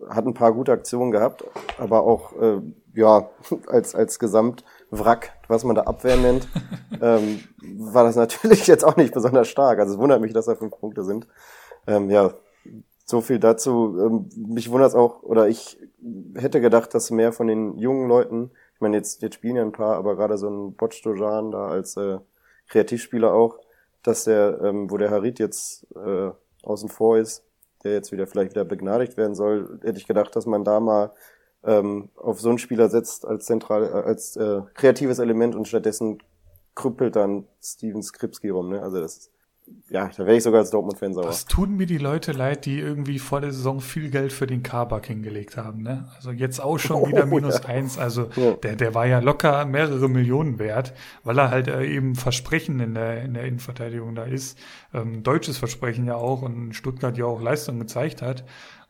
hat 0.09 0.25
ein 0.25 0.33
paar 0.33 0.53
gute 0.53 0.71
Aktionen 0.71 1.11
gehabt, 1.11 1.43
aber 1.77 2.03
auch 2.03 2.33
äh, 2.39 2.61
ja 2.93 3.29
als 3.67 3.95
als 3.95 4.19
Gesamtwrack, 4.19 5.33
was 5.47 5.63
man 5.63 5.75
da 5.75 5.83
Abwehr 5.83 6.17
nennt, 6.17 6.47
ähm, 7.01 7.39
war 7.77 8.03
das 8.03 8.15
natürlich 8.15 8.67
jetzt 8.67 8.83
auch 8.83 8.97
nicht 8.97 9.13
besonders 9.13 9.47
stark. 9.47 9.79
Also 9.79 9.93
es 9.93 9.99
wundert 9.99 10.21
mich, 10.21 10.33
dass 10.33 10.45
da 10.45 10.55
fünf 10.55 10.77
Punkte 10.79 11.03
sind. 11.03 11.27
Ähm, 11.87 12.09
ja, 12.09 12.33
so 13.05 13.21
viel 13.21 13.39
dazu. 13.39 13.97
Ähm, 13.99 14.29
mich 14.35 14.71
wundert 14.71 14.89
es 14.89 14.95
auch, 14.95 15.23
oder 15.23 15.47
ich 15.47 15.79
hätte 16.35 16.59
gedacht, 16.59 16.93
dass 16.93 17.11
mehr 17.11 17.31
von 17.31 17.47
den 17.47 17.77
jungen 17.77 18.07
Leuten, 18.07 18.51
ich 18.73 18.81
meine 18.81 18.97
jetzt 18.97 19.21
jetzt 19.21 19.35
spielen 19.35 19.55
ja 19.55 19.61
ein 19.61 19.71
paar, 19.71 19.95
aber 19.95 20.15
gerade 20.15 20.37
so 20.37 20.49
ein 20.49 20.75
Botstojan 20.75 21.51
da 21.51 21.67
als 21.67 21.95
äh, 21.97 22.17
Kreativspieler 22.67 23.33
auch, 23.33 23.59
dass 24.03 24.25
der, 24.25 24.59
ähm, 24.63 24.89
wo 24.89 24.97
der 24.97 25.11
Harit 25.11 25.39
jetzt 25.39 25.87
äh, 25.95 26.31
außen 26.63 26.89
vor 26.89 27.17
ist, 27.17 27.44
der 27.85 27.93
jetzt 27.93 28.11
wieder 28.11 28.27
vielleicht 28.27 28.51
wieder 28.51 28.65
begnadigt 28.65 29.15
werden 29.15 29.35
soll, 29.35 29.79
hätte 29.83 29.97
ich 29.97 30.07
gedacht, 30.07 30.35
dass 30.35 30.45
man 30.45 30.63
da 30.63 30.79
mal 30.79 31.13
ähm, 31.63 32.09
auf 32.15 32.39
so 32.39 32.49
einen 32.49 32.57
Spieler 32.57 32.89
setzt 32.89 33.25
als 33.25 33.45
zentral, 33.45 33.83
äh, 33.83 34.07
als 34.07 34.35
äh, 34.35 34.61
kreatives 34.73 35.19
Element 35.19 35.55
und 35.55 35.67
stattdessen 35.67 36.19
krüppelt 36.75 37.15
dann 37.15 37.47
Steven 37.61 38.03
Skripski 38.03 38.49
rum. 38.49 38.69
Ne? 38.69 38.81
Also 38.81 38.99
das 38.99 39.31
ja, 39.89 40.09
da 40.15 40.25
wäre 40.25 40.35
ich 40.35 40.43
sogar 40.43 40.61
als 40.61 40.71
Dortmund-Fan 40.71 41.13
sauer. 41.13 41.27
Was 41.27 41.45
tun 41.45 41.77
mir 41.77 41.85
die 41.85 41.97
Leute 41.97 42.31
leid, 42.31 42.65
die 42.65 42.79
irgendwie 42.79 43.19
vor 43.19 43.41
der 43.41 43.51
Saison 43.51 43.81
viel 43.81 44.09
Geld 44.09 44.33
für 44.33 44.47
den 44.47 44.63
Kabak 44.63 45.05
hingelegt 45.07 45.57
haben, 45.57 45.81
ne? 45.83 46.07
Also 46.15 46.31
jetzt 46.31 46.59
auch 46.59 46.77
schon 46.79 46.97
Oh, 47.03 47.07
wieder 47.07 47.25
minus 47.25 47.59
ja. 47.59 47.65
eins. 47.69 47.97
Also 47.97 48.29
Ja. 48.35 48.53
der, 48.53 48.75
der 48.75 48.93
war 48.95 49.05
ja 49.05 49.19
locker 49.19 49.65
mehrere 49.65 50.09
Millionen 50.09 50.59
wert, 50.59 50.93
weil 51.23 51.37
er 51.39 51.49
halt 51.51 51.67
äh, 51.67 51.83
eben 51.85 52.15
Versprechen 52.15 52.79
in 52.79 52.93
der, 52.95 53.21
in 53.23 53.33
der 53.35 53.45
Innenverteidigung 53.45 54.15
da 54.15 54.23
ist. 54.23 54.57
Ähm, 54.93 55.23
deutsches 55.23 55.57
Versprechen 55.57 56.05
ja 56.05 56.15
auch 56.15 56.41
und 56.41 56.73
Stuttgart 56.73 57.17
ja 57.17 57.25
auch 57.25 57.41
Leistung 57.41 57.79
gezeigt 57.79 58.21
hat. 58.21 58.43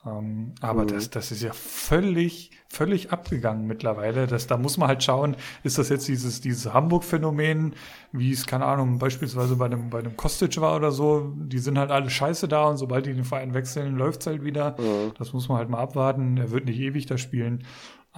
Ähm, 0.06 0.54
aber 0.62 0.84
Mhm. 0.84 0.88
das, 0.90 1.10
das 1.10 1.32
ist 1.32 1.42
ja 1.42 1.52
völlig, 1.54 2.52
völlig 2.70 3.12
abgegangen 3.12 3.66
mittlerweile. 3.66 4.28
Das, 4.28 4.46
da 4.48 4.58
muss 4.58 4.78
man 4.78 4.88
halt 4.88 5.04
schauen, 5.04 5.36
ist 5.64 5.78
das 5.78 5.90
jetzt 5.90 6.08
dieses, 6.08 6.42
dieses 6.42 6.72
Hamburg-Phänomen, 6.72 7.74
wie 8.12 8.32
es, 8.32 8.46
keine 8.46 8.66
Ahnung, 8.66 9.00
beispielsweise 9.00 9.56
bei 9.56 9.66
einem, 9.66 9.90
bei 9.90 10.00
einem 10.00 10.16
Kostic 10.16 10.60
war 10.62 10.76
oder 10.76 10.92
so, 10.92 11.34
die 11.36 11.60
sind 11.60 11.78
halt 11.80 11.90
alle 11.92 12.10
scheiße 12.10 12.48
da 12.48 12.66
und 12.66 12.78
sobald 12.78 13.06
die 13.08 13.14
den 13.14 13.24
Verein 13.24 13.54
wechseln, 13.54 13.96
läuft's 13.96 14.28
halt 14.28 14.44
wieder. 14.44 14.76
Das 15.18 15.34
muss 15.34 15.50
man 15.50 15.58
halt 15.58 15.70
mal 15.70 15.80
abwarten. 15.80 16.38
Er 16.38 16.52
wird 16.52 16.66
nicht 16.66 16.80
ewig 16.80 17.08
da 17.08 17.18
spielen. 17.18 17.64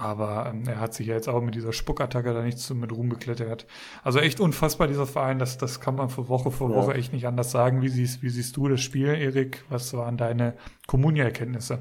Aber 0.00 0.46
ähm, 0.54 0.62
er 0.68 0.78
hat 0.78 0.94
sich 0.94 1.08
ja 1.08 1.14
jetzt 1.14 1.28
auch 1.28 1.40
mit 1.42 1.56
dieser 1.56 1.72
Spuckattacke 1.72 2.32
da 2.32 2.42
nicht 2.42 2.58
so 2.58 2.72
mit 2.76 2.92
Ruhm 2.92 3.08
beklettert. 3.08 3.66
Also 4.04 4.20
echt 4.20 4.38
unfassbar, 4.38 4.86
dieser 4.86 5.06
Verein. 5.06 5.40
Das, 5.40 5.58
das 5.58 5.80
kann 5.80 5.96
man 5.96 6.08
für 6.08 6.28
Woche 6.28 6.52
für 6.52 6.64
Ja. 6.70 6.76
Woche 6.76 6.94
echt 6.94 7.12
nicht 7.12 7.26
anders 7.26 7.50
sagen. 7.50 7.82
Wie 7.82 7.88
siehst, 7.88 8.22
wie 8.22 8.28
siehst 8.30 8.56
du 8.56 8.68
das 8.68 8.80
Spiel, 8.80 9.08
Erik? 9.08 9.64
Was 9.70 9.92
waren 9.94 10.16
deine 10.16 10.54
Kommunia-Erkenntnisse? 10.86 11.80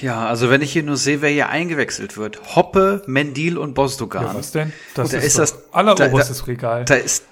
Ja, 0.00 0.26
also 0.28 0.50
wenn 0.50 0.62
ich 0.62 0.72
hier 0.72 0.84
nur 0.84 0.96
sehe, 0.96 1.20
wer 1.22 1.30
hier 1.30 1.48
eingewechselt 1.48 2.16
wird. 2.16 2.54
Hoppe, 2.54 3.02
Mendil 3.06 3.58
und 3.58 3.74
Bosdogan. 3.74 4.22
Ja, 4.24 4.34
was 4.34 4.52
denn? 4.52 4.72
Das 4.94 5.10
Da 5.10 5.18
ist, 5.18 5.24
ist 5.24 5.38
das- 5.38 5.74
alleroberstes 5.74 6.38
da- 6.38 6.44
Regal. 6.44 6.84
Da 6.84 6.94
ist, 6.94 7.24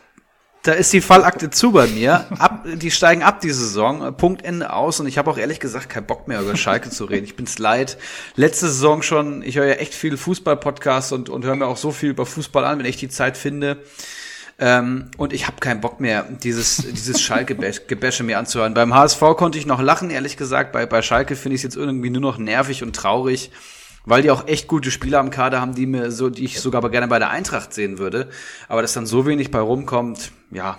da 0.66 0.72
ist 0.72 0.92
die 0.92 1.00
Fallakte 1.00 1.50
zu 1.50 1.70
bei 1.70 1.86
mir. 1.86 2.26
Ab, 2.38 2.66
die 2.66 2.90
steigen 2.90 3.22
ab 3.22 3.40
die 3.40 3.50
Saison. 3.50 4.16
Punkt 4.16 4.44
Ende 4.44 4.72
aus. 4.72 4.98
Und 4.98 5.06
ich 5.06 5.16
habe 5.16 5.30
auch 5.30 5.38
ehrlich 5.38 5.60
gesagt 5.60 5.88
keinen 5.88 6.06
Bock 6.06 6.26
mehr 6.26 6.40
über 6.40 6.56
Schalke 6.56 6.90
zu 6.90 7.04
reden. 7.04 7.24
Ich 7.24 7.36
bin's 7.36 7.58
leid. 7.58 7.98
Letzte 8.34 8.66
Saison 8.66 9.02
schon. 9.02 9.42
Ich 9.42 9.56
höre 9.56 9.66
ja 9.66 9.74
echt 9.74 9.94
viel 9.94 10.16
Fußball-Podcasts 10.16 11.12
und, 11.12 11.28
und 11.28 11.44
höre 11.44 11.54
mir 11.54 11.66
auch 11.66 11.76
so 11.76 11.92
viel 11.92 12.10
über 12.10 12.26
Fußball 12.26 12.64
an, 12.64 12.78
wenn 12.78 12.86
ich 12.86 12.96
die 12.96 13.08
Zeit 13.08 13.36
finde. 13.36 13.78
Ähm, 14.58 15.10
und 15.18 15.32
ich 15.32 15.46
habe 15.46 15.58
keinen 15.60 15.80
Bock 15.80 16.00
mehr, 16.00 16.26
dieses, 16.42 16.78
dieses 16.78 17.20
Schalke-Gebäsche 17.20 18.24
mir 18.24 18.38
anzuhören. 18.38 18.74
Beim 18.74 18.94
HSV 18.94 19.20
konnte 19.36 19.58
ich 19.58 19.66
noch 19.66 19.80
lachen, 19.80 20.10
ehrlich 20.10 20.36
gesagt. 20.36 20.72
Bei, 20.72 20.86
bei 20.86 21.02
Schalke 21.02 21.36
finde 21.36 21.54
ich 21.54 21.60
es 21.60 21.64
jetzt 21.64 21.76
irgendwie 21.76 22.10
nur 22.10 22.22
noch 22.22 22.38
nervig 22.38 22.82
und 22.82 22.96
traurig, 22.96 23.50
weil 24.06 24.22
die 24.22 24.30
auch 24.30 24.46
echt 24.48 24.66
gute 24.68 24.90
Spieler 24.90 25.18
am 25.18 25.30
Kader 25.30 25.60
haben, 25.60 25.74
die 25.74 25.84
mir 25.86 26.10
so, 26.10 26.30
die 26.30 26.44
ich 26.44 26.60
sogar 26.60 26.78
aber 26.78 26.90
gerne 26.90 27.08
bei 27.08 27.18
der 27.18 27.28
Eintracht 27.30 27.74
sehen 27.74 27.98
würde. 27.98 28.28
Aber 28.68 28.80
dass 28.82 28.94
dann 28.94 29.04
so 29.06 29.26
wenig 29.26 29.50
bei 29.50 29.60
rumkommt, 29.60 30.32
ja, 30.50 30.78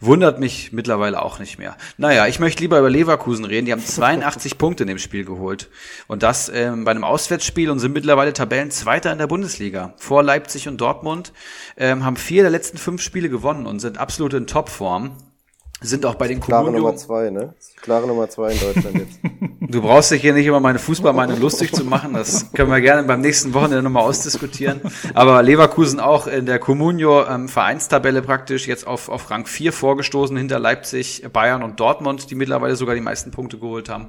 wundert 0.00 0.40
mich 0.40 0.72
mittlerweile 0.72 1.22
auch 1.22 1.38
nicht 1.38 1.58
mehr. 1.58 1.76
Naja, 1.96 2.26
ich 2.26 2.40
möchte 2.40 2.62
lieber 2.62 2.78
über 2.80 2.90
Leverkusen 2.90 3.44
reden. 3.44 3.66
Die 3.66 3.72
haben 3.72 3.80
82 3.84 4.58
Punkte 4.58 4.82
in 4.84 4.88
dem 4.88 4.98
Spiel 4.98 5.24
geholt. 5.24 5.70
Und 6.08 6.22
das 6.22 6.48
ähm, 6.52 6.84
bei 6.84 6.90
einem 6.90 7.04
Auswärtsspiel 7.04 7.70
und 7.70 7.78
sind 7.78 7.92
mittlerweile 7.92 8.32
Tabellenzweiter 8.32 9.12
in 9.12 9.18
der 9.18 9.28
Bundesliga. 9.28 9.94
Vor 9.98 10.22
Leipzig 10.22 10.68
und 10.68 10.80
Dortmund 10.80 11.32
ähm, 11.76 12.04
haben 12.04 12.16
vier 12.16 12.42
der 12.42 12.50
letzten 12.50 12.76
fünf 12.78 13.00
Spiele 13.02 13.28
gewonnen 13.30 13.66
und 13.66 13.78
sind 13.80 13.98
absolut 13.98 14.34
in 14.34 14.46
Topform. 14.46 15.12
Sind 15.80 16.06
auch 16.06 16.14
bei 16.16 16.28
den 16.28 16.40
Klare 16.40 16.66
Comunio- 16.66 16.78
Nummer 16.80 16.96
zwei, 16.96 17.30
ne? 17.30 17.54
Klare 17.82 18.06
Nummer 18.06 18.28
zwei 18.30 18.52
in 18.52 18.60
Deutschland 18.60 18.98
jetzt. 18.98 19.18
Du 19.72 19.80
brauchst 19.80 20.10
dich 20.10 20.20
hier 20.20 20.34
nicht 20.34 20.44
über 20.46 20.60
meine 20.60 20.78
Fußballmeinung 20.78 21.40
lustig 21.40 21.72
zu 21.72 21.84
machen. 21.84 22.12
Das 22.12 22.52
können 22.52 22.68
wir 22.70 22.82
gerne 22.82 23.04
beim 23.04 23.22
nächsten 23.22 23.54
Wochenende 23.54 23.82
nochmal 23.82 24.02
ausdiskutieren. 24.02 24.82
Aber 25.14 25.42
Leverkusen 25.42 25.98
auch 25.98 26.26
in 26.26 26.44
der 26.44 26.58
Comunio 26.58 27.24
ähm, 27.26 27.48
Vereinstabelle 27.48 28.20
praktisch 28.20 28.66
jetzt 28.66 28.86
auf, 28.86 29.08
auf 29.08 29.30
Rang 29.30 29.46
4 29.46 29.72
vorgestoßen 29.72 30.36
hinter 30.36 30.58
Leipzig, 30.58 31.24
Bayern 31.32 31.62
und 31.62 31.80
Dortmund, 31.80 32.30
die 32.30 32.34
mittlerweile 32.34 32.76
sogar 32.76 32.94
die 32.94 33.00
meisten 33.00 33.30
Punkte 33.30 33.56
geholt 33.58 33.88
haben. 33.88 34.08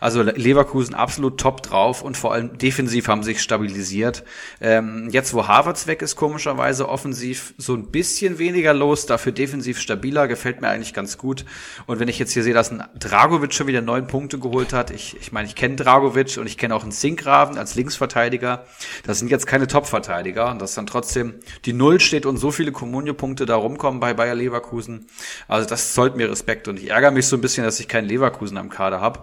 Also 0.00 0.22
Le- 0.22 0.32
Leverkusen 0.32 0.94
absolut 0.96 1.38
top 1.38 1.62
drauf 1.62 2.02
und 2.02 2.16
vor 2.16 2.32
allem 2.32 2.58
defensiv 2.58 3.06
haben 3.06 3.22
sich 3.22 3.40
stabilisiert. 3.40 4.24
Ähm, 4.60 5.10
jetzt, 5.12 5.32
wo 5.32 5.46
Havertz 5.46 5.86
weg 5.86 6.02
ist, 6.02 6.16
komischerweise 6.16 6.88
offensiv 6.88 7.54
so 7.56 7.74
ein 7.74 7.92
bisschen 7.92 8.38
weniger 8.40 8.74
los, 8.74 9.06
dafür 9.06 9.30
defensiv 9.30 9.78
stabiler, 9.78 10.26
gefällt 10.26 10.60
mir 10.60 10.68
eigentlich 10.70 10.94
ganz 10.94 11.18
gut. 11.18 11.44
Und 11.86 12.00
wenn 12.00 12.08
ich 12.08 12.18
jetzt 12.18 12.32
hier 12.32 12.42
sehe, 12.42 12.54
dass 12.54 12.72
ein 12.72 12.82
Dragovic 13.14 13.54
schon 13.54 13.68
wieder 13.68 13.80
neun 13.80 14.08
Punkte 14.08 14.40
geholt 14.40 14.72
hat, 14.72 14.90
ich, 14.90 15.16
ich 15.20 15.30
meine, 15.30 15.46
ich 15.46 15.54
kenne 15.54 15.76
Dragovic 15.76 16.36
und 16.36 16.48
ich 16.48 16.58
kenne 16.58 16.74
auch 16.74 16.82
einen 16.82 16.90
Sinkgraven 16.90 17.56
als 17.56 17.76
Linksverteidiger. 17.76 18.66
Das 19.04 19.20
sind 19.20 19.30
jetzt 19.30 19.46
keine 19.46 19.68
Top-Verteidiger 19.68 20.50
und 20.50 20.60
dass 20.60 20.74
dann 20.74 20.88
trotzdem 20.88 21.34
die 21.64 21.74
Null 21.74 22.00
steht 22.00 22.26
und 22.26 22.38
so 22.38 22.50
viele 22.50 22.72
Comunio-Punkte 22.72 23.46
da 23.46 23.54
rumkommen 23.54 24.00
bei 24.00 24.14
Bayer 24.14 24.34
Leverkusen. 24.34 25.06
Also 25.46 25.68
das 25.68 25.94
zollt 25.94 26.16
mir 26.16 26.28
Respekt 26.28 26.66
und 26.66 26.76
ich 26.80 26.90
ärgere 26.90 27.12
mich 27.12 27.28
so 27.28 27.36
ein 27.36 27.40
bisschen, 27.40 27.62
dass 27.62 27.78
ich 27.78 27.86
keinen 27.86 28.08
Leverkusen 28.08 28.58
am 28.58 28.68
Kader 28.68 29.00
habe. 29.00 29.20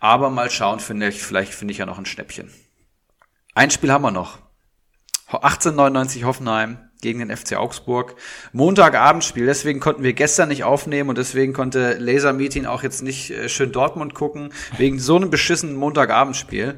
Aber 0.00 0.30
mal 0.30 0.48
schauen, 0.48 0.80
finde 0.80 1.08
ich, 1.08 1.22
vielleicht 1.22 1.52
finde 1.52 1.72
ich 1.72 1.78
ja 1.78 1.84
noch 1.84 1.98
ein 1.98 2.06
Schnäppchen. 2.06 2.50
Ein 3.54 3.70
Spiel 3.70 3.92
haben 3.92 4.02
wir 4.02 4.12
noch. 4.12 4.38
1899 5.28 6.24
Hoffenheim 6.24 6.78
gegen 7.00 7.18
den 7.18 7.34
FC 7.34 7.56
Augsburg. 7.56 8.16
Montagabendspiel, 8.52 9.46
deswegen 9.46 9.80
konnten 9.80 10.02
wir 10.02 10.12
gestern 10.12 10.48
nicht 10.48 10.64
aufnehmen 10.64 11.10
und 11.10 11.18
deswegen 11.18 11.52
konnte 11.52 11.94
Laser 11.98 12.32
Meeting 12.32 12.66
auch 12.66 12.82
jetzt 12.82 13.02
nicht 13.02 13.30
äh, 13.30 13.48
schön 13.48 13.72
Dortmund 13.72 14.14
gucken, 14.14 14.52
wegen 14.76 14.98
so 14.98 15.16
einem 15.16 15.30
beschissenen 15.30 15.76
Montagabendspiel. 15.76 16.76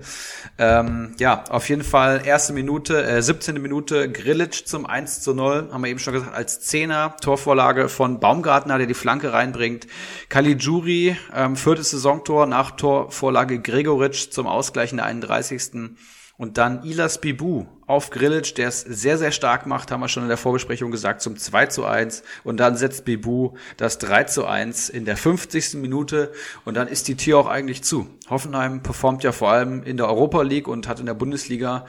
Ähm, 0.58 1.14
ja, 1.18 1.44
auf 1.48 1.68
jeden 1.68 1.84
Fall 1.84 2.22
erste 2.24 2.52
Minute, 2.52 3.04
äh, 3.04 3.22
17. 3.22 3.60
Minute 3.60 4.10
Grillitsch 4.10 4.64
zum 4.64 4.86
1 4.86 5.20
zu 5.20 5.34
0, 5.34 5.68
haben 5.72 5.82
wir 5.82 5.90
eben 5.90 5.98
schon 6.00 6.14
gesagt, 6.14 6.34
als 6.34 6.60
Zehner, 6.60 7.16
Torvorlage 7.20 7.88
von 7.88 8.20
Baumgartner, 8.20 8.78
der 8.78 8.86
die 8.86 8.94
Flanke 8.94 9.32
reinbringt. 9.32 9.86
Caligiuri, 10.28 11.16
ähm, 11.34 11.56
viertes 11.56 11.90
Saisontor 11.90 12.46
nach 12.46 12.72
Torvorlage 12.72 13.60
Gregoritsch 13.60 14.30
zum 14.30 14.46
Ausgleich 14.46 14.90
in 14.90 14.98
der 14.98 15.06
31. 15.06 15.96
Und 16.38 16.56
dann 16.56 16.84
Ilas 16.84 17.20
Bibu 17.20 17.66
auf 17.88 18.10
Grillitsch, 18.10 18.56
der 18.56 18.68
es 18.68 18.82
sehr, 18.82 19.18
sehr 19.18 19.32
stark 19.32 19.66
macht, 19.66 19.90
haben 19.90 20.00
wir 20.00 20.08
schon 20.08 20.22
in 20.22 20.28
der 20.28 20.36
Vorbesprechung 20.36 20.92
gesagt, 20.92 21.20
zum 21.20 21.36
2 21.36 21.66
zu 21.66 21.84
1. 21.84 22.22
Und 22.44 22.58
dann 22.58 22.76
setzt 22.76 23.04
Bibu 23.04 23.54
das 23.76 23.98
3 23.98 24.24
zu 24.24 24.46
1 24.46 24.88
in 24.88 25.04
der 25.04 25.16
50. 25.16 25.74
Minute. 25.74 26.30
Und 26.64 26.76
dann 26.76 26.86
ist 26.86 27.08
die 27.08 27.16
Tür 27.16 27.38
auch 27.38 27.48
eigentlich 27.48 27.82
zu. 27.82 28.06
Hoffenheim 28.30 28.84
performt 28.84 29.24
ja 29.24 29.32
vor 29.32 29.50
allem 29.50 29.82
in 29.82 29.96
der 29.96 30.06
Europa 30.06 30.42
League 30.42 30.68
und 30.68 30.86
hat 30.86 31.00
in 31.00 31.06
der 31.06 31.14
Bundesliga 31.14 31.86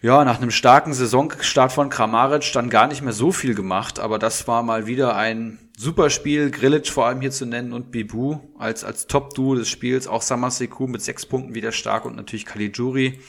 ja, 0.00 0.24
nach 0.24 0.40
einem 0.40 0.50
starken 0.50 0.94
Saisonstart 0.94 1.72
von 1.72 1.90
Kramaric 1.90 2.52
dann 2.52 2.70
gar 2.70 2.86
nicht 2.86 3.02
mehr 3.02 3.12
so 3.12 3.32
viel 3.32 3.54
gemacht, 3.54 3.98
aber 3.98 4.18
das 4.18 4.46
war 4.46 4.62
mal 4.62 4.86
wieder 4.86 5.16
ein 5.16 5.58
super 5.76 6.10
Spiel, 6.10 6.50
Grillitsch 6.50 6.90
vor 6.90 7.06
allem 7.06 7.20
hier 7.20 7.30
zu 7.30 7.46
nennen 7.46 7.72
und 7.72 7.90
Bibu 7.90 8.38
als, 8.58 8.84
als 8.84 9.06
Top-Duo 9.06 9.54
des 9.54 9.68
Spiels, 9.68 10.06
auch 10.06 10.22
Samaseku 10.22 10.86
mit 10.86 11.02
sechs 11.02 11.26
Punkten 11.26 11.54
wieder 11.54 11.72
stark 11.72 12.04
und 12.04 12.16
natürlich 12.16 12.46
Caligiuri. 12.46 13.20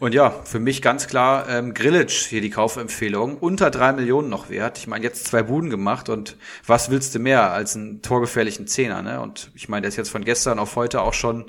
Und 0.00 0.14
ja, 0.14 0.30
für 0.44 0.58
mich 0.58 0.82
ganz 0.82 1.06
klar 1.06 1.48
ähm, 1.48 1.74
Grillitsch 1.74 2.26
hier 2.26 2.40
die 2.40 2.50
Kaufempfehlung. 2.50 3.38
Unter 3.38 3.70
drei 3.70 3.92
Millionen 3.92 4.28
noch 4.28 4.50
wert. 4.50 4.78
Ich 4.78 4.86
meine, 4.86 5.04
jetzt 5.04 5.26
zwei 5.26 5.42
Buden 5.42 5.70
gemacht 5.70 6.08
und 6.08 6.36
was 6.66 6.90
willst 6.90 7.14
du 7.14 7.18
mehr 7.18 7.52
als 7.52 7.76
einen 7.76 8.02
torgefährlichen 8.02 8.66
Zehner? 8.66 9.02
Ne? 9.02 9.20
Und 9.20 9.50
ich 9.54 9.68
meine, 9.68 9.82
der 9.82 9.88
ist 9.88 9.96
jetzt 9.96 10.10
von 10.10 10.24
gestern 10.24 10.58
auf 10.58 10.76
heute 10.76 11.02
auch 11.02 11.14
schon 11.14 11.46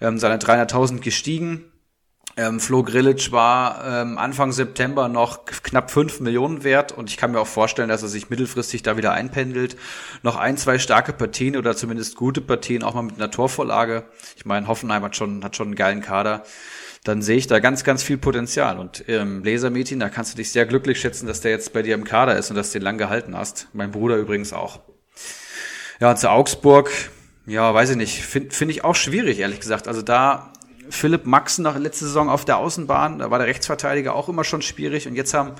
ähm, 0.00 0.18
seine 0.18 0.38
300.000 0.38 1.00
gestiegen. 1.00 1.70
Ähm, 2.36 2.60
Flo 2.60 2.82
Grillitsch 2.82 3.32
war 3.32 3.84
ähm, 3.84 4.16
Anfang 4.16 4.52
September 4.52 5.08
noch 5.08 5.44
knapp 5.44 5.90
5 5.90 6.20
Millionen 6.20 6.62
wert 6.62 6.92
und 6.92 7.10
ich 7.10 7.16
kann 7.16 7.32
mir 7.32 7.40
auch 7.40 7.46
vorstellen, 7.46 7.88
dass 7.88 8.02
er 8.02 8.08
sich 8.08 8.30
mittelfristig 8.30 8.82
da 8.82 8.96
wieder 8.96 9.12
einpendelt. 9.12 9.76
Noch 10.22 10.36
ein, 10.36 10.56
zwei 10.56 10.78
starke 10.78 11.12
Partien 11.12 11.56
oder 11.56 11.76
zumindest 11.76 12.16
gute 12.16 12.40
Partien, 12.40 12.84
auch 12.84 12.94
mal 12.94 13.02
mit 13.02 13.16
einer 13.16 13.30
Torvorlage. 13.30 14.04
Ich 14.36 14.46
meine, 14.46 14.68
Hoffenheim 14.68 15.02
hat 15.02 15.16
schon, 15.16 15.42
hat 15.42 15.56
schon 15.56 15.68
einen 15.68 15.74
geilen 15.74 16.02
Kader. 16.02 16.44
Dann 17.04 17.22
sehe 17.22 17.36
ich 17.38 17.46
da 17.46 17.60
ganz, 17.60 17.82
ganz 17.82 18.02
viel 18.02 18.18
Potenzial. 18.18 18.78
Und 18.78 19.00
im 19.00 19.42
Lasermeeting, 19.42 19.98
da 19.98 20.10
kannst 20.10 20.32
du 20.32 20.36
dich 20.36 20.52
sehr 20.52 20.66
glücklich 20.66 21.00
schätzen, 21.00 21.26
dass 21.26 21.40
der 21.40 21.50
jetzt 21.50 21.72
bei 21.72 21.82
dir 21.82 21.94
im 21.94 22.04
Kader 22.04 22.36
ist 22.36 22.50
und 22.50 22.56
dass 22.56 22.72
du 22.72 22.78
den 22.78 22.84
lang 22.84 22.98
gehalten 22.98 23.36
hast. 23.36 23.68
Mein 23.72 23.90
Bruder 23.90 24.16
übrigens 24.16 24.52
auch. 24.52 24.80
Ja, 25.98 26.10
und 26.10 26.18
zu 26.18 26.30
Augsburg, 26.30 26.90
ja, 27.46 27.72
weiß 27.72 27.90
ich 27.90 27.96
nicht, 27.96 28.22
finde 28.22 28.54
find 28.54 28.70
ich 28.70 28.84
auch 28.84 28.94
schwierig, 28.94 29.38
ehrlich 29.38 29.60
gesagt. 29.60 29.88
Also 29.88 30.02
da 30.02 30.52
Philipp 30.90 31.24
Maxen 31.24 31.62
nach 31.62 31.76
letzte 31.78 32.04
Saison 32.04 32.28
auf 32.28 32.44
der 32.44 32.58
Außenbahn, 32.58 33.18
da 33.18 33.30
war 33.30 33.38
der 33.38 33.46
Rechtsverteidiger 33.46 34.14
auch 34.14 34.28
immer 34.28 34.44
schon 34.44 34.60
schwierig 34.60 35.06
und 35.06 35.14
jetzt 35.14 35.34
haben 35.34 35.52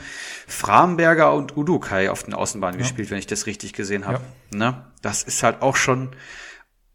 Framberger 0.47 1.33
und 1.35 1.57
Udukai 1.57 2.11
auf 2.11 2.25
den 2.25 2.35
Außenbahnen 2.35 2.79
ja. 2.79 2.85
gespielt, 2.85 3.11
wenn 3.11 3.19
ich 3.19 3.27
das 3.27 3.47
richtig 3.47 3.73
gesehen 3.73 4.07
habe. 4.07 4.21
Ja. 4.53 4.59
Ne? 4.59 4.85
Das 5.03 5.23
ist 5.23 5.43
halt 5.43 5.62
auch 5.62 5.77
schon 5.77 6.11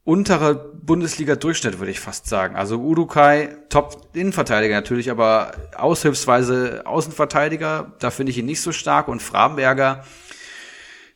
untere 0.05 0.55
Bundesliga-Durchschnitt, 0.55 1.79
würde 1.79 1.91
ich 1.91 1.99
fast 1.99 2.27
sagen. 2.27 2.55
Also 2.55 2.77
Udukai, 2.77 3.57
Top-Innenverteidiger 3.69 4.75
natürlich, 4.75 5.11
aber 5.11 5.51
aushilfsweise 5.75 6.83
Außenverteidiger, 6.85 7.93
da 7.99 8.11
finde 8.11 8.31
ich 8.31 8.37
ihn 8.37 8.45
nicht 8.45 8.61
so 8.61 8.71
stark 8.71 9.07
und 9.07 9.21
Framberger, 9.21 10.05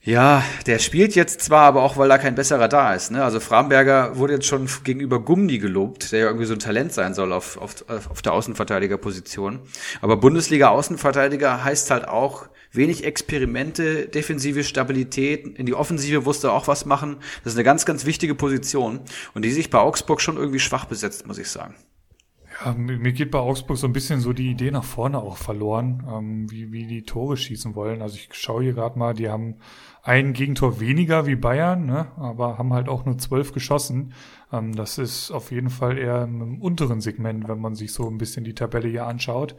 Ja, 0.02 0.44
der 0.66 0.80
spielt 0.80 1.14
jetzt 1.14 1.42
zwar, 1.42 1.66
aber 1.66 1.84
auch, 1.84 1.98
weil 1.98 2.08
da 2.08 2.18
kein 2.18 2.34
besserer 2.34 2.70
da 2.70 2.94
ist. 2.94 3.12
Ne? 3.12 3.22
Also 3.24 3.40
Framberger 3.42 4.18
wurde 4.18 4.34
jetzt 4.34 4.48
schon 4.48 4.68
gegenüber 4.84 5.20
Gummi 5.20 5.60
gelobt, 5.60 6.12
der 6.14 6.20
ja 6.20 6.26
irgendwie 6.28 6.46
so 6.46 6.54
ein 6.54 6.60
Talent 6.60 6.94
sein 6.94 7.14
soll 7.14 7.34
auf, 7.34 7.58
auf, 7.58 7.84
auf 8.10 8.22
der 8.22 8.32
Außenverteidigerposition. 8.34 9.60
Aber 10.02 10.16
Bundesliga-Außenverteidiger 10.16 11.64
heißt 11.66 11.92
halt 11.92 12.08
auch 12.08 12.48
wenig 12.72 13.04
Experimente, 13.04 14.08
defensive 14.08 14.64
Stabilität. 14.64 15.58
In 15.58 15.66
die 15.66 15.74
Offensive 15.74 16.26
wusste 16.26 16.48
er 16.48 16.54
auch 16.54 16.68
was 16.68 16.86
machen. 16.86 17.18
Das 17.44 17.54
ist 17.54 17.58
eine 17.58 17.66
ganz, 17.66 17.86
ganz 17.86 18.06
wichtige 18.06 18.36
Position 18.36 19.02
und 19.34 19.44
die 19.44 19.52
sich 19.52 19.70
bei 19.70 19.80
Augsburg 19.80 20.22
schon 20.22 20.38
irgendwie 20.38 20.60
schwach 20.60 20.86
besetzt, 20.86 21.28
muss 21.28 21.38
ich 21.38 21.50
sagen. 21.50 21.76
Ja, 22.66 22.74
mir 22.74 23.14
geht 23.14 23.32
bei 23.32 23.40
Augsburg 23.40 23.78
so 23.78 23.88
ein 23.88 23.94
bisschen 23.94 24.20
so 24.20 24.34
die 24.34 24.52
Idee 24.52 24.72
nach 24.72 24.84
vorne 24.84 25.20
auch 25.20 25.38
verloren, 25.38 26.06
ähm, 26.12 26.52
wie, 26.52 26.74
wie 26.74 26.86
die 26.88 27.04
Tore 27.04 27.38
schießen 27.38 27.74
wollen. 27.74 28.02
Also 28.02 28.16
ich 28.16 28.30
schaue 28.34 28.64
hier 28.64 28.74
gerade 28.74 29.00
mal, 29.00 29.14
die 29.14 29.30
haben 29.30 29.56
ein 30.04 30.34
Gegentor 30.34 30.80
weniger 30.82 31.26
wie 31.26 31.36
Bayern, 31.36 31.86
ne, 31.86 32.08
aber 32.18 32.58
haben 32.58 32.74
halt 32.74 32.90
auch 32.90 33.06
nur 33.06 33.18
zwölf 33.18 33.54
geschossen. 33.54 34.14
Ähm, 34.52 34.76
das 34.76 34.98
ist 34.98 35.32
auf 35.32 35.52
jeden 35.52 35.70
Fall 35.70 35.98
eher 35.98 36.24
im 36.24 36.62
unteren 36.62 37.00
Segment, 37.00 37.48
wenn 37.48 37.60
man 37.60 37.76
sich 37.76 37.94
so 37.94 38.10
ein 38.10 38.18
bisschen 38.18 38.44
die 38.44 38.56
Tabelle 38.56 38.90
hier 38.90 39.06
anschaut. 39.08 39.56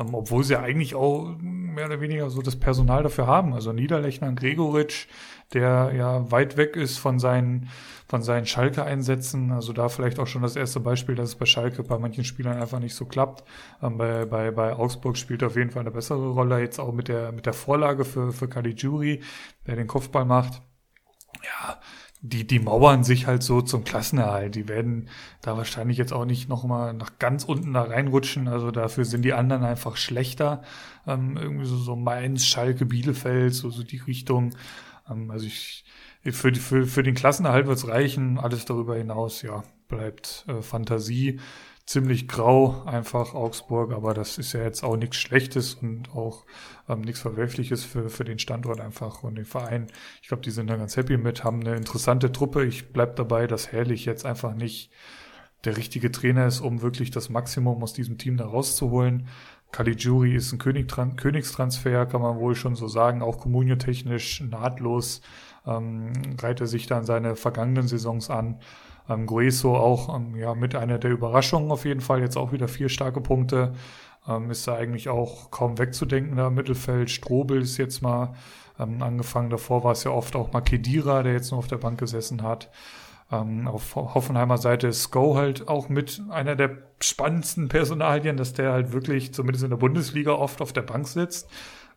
Ähm, 0.00 0.14
obwohl 0.14 0.44
sie 0.44 0.56
eigentlich 0.56 0.94
auch 0.94 1.34
mehr 1.40 1.86
oder 1.86 2.00
weniger 2.00 2.30
so 2.30 2.42
das 2.42 2.56
Personal 2.56 3.02
dafür 3.02 3.26
haben. 3.26 3.52
Also 3.52 3.72
Niederlechner, 3.72 4.32
Gregoritsch, 4.32 5.06
der 5.52 5.92
ja 5.94 6.30
weit 6.30 6.56
weg 6.56 6.76
ist 6.76 6.98
von 6.98 7.18
seinen, 7.18 7.68
von 8.08 8.22
seinen 8.22 8.46
Schalke-Einsätzen. 8.46 9.52
Also 9.52 9.72
da 9.72 9.88
vielleicht 9.88 10.18
auch 10.18 10.26
schon 10.26 10.42
das 10.42 10.56
erste 10.56 10.80
Beispiel, 10.80 11.14
dass 11.14 11.30
es 11.30 11.34
bei 11.36 11.46
Schalke 11.46 11.82
bei 11.82 11.98
manchen 11.98 12.24
Spielern 12.24 12.60
einfach 12.60 12.80
nicht 12.80 12.94
so 12.94 13.04
klappt. 13.04 13.44
Ähm, 13.82 13.98
bei, 13.98 14.24
bei, 14.24 14.50
bei 14.50 14.74
Augsburg 14.74 15.16
spielt 15.16 15.42
auf 15.44 15.56
jeden 15.56 15.70
Fall 15.70 15.80
eine 15.80 15.90
bessere 15.90 16.30
Rolle, 16.30 16.60
jetzt 16.60 16.78
auch 16.78 16.92
mit 16.92 17.08
der, 17.08 17.32
mit 17.32 17.46
der 17.46 17.52
Vorlage 17.52 18.04
für, 18.04 18.32
für 18.32 18.48
Caligiuri, 18.48 19.22
der 19.66 19.76
den 19.76 19.86
Kopfball 19.86 20.24
macht. 20.24 20.62
Ja, 21.44 21.78
die, 22.22 22.46
die 22.46 22.58
mauern 22.58 23.02
sich 23.02 23.26
halt 23.26 23.42
so 23.42 23.62
zum 23.62 23.84
Klassenerhalt. 23.84 24.54
Die 24.54 24.68
werden 24.68 25.08
da 25.40 25.56
wahrscheinlich 25.56 25.96
jetzt 25.96 26.12
auch 26.12 26.26
nicht 26.26 26.48
nochmal 26.48 26.92
nach 26.92 27.18
ganz 27.18 27.44
unten 27.44 27.72
da 27.72 27.82
reinrutschen. 27.82 28.46
Also 28.46 28.70
dafür 28.70 29.04
sind 29.04 29.22
die 29.22 29.32
anderen 29.32 29.64
einfach 29.64 29.96
schlechter. 29.96 30.62
Ähm, 31.06 31.38
irgendwie 31.38 31.64
so, 31.64 31.76
so 31.76 31.96
Mainz, 31.96 32.44
Schalke, 32.44 32.84
Bielefeld, 32.84 33.54
so, 33.54 33.70
so 33.70 33.82
die 33.82 33.98
Richtung. 33.98 34.54
Ähm, 35.10 35.30
also 35.30 35.46
ich, 35.46 35.84
für, 36.24 36.54
für, 36.54 36.86
für 36.86 37.02
den 37.02 37.14
Klassenerhalt 37.14 37.66
wird's 37.66 37.88
reichen. 37.88 38.38
Alles 38.38 38.66
darüber 38.66 38.96
hinaus, 38.96 39.40
ja, 39.40 39.62
bleibt 39.88 40.44
äh, 40.46 40.60
Fantasie 40.60 41.40
ziemlich 41.90 42.28
grau, 42.28 42.84
einfach 42.86 43.34
Augsburg, 43.34 43.92
aber 43.92 44.14
das 44.14 44.38
ist 44.38 44.52
ja 44.52 44.62
jetzt 44.62 44.84
auch 44.84 44.96
nichts 44.96 45.16
Schlechtes 45.16 45.74
und 45.74 46.14
auch 46.14 46.44
ähm, 46.88 47.00
nichts 47.00 47.18
Verwerfliches 47.18 47.84
für, 47.84 48.08
für 48.08 48.22
den 48.22 48.38
Standort 48.38 48.78
einfach 48.78 49.24
und 49.24 49.34
den 49.34 49.44
Verein. 49.44 49.88
Ich 50.22 50.28
glaube, 50.28 50.44
die 50.44 50.52
sind 50.52 50.70
da 50.70 50.76
ganz 50.76 50.96
happy 50.96 51.16
mit, 51.16 51.42
haben 51.42 51.60
eine 51.62 51.74
interessante 51.74 52.30
Truppe. 52.30 52.64
Ich 52.64 52.92
bleib 52.92 53.16
dabei, 53.16 53.48
dass 53.48 53.72
Herrlich 53.72 54.04
jetzt 54.04 54.24
einfach 54.24 54.54
nicht 54.54 54.92
der 55.64 55.76
richtige 55.76 56.12
Trainer 56.12 56.46
ist, 56.46 56.60
um 56.60 56.80
wirklich 56.80 57.10
das 57.10 57.28
Maximum 57.28 57.82
aus 57.82 57.92
diesem 57.92 58.18
Team 58.18 58.36
da 58.36 58.46
rauszuholen. 58.46 59.26
Caligiuri 59.72 60.36
ist 60.36 60.52
ein 60.52 60.58
Königstransfer, 61.16 62.06
kann 62.06 62.22
man 62.22 62.38
wohl 62.38 62.54
schon 62.54 62.76
so 62.76 62.86
sagen, 62.86 63.20
auch 63.20 63.40
kommunio-technisch 63.40 64.42
nahtlos 64.42 65.22
ähm, 65.66 66.12
reiht 66.40 66.60
er 66.60 66.68
sich 66.68 66.86
dann 66.86 67.04
seine 67.04 67.34
vergangenen 67.34 67.88
Saisons 67.88 68.30
an. 68.30 68.60
Ähm, 69.10 69.26
Gueso 69.26 69.76
auch 69.76 70.14
ähm, 70.14 70.36
ja, 70.36 70.54
mit 70.54 70.74
einer 70.74 70.98
der 70.98 71.10
Überraschungen 71.10 71.70
auf 71.70 71.84
jeden 71.84 72.00
Fall, 72.00 72.20
jetzt 72.20 72.36
auch 72.36 72.52
wieder 72.52 72.68
vier 72.68 72.88
starke 72.88 73.20
Punkte. 73.20 73.74
Ähm, 74.28 74.50
ist 74.50 74.66
da 74.66 74.76
eigentlich 74.76 75.08
auch 75.08 75.50
kaum 75.50 75.78
wegzudenken 75.78 76.36
da 76.36 76.48
im 76.48 76.54
Mittelfeld. 76.54 77.10
Strobel 77.10 77.62
ist 77.62 77.76
jetzt 77.76 78.02
mal 78.02 78.34
ähm, 78.78 79.02
angefangen. 79.02 79.50
Davor 79.50 79.82
war 79.84 79.92
es 79.92 80.04
ja 80.04 80.12
oft 80.12 80.36
auch 80.36 80.52
mal 80.52 80.60
Kedira, 80.60 81.22
der 81.22 81.32
jetzt 81.32 81.50
nur 81.50 81.58
auf 81.58 81.68
der 81.68 81.78
Bank 81.78 81.98
gesessen 81.98 82.42
hat. 82.42 82.70
Ähm, 83.32 83.66
auf 83.66 83.94
Hoffenheimer 83.96 84.58
Seite 84.58 84.88
ist 84.88 85.04
Sko 85.04 85.36
halt 85.36 85.68
auch 85.68 85.88
mit 85.88 86.22
einer 86.30 86.56
der 86.56 86.78
spannendsten 87.00 87.68
Personalien, 87.68 88.36
dass 88.36 88.52
der 88.52 88.72
halt 88.72 88.92
wirklich 88.92 89.32
zumindest 89.32 89.64
in 89.64 89.70
der 89.70 89.76
Bundesliga 89.76 90.32
oft 90.32 90.60
auf 90.60 90.72
der 90.72 90.82
Bank 90.82 91.08
sitzt. 91.08 91.48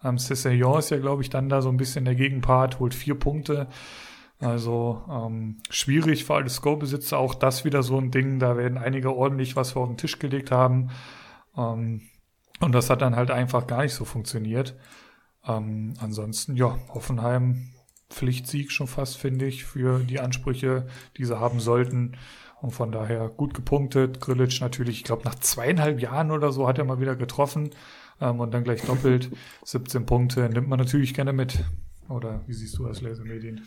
Ähm, 0.03 0.17
Cesseillon 0.17 0.79
ist 0.79 0.91
ja, 0.91 0.97
glaube 0.97 1.21
ich, 1.21 1.29
dann 1.29 1.49
da 1.49 1.61
so 1.61 1.69
ein 1.69 1.77
bisschen 1.77 2.05
der 2.05 2.15
Gegenpart, 2.15 2.79
holt 2.79 2.93
vier 2.93 3.15
Punkte. 3.15 3.67
Also 4.43 5.01
ähm, 5.09 5.57
schwierig 5.69 6.25
für 6.25 6.35
alle 6.35 6.49
Score-Besitzer, 6.49 7.17
auch 7.17 7.33
das 7.33 7.63
wieder 7.63 7.81
so 7.81 7.97
ein 7.97 8.11
Ding, 8.11 8.39
da 8.39 8.57
werden 8.57 8.77
einige 8.77 9.15
ordentlich 9.15 9.55
was 9.55 9.71
vor 9.71 9.87
den 9.87 9.97
Tisch 9.97 10.19
gelegt 10.19 10.51
haben. 10.51 10.89
Ähm, 11.55 12.01
und 12.59 12.73
das 12.73 12.89
hat 12.89 13.01
dann 13.01 13.15
halt 13.15 13.31
einfach 13.31 13.67
gar 13.67 13.83
nicht 13.83 13.93
so 13.93 14.05
funktioniert. 14.05 14.75
Ähm, 15.47 15.93
ansonsten, 15.99 16.55
ja, 16.55 16.77
Hoffenheim 16.89 17.69
Pflichtsieg 18.09 18.71
schon 18.71 18.87
fast, 18.87 19.17
finde 19.17 19.45
ich, 19.45 19.65
für 19.65 19.99
die 19.99 20.19
Ansprüche, 20.19 20.87
die 21.17 21.25
sie 21.25 21.39
haben 21.39 21.59
sollten. 21.59 22.17
Und 22.61 22.71
von 22.71 22.91
daher 22.91 23.27
gut 23.27 23.53
gepunktet. 23.53 24.21
Grillitsch 24.21 24.61
natürlich, 24.61 24.97
ich 24.97 25.03
glaube, 25.03 25.23
nach 25.25 25.35
zweieinhalb 25.35 25.99
Jahren 26.01 26.31
oder 26.31 26.51
so 26.51 26.67
hat 26.67 26.77
er 26.77 26.85
mal 26.85 27.01
wieder 27.01 27.15
getroffen 27.15 27.71
ähm, 28.21 28.39
und 28.39 28.53
dann 28.53 28.63
gleich 28.63 28.83
doppelt. 28.83 29.31
17 29.65 30.05
Punkte 30.05 30.47
nimmt 30.49 30.69
man 30.69 30.79
natürlich 30.79 31.13
gerne 31.13 31.33
mit. 31.33 31.65
Oder 32.09 32.41
wie 32.47 32.53
siehst 32.53 32.77
du 32.77 32.85
das, 32.85 33.01
Lasermedien? 33.01 33.65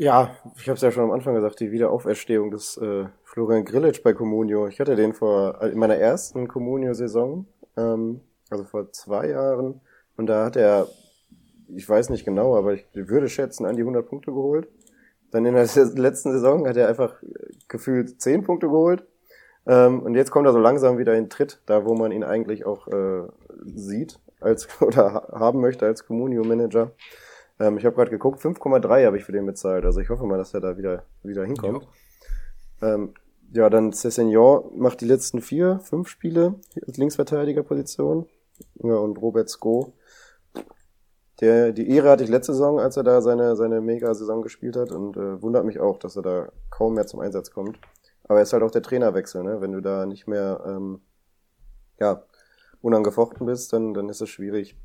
Ja, 0.00 0.36
ich 0.56 0.68
habe 0.68 0.76
es 0.76 0.82
ja 0.82 0.92
schon 0.92 1.02
am 1.02 1.10
Anfang 1.10 1.34
gesagt, 1.34 1.58
die 1.58 1.72
Wiederauferstehung 1.72 2.52
des 2.52 2.76
äh, 2.76 3.06
Florian 3.24 3.64
Grillitsch 3.64 4.00
bei 4.04 4.12
Comunio. 4.12 4.68
Ich 4.68 4.78
hatte 4.78 4.94
den 4.94 5.12
vor 5.12 5.60
in 5.60 5.76
meiner 5.76 5.96
ersten 5.96 6.46
Comunio-Saison, 6.46 7.46
ähm, 7.76 8.20
also 8.48 8.62
vor 8.62 8.92
zwei 8.92 9.30
Jahren, 9.30 9.80
und 10.16 10.26
da 10.28 10.44
hat 10.44 10.54
er, 10.54 10.86
ich 11.74 11.88
weiß 11.88 12.10
nicht 12.10 12.24
genau, 12.24 12.56
aber 12.56 12.74
ich 12.74 12.86
würde 12.92 13.28
schätzen, 13.28 13.66
an 13.66 13.74
die 13.74 13.82
100 13.82 14.08
Punkte 14.08 14.30
geholt. 14.30 14.68
Dann 15.32 15.44
in 15.44 15.54
der 15.54 15.66
letzten 15.96 16.30
Saison 16.30 16.68
hat 16.68 16.76
er 16.76 16.86
einfach 16.86 17.16
gefühlt 17.66 18.20
10 18.20 18.44
Punkte 18.44 18.68
geholt. 18.68 19.04
Ähm, 19.66 20.00
und 20.00 20.14
jetzt 20.14 20.30
kommt 20.30 20.46
er 20.46 20.52
so 20.52 20.60
langsam 20.60 20.98
wieder 20.98 21.16
in 21.16 21.28
Tritt, 21.28 21.60
da 21.66 21.84
wo 21.84 21.96
man 21.96 22.12
ihn 22.12 22.22
eigentlich 22.22 22.64
auch 22.64 22.86
äh, 22.86 23.26
sieht 23.64 24.20
als 24.38 24.68
oder 24.80 25.26
haben 25.32 25.60
möchte 25.60 25.86
als 25.86 26.06
Comunio-Manager. 26.06 26.92
Ähm, 27.60 27.78
ich 27.78 27.84
habe 27.84 27.96
gerade 27.96 28.10
geguckt, 28.10 28.40
5,3 28.40 29.06
habe 29.06 29.16
ich 29.16 29.24
für 29.24 29.32
den 29.32 29.46
bezahlt. 29.46 29.84
Also 29.84 30.00
ich 30.00 30.08
hoffe 30.08 30.24
mal, 30.24 30.38
dass 30.38 30.54
er 30.54 30.60
da 30.60 30.76
wieder, 30.76 31.04
wieder 31.22 31.44
hinkommt. 31.44 31.88
Ähm, 32.80 33.14
ja, 33.52 33.70
dann 33.70 33.92
Cessignon 33.92 34.78
macht 34.78 35.00
die 35.00 35.06
letzten 35.06 35.40
vier, 35.40 35.80
fünf 35.80 36.08
Spiele 36.08 36.54
als 36.86 36.96
Linksverteidigerposition. 36.96 38.26
Ja, 38.82 38.96
und 38.96 39.20
Robert 39.20 39.48
Sko. 39.48 39.94
Der, 41.40 41.72
die 41.72 41.88
Ehre 41.88 42.10
hatte 42.10 42.24
ich 42.24 42.30
letzte 42.30 42.52
Saison, 42.52 42.80
als 42.80 42.96
er 42.96 43.04
da 43.04 43.20
seine, 43.20 43.54
seine 43.54 43.80
Mega-Saison 43.80 44.42
gespielt 44.42 44.76
hat 44.76 44.90
und 44.90 45.16
äh, 45.16 45.40
wundert 45.40 45.64
mich 45.64 45.78
auch, 45.78 45.98
dass 45.98 46.16
er 46.16 46.22
da 46.22 46.48
kaum 46.68 46.94
mehr 46.94 47.06
zum 47.06 47.20
Einsatz 47.20 47.52
kommt. 47.52 47.78
Aber 48.24 48.40
es 48.40 48.48
ist 48.48 48.52
halt 48.52 48.64
auch 48.64 48.72
der 48.72 48.82
Trainerwechsel, 48.82 49.42
ne? 49.44 49.60
Wenn 49.60 49.72
du 49.72 49.80
da 49.80 50.04
nicht 50.04 50.26
mehr 50.26 50.62
ähm, 50.66 51.00
ja, 52.00 52.24
unangefochten 52.80 53.46
bist, 53.46 53.72
dann, 53.72 53.94
dann 53.94 54.08
ist 54.08 54.20
es 54.20 54.28
schwierig. 54.28 54.76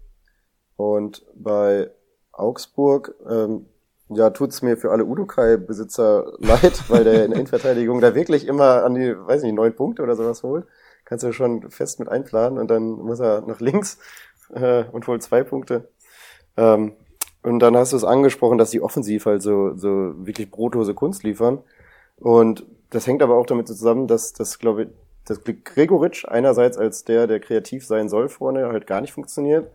Und 0.76 1.26
bei 1.36 1.92
Augsburg, 2.34 3.16
ähm, 3.30 3.68
ja, 4.10 4.30
tut's 4.32 4.62
mir 4.62 4.78
für 4.78 4.92
alle 4.92 5.06
Udukai-Besitzer 5.06 6.34
leid, 6.40 6.84
weil 6.90 7.04
der 7.04 7.26
in 7.26 7.32
der 7.32 7.40
Innenverteidigung 7.40 8.02
da 8.02 8.16
wirklich 8.16 8.48
immer 8.48 8.84
an 8.84 8.96
die, 8.96 9.16
weiß 9.16 9.44
nicht, 9.44 9.54
neun 9.54 9.76
Punkte 9.76 10.04
oder 10.04 10.16
sowas 10.16 10.44
holt. 10.44 10.66
Kannst 11.06 11.24
du 11.24 11.32
schon 11.32 11.70
fest 11.70 12.00
mit 12.00 12.10
einplanen 12.10 12.58
und 12.58 12.70
dann 12.70 12.84
muss 12.84 13.20
er 13.20 13.42
nach 13.42 13.60
links 13.60 13.98
äh, 14.54 14.84
und 14.92 15.08
holt 15.08 15.24
zwei 15.24 15.44
Punkte. 15.44 15.90
Ähm, 16.58 16.94
und 17.42 17.60
dann 17.60 17.76
hast 17.76 17.92
du 17.92 17.98
es 17.98 18.06
angesprochen, 18.06 18.58
dass 18.58 18.72
die 18.72 18.82
offensiv 18.82 19.26
halt 19.26 19.42
so, 19.42 19.76
so 19.76 20.14
wirklich 20.26 20.50
brotlose 20.50 20.94
Kunst 20.94 21.24
liefern. 21.24 21.60
Und 22.18 22.66
das 22.90 23.06
hängt 23.06 23.22
aber 23.22 23.36
auch 23.36 23.46
damit 23.46 23.68
zusammen, 23.68 24.08
dass 24.08 24.34
das, 24.34 24.60
glaube 24.60 24.84
ich, 24.84 24.90
das 25.26 25.42
Gregoritsch 25.44 26.26
einerseits 26.26 26.78
als 26.78 27.04
der, 27.04 27.28
der 27.28 27.40
kreativ 27.40 27.86
sein 27.86 28.10
soll 28.10 28.30
vorne, 28.30 28.68
halt 28.68 28.88
gar 28.88 29.02
nicht 29.02 29.14
funktioniert. 29.14 29.70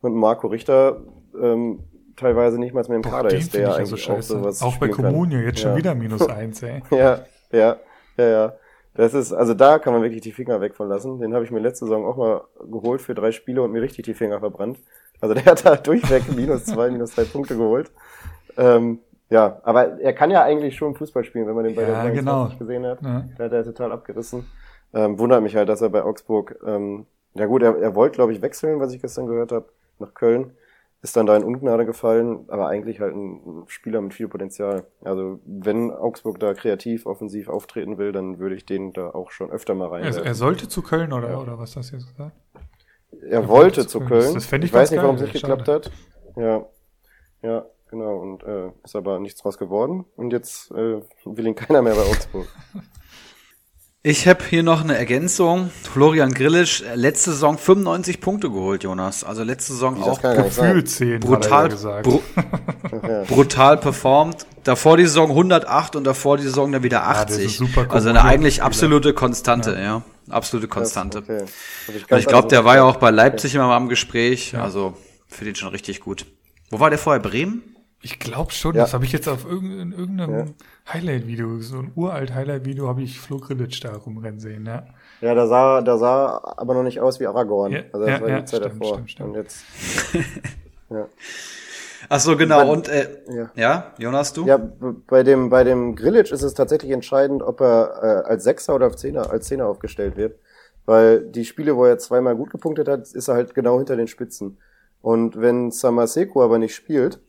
Und 0.00 0.14
Marco 0.14 0.48
Richter 0.48 1.00
ähm, 1.40 1.80
teilweise 2.16 2.58
nicht 2.58 2.74
mal 2.74 2.84
mehr 2.88 2.96
im 2.96 3.02
Kader 3.02 3.30
ist, 3.30 3.54
der 3.54 3.62
ja 3.62 3.74
eigentlich 3.74 4.04
so 4.04 4.12
auch 4.12 4.22
sowas 4.22 4.62
Auch 4.62 4.76
bei 4.78 4.88
Comunio 4.88 5.40
jetzt 5.40 5.60
schon 5.60 5.76
wieder 5.76 5.94
minus 5.94 6.26
eins, 6.28 6.62
ey. 6.62 6.82
ja, 6.90 7.20
ja, 7.50 7.76
ja, 8.16 8.28
ja. 8.28 8.52
Das 8.94 9.14
ist, 9.14 9.32
also 9.32 9.54
da 9.54 9.78
kann 9.78 9.94
man 9.94 10.02
wirklich 10.02 10.20
die 10.20 10.32
Finger 10.32 10.60
weg 10.60 10.74
von 10.74 10.88
lassen. 10.88 11.18
Den 11.18 11.32
habe 11.32 11.44
ich 11.44 11.50
mir 11.50 11.60
letzte 11.60 11.86
Saison 11.86 12.04
auch 12.04 12.16
mal 12.16 12.42
geholt 12.70 13.00
für 13.00 13.14
drei 13.14 13.32
Spiele 13.32 13.62
und 13.62 13.72
mir 13.72 13.80
richtig 13.80 14.04
die 14.04 14.14
Finger 14.14 14.40
verbrannt. 14.40 14.78
Also 15.20 15.34
der 15.34 15.44
hat 15.46 15.64
da 15.64 15.76
durchweg 15.76 16.34
minus 16.34 16.66
zwei, 16.66 16.90
minus 16.90 17.14
drei 17.14 17.24
Punkte 17.24 17.56
geholt. 17.56 17.90
Ähm, 18.58 18.98
ja, 19.30 19.60
aber 19.62 19.98
er 19.98 20.12
kann 20.12 20.30
ja 20.30 20.42
eigentlich 20.42 20.76
schon 20.76 20.94
Fußball 20.94 21.24
spielen, 21.24 21.46
wenn 21.46 21.54
man 21.54 21.64
den 21.64 21.74
bei 21.74 21.82
ja, 21.82 22.02
der 22.02 22.12
genau. 22.12 22.50
gesehen 22.58 22.84
hat. 22.84 23.00
Ja. 23.02 23.24
Da 23.38 23.44
hat 23.44 23.52
er 23.52 23.64
total 23.64 23.92
abgerissen. 23.92 24.46
Ähm, 24.92 25.18
wundert 25.18 25.42
mich 25.42 25.56
halt, 25.56 25.70
dass 25.70 25.80
er 25.80 25.88
bei 25.88 26.02
Augsburg, 26.02 26.58
ähm, 26.66 27.06
ja 27.32 27.46
gut, 27.46 27.62
er, 27.62 27.78
er 27.78 27.94
wollte, 27.94 28.16
glaube 28.16 28.34
ich, 28.34 28.42
wechseln, 28.42 28.78
was 28.78 28.92
ich 28.92 29.00
gestern 29.00 29.26
gehört 29.26 29.52
habe, 29.52 29.70
nach 29.98 30.12
Köln 30.12 30.52
ist 31.02 31.16
dann 31.16 31.26
da 31.26 31.36
in 31.36 31.42
Ungnade 31.42 31.84
gefallen, 31.84 32.44
aber 32.48 32.68
eigentlich 32.68 33.00
halt 33.00 33.14
ein 33.14 33.64
Spieler 33.66 34.00
mit 34.00 34.14
viel 34.14 34.28
Potenzial. 34.28 34.86
Also 35.02 35.40
wenn 35.44 35.90
Augsburg 35.90 36.38
da 36.38 36.54
kreativ, 36.54 37.06
offensiv 37.06 37.48
auftreten 37.48 37.98
will, 37.98 38.12
dann 38.12 38.38
würde 38.38 38.54
ich 38.54 38.64
den 38.64 38.92
da 38.92 39.10
auch 39.10 39.32
schon 39.32 39.50
öfter 39.50 39.74
mal 39.74 39.88
rein. 39.88 40.04
Also 40.04 40.20
er 40.20 40.34
sollte 40.34 40.68
zu 40.68 40.80
Köln 40.80 41.12
oder, 41.12 41.30
ja. 41.30 41.38
oder 41.38 41.58
was 41.58 41.74
hast 41.74 41.90
du 41.90 41.96
jetzt 41.96 42.06
gesagt? 42.06 42.36
Er, 43.20 43.30
er 43.30 43.48
wollte 43.48 43.84
zu 43.86 43.98
Köln. 43.98 44.22
Das, 44.22 44.34
das 44.34 44.46
fände 44.46 44.64
ich, 44.64 44.70
ich 44.70 44.78
weiß 44.78 44.92
nicht, 44.92 45.02
warum 45.02 45.16
es 45.16 45.22
nicht 45.22 45.32
geklappt 45.32 45.66
hat. 45.66 45.90
Ja. 46.36 46.66
Ja. 47.42 47.66
genau, 47.90 48.18
und 48.18 48.44
äh, 48.44 48.70
ist 48.84 48.94
aber 48.94 49.18
nichts 49.18 49.42
draus 49.42 49.58
geworden. 49.58 50.04
Und 50.14 50.32
jetzt 50.32 50.70
äh, 50.70 51.02
will 51.24 51.46
ihn 51.48 51.56
keiner 51.56 51.82
mehr 51.82 51.94
bei 51.94 52.02
Augsburg. 52.02 52.46
Ich 54.04 54.26
habe 54.26 54.42
hier 54.44 54.64
noch 54.64 54.82
eine 54.82 54.98
Ergänzung. 54.98 55.70
Florian 55.92 56.34
Grillisch, 56.34 56.82
äh, 56.82 56.96
letzte 56.96 57.30
Saison 57.30 57.56
95 57.56 58.20
Punkte 58.20 58.50
geholt, 58.50 58.82
Jonas. 58.82 59.22
Also 59.22 59.44
letzte 59.44 59.74
Saison 59.74 59.96
Das 59.96 60.08
auch. 60.08 60.20
Gefühlt 60.20 60.90
10, 60.90 61.20
brutal, 61.20 61.40
hat 61.40 61.52
er 61.52 61.60
ja 61.60 61.68
gesagt. 61.68 62.02
bru 62.02 62.20
brutal 63.28 63.76
performt. 63.76 64.44
Davor 64.64 64.96
die 64.96 65.04
Saison 65.04 65.30
108 65.30 65.94
und 65.94 66.02
davor 66.02 66.36
die 66.36 66.42
Saison 66.42 66.72
dann 66.72 66.82
wieder 66.82 66.98
der 66.98 67.28
ist 67.28 67.46
80. 67.46 67.56
super 67.56 67.86
also 67.90 68.08
eine 68.08 68.24
eigentlich 68.24 68.60
absolute 68.60 69.14
Konstante, 69.14 69.78
ja. 69.80 70.02
Absolute 70.28 70.66
Konstante. 70.66 71.18
Okay. 71.18 71.44
Hab 71.86 72.10
Und 72.10 72.18
ich 72.18 72.26
glaube, 72.26 72.48
der 72.48 72.64
war 72.64 72.74
ja 72.74 72.82
auch 72.82 72.96
bei 72.96 73.08
okay. 73.08 73.16
Leipzig 73.16 73.54
immer 73.54 73.68
mal 73.68 73.76
im 73.76 73.88
Gespräch. 73.88 74.56
Also 74.56 74.94
für 75.28 75.44
den 75.44 75.54
schon 75.54 75.68
richtig 75.68 76.00
gut. 76.00 76.26
Wo 76.70 76.80
war 76.80 76.90
der 76.90 76.98
vorher? 76.98 77.22
Bremen? 77.22 77.71
Ich 78.04 78.18
glaube 78.18 78.50
schon, 78.50 78.74
Ja. 78.74 78.82
das 78.82 78.94
habe 78.94 79.04
ich 79.04 79.12
jetzt 79.12 79.28
auf 79.28 79.44
irgendein, 79.44 79.92
irgendeinem 79.92 80.54
Highlight-Video, 80.92 81.60
so 81.60 81.78
ein 81.78 81.92
uralt 81.94 82.34
Highlight-Video 82.34 82.88
habe 82.88 83.02
ich 83.02 83.20
Flo 83.20 83.38
Grillitsch 83.38 83.82
da 83.84 83.94
rumrennen 83.94 84.40
sehen, 84.40 84.66
ja. 84.66 84.84
Ja, 85.20 85.34
da 85.34 85.46
sah, 85.46 85.82
da 85.82 85.96
sah 85.98 86.54
aber 86.56 86.74
noch 86.74 86.82
nicht 86.82 87.00
aus 87.00 87.20
wie 87.20 87.26
Aragorn. 87.28 87.70
Ja, 87.72 87.80
also 87.92 88.06
das 88.06 88.08
ja, 88.08 88.20
war 88.20 88.28
ja, 88.28 88.40
die 88.40 88.44
Zeit 88.46 88.60
stimmt, 88.64 88.82
davor. 88.82 88.94
stimmt, 88.94 89.10
stimmt. 89.12 89.28
Und 89.28 89.34
jetzt, 89.36 89.64
Ach 92.08 92.20
so, 92.20 92.36
genau. 92.36 92.70
Und 92.70 92.88
äh, 92.88 93.08
ja. 93.32 93.50
ja, 93.54 93.92
Jonas, 93.98 94.32
du? 94.32 94.46
Ja, 94.46 94.58
bei 95.06 95.22
dem, 95.22 95.48
bei 95.48 95.62
dem 95.64 95.94
Grillitsch 95.94 96.32
ist 96.32 96.42
es 96.42 96.54
tatsächlich 96.54 96.90
entscheidend, 96.90 97.42
ob 97.42 97.60
er 97.60 98.24
äh, 98.26 98.28
als 98.28 98.44
Sechser 98.44 98.74
oder 98.74 98.86
als 98.86 99.00
Zehner, 99.00 99.30
als 99.30 99.46
Zehner 99.46 99.66
aufgestellt 99.68 100.16
wird. 100.16 100.38
Weil 100.84 101.20
die 101.20 101.44
Spiele, 101.44 101.76
wo 101.76 101.84
er 101.84 101.98
zweimal 101.98 102.34
gut 102.34 102.50
gepunktet 102.50 102.88
hat, 102.88 103.02
ist 103.12 103.28
er 103.28 103.34
halt 103.34 103.54
genau 103.54 103.78
hinter 103.78 103.96
den 103.96 104.08
Spitzen. 104.08 104.58
Und 105.00 105.40
wenn 105.40 105.70
Samaseko 105.70 106.42
aber 106.42 106.58
nicht 106.58 106.74
spielt, 106.74 107.20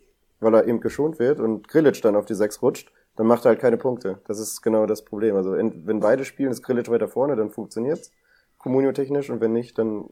weil 0.43 0.53
er 0.55 0.67
eben 0.67 0.79
geschont 0.81 1.19
wird 1.19 1.39
und 1.39 1.67
Grillitsch 1.67 2.03
dann 2.03 2.15
auf 2.15 2.25
die 2.25 2.35
Sechs 2.35 2.61
rutscht, 2.61 2.91
dann 3.15 3.27
macht 3.27 3.45
er 3.45 3.49
halt 3.49 3.59
keine 3.59 3.77
Punkte. 3.77 4.21
Das 4.27 4.39
ist 4.39 4.61
genau 4.61 4.85
das 4.85 5.05
Problem. 5.05 5.35
Also 5.35 5.53
ent- 5.53 5.85
wenn 5.85 5.99
beide 5.99 6.25
spielen, 6.25 6.51
ist 6.51 6.63
Grillitsch 6.63 6.89
weiter 6.89 7.07
vorne, 7.07 7.35
dann 7.35 7.51
funktioniert's 7.51 8.11
kommunio-technisch 8.57 9.29
und 9.29 9.41
wenn 9.41 9.53
nicht, 9.53 9.77
dann 9.77 10.05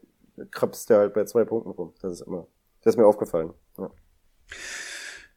krapst 0.51 0.89
der 0.89 0.97
halt 0.99 1.13
bei 1.13 1.23
zwei 1.25 1.45
Punkten 1.45 1.71
rum. 1.71 1.93
Das 2.01 2.11
ist 2.13 2.21
immer, 2.21 2.47
das 2.83 2.93
ist 2.95 2.97
mir 2.97 3.05
aufgefallen. 3.05 3.53
Ja. 3.77 3.89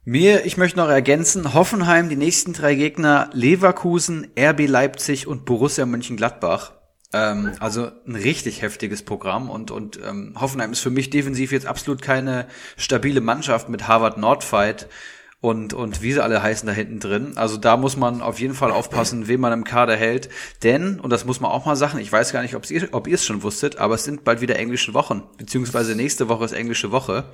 Mir, 0.04 0.44
ich 0.44 0.56
möchte 0.58 0.78
noch 0.78 0.88
ergänzen, 0.88 1.54
Hoffenheim, 1.54 2.08
die 2.10 2.16
nächsten 2.16 2.52
drei 2.52 2.74
Gegner, 2.74 3.30
Leverkusen, 3.32 4.30
RB 4.38 4.66
Leipzig 4.66 5.26
und 5.26 5.46
Borussia 5.46 5.86
Mönchengladbach. 5.86 6.72
Ähm, 7.14 7.52
also 7.60 7.92
ein 8.06 8.16
richtig 8.16 8.60
heftiges 8.60 9.04
Programm 9.04 9.48
und, 9.48 9.70
und 9.70 10.00
ähm, 10.04 10.34
Hoffenheim 10.38 10.72
ist 10.72 10.80
für 10.80 10.90
mich 10.90 11.10
defensiv 11.10 11.52
jetzt 11.52 11.66
absolut 11.66 12.02
keine 12.02 12.46
stabile 12.76 13.20
Mannschaft 13.20 13.68
mit 13.68 13.86
Harvard 13.86 14.18
Nordfight 14.18 14.88
und, 15.40 15.74
und 15.74 16.02
wie 16.02 16.12
sie 16.12 16.22
alle 16.22 16.42
heißen 16.42 16.66
da 16.66 16.72
hinten 16.72 16.98
drin. 16.98 17.32
Also 17.36 17.56
da 17.56 17.76
muss 17.76 17.96
man 17.96 18.20
auf 18.20 18.40
jeden 18.40 18.54
Fall 18.54 18.72
aufpassen, 18.72 19.28
wen 19.28 19.40
man 19.40 19.52
im 19.52 19.62
Kader 19.62 19.94
hält. 19.94 20.28
Denn, 20.64 20.98
und 20.98 21.10
das 21.10 21.24
muss 21.24 21.38
man 21.38 21.52
auch 21.52 21.66
mal 21.66 21.76
sagen, 21.76 21.98
ich 21.98 22.10
weiß 22.10 22.32
gar 22.32 22.42
nicht, 22.42 22.56
ob's 22.56 22.70
ihr, 22.70 22.88
ob 22.90 23.06
ihr 23.06 23.14
es 23.14 23.24
schon 23.24 23.44
wusstet, 23.44 23.76
aber 23.76 23.94
es 23.94 24.04
sind 24.04 24.24
bald 24.24 24.40
wieder 24.40 24.56
englische 24.56 24.92
Wochen, 24.92 25.22
beziehungsweise 25.38 25.94
nächste 25.94 26.28
Woche 26.28 26.46
ist 26.46 26.52
englische 26.52 26.90
Woche. 26.90 27.26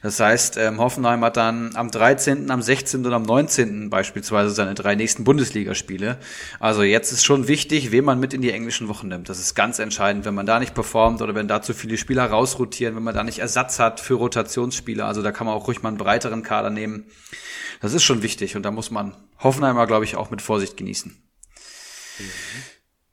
Das 0.00 0.20
heißt, 0.20 0.58
ähm, 0.58 0.78
Hoffenheim 0.78 1.24
hat 1.24 1.36
dann 1.36 1.74
am 1.74 1.90
13., 1.90 2.50
am 2.52 2.62
16. 2.62 3.04
und 3.04 3.12
am 3.12 3.24
19. 3.24 3.90
beispielsweise 3.90 4.50
seine 4.50 4.74
drei 4.74 4.94
nächsten 4.94 5.24
Bundesligaspiele. 5.24 6.18
Also 6.60 6.84
jetzt 6.84 7.10
ist 7.10 7.24
schon 7.24 7.48
wichtig, 7.48 7.90
wen 7.90 8.04
man 8.04 8.20
mit 8.20 8.32
in 8.32 8.40
die 8.40 8.52
englischen 8.52 8.86
Wochen 8.88 9.08
nimmt. 9.08 9.28
Das 9.28 9.40
ist 9.40 9.54
ganz 9.54 9.80
entscheidend, 9.80 10.24
wenn 10.24 10.34
man 10.34 10.46
da 10.46 10.60
nicht 10.60 10.74
performt 10.74 11.20
oder 11.20 11.34
wenn 11.34 11.48
da 11.48 11.62
zu 11.62 11.74
viele 11.74 11.96
Spieler 11.96 12.26
rausrotieren, 12.26 12.94
wenn 12.94 13.02
man 13.02 13.14
da 13.14 13.24
nicht 13.24 13.40
Ersatz 13.40 13.80
hat 13.80 13.98
für 13.98 14.14
Rotationsspieler. 14.14 15.04
Also 15.04 15.22
da 15.22 15.32
kann 15.32 15.48
man 15.48 15.56
auch 15.56 15.66
ruhig 15.66 15.82
mal 15.82 15.88
einen 15.88 15.98
breiteren 15.98 16.44
Kader 16.44 16.70
nehmen. 16.70 17.06
Das 17.80 17.92
ist 17.92 18.04
schon 18.04 18.22
wichtig 18.22 18.54
und 18.54 18.62
da 18.62 18.70
muss 18.70 18.92
man 18.92 19.16
Hoffenheimer, 19.40 19.88
glaube 19.88 20.04
ich, 20.04 20.14
auch 20.14 20.30
mit 20.30 20.42
Vorsicht 20.42 20.76
genießen. 20.76 21.20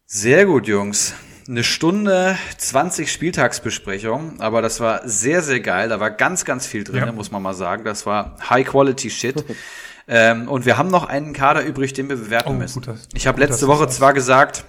Sehr 0.05 0.45
gut, 0.45 0.67
Jungs. 0.67 1.13
Eine 1.47 1.63
Stunde 1.63 2.37
20 2.57 3.11
Spieltagsbesprechung, 3.11 4.39
aber 4.41 4.63
das 4.63 4.79
war 4.79 5.01
sehr, 5.07 5.43
sehr 5.43 5.59
geil. 5.59 5.89
Da 5.89 5.99
war 5.99 6.09
ganz, 6.09 6.43
ganz 6.43 6.65
viel 6.65 6.83
drin, 6.83 7.05
Ja. 7.05 7.11
muss 7.11 7.29
man 7.29 7.43
mal 7.43 7.53
sagen. 7.53 7.83
Das 7.83 8.07
war 8.07 8.35
High-Quality-Shit. 8.49 9.45
ähm, 10.07 10.47
und 10.47 10.65
wir 10.65 10.77
haben 10.77 10.89
noch 10.89 11.05
einen 11.07 11.33
Kader 11.33 11.63
übrig, 11.63 11.93
den 11.93 12.09
wir 12.09 12.15
bewerten 12.15 12.49
Oh, 12.49 12.53
müssen. 12.53 12.81
gut, 12.81 12.87
dass- 12.87 13.07
ich 13.13 13.27
habe 13.27 13.39
letzte 13.39 13.67
Woche 13.67 13.87
zwar 13.89 14.13
gesagt, 14.13 14.63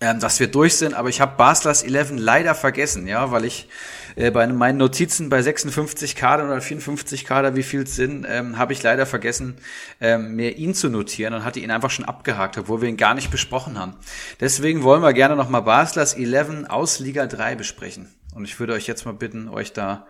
ähm, 0.00 0.18
dass 0.18 0.40
wir 0.40 0.46
durch 0.46 0.76
sind, 0.76 0.94
aber 0.94 1.10
ich 1.10 1.20
habe 1.20 1.36
Baslers 1.36 1.82
11 1.82 2.12
leider 2.16 2.54
vergessen, 2.54 3.06
ja, 3.06 3.30
weil 3.30 3.44
ich 3.44 3.68
äh, 4.16 4.30
bei 4.30 4.46
meinen 4.46 4.78
Notizen 4.78 5.28
bei 5.28 5.42
56 5.42 6.16
Kader 6.16 6.44
oder 6.44 6.60
54 6.60 7.24
Kader, 7.24 7.56
wie 7.56 7.62
viel 7.62 7.82
es 7.82 7.96
sind, 7.96 8.26
ähm, 8.28 8.58
habe 8.58 8.72
ich 8.72 8.82
leider 8.82 9.06
vergessen, 9.06 9.56
ähm, 10.00 10.36
mir 10.36 10.56
ihn 10.56 10.74
zu 10.74 10.88
notieren 10.88 11.34
und 11.34 11.44
hatte 11.44 11.60
ihn 11.60 11.70
einfach 11.70 11.90
schon 11.90 12.04
abgehakt, 12.04 12.58
obwohl 12.58 12.80
wir 12.80 12.88
ihn 12.88 12.96
gar 12.96 13.14
nicht 13.14 13.30
besprochen 13.30 13.78
haben. 13.78 13.94
Deswegen 14.40 14.82
wollen 14.82 15.02
wir 15.02 15.12
gerne 15.12 15.36
nochmal 15.36 15.62
Baslers 15.62 16.14
11 16.14 16.68
aus 16.68 16.98
Liga 16.98 17.26
3 17.26 17.54
besprechen. 17.54 18.08
Und 18.34 18.44
ich 18.44 18.58
würde 18.58 18.72
euch 18.72 18.86
jetzt 18.86 19.04
mal 19.04 19.14
bitten, 19.14 19.48
euch 19.48 19.72
da 19.72 20.06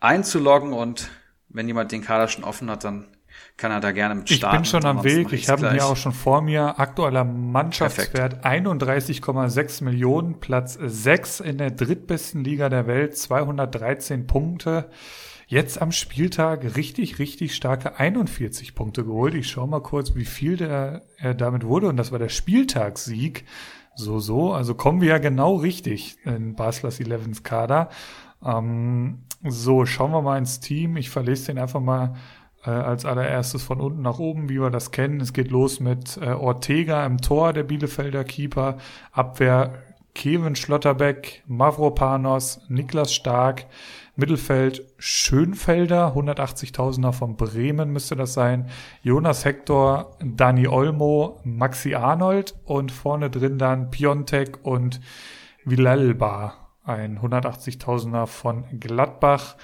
einzuloggen 0.00 0.72
und 0.72 1.10
wenn 1.48 1.66
jemand 1.66 1.92
den 1.92 2.04
Kader 2.04 2.28
schon 2.28 2.44
offen 2.44 2.70
hat, 2.70 2.84
dann 2.84 3.06
kann 3.58 3.72
er 3.72 3.80
da 3.80 3.90
gerne 3.90 4.14
mit 4.14 4.30
Ich 4.30 4.38
starten. 4.38 4.58
bin 4.58 4.64
schon 4.64 4.84
am 4.86 5.02
Weg. 5.04 5.32
Ich 5.32 5.48
habe 5.48 5.76
ja 5.76 5.84
auch 5.84 5.96
schon 5.96 6.12
vor 6.12 6.40
mir. 6.40 6.78
Aktueller 6.78 7.24
Mannschaftswert 7.24 8.46
31,6 8.46 9.84
Millionen, 9.84 10.38
Platz 10.38 10.78
6 10.80 11.40
in 11.40 11.58
der 11.58 11.72
drittbesten 11.72 12.44
Liga 12.44 12.68
der 12.68 12.86
Welt, 12.86 13.16
213 13.18 14.28
Punkte. 14.28 14.88
Jetzt 15.48 15.82
am 15.82 15.90
Spieltag 15.90 16.76
richtig, 16.76 17.18
richtig 17.18 17.54
starke 17.54 17.98
41 17.98 18.76
Punkte 18.76 19.04
geholt. 19.04 19.34
Ich 19.34 19.50
schaue 19.50 19.66
mal 19.66 19.82
kurz, 19.82 20.14
wie 20.14 20.24
viel 20.24 20.56
der 20.56 21.02
er 21.16 21.34
damit 21.34 21.64
wurde. 21.66 21.88
Und 21.88 21.96
das 21.96 22.12
war 22.12 22.20
der 22.20 22.28
Spieltagssieg. 22.28 23.44
So, 23.96 24.20
so. 24.20 24.52
Also 24.52 24.76
kommen 24.76 25.00
wir 25.00 25.08
ja 25.08 25.18
genau 25.18 25.56
richtig 25.56 26.18
in 26.24 26.54
Baslers 26.54 27.00
11 27.00 27.42
Kader. 27.42 27.88
Ähm, 28.44 29.24
so, 29.42 29.84
schauen 29.84 30.12
wir 30.12 30.22
mal 30.22 30.38
ins 30.38 30.60
Team. 30.60 30.96
Ich 30.96 31.10
verlese 31.10 31.46
den 31.46 31.58
einfach 31.58 31.80
mal 31.80 32.14
äh, 32.64 32.70
als 32.70 33.04
allererstes 33.04 33.62
von 33.62 33.80
unten 33.80 34.02
nach 34.02 34.18
oben, 34.18 34.48
wie 34.48 34.60
wir 34.60 34.70
das 34.70 34.90
kennen. 34.90 35.20
Es 35.20 35.32
geht 35.32 35.50
los 35.50 35.80
mit 35.80 36.18
äh, 36.18 36.30
Ortega 36.30 37.04
im 37.06 37.18
Tor, 37.18 37.52
der 37.52 37.64
Bielefelder 37.64 38.24
Keeper. 38.24 38.78
Abwehr 39.12 39.74
Kevin 40.14 40.56
Schlotterbeck, 40.56 41.44
Mavropanos, 41.46 42.60
Niklas 42.68 43.14
Stark. 43.14 43.66
Mittelfeld 44.16 44.84
Schönfelder, 44.98 46.12
180.000er 46.16 47.12
von 47.12 47.36
Bremen 47.36 47.92
müsste 47.92 48.16
das 48.16 48.34
sein. 48.34 48.68
Jonas 49.00 49.44
Hector, 49.44 50.16
Dani 50.20 50.66
Olmo, 50.66 51.38
Maxi 51.44 51.94
Arnold 51.94 52.56
und 52.64 52.90
vorne 52.90 53.30
drin 53.30 53.58
dann 53.58 53.92
Piontek 53.92 54.58
und 54.66 55.00
Villalba, 55.64 56.54
ein 56.82 57.20
180.000er 57.20 58.26
von 58.26 58.64
Gladbach. 58.80 59.54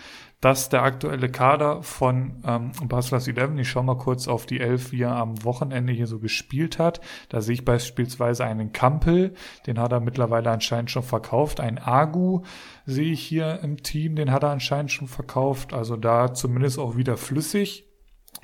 Das 0.44 0.60
ist 0.60 0.74
der 0.74 0.82
aktuelle 0.82 1.30
Kader 1.30 1.82
von 1.82 2.42
ähm, 2.46 2.72
Baslers 2.86 3.26
11. 3.26 3.58
Ich 3.60 3.70
schaue 3.70 3.84
mal 3.84 3.96
kurz 3.96 4.28
auf 4.28 4.44
die 4.44 4.60
Elf, 4.60 4.92
wie 4.92 5.00
er 5.00 5.16
am 5.16 5.42
Wochenende 5.42 5.94
hier 5.94 6.06
so 6.06 6.18
gespielt 6.18 6.78
hat. 6.78 7.00
Da 7.30 7.40
sehe 7.40 7.54
ich 7.54 7.64
beispielsweise 7.64 8.44
einen 8.44 8.70
Kampel, 8.70 9.32
den 9.66 9.78
hat 9.78 9.92
er 9.92 10.00
mittlerweile 10.00 10.50
anscheinend 10.50 10.90
schon 10.90 11.02
verkauft. 11.02 11.60
Ein 11.60 11.78
Agu 11.78 12.42
sehe 12.84 13.10
ich 13.10 13.22
hier 13.22 13.60
im 13.62 13.82
Team, 13.82 14.16
den 14.16 14.30
hat 14.30 14.42
er 14.42 14.50
anscheinend 14.50 14.92
schon 14.92 15.08
verkauft. 15.08 15.72
Also 15.72 15.96
da 15.96 16.34
zumindest 16.34 16.78
auch 16.78 16.94
wieder 16.94 17.16
flüssig. 17.16 17.86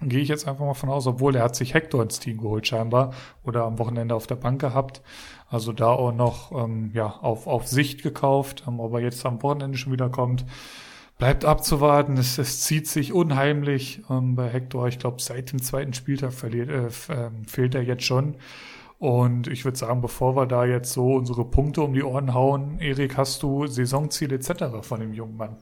Gehe 0.01 0.21
ich 0.21 0.29
jetzt 0.29 0.49
einfach 0.49 0.65
mal 0.65 0.73
von 0.73 0.89
aus, 0.89 1.07
obwohl 1.07 1.37
er 1.37 1.43
hat 1.45 1.55
sich 1.55 1.75
Hector 1.75 2.03
ins 2.03 2.19
Team 2.19 2.39
geholt 2.39 2.67
scheinbar 2.67 3.13
oder 3.45 3.65
am 3.65 3.79
Wochenende 3.79 4.15
auf 4.15 4.27
der 4.27 4.37
Bank 4.37 4.59
gehabt. 4.59 5.03
Also 5.51 5.75
da 5.75 5.89
auch 5.89 6.13
noch 6.13 6.51
ähm, 6.53 6.93
ja 6.95 7.09
auf, 7.21 7.47
auf 7.47 7.69
Sicht 7.69 8.03
gekauft, 8.03 8.65
ähm, 8.67 8.81
ob 8.81 8.95
er 8.95 9.01
jetzt 9.01 9.27
am 9.27 9.43
Wochenende 9.43 9.77
schon 9.77 9.93
wieder 9.93 10.09
kommt. 10.09 10.47
Bleibt 11.21 11.45
abzuwarten, 11.45 12.17
es, 12.17 12.39
es 12.39 12.61
zieht 12.63 12.89
sich 12.89 13.13
unheimlich 13.13 14.01
ähm, 14.09 14.37
bei 14.37 14.49
Hector. 14.49 14.89
Ich 14.89 14.99
glaube, 14.99 15.21
seit 15.21 15.53
dem 15.53 15.61
zweiten 15.61 15.93
Spieltag 15.93 16.33
verliert, 16.33 16.71
äh, 16.71 16.89
ähm, 17.13 17.45
fehlt 17.45 17.75
er 17.75 17.83
jetzt 17.83 18.05
schon. 18.05 18.37
Und 18.99 19.47
ich 19.47 19.67
würde 19.67 19.77
sagen, 19.77 20.01
bevor 20.01 20.35
wir 20.35 20.47
da 20.47 20.65
jetzt 20.65 20.95
so 20.95 21.13
unsere 21.13 21.45
Punkte 21.45 21.83
um 21.83 21.93
die 21.93 22.03
Ohren 22.03 22.33
hauen, 22.33 22.79
Erik, 22.81 23.19
hast 23.19 23.43
du 23.43 23.67
Saisonziele 23.67 24.37
etc. 24.37 24.81
von 24.81 25.01
dem 25.01 25.13
jungen 25.13 25.37
Mann? 25.37 25.59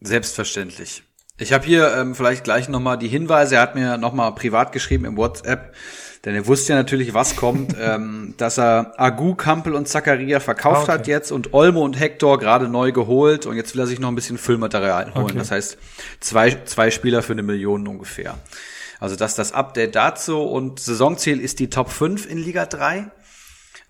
Selbstverständlich. 0.00 1.04
Ich 1.38 1.52
habe 1.52 1.64
hier 1.64 1.94
ähm, 1.96 2.16
vielleicht 2.16 2.42
gleich 2.42 2.68
nochmal 2.68 2.98
die 2.98 3.06
Hinweise. 3.06 3.54
Er 3.54 3.62
hat 3.62 3.76
mir 3.76 3.98
nochmal 3.98 4.34
privat 4.34 4.72
geschrieben 4.72 5.04
im 5.04 5.16
WhatsApp, 5.16 5.76
denn 6.24 6.34
er 6.34 6.46
wusste 6.46 6.72
ja 6.72 6.78
natürlich, 6.78 7.14
was 7.14 7.36
kommt, 7.36 7.74
ähm, 7.80 8.34
dass 8.36 8.58
er 8.58 8.94
Agu, 8.96 9.34
Kampel 9.34 9.74
und 9.74 9.88
Zakaria 9.88 10.40
verkauft 10.40 10.80
Ah, 10.80 10.82
okay. 10.82 10.92
hat 10.92 11.06
jetzt 11.06 11.30
und 11.30 11.54
Olmo 11.54 11.84
und 11.84 11.98
Hector 11.98 12.38
gerade 12.38 12.68
neu 12.68 12.92
geholt 12.92 13.46
und 13.46 13.56
jetzt 13.56 13.74
will 13.74 13.82
er 13.82 13.86
sich 13.86 14.00
noch 14.00 14.08
ein 14.08 14.14
bisschen 14.14 14.38
Füllmaterial 14.38 15.14
holen. 15.14 15.24
Okay. 15.24 15.38
Das 15.38 15.50
heißt, 15.50 15.78
zwei, 16.20 16.56
zwei 16.64 16.90
Spieler 16.90 17.22
für 17.22 17.32
eine 17.32 17.42
Million 17.42 17.86
ungefähr. 17.86 18.36
Also 19.00 19.14
das 19.14 19.32
ist 19.32 19.38
das 19.38 19.52
Update 19.52 19.94
dazu 19.94 20.42
und 20.42 20.80
Saisonziel 20.80 21.40
ist 21.40 21.60
die 21.60 21.70
Top 21.70 21.90
5 21.90 22.28
in 22.28 22.38
Liga 22.38 22.66
3. 22.66 23.10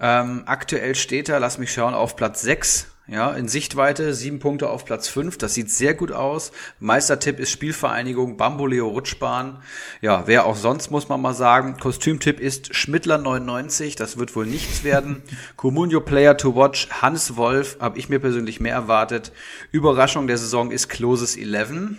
Ähm, 0.00 0.42
aktuell 0.46 0.94
steht 0.94 1.28
er, 1.28 1.40
lass 1.40 1.59
mich 1.59 1.72
schauen, 1.72 1.94
auf 1.94 2.14
Platz 2.14 2.42
6. 2.42 2.88
Ja, 3.10 3.32
in 3.32 3.48
Sichtweite 3.48 4.12
sieben 4.12 4.39
Punkte 4.39 4.68
auf 4.68 4.85
Platz 4.85 5.09
fünf. 5.09 5.39
Das 5.39 5.55
sieht 5.55 5.70
sehr 5.70 5.94
gut 5.94 6.12
aus. 6.12 6.52
Meistertipp 6.78 7.39
ist 7.40 7.51
Spielvereinigung 7.51 8.36
Bamboleo 8.36 8.86
Rutschbahn. 8.86 9.62
Ja, 10.02 10.24
wer 10.26 10.44
auch 10.44 10.56
sonst, 10.56 10.90
muss 10.90 11.09
man 11.09 11.22
mal 11.22 11.32
sagen. 11.32 11.78
Kostümtipp 11.78 12.39
ist 12.39 12.76
Schmittler 12.76 13.16
99. 13.16 13.97
Das 13.97 14.18
wird 14.18 14.36
wohl 14.36 14.44
nichts 14.44 14.85
werden. 14.85 15.22
Comunio 15.56 16.02
Player 16.02 16.36
to 16.36 16.55
Watch 16.55 16.90
Hans 17.01 17.36
Wolf. 17.36 17.78
Habe 17.80 17.98
ich 17.98 18.10
mir 18.10 18.18
persönlich 18.18 18.60
mehr 18.60 18.74
erwartet. 18.74 19.32
Überraschung 19.72 20.26
der 20.26 20.36
Saison 20.36 20.70
ist 20.70 20.90
Closes 20.90 21.35
11. 21.35 21.97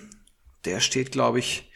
Der 0.65 0.79
steht, 0.79 1.11
glaube 1.11 1.39
ich, 1.39 1.71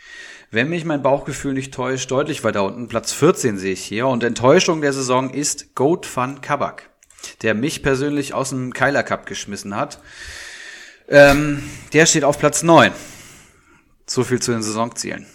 wenn 0.52 0.70
mich 0.70 0.86
mein 0.86 1.02
Bauchgefühl 1.02 1.54
nicht 1.54 1.74
täuscht, 1.74 2.12
deutlich 2.12 2.44
weiter 2.44 2.64
unten. 2.64 2.88
Platz 2.88 3.12
14 3.14 3.58
sehe 3.58 3.74
ich 3.74 3.84
hier. 3.84 4.06
Und 4.06 4.24
Enttäuschung 4.24 4.82
der 4.82 4.94
Saison 4.94 5.32
ist 5.32 5.74
Goat 5.74 6.06
Fun 6.06 6.42
Kabak 6.42 6.93
der 7.42 7.54
mich 7.54 7.84
persönlich 7.84 8.34
aus 8.34 8.50
dem 8.50 8.74
Keiler 8.74 9.04
Cup 9.04 9.26
geschmissen 9.26 9.76
hat. 9.76 10.00
Ähm, 11.08 11.64
der 11.94 12.06
steht 12.06 12.24
auf 12.24 12.40
Platz 12.40 12.64
9. 12.64 12.92
So 14.06 14.24
viel 14.24 14.42
zu 14.42 14.52
den 14.52 14.62
Saisonzielen. 14.62 15.26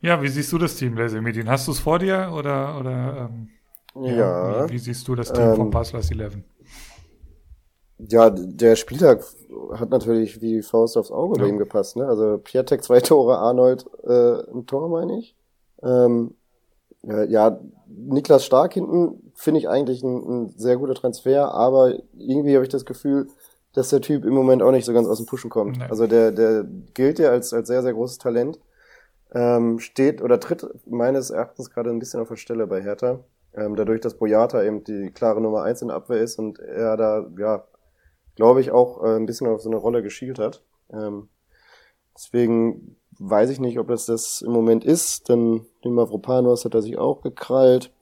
Ja, 0.00 0.22
wie 0.22 0.28
siehst 0.28 0.50
du 0.52 0.58
das 0.58 0.76
Team, 0.76 0.96
Lazy 0.96 1.20
Medien? 1.20 1.48
Hast 1.48 1.66
du 1.68 1.72
es 1.72 1.78
vor 1.78 1.98
dir 1.98 2.32
oder, 2.34 2.78
oder 2.78 3.30
ähm, 3.30 3.48
ja, 3.94 4.68
wie, 4.68 4.72
wie, 4.72 4.78
siehst 4.78 5.06
du 5.06 5.14
das 5.14 5.32
Team 5.32 5.50
ähm, 5.50 5.56
von 5.56 5.70
Baslas 5.70 6.10
11? 6.10 6.38
Ja, 8.08 8.30
der 8.30 8.76
Spieltag 8.76 9.22
hat 9.74 9.90
natürlich 9.90 10.40
wie 10.40 10.62
Faust 10.62 10.96
aufs 10.96 11.10
Auge 11.10 11.36
ja. 11.36 11.44
bei 11.44 11.50
ihm 11.50 11.58
gepasst. 11.58 11.96
Ne? 11.96 12.06
Also 12.06 12.38
Piatek 12.38 12.82
zwei 12.82 13.00
Tore, 13.00 13.38
Arnold 13.38 13.84
äh, 14.04 14.50
ein 14.52 14.66
Tor, 14.66 14.88
meine 14.88 15.18
ich. 15.18 15.36
Ähm, 15.82 16.34
ja, 17.02 17.60
Niklas 17.86 18.44
Stark 18.44 18.74
hinten 18.74 19.32
finde 19.34 19.60
ich 19.60 19.68
eigentlich 19.68 20.02
ein, 20.02 20.16
ein, 20.16 20.48
sehr 20.56 20.76
guter 20.76 20.94
Transfer, 20.94 21.52
aber 21.54 21.94
irgendwie 22.16 22.54
habe 22.54 22.64
ich 22.64 22.70
das 22.70 22.84
Gefühl, 22.84 23.28
dass 23.72 23.90
der 23.90 24.00
Typ 24.00 24.24
im 24.24 24.34
Moment 24.34 24.62
auch 24.62 24.72
nicht 24.72 24.84
so 24.84 24.92
ganz 24.92 25.08
aus 25.08 25.18
dem 25.18 25.26
Pushen 25.26 25.50
kommt. 25.50 25.78
Nee. 25.78 25.86
Also 25.88 26.06
der, 26.06 26.32
der 26.32 26.64
gilt 26.94 27.18
ja 27.18 27.30
als, 27.30 27.52
als 27.52 27.68
sehr, 27.68 27.82
sehr 27.82 27.94
großes 27.94 28.18
Talent. 28.18 28.58
Ähm, 29.32 29.78
steht 29.78 30.22
oder 30.22 30.40
tritt 30.40 30.66
meines 30.86 31.30
Erachtens 31.30 31.70
gerade 31.70 31.90
ein 31.90 32.00
bisschen 32.00 32.20
auf 32.20 32.28
der 32.28 32.36
Stelle 32.36 32.66
bei 32.66 32.82
Hertha. 32.82 33.20
Ähm, 33.54 33.76
dadurch, 33.76 34.00
dass 34.00 34.18
Boyata 34.18 34.62
eben 34.62 34.82
die 34.84 35.10
klare 35.10 35.40
Nummer 35.40 35.62
eins 35.62 35.82
in 35.82 35.88
der 35.88 35.96
Abwehr 35.96 36.20
ist 36.20 36.38
und 36.38 36.58
er 36.58 36.96
da, 36.96 37.26
ja, 37.38 37.64
glaube 38.34 38.60
ich, 38.60 38.72
auch 38.72 39.02
äh, 39.04 39.16
ein 39.16 39.26
bisschen 39.26 39.46
auf 39.46 39.60
so 39.60 39.70
eine 39.70 39.78
Rolle 39.78 40.02
geschielt 40.02 40.38
hat. 40.38 40.64
Ähm, 40.92 41.28
deswegen 42.16 42.96
weiß 43.20 43.50
ich 43.50 43.60
nicht, 43.60 43.78
ob 43.78 43.88
das 43.88 44.06
das 44.06 44.40
im 44.40 44.50
Moment 44.50 44.84
ist, 44.84 45.28
denn 45.28 45.66
den 45.84 45.92
Mavropanos 45.92 46.64
hat 46.64 46.74
er 46.74 46.82
sich 46.82 46.98
auch 46.98 47.20
gekrallt. 47.20 47.92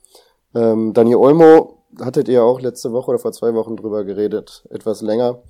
Ähm, 0.54 0.92
Daniel 0.94 1.16
Olmo 1.16 1.82
hattet 2.00 2.28
ihr 2.28 2.44
auch 2.44 2.60
letzte 2.60 2.92
Woche 2.92 3.10
oder 3.10 3.18
vor 3.18 3.32
zwei 3.32 3.52
Wochen 3.54 3.76
drüber 3.76 4.04
geredet, 4.04 4.64
etwas 4.70 5.02
länger. 5.02 5.42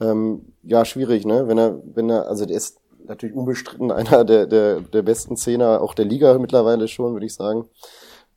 Ähm, 0.00 0.52
ja, 0.64 0.84
schwierig, 0.84 1.24
ne? 1.24 1.46
Wenn 1.46 1.58
er, 1.58 1.80
wenn 1.94 2.10
er, 2.10 2.28
also 2.28 2.44
der 2.44 2.56
ist 2.56 2.80
natürlich 3.06 3.36
unbestritten 3.36 3.92
einer 3.92 4.24
der, 4.24 4.46
der, 4.46 4.80
der 4.80 5.02
besten 5.02 5.36
Zehner, 5.36 5.80
auch 5.80 5.94
der 5.94 6.04
Liga 6.04 6.36
mittlerweile 6.38 6.88
schon, 6.88 7.12
würde 7.12 7.26
ich 7.26 7.34
sagen. 7.34 7.68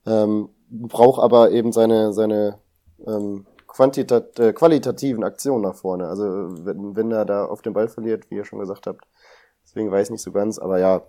Ähm, 0.06 0.50
braucht 0.70 1.22
aber 1.22 1.50
eben 1.50 1.72
seine, 1.72 2.14
seine 2.14 2.60
ähm, 3.08 3.48
quantitat 3.68 4.40
äh, 4.40 4.54
qualitativen 4.54 5.24
Aktionen 5.24 5.64
nach 5.64 5.76
vorne. 5.76 6.08
Also 6.08 6.24
wenn, 6.64 6.96
wenn 6.96 7.12
er 7.12 7.26
da 7.26 7.46
auf 7.46 7.64
den 7.64 7.74
Ball 7.74 7.88
verliert, 7.88 8.30
wie 8.30 8.36
ihr 8.36 8.46
schon 8.46 8.60
gesagt 8.60 8.86
habt, 8.86 9.06
Deswegen 9.76 9.92
weiß 9.92 10.08
ich 10.08 10.12
nicht 10.12 10.22
so 10.22 10.32
ganz, 10.32 10.58
aber 10.58 10.80
ja, 10.80 11.02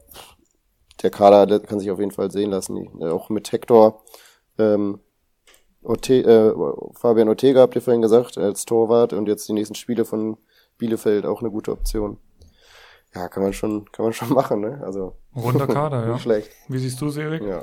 der 1.01 1.11
Kader 1.11 1.47
der 1.47 1.61
kann 1.61 1.79
sich 1.79 1.89
auf 1.93 2.01
jeden 2.01 2.11
Fall 2.11 2.33
sehen 2.33 2.51
lassen. 2.51 2.89
Äh, 3.01 3.11
auch 3.11 3.29
mit 3.29 3.53
Hector, 3.53 4.03
ähm, 4.59 4.99
Orte 5.83 6.15
äh, 6.15 6.53
Fabian 6.99 7.29
Ortega 7.29 7.61
habt 7.61 7.77
ihr 7.77 7.81
vorhin 7.81 8.03
gesagt, 8.03 8.39
als 8.39 8.65
Torwart 8.65 9.13
und 9.13 9.29
jetzt 9.29 9.49
die 9.49 9.53
nächsten 9.53 9.77
Spiele 9.77 10.05
von 10.05 10.37
Bielefeld 10.79 11.27
auch 11.27 11.43
eine 11.43 11.51
gute 11.53 11.71
Option. 11.71 12.19
Ja, 13.15 13.29
kann 13.29 13.45
man 13.45 13.53
schon, 13.53 13.89
kann 13.93 14.05
man 14.05 14.13
schon 14.13 14.31
machen, 14.35 14.63
ne? 14.63 14.83
Also. 14.85 15.17
Runder 15.37 15.69
Kader, 15.69 16.05
ja. 16.09 16.19
Schlecht. 16.19 16.51
Wie 16.67 16.79
siehst 16.79 17.01
du 17.01 17.07
es, 17.07 17.17
Erik? 17.17 17.43
Ja. 17.43 17.63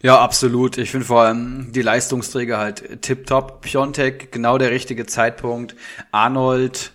Ja, 0.00 0.20
absolut. 0.20 0.78
Ich 0.78 0.92
finde 0.92 1.04
vor 1.04 1.22
allem 1.22 1.72
die 1.72 1.82
Leistungsträger 1.82 2.56
halt 2.56 3.02
tipptopp. 3.02 3.60
Piontek, 3.60 4.32
genau 4.32 4.56
der 4.56 4.70
richtige 4.70 5.04
Zeitpunkt. 5.04 5.76
Arnold, 6.10 6.92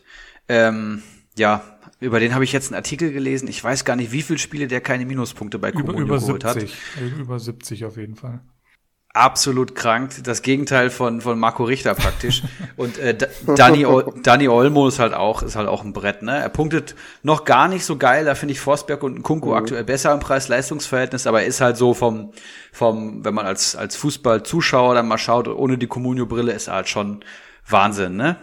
ähm, 0.48 1.04
ja, 1.38 1.64
über 2.02 2.20
den 2.20 2.34
habe 2.34 2.44
ich 2.44 2.52
jetzt 2.52 2.72
einen 2.72 2.76
Artikel 2.76 3.14
gelesen. 3.14 3.48
Ich 3.48 3.64
weiß 3.64 3.86
gar 3.86 3.96
nicht, 3.96 4.12
wie 4.12 4.24
viele 4.24 4.40
Spiele 4.40 4.68
der 4.68 4.82
keine 4.82 5.06
Minuspunkte 5.06 5.60
bei 5.60 5.72
Comunio 5.72 6.02
über, 6.02 6.16
über 6.16 6.20
geholt 6.20 6.44
70, 6.44 6.76
hat. 6.96 7.20
Über 7.20 7.40
70 7.40 7.86
auf 7.86 7.96
jeden 7.96 8.16
Fall. 8.16 8.42
Absolut 9.14 9.76
krank. 9.76 10.24
Das 10.24 10.42
Gegenteil 10.42 10.90
von, 10.90 11.22
von 11.22 11.38
Marco 11.38 11.64
Richter 11.64 11.94
praktisch. 11.94 12.44
Und 12.76 12.98
äh, 12.98 13.16
Dani, 13.46 13.86
Dani 14.24 14.48
Olmo 14.48 14.88
ist 14.88 15.00
halt 15.00 15.14
auch, 15.14 15.44
ist 15.44 15.56
halt 15.56 15.68
auch 15.68 15.84
ein 15.84 15.94
Brett, 15.94 16.24
ne? 16.24 16.40
Er 16.40 16.50
punktet 16.50 16.96
noch 17.22 17.46
gar 17.46 17.68
nicht 17.68 17.86
so 17.86 17.98
geil. 17.98 18.26
Da 18.26 18.34
finde 18.34 18.54
ich 18.54 18.62
Forsberg 18.62 19.04
und 19.04 19.22
Kunku 19.22 19.50
mhm. 19.50 19.56
aktuell 19.56 19.84
besser 19.84 20.14
im 20.14 20.22
Preis-Leistungsverhältnis, 20.22 21.28
aber 21.28 21.42
er 21.42 21.48
ist 21.48 21.62
halt 21.62 21.78
so 21.78 21.94
vom, 21.94 22.32
vom, 22.72 23.24
wenn 23.24 23.34
man 23.34 23.46
als, 23.46 23.76
als 23.76 23.96
Fußball-Zuschauer 23.98 24.96
dann 24.96 25.08
mal 25.08 25.18
schaut, 25.18 25.48
ohne 25.48 25.78
die 25.78 25.88
Comunio-Brille 25.88 26.54
ist 26.54 26.68
er 26.68 26.76
halt 26.76 26.90
schon 26.90 27.24
Wahnsinn, 27.68 28.16
ne? 28.16 28.38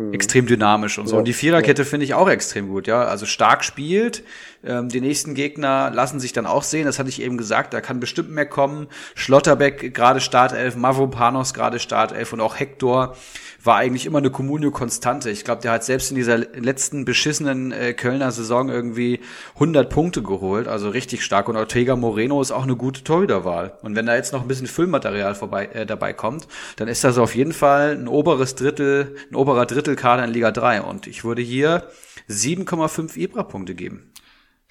Mhm. 0.00 0.14
Extrem 0.14 0.46
dynamisch 0.46 0.98
und 0.98 1.06
so. 1.06 1.16
Ja, 1.16 1.18
und 1.18 1.24
die 1.26 1.32
Viererkette 1.32 1.82
ja. 1.82 1.88
finde 1.88 2.04
ich 2.04 2.14
auch 2.14 2.28
extrem 2.28 2.68
gut, 2.68 2.86
ja. 2.86 3.04
Also 3.04 3.26
stark 3.26 3.64
spielt. 3.64 4.24
Ähm, 4.64 4.88
die 4.88 5.00
nächsten 5.00 5.34
Gegner 5.34 5.90
lassen 5.90 6.20
sich 6.20 6.32
dann 6.32 6.46
auch 6.46 6.62
sehen. 6.62 6.86
Das 6.86 6.98
hatte 6.98 7.08
ich 7.08 7.20
eben 7.20 7.36
gesagt. 7.36 7.74
Da 7.74 7.80
kann 7.80 8.00
bestimmt 8.00 8.30
mehr 8.30 8.46
kommen. 8.46 8.88
Schlotterbeck 9.14 9.94
gerade 9.94 10.20
Startelf, 10.20 10.76
Mavropanos 10.76 11.54
gerade 11.54 11.78
Startelf 11.78 12.32
und 12.32 12.40
auch 12.40 12.58
Hector 12.58 13.16
war 13.62 13.76
eigentlich 13.76 14.06
immer 14.06 14.18
eine 14.18 14.30
Communio-Konstante. 14.30 15.30
Ich 15.30 15.44
glaube, 15.44 15.62
der 15.62 15.72
hat 15.72 15.84
selbst 15.84 16.10
in 16.10 16.16
dieser 16.16 16.38
letzten 16.38 17.04
beschissenen 17.04 17.72
äh, 17.72 17.92
Kölner 17.92 18.32
Saison 18.32 18.68
irgendwie 18.68 19.20
100 19.54 19.90
Punkte 19.90 20.22
geholt, 20.22 20.68
also 20.68 20.88
richtig 20.88 21.24
stark. 21.24 21.48
Und 21.48 21.56
Ortega 21.56 21.96
Moreno 21.96 22.40
ist 22.40 22.52
auch 22.52 22.62
eine 22.62 22.76
gute 22.76 23.04
Torhüterwahl. 23.04 23.74
Und 23.82 23.96
wenn 23.96 24.06
da 24.06 24.14
jetzt 24.14 24.32
noch 24.32 24.42
ein 24.42 24.48
bisschen 24.48 24.66
Füllmaterial 24.66 25.34
vorbei, 25.34 25.66
äh, 25.66 25.86
dabei 25.86 26.12
kommt, 26.12 26.48
dann 26.76 26.88
ist 26.88 27.04
das 27.04 27.18
auf 27.18 27.34
jeden 27.34 27.52
Fall 27.52 27.96
ein 27.96 28.08
oberes 28.08 28.54
Drittel, 28.54 29.16
ein 29.30 29.36
oberer 29.36 29.66
Drittelkader 29.66 30.24
in 30.24 30.30
Liga 30.30 30.50
3. 30.50 30.82
Und 30.82 31.06
ich 31.06 31.24
würde 31.24 31.42
hier 31.42 31.88
7,5 32.28 33.16
Ibra-Punkte 33.16 33.74
geben 33.74 34.10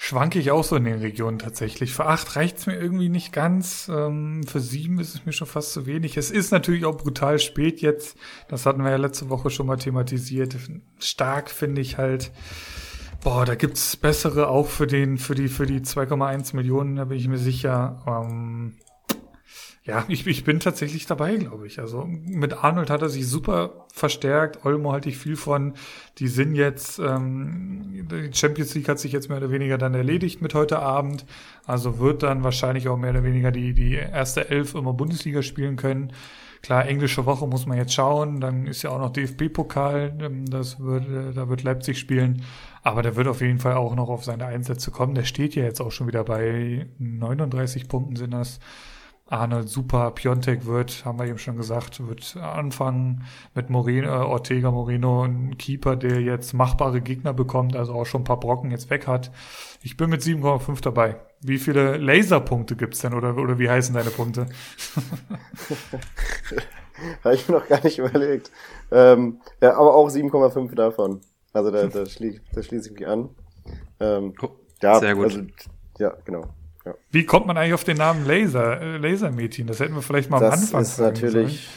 schwanke 0.02 0.40
ich 0.40 0.50
auch 0.50 0.64
so 0.64 0.78
in 0.78 0.86
den 0.86 1.00
Regionen 1.00 1.40
tatsächlich. 1.40 1.94
Für 1.94 2.06
acht 2.06 2.38
reicht's 2.38 2.66
mir 2.66 2.80
irgendwie 2.80 3.10
nicht 3.10 3.34
ganz. 3.34 3.92
Ähm, 3.94 4.44
für 4.48 4.62
sieben 4.62 4.98
ist 4.98 5.14
es 5.14 5.26
mir 5.26 5.34
schon 5.34 5.46
fast 5.46 5.74
zu 5.74 5.86
wenig. 5.86 6.16
Es 6.16 6.32
ist 6.32 6.52
natürlich 6.52 6.86
auch 6.86 6.96
brutal 6.96 7.38
spät 7.38 7.82
jetzt. 7.82 8.18
Das 8.48 8.66
hatten 8.66 8.82
wir 8.82 8.92
ja 8.92 8.96
letzte 8.96 9.30
Woche 9.30 9.50
schon 9.50 9.68
mal 9.68 9.76
thematisiert. 9.76 10.56
Stark 11.00 11.52
finde 11.52 11.82
ich 11.82 11.98
halt. 11.98 12.32
Boah, 13.22 13.44
da 13.44 13.56
gibt's 13.56 13.98
bessere 13.98 14.48
auch 14.48 14.68
für 14.68 14.88
den, 14.88 15.18
für 15.18 15.36
die, 15.36 15.50
für 15.50 15.66
die 15.66 15.82
2,1 15.82 16.56
Millionen, 16.56 16.96
da 16.96 17.04
bin 17.04 17.18
ich 17.18 17.28
mir 17.28 17.38
sicher. 17.38 18.02
Ähm, 18.08 18.76
ja, 19.90 20.06
ich, 20.08 20.26
ich 20.28 20.44
bin 20.44 20.60
tatsächlich 20.60 21.06
dabei, 21.06 21.36
glaube 21.36 21.68
ich. 21.68 21.80
Also 21.80 22.06
mit 22.06 22.64
Arnold 22.64 22.90
hat 22.90 23.02
er 23.02 23.10
sich 23.10 23.28
super 23.28 23.86
verstärkt. 23.94 24.66
Olmo 24.66 24.92
halte 24.92 25.10
ich 25.10 25.18
viel 25.18 25.36
von. 25.36 25.74
Die 26.20 26.28
sind 26.28 26.56
jetzt, 26.56 27.00
ähm, 27.00 28.08
die 28.10 28.34
Champions 28.34 28.76
League 28.76 28.88
hat 28.88 29.00
sich 29.00 29.12
jetzt 29.12 29.30
mehr 29.30 29.40
oder 29.40 29.52
weniger 29.52 29.78
dann 29.78 29.94
erledigt 29.94 30.42
mit 30.42 30.54
heute 30.54 30.80
Abend. 30.80 31.26
Also 31.66 32.00
wird 32.00 32.24
dann 32.24 32.44
wahrscheinlich 32.44 32.88
auch 32.88 32.98
mehr 32.98 33.12
oder 33.12 33.24
weniger 33.24 33.52
die, 33.52 33.74
die 33.74 33.94
erste 33.94 34.50
Elf 34.50 34.76
immer 34.76 34.94
Bundesliga 34.94 35.42
spielen 35.42 35.76
können. 35.76 36.14
Klar, 36.62 36.88
englische 36.88 37.26
Woche 37.26 37.48
muss 37.48 37.66
man 37.66 37.78
jetzt 37.78 37.94
schauen. 37.94 38.42
Dann 38.42 38.68
ist 38.68 38.82
ja 38.82 38.90
auch 38.90 39.00
noch 39.00 39.12
DFB-Pokal. 39.12 40.18
Ähm, 40.22 40.46
das 40.46 40.80
wird, 40.80 41.08
äh, 41.08 41.34
da 41.34 41.50
wird 41.50 41.64
Leipzig 41.64 41.98
spielen. 41.98 42.44
Aber 42.84 43.02
der 43.02 43.16
wird 43.16 43.28
auf 43.28 43.42
jeden 43.42 43.60
Fall 43.60 43.74
auch 43.74 43.96
noch 43.96 44.10
auf 44.10 44.24
seine 44.24 44.46
Einsätze 44.46 44.92
kommen. 44.92 45.16
Der 45.16 45.24
steht 45.24 45.56
ja 45.56 45.64
jetzt 45.64 45.82
auch 45.82 45.92
schon 45.92 46.08
wieder 46.08 46.24
bei 46.24 46.88
39 46.98 47.88
Punkten 47.88 48.16
sind 48.16 48.32
das. 48.32 48.60
Arnold 49.30 49.70
super, 49.70 50.12
Piontek 50.12 50.66
wird, 50.66 51.06
haben 51.06 51.20
wir 51.20 51.28
eben 51.28 51.38
schon 51.38 51.56
gesagt, 51.56 52.06
wird 52.08 52.36
anfangen 52.38 53.26
mit 53.54 53.70
Moreno, 53.70 54.08
äh, 54.08 54.26
Ortega 54.26 54.72
Moreno, 54.72 55.24
ein 55.24 55.56
Keeper, 55.58 55.96
der 55.96 56.22
jetzt 56.22 56.54
machbare 56.54 57.00
Gegner 57.02 57.34
bekommt, 57.34 57.76
also 57.76 57.94
auch 57.94 58.06
schon 58.06 58.22
ein 58.22 58.26
paar 58.26 58.40
Brocken 58.40 58.72
jetzt 58.72 58.90
weg 58.90 59.06
hat. 59.08 59.32
Ich 59.84 59.98
bin 59.98 60.10
mit 60.10 60.22
7,5 60.22 60.82
dabei. 60.82 61.18
Wie 61.42 61.60
viele 61.60 61.98
Laserpunkte 61.98 62.76
gibt's 62.76 63.00
denn 63.00 63.14
oder, 63.14 63.38
oder 63.38 63.60
wie 63.60 63.70
heißen 63.70 63.94
deine 63.94 64.10
Punkte? 64.10 64.48
Habe 67.24 67.36
ich 67.36 67.48
mir 67.48 67.56
noch 67.56 67.68
gar 67.68 67.84
nicht 67.84 68.00
überlegt. 68.00 68.52
Ähm, 68.92 69.40
ja, 69.62 69.78
aber 69.78 69.96
auch 69.96 70.10
7,5 70.10 70.76
davon. 70.76 71.22
Also 71.54 71.72
da, 71.72 71.88
da, 71.88 72.06
schließe 72.06 72.42
da 72.54 72.62
schließ 72.62 72.88
ich 72.88 72.94
mich 72.94 73.08
an. 73.08 73.30
Ähm, 74.00 74.34
ja, 74.82 75.00
Sehr 75.00 75.16
gut. 75.16 75.26
Also, 75.26 75.42
ja, 75.98 76.14
genau. 76.26 76.46
Ja. 76.86 76.96
Wie 77.12 77.26
kommt 77.26 77.46
man 77.48 77.58
eigentlich 77.58 77.74
auf 77.74 77.84
den 77.84 77.98
Namen 77.98 78.26
Laser, 78.26 78.82
äh, 78.82 78.98
Lasermädchen? 78.98 79.68
Das 79.68 79.80
hätten 79.80 79.96
wir 79.96 80.02
vielleicht 80.02 80.30
mal 80.30 80.40
das 80.40 80.54
am 80.54 80.60
Anfang 80.60 80.80
Das 80.80 80.92
ist 80.92 81.00
natürlich 81.00 81.70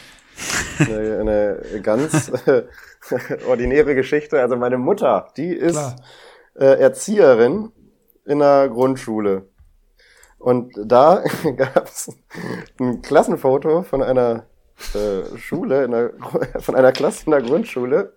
eine, 0.78 1.18
eine 1.20 1.80
ganz 1.82 2.28
äh, 2.46 2.64
ordinäre 3.48 3.94
Geschichte. 3.94 4.40
Also 4.40 4.56
meine 4.56 4.78
Mutter, 4.78 5.28
die 5.36 5.52
ist 5.52 5.96
äh, 6.54 6.80
Erzieherin 6.80 7.72
in 8.24 8.42
einer 8.42 8.68
Grundschule. 8.68 9.48
Und 10.38 10.72
da 10.76 11.22
gab 11.56 11.86
es 11.86 12.14
ein 12.80 13.02
Klassenfoto 13.02 13.82
von 13.82 14.02
einer 14.02 14.46
äh, 14.94 15.38
Schule, 15.38 15.84
einer, 15.84 16.10
von 16.60 16.74
einer 16.74 16.92
Klasse 16.92 17.26
in 17.26 17.32
der 17.32 17.42
Grundschule. 17.42 18.14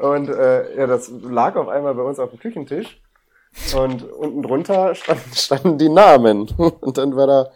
Und 0.00 0.28
äh, 0.28 0.76
ja, 0.76 0.86
das 0.86 1.08
lag 1.08 1.56
auf 1.56 1.68
einmal 1.68 1.94
bei 1.94 2.02
uns 2.02 2.18
auf 2.18 2.30
dem 2.30 2.38
Küchentisch. 2.38 3.00
Und 3.76 4.02
unten 4.02 4.42
drunter 4.42 4.94
standen, 4.94 5.30
standen 5.34 5.78
die 5.78 5.88
Namen. 5.88 6.48
Und 6.80 6.98
dann 6.98 7.16
war 7.16 7.26
da, 7.26 7.50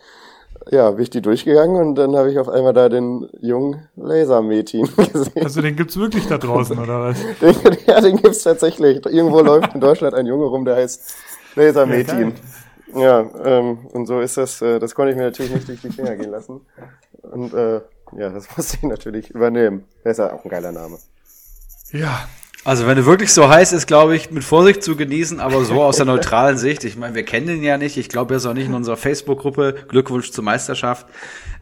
ja, 0.70 0.90
bin 0.90 1.02
ich 1.02 1.10
die 1.10 1.22
durchgegangen 1.22 1.76
und 1.76 1.94
dann 1.94 2.14
habe 2.16 2.30
ich 2.30 2.38
auf 2.38 2.48
einmal 2.48 2.72
da 2.72 2.88
den 2.88 3.28
jungen 3.40 3.88
Laser-Metin 3.96 4.88
gesehen. 5.12 5.42
Also 5.42 5.62
den 5.62 5.76
gibt's 5.76 5.96
wirklich 5.96 6.26
da 6.26 6.38
draußen, 6.38 6.78
oder 6.78 7.00
was? 7.00 7.18
Den, 7.40 7.54
ja, 7.86 8.00
den 8.00 8.16
gibt's 8.16 8.42
tatsächlich. 8.42 9.04
Irgendwo 9.06 9.40
läuft 9.40 9.74
in 9.74 9.80
Deutschland 9.80 10.14
ein 10.14 10.26
Junge 10.26 10.44
rum, 10.44 10.64
der 10.64 10.76
heißt 10.76 11.14
Laser-Metin. 11.54 12.34
Ja, 12.94 13.20
ähm, 13.44 13.86
und 13.92 14.06
so 14.06 14.20
ist 14.20 14.36
das, 14.36 14.62
äh, 14.62 14.78
das 14.78 14.94
konnte 14.94 15.12
ich 15.12 15.16
mir 15.16 15.24
natürlich 15.24 15.52
nicht 15.52 15.68
durch 15.68 15.80
die 15.80 15.90
Finger 15.90 16.16
gehen 16.16 16.30
lassen. 16.30 16.60
Und 17.22 17.52
äh, 17.54 17.80
ja, 18.16 18.30
das 18.30 18.56
musste 18.56 18.76
ich 18.76 18.82
natürlich 18.82 19.30
übernehmen. 19.30 19.84
Der 20.04 20.12
ist 20.12 20.18
ja 20.18 20.32
auch 20.32 20.44
ein 20.44 20.48
geiler 20.50 20.72
Name. 20.72 20.98
Ja, 21.92 22.28
Also 22.68 22.86
wenn 22.86 22.98
du 22.98 23.06
wirklich 23.06 23.32
so 23.32 23.48
heiß 23.48 23.72
ist, 23.72 23.86
glaube 23.86 24.14
ich, 24.14 24.30
mit 24.30 24.44
Vorsicht 24.44 24.82
zu 24.82 24.94
genießen, 24.94 25.40
aber 25.40 25.64
so 25.64 25.82
aus 25.82 25.96
der 25.96 26.04
neutralen 26.04 26.58
Sicht. 26.58 26.84
Ich 26.84 26.98
meine, 26.98 27.14
wir 27.14 27.24
kennen 27.24 27.48
ihn 27.48 27.62
ja 27.62 27.78
nicht. 27.78 27.96
Ich 27.96 28.10
glaube, 28.10 28.34
er 28.34 28.36
ist 28.36 28.44
auch 28.44 28.52
nicht 28.52 28.66
in 28.66 28.74
unserer 28.74 28.98
Facebook-Gruppe. 28.98 29.86
Glückwunsch 29.88 30.30
zur 30.32 30.44
Meisterschaft. 30.44 31.06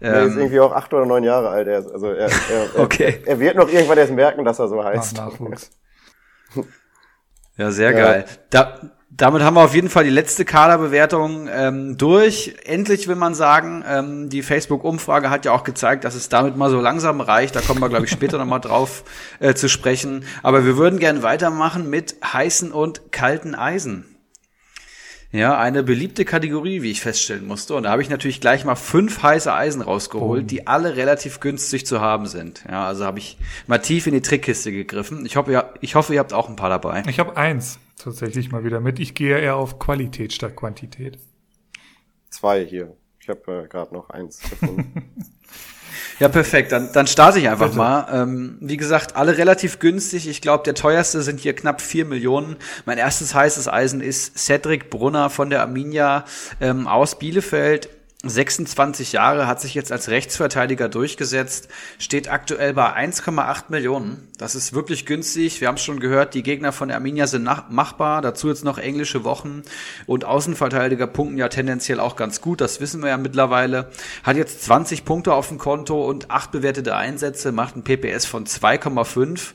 Der 0.01 0.25
ist 0.25 0.33
Ähm, 0.33 0.39
irgendwie 0.39 0.59
auch 0.59 0.73
acht 0.73 0.93
oder 0.93 1.07
neun 1.07 1.23
Jahre 1.23 1.49
alt. 1.51 1.69
Er 1.69 1.79
ist, 1.79 1.93
also 1.93 2.09
er, 2.09 2.27
er, 2.27 2.31
er, 2.75 2.79
Okay. 2.81 3.23
er 3.25 3.39
wird 3.39 3.55
noch 3.55 3.69
irgendwann 3.69 3.99
erst 3.99 4.13
merken, 4.15 4.45
dass 4.45 4.59
er 4.59 4.67
so 4.67 4.83
heißt. 4.83 5.17
Nachwuchs. 5.17 5.71
ja, 7.57 7.71
sehr 7.71 7.93
Ja. 7.93 7.99
geil. 8.05 8.25
Da, 8.51 8.81
damit 9.17 9.43
haben 9.43 9.55
wir 9.55 9.63
auf 9.63 9.75
jeden 9.75 9.89
Fall 9.89 10.05
die 10.05 10.11
letzte 10.11 10.45
Kaderbewertung 10.45 11.49
ähm, 11.51 11.97
durch. 11.97 12.55
Endlich 12.65 13.09
will 13.09 13.17
man 13.17 13.35
sagen, 13.35 13.83
ähm, 13.89 14.29
die 14.29 14.43
Facebook-Umfrage 14.43 15.31
hat 15.31 15.45
ja 15.47 15.53
auch 15.53 15.65
gezeigt, 15.65 16.05
dass 16.05 16.15
es 16.15 16.29
damit 16.29 16.57
mal 16.57 16.71
so 16.71 16.81
langsam 16.81 17.21
reicht. 17.21 17.57
Da 17.57 17.61
kommen 17.61 17.81
wir, 17.81 17.89
glaube 17.89 18.05
ich, 18.05 18.11
später 18.11 18.37
nochmal 18.39 18.61
drauf 18.61 19.05
äh, 19.39 19.55
zu 19.55 19.69
sprechen. 19.69 20.25
Aber 20.43 20.67
wir 20.67 20.77
würden 20.77 20.99
gern 20.99 21.23
weitermachen 21.23 21.89
mit 21.89 22.17
heißen 22.23 22.73
und 22.73 23.11
kalten 23.11 23.55
Eisen. 23.55 24.16
Ja, 25.37 25.59
eine 25.59 25.83
beliebte 25.83 26.25
Kategorie, 26.25 26.81
wie 26.81 26.91
ich 26.91 27.03
feststellen 27.03 27.47
musste. 27.47 27.75
Und 27.75 27.83
da 27.83 27.91
habe 27.91 28.01
ich 28.01 28.09
natürlich 28.09 28.41
gleich 28.41 28.65
mal 28.65 28.75
fünf 28.75 29.23
heiße 29.23 29.53
Eisen 29.53 29.83
rausgeholt, 29.83 30.51
die 30.51 30.67
alle 30.67 30.97
relativ 30.97 31.41
günstig 31.41 31.85
zu 31.85 32.01
haben 32.01 32.25
sind. 32.27 32.65
Ja, 32.67 32.87
also 32.87 33.05
habe 33.05 33.19
ich 33.19 33.37
mal 33.67 33.77
tief 33.77 34.07
in 34.07 34.15
die 34.15 34.23
Trickkiste 34.23 34.73
gegriffen. 34.73 35.27
Ich 35.27 35.37
hoffe, 35.37 35.53
ihr, 35.53 35.75
ich 35.83 35.95
hoffe, 35.95 36.15
ihr 36.15 36.21
habt 36.21 36.33
auch 36.33 36.49
ein 36.49 36.57
paar 36.57 36.71
dabei. 36.71 37.03
Ich 37.07 37.19
habe 37.19 37.37
eins 37.37 37.79
tatsächlich 37.99 38.51
mal 38.51 38.65
wieder 38.65 38.81
mit. 38.81 38.99
Ich 38.99 39.15
gehe 39.15 39.39
eher 39.39 39.57
auf 39.57 39.79
Qualität 39.79 40.33
statt 40.33 40.57
Quantität. 40.57 41.19
Zwei 42.31 42.65
hier. 42.65 42.97
Ich 43.21 43.29
habe 43.29 43.65
äh, 43.65 43.69
gerade 43.69 43.93
noch 43.93 44.09
eins 44.09 44.41
gefunden. 44.41 45.13
Ja, 46.19 46.29
perfekt. 46.29 46.73
Dann, 46.73 46.91
dann 46.93 47.07
starte 47.07 47.39
ich 47.39 47.49
einfach 47.49 47.75
mal. 47.75 48.07
Ähm, 48.11 48.57
wie 48.61 48.77
gesagt, 48.77 49.17
alle 49.17 49.37
relativ 49.37 49.79
günstig. 49.79 50.29
Ich 50.29 50.41
glaube, 50.41 50.65
der 50.65 50.75
teuerste 50.75 51.21
sind 51.23 51.41
hier 51.41 51.55
knapp 51.55 51.81
vier 51.81 52.07
Millionen. 52.07 52.57
Mein 52.87 52.97
erstes 52.99 53.35
heißes 53.35 53.69
Eisen 53.69 54.01
ist 54.01 54.39
Cedric 54.39 54.89
Brunner 54.89 55.29
von 55.29 55.51
der 55.51 55.61
Arminia 55.61 56.25
ähm, 56.61 56.87
aus 56.87 57.19
Bielefeld. 57.19 57.91
26 58.29 59.13
Jahre, 59.13 59.47
hat 59.47 59.61
sich 59.61 59.75
jetzt 59.75 59.93
als 59.93 60.09
Rechtsverteidiger 60.09 60.89
durchgesetzt, 60.89 61.69
steht 61.99 62.31
aktuell 62.31 62.75
bei 62.75 62.95
1,8 62.97 63.65
Millionen. 63.69 64.29
Das 64.39 64.55
ist 64.55 64.75
wirklich 64.75 65.07
günstig. 65.07 65.61
Wir 65.61 65.69
haben 65.69 65.77
es 65.77 65.83
schon 65.83 66.01
gehört, 66.01 66.35
die 66.35 66.43
Gegner 66.43 66.73
von 66.73 66.91
Arminia 66.91 67.27
sind 67.27 67.49
machbar. 67.71 68.21
Dazu 68.21 68.49
jetzt 68.49 68.65
noch 68.65 68.79
englische 68.79 69.25
Wochen 69.25 69.63
und 70.07 70.25
Außenverteidiger 70.25 71.07
punkten 71.07 71.39
ja 71.39 71.49
tendenziell 71.49 72.01
auch 72.01 72.17
ganz 72.17 72.41
gut. 72.41 72.61
Das 72.61 72.81
wissen 72.81 73.03
wir 73.03 73.09
ja 73.09 73.17
mittlerweile. 73.17 73.91
Hat 74.25 74.37
jetzt 74.37 74.63
20 74.65 75.05
Punkte 75.05 75.33
auf 75.33 75.49
dem 75.49 75.59
Konto 75.59 76.05
und 76.05 76.31
acht 76.31 76.53
bewertete 76.53 76.95
Einsätze, 76.97 77.53
macht 77.53 77.77
ein 77.77 77.85
PPS 77.85 78.27
von 78.27 78.47
2,5 78.47 79.53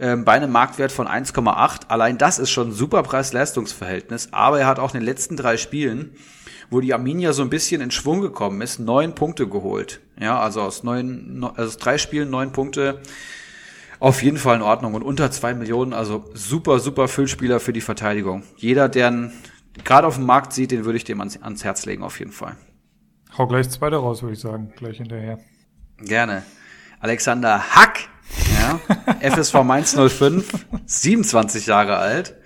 ähm, 0.00 0.24
bei 0.24 0.32
einem 0.32 0.50
Marktwert 0.50 0.92
von 0.92 1.06
1,8. 1.06 1.88
Allein 1.88 2.18
das 2.18 2.38
ist 2.38 2.50
schon 2.50 2.68
ein 2.68 2.72
super 2.72 3.02
Preis-Leistungs-Verhältnis. 3.02 4.28
Aber 4.32 4.60
er 4.60 4.66
hat 4.66 4.78
auch 4.78 4.94
in 4.94 5.00
den 5.00 5.06
letzten 5.06 5.36
drei 5.36 5.56
Spielen 5.56 6.16
wo 6.72 6.80
die 6.80 6.94
Arminia 6.94 7.32
so 7.32 7.42
ein 7.42 7.50
bisschen 7.50 7.80
in 7.80 7.90
Schwung 7.90 8.20
gekommen 8.20 8.60
ist, 8.62 8.78
neun 8.78 9.14
Punkte 9.14 9.46
geholt. 9.46 10.00
Ja, 10.18 10.40
also 10.40 10.62
aus 10.62 10.82
neun, 10.82 11.44
also 11.44 11.62
aus 11.62 11.76
drei 11.76 11.98
Spielen 11.98 12.30
neun 12.30 12.52
Punkte. 12.52 13.00
Auf 14.00 14.22
jeden 14.22 14.38
Fall 14.38 14.56
in 14.56 14.62
Ordnung 14.62 14.94
und 14.94 15.02
unter 15.02 15.30
zwei 15.30 15.54
Millionen, 15.54 15.92
also 15.92 16.24
super, 16.34 16.80
super 16.80 17.06
Füllspieler 17.06 17.60
für 17.60 17.72
die 17.72 17.80
Verteidigung. 17.80 18.42
Jeder, 18.56 18.88
der 18.88 19.10
ihn 19.10 19.32
gerade 19.84 20.06
auf 20.06 20.16
dem 20.16 20.26
Markt 20.26 20.52
sieht, 20.52 20.72
den 20.72 20.84
würde 20.84 20.96
ich 20.96 21.04
dem 21.04 21.20
ans, 21.20 21.40
ans 21.40 21.62
Herz 21.62 21.86
legen, 21.86 22.02
auf 22.02 22.18
jeden 22.18 22.32
Fall. 22.32 22.56
Hau 23.38 23.46
gleich 23.46 23.70
zwei 23.70 23.90
daraus, 23.90 24.22
würde 24.22 24.34
ich 24.34 24.40
sagen, 24.40 24.72
gleich 24.76 24.96
hinterher. 24.96 25.38
Gerne. 25.98 26.42
Alexander 26.98 27.74
Hack, 27.74 28.08
ja, 28.60 28.80
FSV 29.30 29.62
Mainz 29.62 29.94
05, 29.96 30.66
27 30.86 31.66
Jahre 31.66 31.96
alt. 31.96 32.36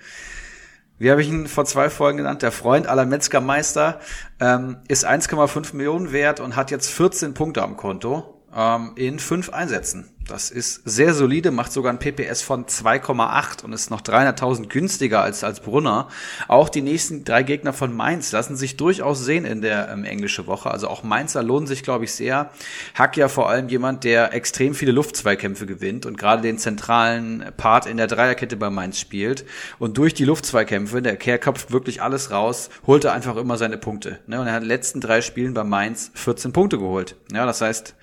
Wie 0.99 1.11
habe 1.11 1.21
ich 1.21 1.29
ihn 1.29 1.47
vor 1.47 1.65
zwei 1.65 1.89
Folgen 1.89 2.17
genannt? 2.17 2.41
Der 2.41 2.51
Freund 2.51 2.87
aller 2.87 3.05
Metzgermeister 3.05 3.99
ähm, 4.39 4.77
ist 4.87 5.07
1,5 5.07 5.75
Millionen 5.75 6.11
wert 6.11 6.39
und 6.39 6.55
hat 6.55 6.71
jetzt 6.71 6.89
14 6.89 7.35
Punkte 7.35 7.61
am 7.61 7.77
Konto 7.77 8.43
ähm, 8.55 8.93
in 8.95 9.19
fünf 9.19 9.51
Einsätzen. 9.51 10.09
Das 10.27 10.51
ist 10.51 10.81
sehr 10.83 11.13
solide, 11.13 11.51
macht 11.51 11.71
sogar 11.71 11.93
ein 11.93 11.99
PPS 11.99 12.41
von 12.41 12.65
2,8 12.65 13.63
und 13.63 13.71
ist 13.71 13.89
noch 13.89 14.01
300.000 14.01 14.67
günstiger 14.67 15.21
als 15.21 15.43
als 15.43 15.61
Brunner. 15.61 16.09
Auch 16.49 16.67
die 16.67 16.81
nächsten 16.81 17.23
drei 17.23 17.43
Gegner 17.43 17.71
von 17.71 17.95
Mainz 17.95 18.31
lassen 18.33 18.57
sich 18.57 18.75
durchaus 18.75 19.23
sehen 19.23 19.45
in 19.45 19.61
der 19.61 19.89
ähm, 19.89 20.03
englische 20.03 20.45
Woche. 20.45 20.69
Also 20.69 20.89
auch 20.89 21.03
Mainzer 21.03 21.43
lohnen 21.43 21.65
sich, 21.65 21.81
glaube 21.81 22.03
ich, 22.05 22.13
sehr. 22.13 22.51
Hack 22.93 23.15
ja 23.15 23.29
vor 23.29 23.49
allem 23.49 23.69
jemand, 23.69 24.03
der 24.03 24.33
extrem 24.33 24.75
viele 24.75 24.91
Luftzweikämpfe 24.91 25.65
gewinnt 25.65 26.05
und 26.05 26.17
gerade 26.17 26.41
den 26.41 26.57
zentralen 26.57 27.45
Part 27.55 27.85
in 27.85 27.97
der 27.97 28.07
Dreierkette 28.07 28.57
bei 28.57 28.69
Mainz 28.69 28.99
spielt. 28.99 29.45
Und 29.79 29.97
durch 29.97 30.13
die 30.13 30.25
Luftzweikämpfe, 30.25 31.01
der 31.01 31.15
Kerl 31.15 31.39
köpft 31.39 31.71
wirklich 31.71 32.01
alles 32.01 32.31
raus, 32.31 32.69
holt 32.85 33.05
er 33.05 33.13
einfach 33.13 33.37
immer 33.37 33.57
seine 33.57 33.77
Punkte. 33.77 34.19
Ne? 34.27 34.41
Und 34.41 34.47
er 34.47 34.53
hat 34.53 34.63
in 34.63 34.69
den 34.69 34.75
letzten 34.75 34.99
drei 34.99 35.21
Spielen 35.21 35.53
bei 35.53 35.63
Mainz 35.63 36.11
14 36.15 36.51
Punkte 36.51 36.77
geholt. 36.77 37.15
Ja, 37.31 37.45
das 37.45 37.61
heißt, 37.61 37.95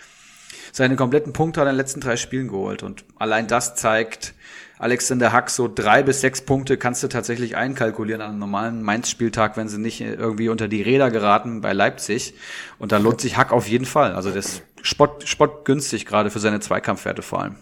seine 0.77 0.97
kompletten 0.97 1.33
Punkte 1.33 1.61
hat 1.61 1.69
er 1.69 1.71
in 1.71 1.77
den 1.77 1.81
letzten 1.81 2.01
drei 2.01 2.17
Spielen 2.17 2.49
geholt. 2.49 2.83
Und 2.83 3.05
allein 3.17 3.47
das 3.47 3.77
zeigt, 3.77 4.35
Alexander 4.81 5.33
Hack, 5.33 5.49
so 5.49 5.71
drei 5.73 6.03
bis 6.03 6.21
sechs 6.21 6.43
Punkte 6.43 6.77
kannst 6.77 7.01
du 7.05 7.07
tatsächlich 7.07 7.57
einkalkulieren 7.57 8.21
an 8.21 8.31
einem 8.31 8.41
normalen 8.41 8.83
Mainz-Spieltag, 8.83 9.57
wenn 9.57 9.69
sie 9.69 9.79
nicht 9.79 10.01
irgendwie 10.01 10.49
unter 10.49 10.67
die 10.67 10.83
Räder 10.83 11.13
geraten 11.13 11.61
bei 11.61 11.73
Leipzig. 11.73 12.35
Und 12.81 12.91
da 12.91 12.99
lohnt 12.99 13.21
sich 13.21 13.37
Hack 13.37 13.53
auf 13.53 13.69
jeden 13.69 13.85
Fall. 13.85 14.17
Also 14.17 14.33
das 14.33 14.47
ist 14.47 14.63
spott, 14.83 15.29
spottgünstig, 15.29 16.07
gerade 16.07 16.31
für 16.31 16.41
seine 16.41 16.59
Zweikampfwerte 16.59 17.23
vor 17.23 17.43
allem. 17.43 17.55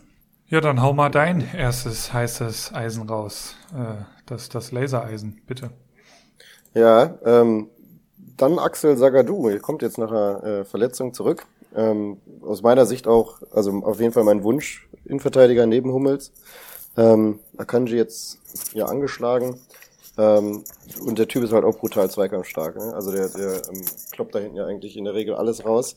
Ja, 0.46 0.62
dann 0.62 0.80
hau 0.80 0.94
mal 0.94 1.10
dein 1.10 1.46
erstes 1.54 2.14
heißes 2.14 2.72
Eisen 2.72 3.06
raus. 3.06 3.56
Äh, 3.74 4.04
das, 4.24 4.48
das 4.48 4.72
Lasereisen, 4.72 5.42
bitte. 5.46 5.68
Ja, 6.72 7.18
ähm, 7.26 7.68
dann 8.38 8.58
Axel 8.58 8.96
Sagadou. 8.96 9.50
Er 9.50 9.60
kommt 9.60 9.82
jetzt 9.82 9.98
nach 9.98 10.10
einer 10.10 10.44
äh, 10.44 10.64
Verletzung 10.64 11.12
zurück. 11.12 11.46
Ähm, 11.74 12.18
aus 12.42 12.62
meiner 12.62 12.86
Sicht 12.86 13.06
auch, 13.06 13.42
also 13.50 13.72
auf 13.84 14.00
jeden 14.00 14.12
Fall 14.12 14.24
mein 14.24 14.42
Wunsch, 14.42 14.88
Innenverteidiger 15.04 15.66
neben 15.66 15.92
Hummels. 15.92 16.32
Ähm, 16.96 17.40
Akanji 17.56 17.96
jetzt 17.96 18.38
ja 18.74 18.86
angeschlagen. 18.86 19.58
Ähm, 20.18 20.64
und 21.06 21.18
der 21.18 21.26
Typ 21.26 21.42
ist 21.42 21.52
halt 21.52 21.64
auch 21.64 21.78
brutal 21.78 22.10
zweikampfstark. 22.10 22.76
Ne? 22.76 22.92
Also 22.94 23.12
der, 23.12 23.28
der 23.28 23.62
ähm, 23.68 23.80
kloppt 24.10 24.34
da 24.34 24.40
hinten 24.40 24.56
ja 24.56 24.66
eigentlich 24.66 24.96
in 24.96 25.04
der 25.04 25.14
Regel 25.14 25.34
alles 25.34 25.64
raus. 25.64 25.96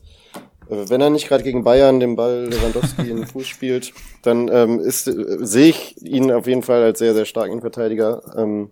Äh, 0.69 0.89
wenn 0.89 1.02
er 1.02 1.10
nicht 1.10 1.27
gerade 1.27 1.43
gegen 1.43 1.64
Bayern 1.64 1.99
den 1.99 2.15
Ball 2.15 2.45
Lewandowski 2.45 3.10
in 3.10 3.18
den 3.18 3.27
Fuß 3.27 3.45
spielt, 3.45 3.93
dann 4.22 4.47
ähm, 4.47 4.80
ist, 4.80 5.07
äh, 5.07 5.45
sehe 5.45 5.69
ich 5.69 6.02
ihn 6.02 6.31
auf 6.31 6.47
jeden 6.47 6.64
Fall 6.64 6.81
als 6.84 6.99
sehr, 6.99 7.14
sehr 7.14 7.26
starken 7.26 7.52
Innenverteidiger. 7.52 8.22
Ähm, 8.38 8.69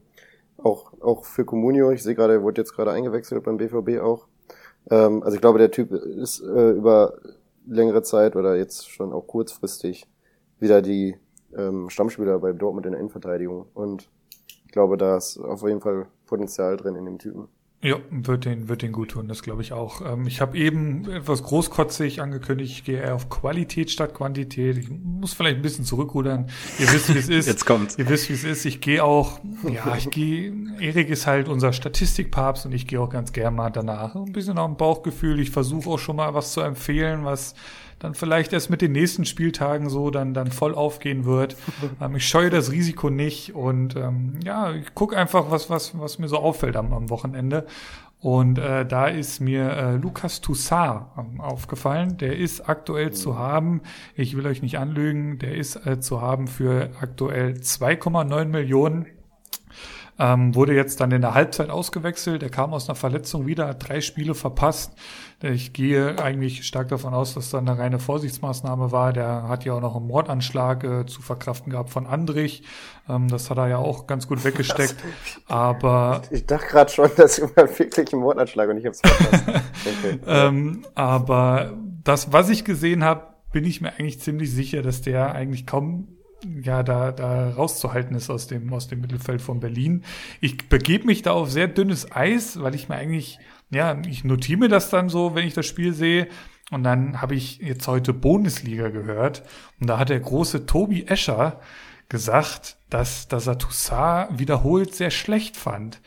auch, 0.57 0.93
auch 1.01 1.25
für 1.25 1.43
Comunio. 1.43 1.91
Ich 1.91 2.03
sehe 2.03 2.15
gerade, 2.15 2.33
er 2.33 2.43
wurde 2.43 2.61
jetzt 2.61 2.73
gerade 2.73 2.91
eingewechselt 2.91 3.43
beim 3.43 3.57
BVB 3.57 4.01
auch. 4.01 4.27
Ähm, 4.89 5.23
also 5.23 5.35
ich 5.35 5.41
glaube, 5.41 5.59
der 5.59 5.71
Typ 5.71 5.91
ist 5.91 6.41
äh, 6.41 6.71
über 6.71 7.13
längere 7.65 8.03
Zeit 8.03 8.35
oder 8.35 8.55
jetzt 8.55 8.89
schon 8.89 9.13
auch 9.13 9.27
kurzfristig 9.27 10.05
wieder 10.59 10.81
die 10.81 11.15
ähm, 11.55 11.89
Stammspieler 11.89 12.39
bei 12.39 12.53
Dortmund 12.53 12.85
in 12.85 12.93
der 12.93 12.99
Innenverteidigung. 12.99 13.67
Und 13.73 14.09
ich 14.65 14.71
glaube, 14.71 14.97
da 14.97 15.17
ist 15.17 15.37
auf 15.37 15.63
jeden 15.63 15.81
Fall 15.81 16.07
Potenzial 16.25 16.77
drin 16.77 16.95
in 16.95 17.05
dem 17.05 17.19
Typen. 17.19 17.47
Ja, 17.83 17.97
wird 18.09 18.45
den, 18.45 18.69
wird 18.69 18.81
den 18.81 18.93
gut 18.93 19.11
tun, 19.11 19.27
das 19.27 19.43
glaube 19.43 19.61
ich 19.61 19.73
auch. 19.73 20.01
Ähm, 20.01 20.25
ich 20.25 20.39
habe 20.39 20.57
eben 20.57 21.09
etwas 21.11 21.43
großkotzig 21.43 22.21
angekündigt, 22.21 22.71
ich 22.71 22.83
gehe 22.85 23.01
eher 23.01 23.13
auf 23.13 23.29
Qualität 23.29 23.91
statt 23.91 24.13
Quantität. 24.13 24.77
Ich 24.77 24.87
muss 24.89 25.33
vielleicht 25.33 25.57
ein 25.57 25.61
bisschen 25.61 25.83
zurückrudern. 25.83 26.47
Ihr 26.79 26.91
wisst, 26.93 27.13
wie 27.13 27.17
es 27.17 27.27
ist. 27.29 27.45
Jetzt 27.45 27.65
kommt's. 27.65 27.97
Ihr 27.97 28.07
wisst, 28.07 28.29
wie 28.29 28.33
es 28.33 28.45
ist. 28.45 28.63
Ich 28.63 28.79
gehe 28.79 29.03
auch, 29.03 29.41
ja, 29.69 29.97
ich 29.97 30.09
gehe, 30.11 30.53
Erik 30.79 31.09
ist 31.09 31.27
halt 31.27 31.49
unser 31.49 31.73
Statistikpapst 31.73 32.65
und 32.65 32.71
ich 32.71 32.87
gehe 32.87 33.01
auch 33.01 33.09
ganz 33.09 33.33
gern 33.33 33.53
mal 33.53 33.69
danach. 33.69 34.15
Ein 34.15 34.31
bisschen 34.31 34.57
auf 34.57 34.67
dem 34.67 34.77
Bauchgefühl. 34.77 35.41
Ich 35.41 35.51
versuche 35.51 35.89
auch 35.89 35.99
schon 35.99 36.15
mal 36.15 36.33
was 36.33 36.53
zu 36.53 36.61
empfehlen, 36.61 37.25
was 37.25 37.53
dann 38.03 38.13
vielleicht 38.13 38.51
erst 38.51 38.69
mit 38.69 38.81
den 38.81 38.91
nächsten 38.91 39.23
Spieltagen 39.23 39.89
so 39.89 40.11
dann, 40.11 40.33
dann 40.33 40.51
voll 40.51 40.75
aufgehen 40.75 41.23
wird. 41.23 41.55
ähm, 42.01 42.17
ich 42.17 42.27
scheue 42.27 42.49
das 42.49 42.71
Risiko 42.71 43.09
nicht 43.09 43.55
und 43.55 43.95
ähm, 43.95 44.39
ja, 44.43 44.73
ich 44.73 44.93
gucke 44.93 45.17
einfach, 45.17 45.49
was, 45.49 45.69
was, 45.69 45.97
was 45.97 46.19
mir 46.19 46.27
so 46.27 46.37
auffällt 46.37 46.75
am, 46.75 46.93
am 46.93 47.09
Wochenende. 47.09 47.65
Und 48.19 48.57
äh, 48.57 48.85
da 48.85 49.07
ist 49.07 49.39
mir 49.39 49.69
äh, 49.69 49.95
Lukas 49.95 50.41
Toussaint 50.41 51.05
ähm, 51.17 51.41
aufgefallen. 51.41 52.17
Der 52.17 52.37
ist 52.37 52.69
aktuell 52.69 53.11
zu 53.11 53.37
haben, 53.37 53.81
ich 54.15 54.35
will 54.37 54.45
euch 54.45 54.61
nicht 54.61 54.77
anlügen, 54.77 55.39
der 55.39 55.55
ist 55.55 55.85
äh, 55.85 55.99
zu 55.99 56.21
haben 56.21 56.47
für 56.47 56.89
aktuell 56.99 57.53
2,9 57.53 58.45
Millionen 58.45 59.07
ähm, 60.19 60.53
wurde 60.55 60.73
jetzt 60.75 60.99
dann 60.99 61.11
in 61.11 61.21
der 61.21 61.33
Halbzeit 61.33 61.69
ausgewechselt. 61.69 62.43
Er 62.43 62.49
kam 62.49 62.73
aus 62.73 62.87
einer 62.87 62.95
Verletzung 62.95 63.47
wieder, 63.47 63.67
hat 63.67 63.87
drei 63.87 64.01
Spiele 64.01 64.35
verpasst. 64.35 64.93
Ich 65.41 65.73
gehe 65.73 66.19
eigentlich 66.19 66.65
stark 66.65 66.87
davon 66.87 67.13
aus, 67.13 67.33
dass 67.33 67.49
dann 67.49 67.67
eine 67.67 67.77
reine 67.77 67.99
Vorsichtsmaßnahme 67.99 68.91
war. 68.91 69.11
Der 69.11 69.47
hat 69.49 69.65
ja 69.65 69.73
auch 69.73 69.81
noch 69.81 69.95
einen 69.95 70.07
Mordanschlag 70.07 70.83
äh, 70.83 71.05
zu 71.05 71.21
verkraften 71.21 71.71
gehabt 71.71 71.89
von 71.89 72.05
Andrich. 72.05 72.63
Ähm, 73.09 73.27
das 73.27 73.49
hat 73.49 73.57
er 73.57 73.67
ja 73.67 73.77
auch 73.77 74.07
ganz 74.07 74.27
gut 74.27 74.43
weggesteckt. 74.43 74.95
Aber 75.47 76.21
ich 76.29 76.45
dachte 76.45 76.67
gerade 76.67 76.91
schon, 76.91 77.09
dass 77.17 77.39
immer 77.39 77.55
wirklich 77.55 78.13
ein 78.13 78.19
Mordanschlag 78.19 78.69
und 78.69 78.77
ich 78.77 78.85
habe 78.85 78.95
es 78.95 79.01
verpasst. 79.01 79.43
Okay. 79.83 80.19
ähm, 80.27 80.85
aber 80.95 81.73
das, 82.03 82.31
was 82.31 82.49
ich 82.49 82.63
gesehen 82.63 83.03
habe, 83.03 83.33
bin 83.51 83.65
ich 83.65 83.81
mir 83.81 83.89
eigentlich 83.91 84.21
ziemlich 84.21 84.51
sicher, 84.51 84.81
dass 84.81 85.01
der 85.01 85.33
eigentlich 85.33 85.65
kaum 85.65 86.07
ja, 86.61 86.83
da, 86.83 87.11
da 87.11 87.49
rauszuhalten 87.51 88.15
ist 88.15 88.29
aus 88.29 88.47
dem, 88.47 88.73
aus 88.73 88.87
dem 88.87 89.01
Mittelfeld 89.01 89.41
von 89.41 89.59
Berlin. 89.59 90.03
Ich 90.41 90.69
begebe 90.69 91.05
mich 91.05 91.21
da 91.21 91.31
auf 91.31 91.51
sehr 91.51 91.67
dünnes 91.67 92.11
Eis, 92.11 92.61
weil 92.61 92.75
ich 92.75 92.89
mir 92.89 92.95
eigentlich, 92.95 93.39
ja, 93.69 93.99
ich 94.07 94.23
notiere 94.23 94.59
mir 94.59 94.69
das 94.69 94.89
dann 94.89 95.09
so, 95.09 95.35
wenn 95.35 95.47
ich 95.47 95.53
das 95.53 95.65
Spiel 95.65 95.93
sehe. 95.93 96.27
Und 96.71 96.83
dann 96.83 97.21
habe 97.21 97.35
ich 97.35 97.57
jetzt 97.59 97.87
heute 97.87 98.13
Bundesliga 98.13 98.89
gehört. 98.89 99.43
Und 99.79 99.87
da 99.87 99.99
hat 99.99 100.09
der 100.09 100.19
große 100.19 100.65
Tobi 100.65 101.05
Escher 101.05 101.59
gesagt, 102.09 102.77
dass, 102.89 103.27
dass 103.27 103.47
er 103.47 103.57
Toussaint 103.57 104.39
wiederholt 104.39 104.93
sehr 104.93 105.11
schlecht 105.11 105.57
fand. 105.57 106.01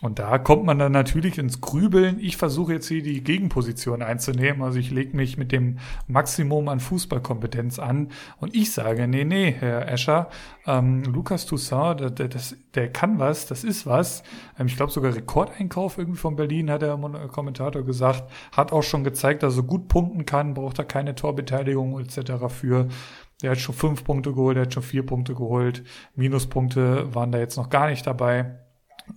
Und 0.00 0.18
da 0.18 0.38
kommt 0.38 0.64
man 0.64 0.78
dann 0.78 0.92
natürlich 0.92 1.36
ins 1.36 1.60
Grübeln. 1.60 2.18
Ich 2.20 2.38
versuche 2.38 2.72
jetzt 2.72 2.88
hier 2.88 3.02
die 3.02 3.22
Gegenposition 3.22 4.00
einzunehmen. 4.02 4.62
Also 4.62 4.78
ich 4.78 4.90
lege 4.90 5.14
mich 5.14 5.36
mit 5.36 5.52
dem 5.52 5.78
Maximum 6.06 6.68
an 6.68 6.80
Fußballkompetenz 6.80 7.78
an. 7.78 8.08
Und 8.38 8.54
ich 8.54 8.72
sage, 8.72 9.06
nee, 9.06 9.24
nee, 9.24 9.54
Herr 9.58 9.88
Escher, 9.88 10.30
ähm, 10.66 11.02
Lukas 11.04 11.44
Toussaint, 11.44 12.00
der, 12.00 12.10
der, 12.10 12.28
der 12.74 12.90
kann 12.90 13.18
was, 13.18 13.46
das 13.46 13.62
ist 13.62 13.86
was. 13.86 14.22
Ähm, 14.58 14.66
ich 14.66 14.76
glaube 14.76 14.90
sogar 14.90 15.14
Rekordeinkauf 15.14 15.98
irgendwie 15.98 16.18
von 16.18 16.34
Berlin, 16.36 16.70
hat 16.70 16.80
der 16.80 16.96
Kommentator 17.30 17.82
gesagt. 17.82 18.24
Hat 18.52 18.72
auch 18.72 18.82
schon 18.82 19.04
gezeigt, 19.04 19.42
dass 19.42 19.58
er 19.58 19.64
gut 19.64 19.88
punkten 19.88 20.24
kann, 20.24 20.54
braucht 20.54 20.78
er 20.78 20.86
keine 20.86 21.14
Torbeteiligung 21.14 22.00
etc. 22.00 22.48
für. 22.48 22.88
Der 23.42 23.52
hat 23.52 23.58
schon 23.58 23.74
fünf 23.74 24.04
Punkte 24.04 24.32
geholt, 24.32 24.56
der 24.56 24.64
hat 24.64 24.74
schon 24.74 24.82
vier 24.82 25.04
Punkte 25.04 25.34
geholt. 25.34 25.82
Minuspunkte 26.14 27.14
waren 27.14 27.32
da 27.32 27.38
jetzt 27.38 27.56
noch 27.56 27.68
gar 27.68 27.88
nicht 27.88 28.06
dabei. 28.06 28.58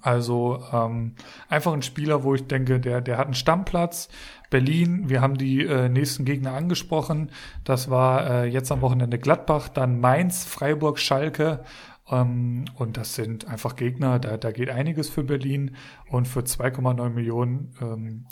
Also 0.01 0.63
ähm, 0.71 1.15
einfach 1.49 1.73
ein 1.73 1.81
Spieler, 1.81 2.23
wo 2.23 2.35
ich 2.35 2.47
denke, 2.47 2.79
der, 2.79 3.01
der 3.01 3.17
hat 3.17 3.25
einen 3.25 3.33
Stammplatz. 3.33 4.09
Berlin, 4.49 5.09
wir 5.09 5.21
haben 5.21 5.35
die 5.37 5.65
äh, 5.65 5.89
nächsten 5.89 6.25
Gegner 6.25 6.53
angesprochen. 6.53 7.31
Das 7.63 7.89
war 7.89 8.29
äh, 8.29 8.45
jetzt 8.45 8.71
am 8.71 8.81
Wochenende 8.81 9.17
Gladbach, 9.17 9.67
dann 9.67 9.99
Mainz, 9.99 10.45
Freiburg, 10.45 10.99
Schalke. 10.99 11.63
Ähm, 12.09 12.65
und 12.75 12.97
das 12.97 13.15
sind 13.15 13.47
einfach 13.47 13.75
Gegner, 13.75 14.19
da, 14.19 14.37
da 14.37 14.51
geht 14.51 14.69
einiges 14.69 15.09
für 15.09 15.23
Berlin. 15.23 15.75
Und 16.07 16.27
für 16.27 16.41
2,9 16.41 17.09
Millionen 17.09 17.73
ähm, 17.81 18.25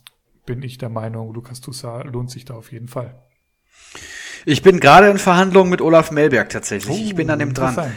bin 0.46 0.62
ich 0.64 0.78
der 0.78 0.90
Meinung, 0.90 1.34
Lukas 1.34 1.62
Toussaint 1.62 2.12
lohnt 2.12 2.30
sich 2.30 2.46
da 2.46 2.54
auf 2.54 2.72
jeden 2.72 2.88
Fall. 2.88 3.16
Ich 4.46 4.62
bin 4.64 4.80
gerade 4.80 5.10
in 5.10 5.18
Verhandlungen 5.18 5.70
mit 5.70 5.82
Olaf 5.82 6.12
Melberg 6.12 6.50
tatsächlich. 6.50 6.98
Oh, 6.98 7.04
ich 7.04 7.16
bin 7.16 7.30
an 7.30 7.40
dem 7.40 7.54
dran. 7.54 7.94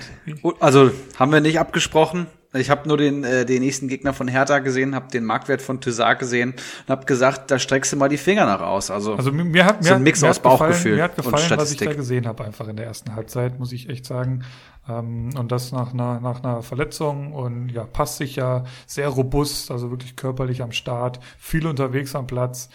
Also 0.61 0.91
haben 1.19 1.33
wir 1.33 1.41
nicht 1.41 1.59
abgesprochen. 1.59 2.27
Ich 2.55 2.71
habe 2.71 2.87
nur 2.89 2.97
den, 2.97 3.25
äh, 3.25 3.45
den 3.45 3.63
nächsten 3.63 3.89
Gegner 3.89 4.13
von 4.13 4.29
Hertha 4.29 4.61
gesehen, 4.61 4.95
habe 4.95 5.09
den 5.09 5.25
Marktwert 5.25 5.61
von 5.61 5.81
Thyssar 5.81 6.15
gesehen 6.15 6.51
und 6.53 6.89
habe 6.89 7.05
gesagt, 7.05 7.51
da 7.51 7.59
streckst 7.59 7.93
du 7.93 7.97
mal 7.97 8.09
die 8.09 8.17
Finger 8.17 8.47
nach 8.47 8.61
aus. 8.61 8.93
Also, 8.93 9.15
also 9.15 9.33
mir 9.33 9.65
hat 9.65 9.83
mir 9.83 9.89
so 9.89 9.95
ein 9.95 10.03
Mix 10.03 10.23
mir 10.23 10.31
aus 10.31 10.39
Bauchgefühl 10.39 10.97
mir 10.97 11.03
hat 11.03 11.17
gefallen, 11.17 11.35
und 11.35 11.41
Statistik. 11.41 11.81
was 11.81 11.91
ich 11.91 11.97
da 11.97 12.01
gesehen 12.01 12.27
habe 12.29 12.45
einfach 12.45 12.69
in 12.69 12.77
der 12.77 12.87
ersten 12.87 13.15
Halbzeit, 13.17 13.59
muss 13.59 13.73
ich 13.73 13.89
echt 13.89 14.07
sagen. 14.07 14.45
Ähm, 14.89 15.31
und 15.37 15.51
das 15.51 15.73
nach 15.73 15.93
einer, 15.93 16.21
nach 16.21 16.45
einer 16.45 16.63
Verletzung 16.63 17.33
und 17.33 17.71
ja, 17.71 17.85
passt 17.85 18.19
sich 18.19 18.37
ja 18.37 18.65
sehr 18.87 19.09
robust, 19.09 19.73
also 19.73 19.91
wirklich 19.91 20.15
körperlich 20.15 20.63
am 20.63 20.71
Start, 20.71 21.19
viel 21.39 21.67
unterwegs 21.67 22.15
am 22.15 22.29
Platz. 22.29 22.69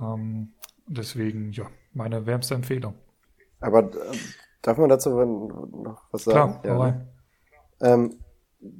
Ähm, 0.00 0.54
deswegen, 0.88 1.52
ja, 1.52 1.66
meine 1.92 2.26
wärmste 2.26 2.54
Empfehlung. 2.54 2.94
Aber 3.60 3.84
äh, 3.84 4.16
darf 4.62 4.76
man 4.76 4.88
dazu 4.88 5.10
noch 5.10 6.02
was 6.10 6.24
sagen? 6.24 6.60
Klar, 6.62 7.04
ja, 7.80 7.94
ähm, 7.94 8.18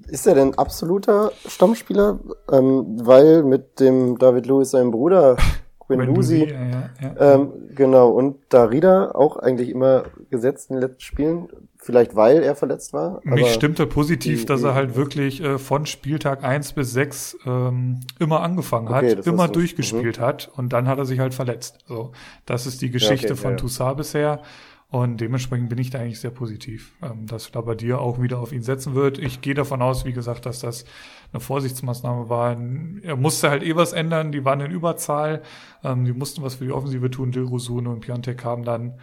ist 0.09 0.27
er 0.27 0.35
denn 0.35 0.55
absoluter 0.55 1.32
Stammspieler? 1.47 2.20
Ähm, 2.51 2.85
weil 3.07 3.43
mit 3.43 3.81
dem 3.81 4.19
David 4.19 4.47
Lewis, 4.47 4.70
seinem 4.70 4.90
Bruder, 4.90 5.36
Quindusi, 5.86 6.44
ja, 6.44 6.61
ja, 6.61 6.90
ja. 7.02 7.35
ähm, 7.35 7.52
genau, 7.74 8.11
und 8.11 8.36
Darida 8.48 9.11
auch 9.12 9.36
eigentlich 9.36 9.70
immer 9.70 10.05
gesetzt 10.31 10.70
in 10.70 10.77
den 10.77 10.82
letzten 10.82 11.01
Spielen. 11.01 11.48
Vielleicht 11.82 12.15
weil 12.15 12.43
er 12.43 12.55
verletzt 12.55 12.93
war. 12.93 13.23
Mich 13.24 13.55
stimmte 13.55 13.86
positiv, 13.86 14.40
die, 14.40 14.47
dass 14.47 14.62
er 14.62 14.74
halt 14.74 14.97
wirklich 14.97 15.43
äh, 15.43 15.57
von 15.57 15.86
Spieltag 15.86 16.44
eins 16.44 16.74
bis 16.74 16.93
sechs 16.93 17.39
ähm, 17.47 18.01
immer 18.19 18.43
angefangen 18.43 18.89
okay, 18.89 19.16
hat, 19.16 19.27
immer 19.27 19.48
durchgespielt 19.48 20.19
mhm. 20.19 20.23
hat 20.23 20.51
und 20.55 20.74
dann 20.74 20.86
hat 20.86 20.98
er 20.98 21.07
sich 21.07 21.20
halt 21.20 21.32
verletzt. 21.32 21.78
So, 21.86 22.12
das 22.44 22.66
ist 22.66 22.82
die 22.82 22.90
Geschichte 22.90 23.32
okay, 23.32 23.40
von 23.40 23.57
Toussaint 23.57 23.97
bisher. 23.97 24.43
Und 24.91 25.21
dementsprechend 25.21 25.69
bin 25.69 25.79
ich 25.79 25.91
da 25.91 26.01
eigentlich 26.01 26.19
sehr 26.19 26.33
positiv, 26.33 26.93
ähm, 27.01 27.27
dass 27.27 27.53
da 27.53 27.61
bei 27.61 27.77
dir 27.77 28.01
auch 28.01 28.21
wieder 28.21 28.41
auf 28.41 28.53
ihn 28.53 28.62
setzen 28.62 28.95
wird. 28.95 29.19
Ich 29.19 29.41
gehe 29.41 29.55
davon 29.55 29.83
aus, 29.83 30.05
wie 30.05 30.12
gesagt, 30.12 30.47
dass 30.47 30.61
das 30.61 30.85
eine 31.33 31.39
Vorsichtsmaßnahme 31.39 32.29
war. 32.29 32.57
Er 33.03 33.17
musste 33.17 33.51
halt 33.51 33.62
eh 33.62 33.77
was 33.77 33.93
ändern, 33.93 34.33
die 34.33 34.45
waren 34.45 34.61
in 34.61 34.73
Überzahl, 34.73 35.43
ähm, 35.85 36.05
die 36.05 36.12
mussten 36.12 36.43
was 36.43 36.57
für 36.57 36.65
die 36.65 36.73
Offensive 36.73 37.09
tun. 37.09 37.31
Dilrosun 37.31 37.87
und 37.87 38.01
Piontek 38.01 38.45
haben 38.45 38.65
dann, 38.65 38.99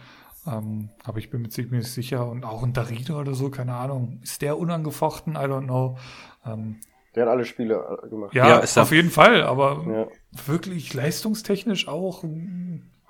ähm, 0.46 0.90
aber 1.04 1.18
ich 1.18 1.30
bin 1.30 1.40
mir 1.40 1.48
ziemlich 1.48 1.90
sicher, 1.90 2.28
und 2.28 2.44
auch 2.44 2.62
ein 2.62 2.74
Darida 2.74 3.18
oder 3.18 3.32
so, 3.32 3.48
keine 3.48 3.74
Ahnung. 3.74 4.20
Ist 4.22 4.42
der 4.42 4.58
unangefochten? 4.58 5.36
I 5.36 5.46
don't 5.46 5.64
know. 5.64 5.96
Ähm, 6.44 6.80
der 7.14 7.22
hat 7.24 7.30
alle 7.30 7.46
Spiele 7.46 7.98
äh, 8.04 8.08
gemacht. 8.10 8.34
Ja, 8.34 8.62
ja 8.62 8.82
auf 8.82 8.92
jeden 8.92 9.10
Fall, 9.10 9.42
aber 9.42 9.84
ja. 9.88 10.06
wirklich 10.46 10.92
leistungstechnisch 10.92 11.88
auch 11.88 12.24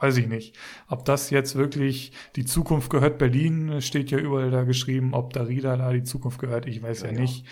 weiß 0.01 0.17
ich 0.17 0.29
nicht. 0.29 0.57
Ob 0.89 1.05
das 1.05 1.31
jetzt 1.31 1.57
wirklich 1.57 2.13
die 2.37 2.45
Zukunft 2.45 2.91
gehört, 2.91 3.19
Berlin 3.19 3.81
steht 3.81 4.11
ja 4.11 4.19
überall 4.19 4.51
da 4.51 4.65
geschrieben, 4.65 5.15
ob 5.15 5.33
da 5.33 5.43
Rieda 5.43 5.77
da 5.77 5.93
die 5.93 6.05
Zukunft 6.05 6.39
gehört, 6.39 6.67
ich 6.67 6.83
weiß 6.83 7.03
ja, 7.03 7.09
ja 7.09 7.13
nicht. 7.21 7.45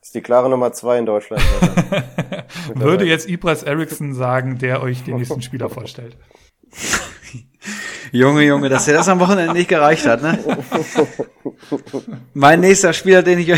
Das 0.00 0.08
ist 0.08 0.14
die 0.16 0.20
klare 0.20 0.50
Nummer 0.50 0.72
zwei 0.72 0.98
in 0.98 1.06
Deutschland. 1.06 1.42
Würde 2.74 3.04
jetzt 3.04 3.28
Ibras 3.28 3.62
Eriksson 3.62 4.14
sagen, 4.14 4.58
der 4.58 4.82
euch 4.82 5.04
den 5.04 5.16
nächsten 5.16 5.42
Spieler 5.42 5.68
vorstellt. 5.68 6.16
Junge, 8.14 8.42
Junge, 8.42 8.68
dass 8.68 8.88
er 8.88 8.94
das 8.94 9.08
am 9.08 9.20
Wochenende 9.20 9.54
nicht 9.54 9.68
gereicht 9.68 10.04
hat, 10.04 10.20
ne? 10.22 10.38
mein 12.34 12.60
nächster 12.60 12.92
Spieler, 12.92 13.22
den 13.22 13.38
ich, 13.38 13.54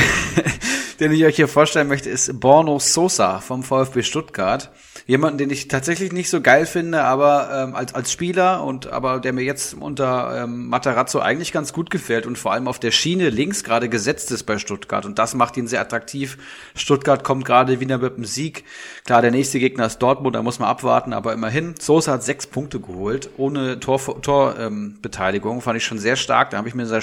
den 1.01 1.11
ich 1.11 1.25
euch 1.25 1.35
hier 1.35 1.49
vorstellen 1.49 1.89
möchte, 1.89 2.09
ist 2.09 2.39
Borno 2.39 2.79
Sosa 2.79 3.41
vom 3.41 3.65
VfB 3.65 4.03
Stuttgart 4.03 4.71
jemanden, 5.07 5.39
den 5.39 5.51
ich 5.51 5.69
tatsächlich 5.69 6.13
nicht 6.13 6.31
so 6.31 6.41
geil 6.41 6.67
finde, 6.67 7.03
aber 7.03 7.51
ähm, 7.53 7.75
als 7.75 7.95
als 7.95 8.11
Spieler 8.11 8.65
und 8.65 8.87
aber 8.87 9.21
der 9.21 9.33
mir 9.33 9.45
jetzt 9.45 9.75
unter 9.75 10.45
ähm, 10.45 10.69
Matarazzo 10.69 11.21
eigentlich 11.21 11.53
ganz 11.53 11.73
gut 11.73 11.91
gefällt 11.91 12.27
und 12.27 12.39
vor 12.39 12.53
allem 12.53 12.69
auf 12.69 12.79
der 12.79 12.91
Schiene 12.91 13.29
links 13.29 13.65
gerade 13.65 13.89
gesetzt 13.89 14.31
ist 14.31 14.45
bei 14.45 14.59
Stuttgart 14.59 15.05
und 15.05 15.19
das 15.19 15.35
macht 15.35 15.57
ihn 15.57 15.67
sehr 15.67 15.81
attraktiv. 15.81 16.39
Stuttgart 16.75 17.23
kommt 17.23 17.45
gerade 17.45 17.81
wieder 17.81 17.99
mit 17.99 18.17
dem 18.17 18.25
Sieg. 18.25 18.65
Klar, 19.05 19.21
der 19.21 19.31
nächste 19.31 19.59
Gegner 19.59 19.87
ist 19.87 19.99
Dortmund, 19.99 20.37
da 20.37 20.43
muss 20.43 20.59
man 20.59 20.69
abwarten, 20.69 21.13
aber 21.13 21.33
immerhin. 21.33 21.75
Sosa 21.79 22.13
hat 22.13 22.25
sechs 22.25 22.47
Punkte 22.47 22.81
geholt 22.81 23.29
ohne 23.37 23.81
Torbeteiligung, 23.81 24.23
Tor, 24.23 24.59
ähm, 24.59 24.99
Beteiligung. 25.03 25.61
fand 25.61 25.77
ich 25.77 25.85
schon 25.85 25.99
sehr 25.99 26.17
stark. 26.17 26.51
Da 26.51 26.59
habe 26.59 26.69
ich 26.69 26.75
mir 26.75 26.87
seine 26.87 27.03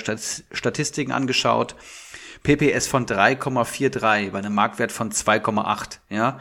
Statistiken 0.52 1.12
angeschaut. 1.12 1.76
PPS 2.44 2.88
von 2.88 3.06
3,43 3.06 4.32
bei 4.32 4.40
einem 4.40 4.56
Marktwert 4.56 4.92
von 4.92 5.12
2,8. 5.12 6.00
Ja, 6.10 6.40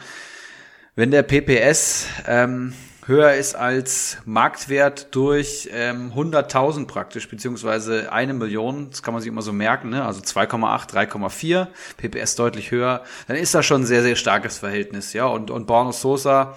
wenn 0.94 1.10
der 1.10 1.22
PPS 1.22 2.06
ähm, 2.26 2.72
höher 3.06 3.34
ist 3.34 3.54
als 3.54 4.18
Marktwert 4.24 5.14
durch 5.14 5.68
ähm, 5.72 6.12
100.000 6.14 6.86
praktisch, 6.86 7.28
beziehungsweise 7.28 8.12
eine 8.12 8.34
Million, 8.34 8.88
das 8.90 9.02
kann 9.02 9.12
man 9.12 9.22
sich 9.22 9.28
immer 9.28 9.42
so 9.42 9.52
merken, 9.52 9.90
ne? 9.90 10.04
also 10.04 10.20
2,8, 10.20 10.90
3,4, 10.90 11.66
PPS 11.96 12.36
deutlich 12.36 12.70
höher, 12.70 13.04
dann 13.26 13.36
ist 13.36 13.54
das 13.54 13.66
schon 13.66 13.82
ein 13.82 13.86
sehr, 13.86 14.02
sehr 14.02 14.16
starkes 14.16 14.58
Verhältnis. 14.58 15.12
ja. 15.12 15.26
Und, 15.26 15.50
und 15.50 15.66
Borno 15.66 15.92
Sosa 15.92 16.56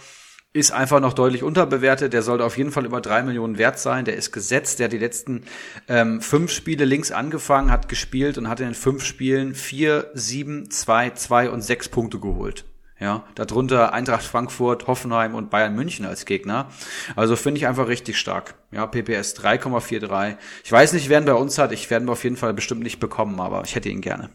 ist 0.53 0.71
einfach 0.71 0.99
noch 0.99 1.13
deutlich 1.13 1.41
unterbewertet. 1.41 2.13
Der 2.13 2.21
sollte 2.21 2.45
auf 2.45 2.57
jeden 2.57 2.71
Fall 2.71 2.85
über 2.85 3.01
drei 3.01 3.23
Millionen 3.23 3.57
wert 3.57 3.79
sein. 3.79 4.05
Der 4.05 4.15
ist 4.15 4.31
gesetzt. 4.31 4.77
Der 4.77 4.85
hat 4.85 4.93
die 4.93 4.99
letzten 4.99 5.45
ähm, 5.87 6.21
fünf 6.21 6.51
Spiele 6.51 6.85
links 6.85 7.11
angefangen, 7.11 7.71
hat 7.71 7.89
gespielt 7.89 8.37
und 8.37 8.47
hat 8.47 8.59
in 8.59 8.67
den 8.67 8.75
fünf 8.75 9.03
Spielen 9.03 9.55
vier, 9.55 10.11
sieben, 10.13 10.69
zwei, 10.69 11.09
zwei 11.09 11.49
und 11.49 11.63
sechs 11.63 11.89
Punkte 11.89 12.19
geholt. 12.19 12.65
Ja, 12.99 13.23
darunter 13.35 13.91
Eintracht 13.91 14.23
Frankfurt, 14.23 14.87
Hoffenheim 14.87 15.35
und 15.35 15.49
Bayern 15.49 15.75
München 15.75 16.05
als 16.05 16.25
Gegner. 16.25 16.69
Also 17.15 17.35
finde 17.35 17.57
ich 17.57 17.67
einfach 17.67 17.87
richtig 17.87 18.17
stark. 18.17 18.55
Ja, 18.71 18.85
PPS 18.85 19.35
3,43. 19.35 20.37
Ich 20.63 20.71
weiß 20.71 20.93
nicht, 20.93 21.09
wer 21.09 21.19
ihn 21.19 21.25
bei 21.25 21.33
uns 21.33 21.57
hat. 21.57 21.71
Ich 21.71 21.89
werde 21.89 22.05
ihn 22.05 22.09
auf 22.09 22.23
jeden 22.23 22.37
Fall 22.37 22.53
bestimmt 22.53 22.83
nicht 22.83 22.99
bekommen, 22.99 23.39
aber 23.39 23.63
ich 23.65 23.75
hätte 23.75 23.89
ihn 23.89 24.01
gerne. 24.01 24.29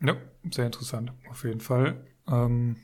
Ja, 0.00 0.16
sehr 0.50 0.66
interessant. 0.66 1.12
Auf 1.30 1.44
jeden 1.44 1.60
Fall. 1.60 2.04
Ähm, 2.30 2.76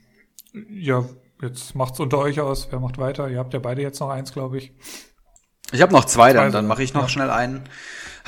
ja, 0.69 1.05
jetzt 1.41 1.75
macht's 1.75 1.99
unter 1.99 2.17
euch 2.17 2.39
aus. 2.41 2.67
Wer 2.71 2.79
macht 2.79 2.97
weiter? 2.97 3.29
Ihr 3.29 3.39
habt 3.39 3.53
ja 3.53 3.59
beide 3.59 3.81
jetzt 3.81 3.99
noch 3.99 4.09
eins, 4.09 4.33
glaube 4.33 4.57
ich. 4.57 4.73
Ich 5.71 5.81
habe 5.81 5.93
noch 5.93 6.05
zwei, 6.05 6.33
dann, 6.33 6.51
dann 6.51 6.65
mache 6.65 6.81
ich 6.81 6.93
noch 6.93 7.03
ja. 7.03 7.09
schnell 7.09 7.29
einen. 7.29 7.63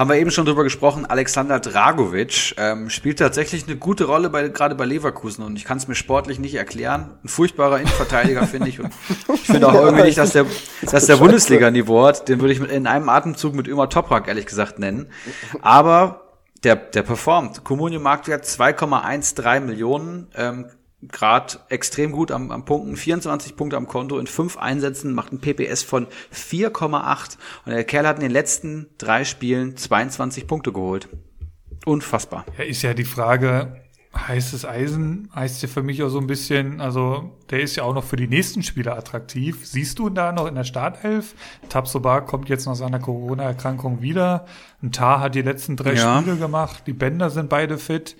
Haben 0.02 0.10
wir 0.10 0.18
eben 0.18 0.32
schon 0.32 0.48
drüber 0.48 0.64
gesprochen, 0.64 1.06
Alexander 1.06 1.60
Dragovic 1.60 2.56
ähm, 2.58 2.90
spielt 2.90 3.20
tatsächlich 3.20 3.68
eine 3.68 3.76
gute 3.76 4.06
Rolle 4.06 4.32
bei, 4.32 4.48
gerade 4.48 4.74
bei 4.74 4.86
Leverkusen 4.86 5.46
und 5.46 5.56
ich 5.58 5.64
kann 5.64 5.78
es 5.78 5.88
mir 5.88 5.94
sportlich 5.94 6.40
nicht 6.40 6.56
erklären. 6.56 7.20
Ein 7.24 7.28
furchtbarer 7.28 7.80
Innenverteidiger 7.80 8.48
finde 8.48 8.70
ich 8.70 8.80
und 8.80 8.90
ich 9.32 9.42
finde 9.42 9.68
auch 9.68 9.76
irgendwie 9.76 10.06
nicht, 10.06 10.18
dass 10.18 10.32
der, 10.32 10.48
dass 10.90 11.06
der 11.06 11.18
Bundesliga-Niveau 11.18 12.04
hat. 12.04 12.28
Den 12.30 12.42
würde 12.42 12.52
ich 12.52 12.60
in 12.60 12.88
einem 12.88 13.10
Atemzug 13.10 13.54
mit 13.54 13.68
Ömer 13.68 13.90
Toprak 13.90 14.28
ehrlich 14.28 14.48
gesagt 14.48 14.80
nennen. 14.80 15.06
Aber 15.62 16.40
der, 16.64 16.78
der 16.78 17.04
performt. 17.04 17.64
Comunio 17.64 18.00
Marktwert 18.00 18.46
2,13 18.46 19.60
Millionen, 19.60 20.30
ähm, 20.36 20.66
gerade 21.02 21.60
extrem 21.70 22.12
gut 22.12 22.32
am, 22.32 22.52
am 22.52 22.66
Punkten, 22.66 22.96
24 22.96 23.56
Punkte 23.56 23.78
am 23.78 23.88
Konto 23.88 24.20
in 24.20 24.28
fünf 24.28 24.58
Einsätzen, 24.58 25.14
macht 25.14 25.32
ein 25.32 25.40
PPS 25.40 25.84
von 25.84 26.08
4,8 26.34 27.38
und 27.66 27.72
der 27.72 27.84
Kerl 27.84 28.08
hat 28.08 28.18
in 28.18 28.24
den 28.24 28.32
letzten 28.32 28.88
drei 28.98 29.26
Spielen 29.26 29.78
22 29.78 30.48
Punkte 30.48 30.72
geholt. 30.72 31.10
Unfassbar. 31.86 32.46
Ja, 32.58 32.64
ist 32.64 32.84
ja 32.84 32.94
die 32.94 33.06
Frage, 33.06 33.82
heißes 34.16 34.66
Eisen 34.66 35.30
heißt 35.34 35.62
ja 35.62 35.68
für 35.68 35.84
mich 35.84 36.04
auch 36.04 36.10
so 36.10 36.20
ein 36.20 36.28
bisschen, 36.28 36.82
also 36.82 37.38
der 37.50 37.62
ist 37.62 37.76
ja 37.78 37.84
auch 37.84 37.94
noch 37.94 38.04
für 38.04 38.18
die 38.18 38.28
nächsten 38.28 38.62
Spieler 38.62 38.98
attraktiv. 38.98 39.66
Siehst 39.66 40.00
du 40.00 40.08
ihn 40.08 40.16
da 40.16 40.32
noch 40.32 40.48
in 40.48 40.56
der 40.56 40.64
Startelf? 40.64 41.34
Tabsoba 41.70 42.22
kommt 42.22 42.50
jetzt 42.50 42.66
nach 42.66 42.76
seiner 42.76 43.00
Corona-Erkrankung 43.00 44.02
wieder. 44.02 44.46
Ein 44.84 44.92
Tar 44.92 45.22
hat 45.22 45.36
die 45.36 45.42
letzten 45.42 45.78
drei 45.78 45.94
ja. 45.94 46.20
Spiele 46.20 46.36
gemacht. 46.36 46.84
Die 46.88 46.94
Bänder 46.94 47.30
sind 47.30 47.50
beide 47.50 47.78
fit. 47.78 48.18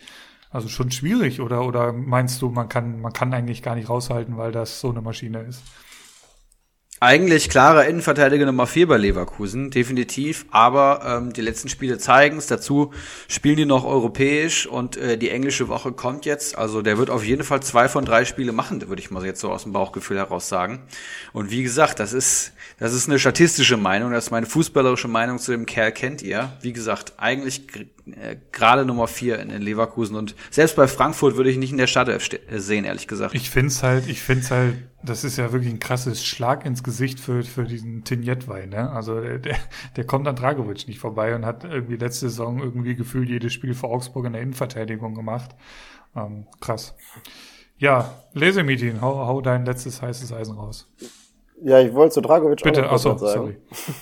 Also 0.52 0.68
schon 0.68 0.92
schwierig, 0.92 1.40
oder, 1.40 1.66
oder 1.66 1.94
meinst 1.94 2.42
du, 2.42 2.50
man 2.50 2.68
kann, 2.68 3.00
man 3.00 3.14
kann 3.14 3.34
eigentlich 3.34 3.64
gar 3.64 3.76
nicht 3.76 3.90
raushalten, 3.90 4.38
weil 4.38 4.52
das 4.52 4.82
so 4.82 4.90
eine 4.90 5.02
Maschine 5.02 5.40
ist? 5.44 5.64
Eigentlich 7.04 7.50
klarer 7.50 7.88
Innenverteidiger 7.88 8.46
Nummer 8.46 8.68
4 8.68 8.88
bei 8.88 8.98
Leverkusen, 8.98 9.72
definitiv. 9.72 10.46
Aber 10.52 11.02
ähm, 11.04 11.34
die 11.34 11.42
letzten 11.42 11.68
Spiele 11.68 11.98
zeigen 11.98 12.38
es. 12.38 12.46
Dazu 12.46 12.94
spielen 13.28 13.56
die 13.56 13.66
noch 13.66 13.86
europäisch 13.86 14.68
und 14.68 14.98
äh, 14.98 15.18
die 15.18 15.32
englische 15.32 15.68
Woche 15.68 15.94
kommt 15.94 16.26
jetzt. 16.28 16.56
Also 16.56 16.84
der 16.84 17.00
wird 17.00 17.10
auf 17.10 17.26
jeden 17.26 17.44
Fall 17.44 17.64
zwei 17.64 17.90
von 17.90 18.06
drei 18.06 18.24
Spiele 18.24 18.52
machen, 18.52 18.88
würde 18.88 19.02
ich 19.02 19.10
mal 19.10 19.26
jetzt 19.26 19.40
so 19.40 19.50
aus 19.50 19.64
dem 19.64 19.74
Bauchgefühl 19.74 20.18
heraus 20.18 20.48
sagen. 20.48 20.84
Und 21.34 21.50
wie 21.50 21.64
gesagt, 21.64 22.00
das 22.00 22.14
ist, 22.14 22.54
das 22.78 22.94
ist 22.94 23.10
eine 23.10 23.18
statistische 23.18 23.78
Meinung. 23.78 24.12
Das 24.12 24.26
ist 24.26 24.32
meine 24.32 24.46
fußballerische 24.46 25.08
Meinung 25.08 25.40
zu 25.40 25.54
dem 25.54 25.66
Kerl, 25.66 25.94
kennt 25.94 26.22
ihr. 26.22 26.54
Wie 26.62 26.72
gesagt, 26.72 27.14
eigentlich 27.18 27.64
äh, 28.06 28.38
gerade 28.52 28.86
Nummer 28.86 29.08
4 29.08 29.40
in, 29.40 29.50
in 29.50 29.62
Leverkusen. 29.62 30.16
Und 30.16 30.36
selbst 30.50 30.76
bei 30.76 30.88
Frankfurt 30.88 31.36
würde 31.36 31.50
ich 31.50 31.58
nicht 31.58 31.72
in 31.72 31.78
der 31.78 31.88
Stadt 31.88 32.10
sehen, 32.50 32.86
ehrlich 32.86 33.08
gesagt. 33.08 33.36
Ich 33.36 33.50
finde 33.50 33.68
es 33.68 33.84
halt, 33.84 34.08
ich 34.08 34.22
finde 34.22 34.44
es 34.44 34.52
halt 34.52 34.76
das 35.04 35.24
ist 35.24 35.38
ja 35.38 35.52
wirklich 35.52 35.74
ein 35.74 35.80
krasses 35.80 36.24
Schlag 36.24 36.66
ins 36.66 36.84
Gesicht 36.84 37.20
für, 37.20 37.44
für 37.44 37.64
diesen 37.64 38.04
Tinjetwein. 38.04 38.70
Ne? 38.70 38.92
Also 38.92 39.20
der, 39.20 39.58
der 39.96 40.04
kommt 40.06 40.28
an 40.28 40.36
Dragovic 40.36 40.88
nicht 40.88 41.00
vorbei 41.00 41.36
und 41.36 41.46
hat 41.46 41.64
irgendwie 41.64 41.96
letzte 41.96 42.30
Saison 42.30 42.60
irgendwie 42.60 42.96
gefühlt 42.96 43.30
jedes 43.30 43.54
Spiel 43.54 43.74
für 43.74 43.88
Augsburg 43.88 44.26
in 44.26 44.34
der 44.34 44.42
Innenverteidigung 44.42 45.16
gemacht. 45.16 45.56
Ähm, 46.16 46.46
krass. 46.60 46.96
Ja, 47.78 48.14
Lesemeeting, 48.34 49.02
hau, 49.02 49.26
hau 49.26 49.42
dein 49.42 49.66
letztes 49.66 50.02
heißes 50.02 50.32
Eisen 50.34 50.56
raus. 50.56 50.88
Ja, 51.64 51.80
ich 51.80 51.94
wollte 51.94 52.16
zu 52.16 52.22
Dragovic 52.22 52.62
Bitte, 52.62 52.88
auch 52.88 52.94
achso, 52.94 53.18
sorry. 53.18 53.58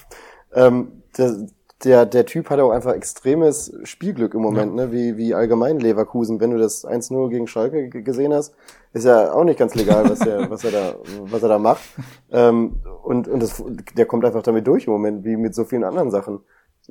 ähm, 0.54 1.04
der, 1.18 1.48
der, 1.84 2.06
der 2.06 2.26
Typ 2.26 2.50
hat 2.50 2.60
auch 2.60 2.72
einfach 2.72 2.94
extremes 2.94 3.74
Spielglück 3.84 4.34
im 4.34 4.42
Moment, 4.42 4.78
ja. 4.78 4.86
ne? 4.86 4.92
wie, 4.92 5.18
wie 5.18 5.34
allgemein 5.34 5.80
Leverkusen. 5.80 6.40
Wenn 6.42 6.52
du 6.52 6.58
das 6.58 6.86
1-0 6.86 7.30
gegen 7.30 7.48
Schalke 7.48 7.90
gesehen 7.90 8.34
hast, 8.34 8.54
ist 8.92 9.06
ja 9.06 9.32
auch 9.32 9.46
nicht 9.46 9.60
ganz 9.60 9.76
legal, 9.76 10.10
was 10.10 10.20
er, 10.22 10.50
was 10.50 10.64
er 10.64 10.72
da, 10.72 10.96
was 11.24 11.42
er 11.42 11.50
da 11.50 11.60
macht. 11.60 11.82
Ähm, 12.32 12.78
und 13.04 13.28
und 13.28 13.42
das, 13.42 13.64
der 13.96 14.06
kommt 14.06 14.26
einfach 14.26 14.44
damit 14.44 14.68
durch 14.68 14.88
im 14.88 14.94
Moment, 14.94 15.24
wie 15.24 15.38
mit 15.38 15.56
so 15.56 15.64
vielen 15.64 15.84
anderen 15.86 16.12
Sachen. 16.12 16.42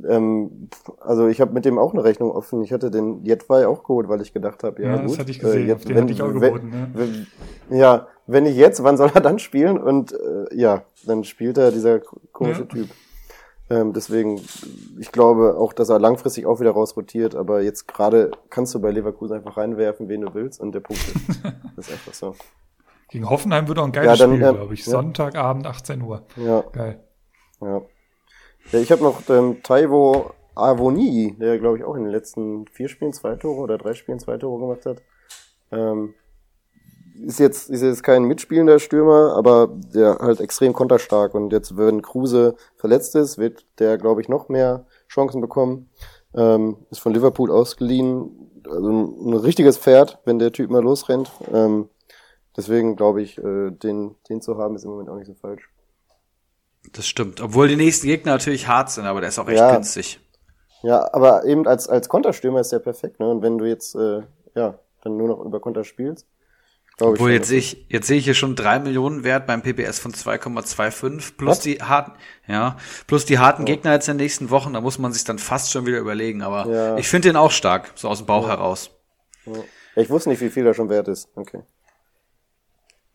Ähm, 0.07 0.69
also 1.01 1.29
ich 1.29 1.41
habe 1.41 1.53
mit 1.53 1.65
dem 1.65 1.79
auch 1.79 1.93
eine 1.93 2.05
Rechnung 2.05 2.31
offen. 2.31 2.63
Ich 2.63 2.73
hatte 2.73 2.91
den 2.91 3.25
Jetwei 3.25 3.67
auch 3.67 3.83
geholt, 3.83 4.09
weil 4.09 4.23
ich 4.23 4.33
gedacht 4.33 4.65
habe, 4.65 4.83
ja, 4.83 4.91
ja 4.91 4.97
gut. 5.03 5.11
Das 5.11 5.19
hatte 5.19 5.31
ich 5.31 5.41
gesehen, 5.41 5.65
äh, 5.65 5.69
jetzt, 5.69 5.89
den 5.89 5.97
wenn, 5.97 6.09
ich 6.09 6.23
auch 6.23 6.33
geboten, 6.33 6.71
ne? 6.71 6.89
wenn, 6.95 7.79
Ja, 7.79 8.07
wenn 8.27 8.45
nicht 8.45 8.57
jetzt, 8.57 8.83
wann 8.83 8.97
soll 8.97 9.11
er 9.13 9.21
dann 9.21 9.39
spielen? 9.39 9.77
Und 9.79 10.13
äh, 10.13 10.55
ja, 10.55 10.85
dann 11.05 11.25
spielt 11.25 11.59
er 11.59 11.73
dieser 11.73 12.01
komische 12.33 12.61
ja. 12.61 12.67
Typ. 12.67 12.89
Ähm, 13.71 13.93
deswegen, 13.93 14.41
ich 14.99 15.13
glaube 15.13 15.57
auch, 15.59 15.73
dass 15.73 15.91
er 15.91 15.99
langfristig 15.99 16.47
auch 16.47 16.61
wieder 16.61 16.71
rausrotiert, 16.71 17.35
aber 17.35 17.63
jetzt 17.63 17.87
gerade 17.87 18.31
kannst 18.49 18.75
du 18.75 18.81
bei 18.81 18.91
Leverkusen 18.91 19.37
einfach 19.37 19.59
reinwerfen, 19.59 20.09
wen 20.09 20.23
du 20.23 20.33
willst 20.33 20.61
und 20.61 20.73
der 20.73 20.81
Punkt 20.81 21.03
ist. 21.07 21.45
das 21.77 21.89
ist 21.89 21.93
einfach 21.93 22.15
so. 22.15 22.35
Gegen 23.11 23.29
Hoffenheim 23.29 23.69
wird 23.69 23.79
auch 23.79 23.85
ein 23.85 23.93
geiles 23.93 24.19
ja, 24.19 24.27
dann, 24.27 24.35
Spiel, 24.35 24.47
ja, 24.47 24.53
glaube 24.53 24.75
ich. 24.75 24.87
Ja. 24.87 24.93
Sonntagabend, 24.93 25.67
18 25.67 26.03
Uhr. 26.03 26.27
Ja. 26.37 26.63
Geil. 26.73 27.05
Ja. 27.61 27.83
ja 28.73 28.79
ich 28.79 28.91
habe 28.91 29.03
noch 29.03 29.29
ähm, 29.29 29.63
Taiwo 29.63 30.33
Avoni, 30.55 31.37
der, 31.39 31.59
glaube 31.59 31.79
ich, 31.79 31.85
auch 31.85 31.95
in 31.95 32.05
den 32.05 32.13
letzten 32.13 32.67
vier 32.69 32.89
Spielen 32.89 33.13
zwei 33.13 33.37
Tore 33.37 33.61
oder 33.61 33.79
drei 33.79 33.95
Spielen 33.95 34.19
zwei 34.19 34.37
Tore 34.39 34.61
gemacht 34.61 34.87
hat. 34.87 35.03
Ähm, 35.71 36.15
ist 37.25 37.39
jetzt, 37.39 37.71
ist 37.71 37.83
jetzt 37.83 38.03
kein 38.03 38.25
mitspielender 38.25 38.79
Stürmer, 38.79 39.35
aber 39.37 39.69
der 39.95 40.19
halt 40.21 40.41
extrem 40.41 40.73
konterstark 40.73 41.35
und 41.35 41.53
jetzt, 41.53 41.77
wenn 41.77 42.03
Kruse 42.03 42.55
verletzt 42.77 43.15
ist, 43.15 43.39
wird 43.39 43.65
der, 43.79 43.99
glaube 43.99 44.21
ich, 44.21 44.29
noch 44.29 44.49
mehr 44.49 44.87
Chancen 45.09 45.41
bekommen. 45.41 45.91
Ähm, 46.35 46.77
ist 46.91 47.01
von 47.01 47.15
Liverpool 47.15 47.51
ausgeliehen, 47.51 48.63
also 48.67 48.89
ein, 48.89 49.29
ein, 49.29 49.35
richtiges 49.35 49.79
Pferd, 49.79 50.19
wenn 50.25 50.39
der 50.39 50.53
Typ 50.53 50.71
mal 50.71 50.83
losrennt. 50.83 51.31
Ähm, 51.53 51.89
deswegen 52.57 52.97
glaube 52.97 53.23
ich, 53.23 53.39
äh, 53.39 53.71
den, 53.71 54.15
den 54.29 54.43
zu 54.43 54.59
haben, 54.59 54.77
ist 54.77 54.85
im 54.85 54.91
Moment 54.91 55.09
auch 55.09 55.17
nicht 55.17 55.27
so 55.27 55.35
falsch. 55.35 55.71
Das 56.93 57.07
stimmt. 57.07 57.41
Obwohl 57.41 57.69
die 57.69 57.77
nächsten 57.77 58.07
Gegner 58.07 58.33
natürlich 58.33 58.69
hart 58.69 58.91
sind, 58.91 59.07
aber 59.07 59.21
der 59.21 59.31
ist 59.31 59.39
auch 59.39 59.49
echt 59.49 59.59
ja. 59.59 59.75
günstig. 59.75 60.21
Ja, 60.83 61.13
aber 61.13 61.45
eben 61.45 61.67
als, 61.67 61.89
als 61.89 62.09
Konterstürmer 62.09 62.61
ist 62.61 62.71
der 62.71 62.79
perfekt, 62.79 63.19
ne? 63.21 63.29
Und 63.29 63.43
wenn 63.43 63.59
du 63.59 63.65
jetzt, 63.65 63.95
äh, 63.97 64.23
ja, 64.55 64.79
dann 65.03 65.17
nur 65.17 65.29
noch 65.29 65.45
über 65.45 65.61
Konter 65.61 65.85
spielst, 65.85 66.27
obwohl, 67.01 67.31
jetzt 67.31 67.49
sehe 67.49 67.59
ich, 67.59 67.87
jetzt 67.89 68.07
sehe 68.09 68.19
ich 68.19 68.25
hier 68.25 68.35
schon 68.35 68.57
drei 68.57 68.79
Millionen 68.81 69.23
Wert 69.23 69.47
beim 69.47 69.63
PPS 69.63 69.99
von 69.99 70.13
2,25 70.13 71.37
plus 71.37 71.51
Was? 71.51 71.61
die 71.61 71.77
harten, 71.77 72.13
ja, 72.47 72.77
plus 73.07 73.25
die 73.25 73.39
harten 73.39 73.63
oh. 73.63 73.65
Gegner 73.67 73.93
jetzt 73.93 74.09
in 74.09 74.19
den 74.19 74.25
nächsten 74.25 74.51
Wochen, 74.51 74.73
da 74.73 74.81
muss 74.81 74.99
man 74.99 75.13
sich 75.13 75.25
dann 75.25 75.39
fast 75.39 75.71
schon 75.71 75.87
wieder 75.87 75.99
überlegen, 75.99 76.43
aber 76.43 76.67
ja. 76.67 76.97
ich 76.97 77.09
finde 77.09 77.29
den 77.29 77.37
auch 77.37 77.53
stark, 77.53 77.93
so 77.95 78.09
aus 78.09 78.19
dem 78.19 78.27
Bauch 78.27 78.45
ja. 78.45 78.51
heraus. 78.51 78.91
Ja. 79.47 79.63
Ich 79.97 80.11
wusste 80.11 80.31
nicht, 80.31 80.41
wie 80.41 80.51
viel 80.51 80.67
er 80.67 80.75
schon 80.75 80.89
wert 80.89 81.09
ist. 81.09 81.29
Okay. 81.35 81.63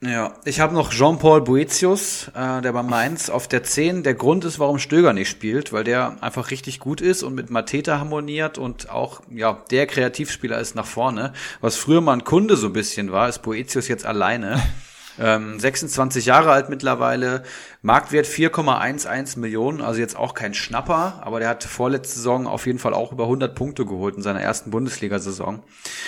Ja, 0.05 0.33
ich 0.43 0.59
habe 0.59 0.73
noch 0.73 0.89
Jean-Paul 0.89 1.41
Boetius, 1.41 2.27
äh, 2.35 2.61
der 2.61 2.73
bei 2.73 2.83
Mainz 2.83 3.29
auf 3.29 3.47
der 3.47 3.63
10. 3.63 4.03
Der 4.03 4.15
Grund 4.15 4.43
ist, 4.43 4.59
warum 4.59 4.77
Stöger 4.77 5.13
nicht 5.13 5.29
spielt, 5.29 5.71
weil 5.71 5.85
der 5.85 6.17
einfach 6.19 6.51
richtig 6.51 6.79
gut 6.81 6.99
ist 6.99 7.23
und 7.23 7.35
mit 7.35 7.49
Mateta 7.49 7.99
harmoniert 7.99 8.57
und 8.57 8.89
auch 8.89 9.21
ja 9.29 9.63
der 9.71 9.87
Kreativspieler 9.87 10.59
ist 10.59 10.75
nach 10.75 10.85
vorne. 10.85 11.31
Was 11.61 11.77
früher 11.77 12.01
mal 12.01 12.13
ein 12.13 12.25
Kunde 12.25 12.57
so 12.57 12.67
ein 12.67 12.73
bisschen 12.73 13.13
war, 13.13 13.29
ist 13.29 13.43
Boetius 13.43 13.87
jetzt 13.87 14.05
alleine. 14.05 14.61
Ähm, 15.19 15.59
26 15.59 16.25
Jahre 16.25 16.51
alt 16.51 16.69
mittlerweile, 16.69 17.43
Marktwert 17.81 18.25
4,11 18.25 19.37
Millionen, 19.37 19.81
also 19.81 19.99
jetzt 19.99 20.15
auch 20.15 20.33
kein 20.33 20.53
Schnapper, 20.53 21.21
aber 21.21 21.39
der 21.39 21.49
hat 21.49 21.63
vorletzte 21.63 22.15
Saison 22.15 22.47
auf 22.47 22.65
jeden 22.65 22.79
Fall 22.79 22.93
auch 22.93 23.11
über 23.11 23.25
100 23.25 23.53
Punkte 23.53 23.85
geholt 23.85 24.15
in 24.15 24.23
seiner 24.23 24.41
ersten 24.41 24.71
Bundesliga-Saison. 24.71 25.63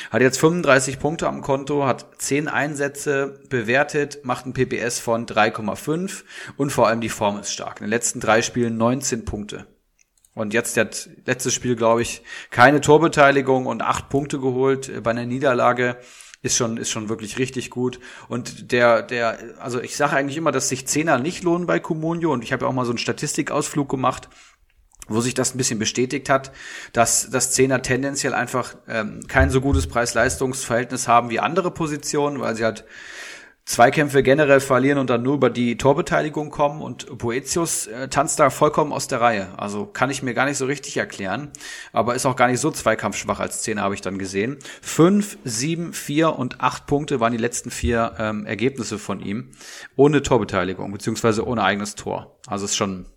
Hat 0.10 0.22
jetzt 0.22 0.40
35 0.40 1.00
Punkte 1.00 1.28
am 1.28 1.42
Konto, 1.42 1.86
hat 1.86 2.08
10 2.18 2.48
Einsätze 2.48 3.40
bewertet, 3.50 4.20
macht 4.24 4.48
ein 4.48 4.54
PPS 4.54 5.00
von 5.00 5.28
3,5 5.28 6.24
und 6.58 6.72
vor 6.72 6.88
allem 6.88 7.02
die 7.02 7.10
Form 7.10 7.40
ist 7.40 7.52
stark. 7.52 7.82
In 7.82 7.86
den 7.86 7.92
letzten 7.92 8.20
drei 8.20 8.42
Spielen 8.42 8.78
19 8.78 9.26
Punkte. 9.26 9.68
Und 10.34 10.54
jetzt 10.54 10.76
der 10.76 10.90
letztes 11.26 11.54
Spiel, 11.54 11.78
glaube 11.78 12.02
ich, 12.02 12.22
keine 12.52 12.82
Torbeteiligung 12.82 13.68
und 13.68 13.82
acht 13.82 14.10
Punkte 14.10 14.38
geholt 14.38 14.92
bei 15.02 15.12
einer 15.12 15.26
Niederlage 15.26 15.98
ist 16.46 16.56
schon, 16.56 16.78
ist 16.78 16.92
schon 16.92 17.10
wirklich 17.10 17.38
richtig 17.38 17.70
gut. 17.70 18.00
Und 18.30 18.72
der, 18.72 19.02
der, 19.02 19.38
also 19.60 19.82
ich 19.82 19.98
sage 19.98 20.16
eigentlich 20.16 20.38
immer, 20.38 20.52
dass 20.52 20.70
sich 20.70 20.88
Zehner 20.88 21.18
nicht 21.18 21.44
lohnen 21.44 21.66
bei 21.66 21.80
Comunio 21.80 22.32
und 22.32 22.44
ich 22.44 22.54
habe 22.54 22.66
ja 22.66 22.70
auch 22.70 22.74
mal 22.74 22.86
so 22.86 22.92
einen 22.92 23.00
Statistikausflug 23.00 23.90
gemacht 23.90 24.30
wo 25.08 25.22
sich 25.22 25.36
das 25.36 25.54
ein 25.54 25.60
bisschen 25.60 25.78
bestätigt 25.78 26.30
hat, 26.30 26.52
dass 26.92 27.30
das 27.30 27.52
Zehner 27.52 27.84
tendenziell 27.84 28.34
einfach 28.34 28.76
ähm, 28.88 29.22
kein 29.28 29.52
so 29.52 29.62
gutes 29.62 29.86
Preis-Leistungs-Verhältnis 29.86 31.08
haben 31.08 31.30
wie 31.30 31.40
andere 31.40 31.70
Positionen, 31.70 32.40
weil 32.40 32.56
sie 32.56 32.66
halt 32.66 32.86
Zweikämpfe 33.66 34.22
generell 34.22 34.60
verlieren 34.60 35.00
und 35.00 35.10
dann 35.10 35.24
nur 35.24 35.34
über 35.34 35.50
die 35.50 35.76
Torbeteiligung 35.76 36.52
kommen 36.52 36.82
und 36.82 37.18
Boetius 37.18 37.88
äh, 37.88 38.08
tanzt 38.10 38.40
da 38.40 38.52
vollkommen 38.52 38.94
aus 38.94 39.08
der 39.08 39.22
Reihe. 39.22 39.48
Also 39.58 39.88
kann 39.88 40.12
ich 40.12 40.22
mir 40.22 40.36
gar 40.36 40.46
nicht 40.46 40.58
so 40.58 40.68
richtig 40.68 40.98
erklären, 40.98 41.50
aber 41.92 42.14
ist 42.14 42.28
auch 42.28 42.36
gar 42.36 42.48
nicht 42.48 42.60
so 42.60 42.70
zweikampfschwach 42.70 43.40
als 43.40 43.64
Zehner, 43.64 43.82
habe 43.82 43.96
ich 43.96 44.02
dann 44.02 44.20
gesehen. 44.20 44.58
Fünf, 44.84 45.40
sieben, 45.44 45.94
vier 45.94 46.38
und 46.38 46.62
acht 46.62 46.86
Punkte 46.86 47.20
waren 47.20 47.32
die 47.32 47.40
letzten 47.40 47.72
vier 47.72 48.14
ähm, 48.20 48.46
Ergebnisse 48.46 49.00
von 49.00 49.20
ihm, 49.20 49.50
ohne 49.96 50.22
Torbeteiligung, 50.22 50.92
beziehungsweise 50.92 51.48
ohne 51.48 51.64
eigenes 51.64 51.96
Tor. 51.96 52.38
Also 52.46 52.66
ist 52.66 52.76
schon 52.76 53.08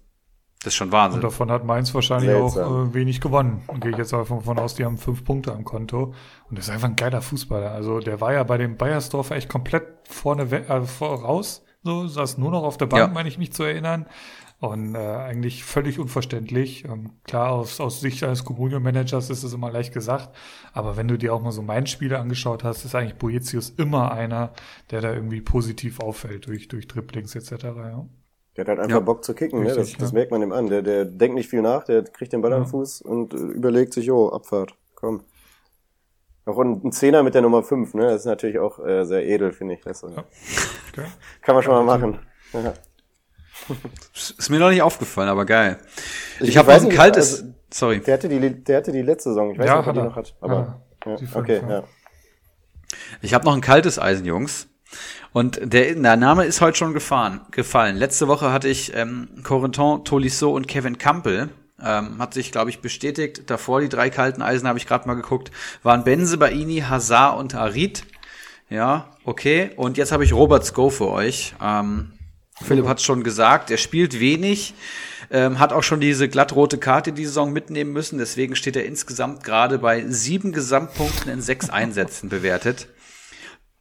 das 0.62 0.72
ist 0.72 0.76
schon 0.76 0.90
Wahnsinn. 0.90 1.20
Und 1.20 1.24
davon 1.24 1.50
hat 1.52 1.64
Mainz 1.64 1.94
wahrscheinlich 1.94 2.30
Seltsam. 2.30 2.64
auch 2.64 2.90
äh, 2.90 2.94
wenig 2.94 3.20
gewonnen. 3.20 3.62
Und 3.68 3.80
gehe 3.80 3.92
ich 3.92 3.96
jetzt 3.96 4.12
einfach 4.12 4.42
von 4.42 4.58
aus, 4.58 4.74
die 4.74 4.84
haben 4.84 4.98
fünf 4.98 5.24
Punkte 5.24 5.52
am 5.52 5.64
Konto. 5.64 6.14
Und 6.50 6.58
das 6.58 6.66
ist 6.66 6.74
einfach 6.74 6.88
ein 6.88 6.96
geiler 6.96 7.22
Fußballer. 7.22 7.70
Also 7.70 8.00
der 8.00 8.20
war 8.20 8.32
ja 8.32 8.42
bei 8.42 8.58
dem 8.58 8.76
Bayersdorfer 8.76 9.36
echt 9.36 9.48
komplett 9.48 9.86
vorne 10.08 10.42
äh, 10.42 10.82
voraus. 10.82 11.64
So, 11.84 12.08
saß 12.08 12.38
nur 12.38 12.50
noch 12.50 12.64
auf 12.64 12.76
der 12.76 12.86
Bank, 12.86 13.08
ja. 13.08 13.14
meine 13.14 13.28
ich 13.28 13.38
mich 13.38 13.52
zu 13.52 13.62
erinnern. 13.62 14.06
Und 14.60 14.96
äh, 14.96 14.98
eigentlich 14.98 15.62
völlig 15.62 16.00
unverständlich. 16.00 16.84
Ähm, 16.84 17.12
klar, 17.22 17.50
aus, 17.52 17.80
aus 17.80 18.00
Sicht 18.00 18.24
eines 18.24 18.44
Communio-Managers 18.44 19.30
ist 19.30 19.44
es 19.44 19.52
immer 19.52 19.70
leicht 19.70 19.94
gesagt. 19.94 20.34
Aber 20.72 20.96
wenn 20.96 21.06
du 21.06 21.16
dir 21.16 21.32
auch 21.32 21.40
mal 21.40 21.52
so 21.52 21.62
mein 21.62 21.86
Spiele 21.86 22.18
angeschaut 22.18 22.64
hast, 22.64 22.84
ist 22.84 22.96
eigentlich 22.96 23.14
Boetius 23.14 23.70
immer 23.70 24.10
einer, 24.10 24.52
der 24.90 25.02
da 25.02 25.12
irgendwie 25.12 25.40
positiv 25.40 26.00
auffällt 26.00 26.48
durch, 26.48 26.66
durch 26.66 26.88
Dribblings 26.88 27.36
etc. 27.36 27.62
Ja. 27.62 28.06
Der 28.58 28.64
hat 28.64 28.70
halt 28.70 28.80
einfach 28.80 28.98
ja. 28.98 29.04
Bock 29.04 29.22
zu 29.22 29.34
kicken, 29.34 29.62
ne? 29.62 29.72
das, 29.72 29.92
das 29.96 30.12
merkt 30.12 30.32
man 30.32 30.42
ihm 30.42 30.50
an. 30.50 30.66
Der, 30.66 30.82
der 30.82 31.04
denkt 31.04 31.36
nicht 31.36 31.48
viel 31.48 31.62
nach, 31.62 31.84
der 31.84 32.02
kriegt 32.02 32.32
den 32.32 32.42
Ball 32.42 32.50
ja. 32.50 32.56
am 32.56 32.66
Fuß 32.66 33.02
und 33.02 33.32
äh, 33.32 33.36
überlegt 33.36 33.94
sich, 33.94 34.06
jo, 34.06 34.30
Abfahrt, 34.30 34.74
komm. 34.96 35.22
Auch 36.44 36.58
ein, 36.58 36.90
Zehner 36.90 37.22
mit 37.22 37.36
der 37.36 37.42
Nummer 37.42 37.62
5, 37.62 37.94
ne? 37.94 38.06
Das 38.06 38.22
ist 38.22 38.24
natürlich 38.26 38.58
auch 38.58 38.84
äh, 38.84 39.04
sehr 39.04 39.24
edel, 39.24 39.52
finde 39.52 39.74
ich. 39.74 39.82
Das, 39.82 40.02
ja. 40.02 40.08
okay. 40.08 41.06
Kann 41.40 41.54
man 41.54 41.62
schon 41.62 41.72
mal 41.72 41.84
machen. 41.84 42.18
Ja. 42.52 42.74
Ist 44.12 44.50
mir 44.50 44.58
noch 44.58 44.70
nicht 44.70 44.82
aufgefallen, 44.82 45.28
aber 45.28 45.44
geil. 45.44 45.78
Ich, 46.40 46.48
ich 46.48 46.56
habe 46.56 46.74
auch 46.74 46.82
ein 46.82 46.88
kaltes. 46.88 47.42
Also, 47.42 47.54
sorry. 47.72 48.00
Der 48.00 48.14
hatte, 48.14 48.28
die, 48.28 48.64
der 48.64 48.78
hatte 48.78 48.90
die 48.90 49.02
letzte 49.02 49.28
Saison. 49.28 49.52
Ich 49.52 49.58
weiß 49.60 49.66
ja, 49.66 49.76
nicht, 49.76 49.86
ob 49.86 49.94
er 49.94 50.02
die 50.02 50.08
noch 50.08 50.16
hat. 50.16 50.34
Aber, 50.40 50.82
ja, 51.06 51.16
okay, 51.34 51.60
ja. 51.68 51.84
Ich 53.22 53.34
habe 53.34 53.44
noch 53.44 53.54
ein 53.54 53.60
kaltes 53.60 54.00
Eisen, 54.00 54.26
Jungs. 54.26 54.68
Und 55.38 55.60
der, 55.62 55.94
der 55.94 56.16
Name 56.16 56.46
ist 56.46 56.60
heute 56.60 56.76
schon 56.76 56.94
gefahren, 56.94 57.40
gefallen. 57.52 57.94
Letzte 57.94 58.26
Woche 58.26 58.50
hatte 58.50 58.66
ich 58.66 58.92
ähm, 58.96 59.28
Corentin 59.44 60.02
Tolisso 60.02 60.50
und 60.50 60.66
Kevin 60.66 60.98
Campbell. 60.98 61.48
Ähm, 61.80 62.18
hat 62.18 62.34
sich, 62.34 62.50
glaube 62.50 62.70
ich, 62.70 62.80
bestätigt. 62.80 63.48
Davor 63.48 63.80
die 63.80 63.88
drei 63.88 64.10
kalten 64.10 64.42
Eisen 64.42 64.66
habe 64.66 64.80
ich 64.80 64.86
gerade 64.88 65.06
mal 65.06 65.14
geguckt. 65.14 65.52
Waren 65.84 66.02
Benze, 66.02 66.38
Baini, 66.38 66.80
Hazard 66.80 67.38
und 67.38 67.54
Arid. 67.54 68.02
Ja, 68.68 69.10
okay. 69.22 69.70
Und 69.76 69.96
jetzt 69.96 70.10
habe 70.10 70.24
ich 70.24 70.32
Robert 70.32 70.66
Sko 70.66 70.90
für 70.90 71.08
euch. 71.08 71.54
Ähm, 71.62 72.10
Philipp 72.60 72.88
hat 72.88 72.98
es 72.98 73.04
schon 73.04 73.22
gesagt, 73.22 73.70
er 73.70 73.76
spielt 73.76 74.18
wenig, 74.18 74.74
ähm, 75.30 75.60
hat 75.60 75.72
auch 75.72 75.84
schon 75.84 76.00
diese 76.00 76.28
glattrote 76.28 76.78
Karte 76.78 77.12
die 77.12 77.26
Saison 77.26 77.52
mitnehmen 77.52 77.92
müssen. 77.92 78.18
Deswegen 78.18 78.56
steht 78.56 78.74
er 78.74 78.86
insgesamt 78.86 79.44
gerade 79.44 79.78
bei 79.78 80.04
sieben 80.08 80.50
Gesamtpunkten 80.50 81.30
in 81.30 81.40
sechs 81.40 81.70
Einsätzen 81.70 82.28
bewertet. 82.28 82.88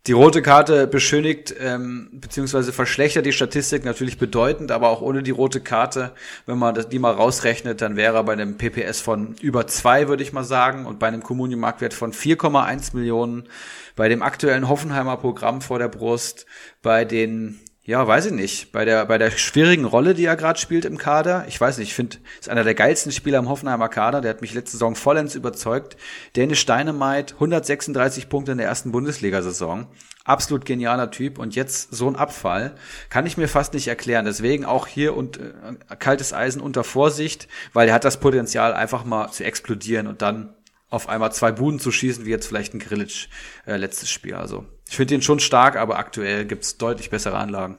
Die 0.07 0.13
rote 0.13 0.41
Karte 0.41 0.87
beschönigt 0.87 1.53
ähm, 1.59 2.07
beziehungsweise 2.13 2.71
verschlechtert 2.71 3.25
die 3.25 3.33
Statistik 3.33 3.83
natürlich 3.83 4.17
bedeutend, 4.17 4.71
aber 4.71 4.87
auch 4.87 5.01
ohne 5.01 5.21
die 5.21 5.31
rote 5.31 5.59
Karte, 5.59 6.13
wenn 6.45 6.57
man 6.57 6.85
die 6.89 6.97
mal 6.97 7.11
rausrechnet, 7.11 7.81
dann 7.81 7.97
wäre 7.97 8.15
er 8.15 8.23
bei 8.23 8.31
einem 8.31 8.57
PPS 8.57 9.01
von 9.01 9.35
über 9.41 9.67
zwei, 9.67 10.07
würde 10.07 10.23
ich 10.23 10.31
mal 10.31 10.45
sagen, 10.45 10.85
und 10.85 10.97
bei 10.97 11.09
einem 11.09 11.23
Kommunio-Marktwert 11.23 11.93
von 11.93 12.13
4,1 12.13 12.95
Millionen, 12.95 13.49
bei 13.97 14.07
dem 14.07 14.21
aktuellen 14.21 14.69
Hoffenheimer 14.69 15.17
Programm 15.17 15.59
vor 15.59 15.77
der 15.77 15.89
Brust, 15.89 16.45
bei 16.81 17.03
den 17.03 17.59
ja, 17.87 18.05
weiß 18.05 18.25
ich 18.25 18.33
nicht. 18.33 18.73
Bei 18.73 18.83
der, 18.83 19.05
bei 19.05 19.17
der 19.17 19.31
schwierigen 19.31 19.85
Rolle, 19.85 20.13
die 20.13 20.25
er 20.25 20.35
gerade 20.35 20.59
spielt 20.59 20.83
im 20.83 20.97
Kader, 20.97 21.45
ich 21.47 21.59
weiß 21.59 21.77
nicht, 21.77 21.87
ich 21.87 21.93
finde, 21.95 22.17
ist 22.37 22.49
einer 22.49 22.65
der 22.65 22.75
geilsten 22.75 23.13
Spieler 23.13 23.39
im 23.39 23.47
Hoffenheimer 23.47 23.87
Kader, 23.87 24.19
der 24.19 24.31
hat 24.31 24.41
mich 24.41 24.53
letzte 24.53 24.73
Saison 24.73 24.93
vollends 24.93 25.35
überzeugt. 25.35 25.95
Dennis 26.35 26.59
Steinemeit, 26.59 27.35
136 27.35 28.27
Punkte 28.27 28.51
in 28.51 28.57
der 28.57 28.67
ersten 28.67 28.91
Bundesliga-Saison. 28.91 29.87
Absolut 30.25 30.65
genialer 30.65 31.11
Typ 31.11 31.39
und 31.39 31.55
jetzt 31.55 31.95
so 31.95 32.09
ein 32.09 32.17
Abfall 32.17 32.75
kann 33.09 33.25
ich 33.25 33.37
mir 33.37 33.47
fast 33.47 33.73
nicht 33.73 33.87
erklären. 33.87 34.25
Deswegen 34.25 34.65
auch 34.65 34.85
hier 34.85 35.15
und 35.15 35.37
äh, 35.37 35.95
kaltes 35.97 36.33
Eisen 36.33 36.61
unter 36.61 36.83
Vorsicht, 36.83 37.47
weil 37.71 37.87
er 37.87 37.93
hat 37.93 38.03
das 38.03 38.19
Potenzial 38.19 38.73
einfach 38.73 39.05
mal 39.05 39.31
zu 39.31 39.45
explodieren 39.45 40.07
und 40.07 40.21
dann 40.21 40.56
auf 40.89 41.09
einmal 41.09 41.31
zwei 41.31 41.51
Buden 41.51 41.79
zu 41.79 41.91
schießen, 41.91 42.25
wie 42.25 42.29
jetzt 42.29 42.47
vielleicht 42.47 42.73
ein 42.73 42.79
Grillic 42.79 43.27
äh, 43.65 43.75
letztes 43.77 44.09
Spiel. 44.09 44.35
Also 44.35 44.65
ich 44.87 44.95
finde 44.95 45.15
ihn 45.15 45.21
schon 45.21 45.39
stark, 45.39 45.75
aber 45.75 45.99
aktuell 45.99 46.45
gibt's 46.45 46.77
deutlich 46.77 47.09
bessere 47.09 47.37
Anlagen. 47.37 47.77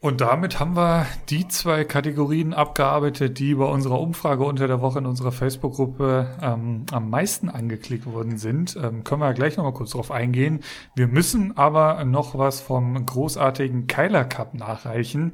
Und 0.00 0.20
damit 0.20 0.60
haben 0.60 0.76
wir 0.76 1.06
die 1.28 1.48
zwei 1.48 1.84
Kategorien 1.84 2.54
abgearbeitet, 2.54 3.40
die 3.40 3.56
bei 3.56 3.64
unserer 3.64 4.00
Umfrage 4.00 4.44
unter 4.44 4.68
der 4.68 4.80
Woche 4.80 5.00
in 5.00 5.06
unserer 5.06 5.32
Facebook-Gruppe 5.32 6.36
ähm, 6.40 6.86
am 6.92 7.10
meisten 7.10 7.48
angeklickt 7.48 8.06
worden 8.06 8.38
sind. 8.38 8.76
Ähm, 8.76 9.02
können 9.02 9.20
wir 9.20 9.34
gleich 9.34 9.56
nochmal 9.56 9.72
kurz 9.72 9.90
drauf 9.90 10.12
eingehen. 10.12 10.60
Wir 10.94 11.08
müssen 11.08 11.56
aber 11.56 12.04
noch 12.04 12.38
was 12.38 12.60
vom 12.60 13.06
großartigen 13.06 13.88
Keiler 13.88 14.24
Cup 14.24 14.54
nachreichen. 14.54 15.32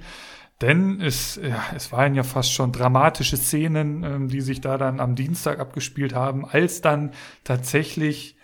Denn 0.60 1.01
es, 1.01 1.36
ja, 1.36 1.64
es 1.74 1.90
waren 1.90 2.14
ja 2.14 2.22
fast 2.22 2.52
schon 2.52 2.72
dramatische 2.72 3.36
Szenen, 3.36 4.05
ähm, 4.05 4.28
die 4.28 4.40
sich 4.40 4.60
da 4.60 4.78
dann 4.78 5.01
am 5.01 5.14
Dienstag 5.14 5.59
abgespielt 5.59 6.14
haben, 6.14 6.44
als 6.44 6.81
dann 6.81 7.10
tatsächlich 7.43 8.36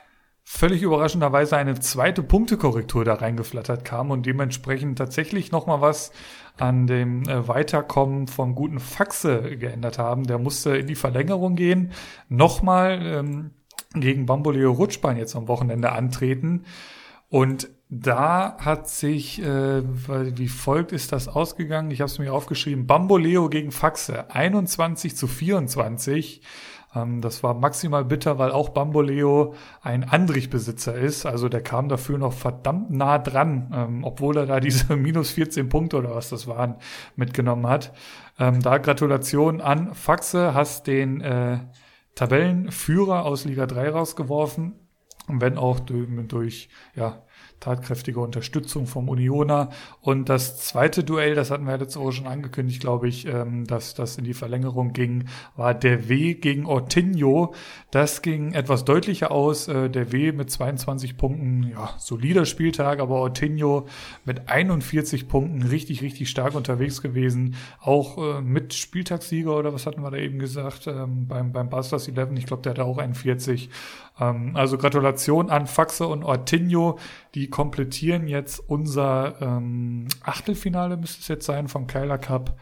völlig 0.42 0.82
überraschenderweise 0.82 1.56
eine 1.56 1.78
zweite 1.78 2.24
Punktekorrektur 2.24 3.04
da 3.04 3.14
reingeflattert 3.14 3.84
kam 3.84 4.10
und 4.10 4.26
dementsprechend 4.26 4.98
tatsächlich 4.98 5.52
nochmal 5.52 5.80
was 5.80 6.10
an 6.58 6.88
dem 6.88 7.22
äh, 7.28 7.46
Weiterkommen 7.46 8.26
vom 8.26 8.56
guten 8.56 8.80
Faxe 8.80 9.56
geändert 9.56 9.98
haben. 9.98 10.24
Der 10.24 10.38
musste 10.38 10.76
in 10.76 10.88
die 10.88 10.96
Verlängerung 10.96 11.54
gehen, 11.54 11.92
nochmal 12.28 13.00
ähm, 13.00 13.50
gegen 13.94 14.26
Bamboleo 14.26 14.72
Rutschbein 14.72 15.16
jetzt 15.16 15.36
am 15.36 15.46
Wochenende 15.46 15.92
antreten 15.92 16.64
und 17.28 17.68
da 17.90 18.56
hat 18.58 18.88
sich, 18.88 19.42
äh, 19.42 19.82
wie 19.84 20.48
folgt 20.48 20.92
ist 20.92 21.10
das 21.10 21.26
ausgegangen, 21.26 21.90
ich 21.90 22.00
habe 22.00 22.10
es 22.10 22.20
mir 22.20 22.32
aufgeschrieben, 22.32 22.86
Bamboleo 22.86 23.48
gegen 23.48 23.72
Faxe, 23.72 24.30
21 24.30 25.16
zu 25.16 25.26
24. 25.26 26.40
Ähm, 26.94 27.20
das 27.20 27.42
war 27.42 27.54
maximal 27.54 28.04
bitter, 28.04 28.38
weil 28.38 28.52
auch 28.52 28.68
Bamboleo 28.68 29.54
ein 29.82 30.04
Andrich-Besitzer 30.04 30.94
ist. 30.94 31.26
Also 31.26 31.48
der 31.48 31.62
kam 31.62 31.88
dafür 31.88 32.18
noch 32.18 32.32
verdammt 32.32 32.92
nah 32.92 33.18
dran, 33.18 33.72
ähm, 33.74 34.04
obwohl 34.04 34.36
er 34.36 34.46
da 34.46 34.60
diese 34.60 34.94
minus 34.96 35.32
14 35.32 35.68
Punkte 35.68 35.96
oder 35.96 36.14
was 36.14 36.30
das 36.30 36.46
waren 36.46 36.76
mitgenommen 37.16 37.66
hat. 37.66 37.92
Ähm, 38.38 38.62
da 38.62 38.78
Gratulation 38.78 39.60
an 39.60 39.94
Faxe, 39.94 40.54
hast 40.54 40.86
den 40.86 41.20
äh, 41.22 41.58
Tabellenführer 42.14 43.24
aus 43.24 43.44
Liga 43.44 43.66
3 43.66 43.90
rausgeworfen. 43.90 44.74
Wenn 45.26 45.58
auch 45.58 45.80
durch, 45.80 46.08
durch 46.28 46.68
ja, 46.94 47.22
tatkräftige 47.60 48.20
Unterstützung 48.20 48.86
vom 48.86 49.08
Unioner. 49.08 49.68
Und 50.00 50.28
das 50.28 50.58
zweite 50.58 51.04
Duell, 51.04 51.34
das 51.34 51.50
hatten 51.50 51.66
wir 51.66 51.76
letzte 51.76 52.00
Woche 52.00 52.12
schon 52.12 52.26
angekündigt, 52.26 52.80
glaube 52.80 53.06
ich, 53.08 53.26
ähm, 53.26 53.66
dass 53.66 53.94
das 53.94 54.16
in 54.16 54.24
die 54.24 54.34
Verlängerung 54.34 54.92
ging, 54.92 55.26
war 55.56 55.74
der 55.74 56.08
W 56.08 56.34
gegen 56.34 56.66
Ortinho. 56.66 57.54
Das 57.90 58.22
ging 58.22 58.52
etwas 58.52 58.84
deutlicher 58.84 59.30
aus. 59.30 59.68
Äh, 59.68 59.90
der 59.90 60.10
W 60.12 60.32
mit 60.32 60.50
22 60.50 61.16
Punkten, 61.16 61.70
ja, 61.70 61.90
solider 61.98 62.46
Spieltag, 62.46 62.98
aber 62.98 63.16
Ortinho 63.16 63.86
mit 64.24 64.48
41 64.48 65.28
Punkten 65.28 65.62
richtig, 65.62 66.02
richtig 66.02 66.30
stark 66.30 66.54
unterwegs 66.54 67.02
gewesen. 67.02 67.56
Auch 67.80 68.38
äh, 68.38 68.40
mit 68.40 68.72
Spieltagssieger 68.72 69.54
oder 69.54 69.74
was 69.74 69.86
hatten 69.86 70.02
wir 70.02 70.10
da 70.10 70.16
eben 70.16 70.38
gesagt, 70.38 70.86
ähm, 70.86 71.28
beim, 71.28 71.52
beim 71.52 71.68
Busters 71.68 72.08
11. 72.08 72.30
Ich 72.38 72.46
glaube, 72.46 72.62
der 72.62 72.70
hatte 72.70 72.84
auch 72.84 72.98
41. 72.98 73.68
Ähm, 74.20 74.52
also 74.54 74.78
Gratulation 74.78 75.50
an 75.50 75.66
Faxe 75.66 76.06
und 76.06 76.22
Ortinho. 76.22 76.98
Die 77.34 77.48
komplettieren 77.48 78.28
jetzt 78.28 78.58
unser 78.58 79.40
ähm, 79.40 80.08
Achtelfinale, 80.22 80.96
müsste 80.96 81.20
es 81.20 81.28
jetzt 81.28 81.46
sein, 81.46 81.68
vom 81.68 81.86
Keiler 81.86 82.18
Cup. 82.18 82.58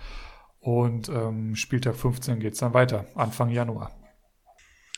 Und 0.61 1.09
ähm, 1.09 1.57
Spieltag 1.57 1.97
15 1.97 2.41
geht's 2.41 2.59
dann 2.59 2.75
weiter, 2.75 3.07
Anfang 3.15 3.51
Januar. 3.51 3.91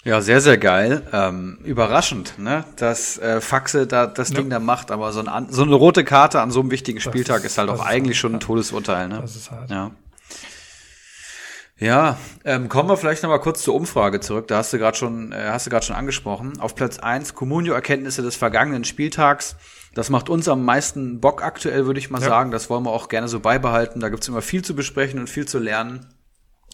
Ja, 0.04 0.22
sehr, 0.22 0.40
sehr 0.40 0.56
geil. 0.56 1.06
Ähm, 1.12 1.58
überraschend, 1.62 2.38
ne? 2.38 2.64
dass 2.76 3.18
äh, 3.18 3.40
Faxe 3.42 3.86
da 3.86 4.06
das 4.06 4.30
ja. 4.30 4.36
Ding 4.36 4.48
da 4.48 4.58
macht, 4.58 4.90
aber 4.90 5.12
so, 5.12 5.22
ein, 5.22 5.46
so, 5.50 5.62
eine 5.62 5.74
rote 5.74 6.04
Karte 6.04 6.40
an 6.40 6.50
so 6.50 6.60
einem 6.60 6.70
wichtigen 6.70 7.00
Spieltag 7.00 7.40
ist, 7.40 7.52
ist, 7.52 7.58
halt 7.58 7.68
auch 7.68 7.84
eigentlich 7.84 8.18
schon 8.18 8.34
ein 8.34 8.40
Todesurteil. 8.40 9.08
Ne? 9.08 9.20
Das 9.20 9.36
ist 9.36 9.50
hart. 9.50 9.70
Ja. 9.70 9.90
Ja, 11.80 12.18
ähm, 12.44 12.68
kommen 12.68 12.90
wir 12.90 12.98
vielleicht 12.98 13.22
noch 13.22 13.30
mal 13.30 13.38
kurz 13.38 13.62
zur 13.62 13.74
Umfrage 13.74 14.20
zurück. 14.20 14.46
Da 14.48 14.58
hast 14.58 14.72
du 14.72 14.78
gerade 14.78 14.96
schon, 14.98 15.32
äh, 15.32 15.48
hast 15.48 15.64
du 15.64 15.70
gerade 15.70 15.84
schon 15.84 15.96
angesprochen. 15.96 16.60
Auf 16.60 16.74
Platz 16.74 16.98
eins 16.98 17.34
Comunio-Erkenntnisse 17.34 18.20
des 18.20 18.36
vergangenen 18.36 18.84
Spieltags. 18.84 19.56
Das 19.94 20.10
macht 20.10 20.28
uns 20.28 20.46
am 20.46 20.64
meisten 20.64 21.20
Bock 21.20 21.42
aktuell, 21.42 21.86
würde 21.86 21.98
ich 21.98 22.10
mal 22.10 22.20
ja. 22.20 22.28
sagen. 22.28 22.50
Das 22.50 22.68
wollen 22.68 22.84
wir 22.84 22.90
auch 22.90 23.08
gerne 23.08 23.28
so 23.28 23.40
beibehalten. 23.40 24.00
Da 24.00 24.10
gibt's 24.10 24.28
immer 24.28 24.42
viel 24.42 24.62
zu 24.62 24.76
besprechen 24.76 25.18
und 25.18 25.30
viel 25.30 25.48
zu 25.48 25.58
lernen. 25.58 26.06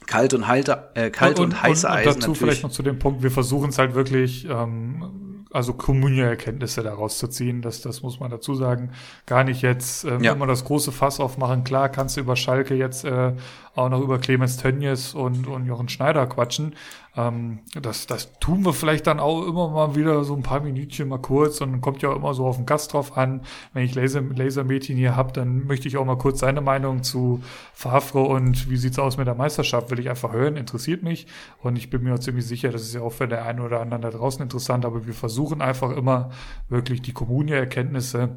Kalt 0.07 0.35
und, 0.35 0.49
halte, 0.49 0.91
äh, 0.95 1.11
kalt 1.11 1.39
und, 1.39 1.47
und 1.47 1.63
heiße 1.63 1.87
und, 1.87 1.93
Eisen. 1.93 2.09
Und 2.09 2.17
dazu 2.17 2.19
natürlich. 2.31 2.39
vielleicht 2.39 2.63
noch 2.65 2.71
zu 2.71 2.83
dem 2.83 2.99
Punkt, 2.99 3.23
wir 3.23 3.31
versuchen 3.31 3.71
es 3.71 3.79
halt 3.79 3.95
wirklich 3.95 4.47
ähm, 4.49 5.45
also 5.57 5.73
Kommunie-Erkenntnisse 5.73 6.83
daraus 6.83 7.19
zu 7.19 7.29
ziehen. 7.29 7.63
Das, 7.63 7.81
das 7.81 8.03
muss 8.03 8.21
man 8.21 8.31
dazu 8.31 8.55
sagen. 8.55 8.91
Gar 9.25 9.45
nicht 9.45 9.63
jetzt 9.63 10.05
ähm, 10.05 10.23
Ja. 10.23 10.33
immer 10.33 10.47
das 10.47 10.65
große 10.65 10.93
Fass 10.93 11.19
aufmachen. 11.19 11.65
Klar 11.65 11.89
kannst 11.89 12.17
du 12.17 12.21
über 12.21 12.37
Schalke 12.37 12.75
jetzt 12.75 13.05
äh, 13.05 13.33
auch 13.77 13.91
noch 13.91 14.01
über 14.01 14.19
Clemens 14.19 14.57
Tönnies 14.57 15.15
und, 15.15 15.47
und 15.47 15.67
Jochen 15.67 15.89
Schneider 15.89 16.27
quatschen. 16.27 16.75
Ähm, 17.15 17.61
das, 17.81 18.07
das 18.07 18.39
tun 18.41 18.65
wir 18.65 18.73
vielleicht 18.73 19.07
dann 19.07 19.21
auch 19.21 19.47
immer 19.47 19.69
mal 19.69 19.95
wieder 19.95 20.25
so 20.25 20.35
ein 20.35 20.43
paar 20.43 20.61
Minütchen 20.61 21.09
mal 21.09 21.19
kurz 21.19 21.61
und 21.61 21.81
kommt 21.83 22.01
ja 22.01 22.15
immer 22.15 22.33
so 22.33 22.47
auf 22.47 22.57
den 22.57 22.65
Gast 22.65 22.95
drauf 22.95 23.17
an. 23.19 23.43
Wenn 23.75 23.85
ich 23.85 23.95
Laser, 23.95 24.23
Lasermädchen 24.23 24.97
hier 24.97 25.15
hab, 25.15 25.35
dann 25.35 25.67
möchte 25.67 25.89
ich 25.89 25.99
auch 25.99 26.07
mal 26.07 26.17
kurz 26.17 26.41
seine 26.41 26.63
Meinung 26.63 27.03
zu 27.03 27.43
Favre 27.75 28.21
und 28.21 28.71
wie 28.71 28.79
sieht's 28.79 28.99
aus 28.99 29.19
mit 29.19 29.27
der 29.27 29.35
Meisterschaft, 29.35 29.91
will 29.91 29.99
ich 29.99 30.09
einfach 30.09 30.33
hören, 30.33 30.57
interessiert 30.57 31.03
mich 31.03 31.27
und 31.63 31.77
ich 31.77 31.91
bin 31.91 32.03
mir 32.03 32.15
auch 32.15 32.19
ziemlich 32.19 32.47
sicher, 32.47 32.71
das 32.71 32.83
ist 32.83 32.95
ja 32.95 33.03
auch 33.03 33.13
für 33.13 33.29
den 33.29 33.39
einen 33.39 33.61
oder 33.61 33.81
anderen 33.81 34.03
da 34.03 34.11
draußen 34.11 34.43
interessant, 34.43 34.87
aber 34.87 35.07
wir 35.07 35.15
versuchen 35.15 35.61
einfach 35.61 35.91
immer 35.91 36.31
wirklich 36.71 37.03
die 37.03 37.13
Kommunie-Erkenntnisse 37.13 38.37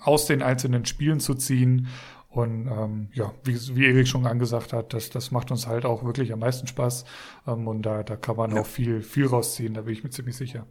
aus 0.00 0.26
den 0.26 0.42
einzelnen 0.42 0.84
Spielen 0.84 1.20
zu 1.20 1.34
ziehen. 1.34 1.88
Und 2.36 2.66
ähm, 2.66 3.08
ja, 3.14 3.32
wie, 3.44 3.56
wie 3.76 3.86
Erik 3.86 4.06
schon 4.06 4.26
angesagt 4.26 4.74
hat, 4.74 4.92
das, 4.92 5.08
das 5.08 5.30
macht 5.30 5.50
uns 5.50 5.66
halt 5.66 5.86
auch 5.86 6.04
wirklich 6.04 6.34
am 6.34 6.40
meisten 6.40 6.66
Spaß. 6.66 7.06
Ähm, 7.46 7.66
und 7.66 7.80
da, 7.80 8.02
da 8.02 8.14
kann 8.16 8.36
man 8.36 8.56
auch 8.58 8.66
viel, 8.66 9.00
viel 9.00 9.26
rausziehen, 9.26 9.72
da 9.72 9.80
bin 9.80 9.94
ich 9.94 10.04
mir 10.04 10.10
ziemlich 10.10 10.36
sicher. 10.36 10.66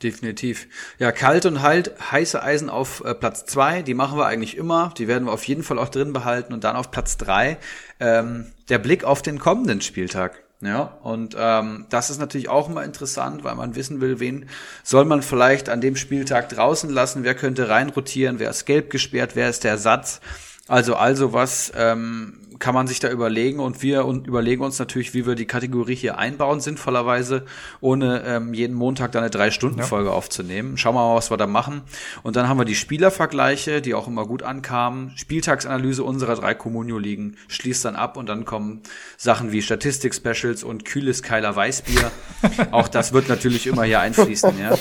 Definitiv. 0.00 0.68
Ja, 1.00 1.10
kalt 1.10 1.44
und 1.44 1.60
halt, 1.60 1.92
heiße 2.12 2.40
Eisen 2.40 2.70
auf 2.70 3.02
äh, 3.04 3.16
Platz 3.16 3.44
zwei, 3.46 3.82
die 3.82 3.94
machen 3.94 4.16
wir 4.16 4.26
eigentlich 4.26 4.56
immer. 4.56 4.94
Die 4.96 5.08
werden 5.08 5.24
wir 5.24 5.32
auf 5.32 5.42
jeden 5.42 5.64
Fall 5.64 5.80
auch 5.80 5.88
drin 5.88 6.12
behalten. 6.12 6.52
Und 6.52 6.62
dann 6.62 6.76
auf 6.76 6.92
Platz 6.92 7.16
drei 7.16 7.58
ähm, 7.98 8.52
der 8.68 8.78
Blick 8.78 9.02
auf 9.02 9.22
den 9.22 9.40
kommenden 9.40 9.80
Spieltag. 9.80 10.40
Ja, 10.60 10.82
und 11.02 11.34
ähm, 11.36 11.86
das 11.90 12.10
ist 12.10 12.20
natürlich 12.20 12.48
auch 12.48 12.68
immer 12.70 12.84
interessant, 12.84 13.42
weil 13.42 13.56
man 13.56 13.74
wissen 13.74 14.00
will, 14.00 14.20
wen 14.20 14.48
soll 14.84 15.04
man 15.04 15.22
vielleicht 15.22 15.68
an 15.68 15.80
dem 15.80 15.96
Spieltag 15.96 16.48
draußen 16.50 16.88
lassen, 16.88 17.24
wer 17.24 17.34
könnte 17.34 17.68
reinrotieren, 17.68 18.38
wer 18.38 18.50
ist 18.50 18.66
gelb 18.66 18.88
gesperrt, 18.88 19.32
wer 19.34 19.50
ist 19.50 19.64
der 19.64 19.72
Ersatz. 19.72 20.20
Also 20.68 20.94
also 20.94 21.32
was 21.32 21.72
ähm, 21.74 22.41
kann 22.62 22.74
man 22.74 22.86
sich 22.86 23.00
da 23.00 23.10
überlegen 23.10 23.58
und 23.58 23.82
wir 23.82 24.04
und 24.04 24.28
überlegen 24.28 24.62
uns 24.62 24.78
natürlich, 24.78 25.14
wie 25.14 25.26
wir 25.26 25.34
die 25.34 25.46
Kategorie 25.46 25.96
hier 25.96 26.16
einbauen, 26.18 26.60
sinnvollerweise, 26.60 27.44
ohne 27.80 28.22
ähm, 28.24 28.54
jeden 28.54 28.76
Montag 28.76 29.10
da 29.10 29.18
eine 29.18 29.30
Drei-Stunden-Folge 29.30 30.12
aufzunehmen. 30.12 30.78
Schauen 30.78 30.94
wir 30.94 31.00
mal, 31.00 31.16
was 31.16 31.28
wir 31.28 31.36
da 31.36 31.48
machen. 31.48 31.82
Und 32.22 32.36
dann 32.36 32.48
haben 32.48 32.60
wir 32.60 32.64
die 32.64 32.76
Spielervergleiche, 32.76 33.82
die 33.82 33.94
auch 33.94 34.06
immer 34.06 34.26
gut 34.26 34.44
ankamen. 34.44 35.10
Spieltagsanalyse 35.16 36.04
unserer 36.04 36.36
drei 36.36 36.54
Communio-Ligen 36.54 37.36
schließt 37.48 37.84
dann 37.84 37.96
ab 37.96 38.16
und 38.16 38.28
dann 38.28 38.44
kommen 38.44 38.82
Sachen 39.16 39.50
wie 39.50 39.60
Statistik-Specials 39.60 40.62
und 40.62 40.84
kühles 40.84 41.24
Keiler 41.24 41.56
Weißbier. 41.56 42.12
auch 42.70 42.86
das 42.86 43.12
wird 43.12 43.28
natürlich 43.28 43.66
immer 43.66 43.82
hier 43.82 43.98
einfließen, 43.98 44.56
ja. 44.60 44.78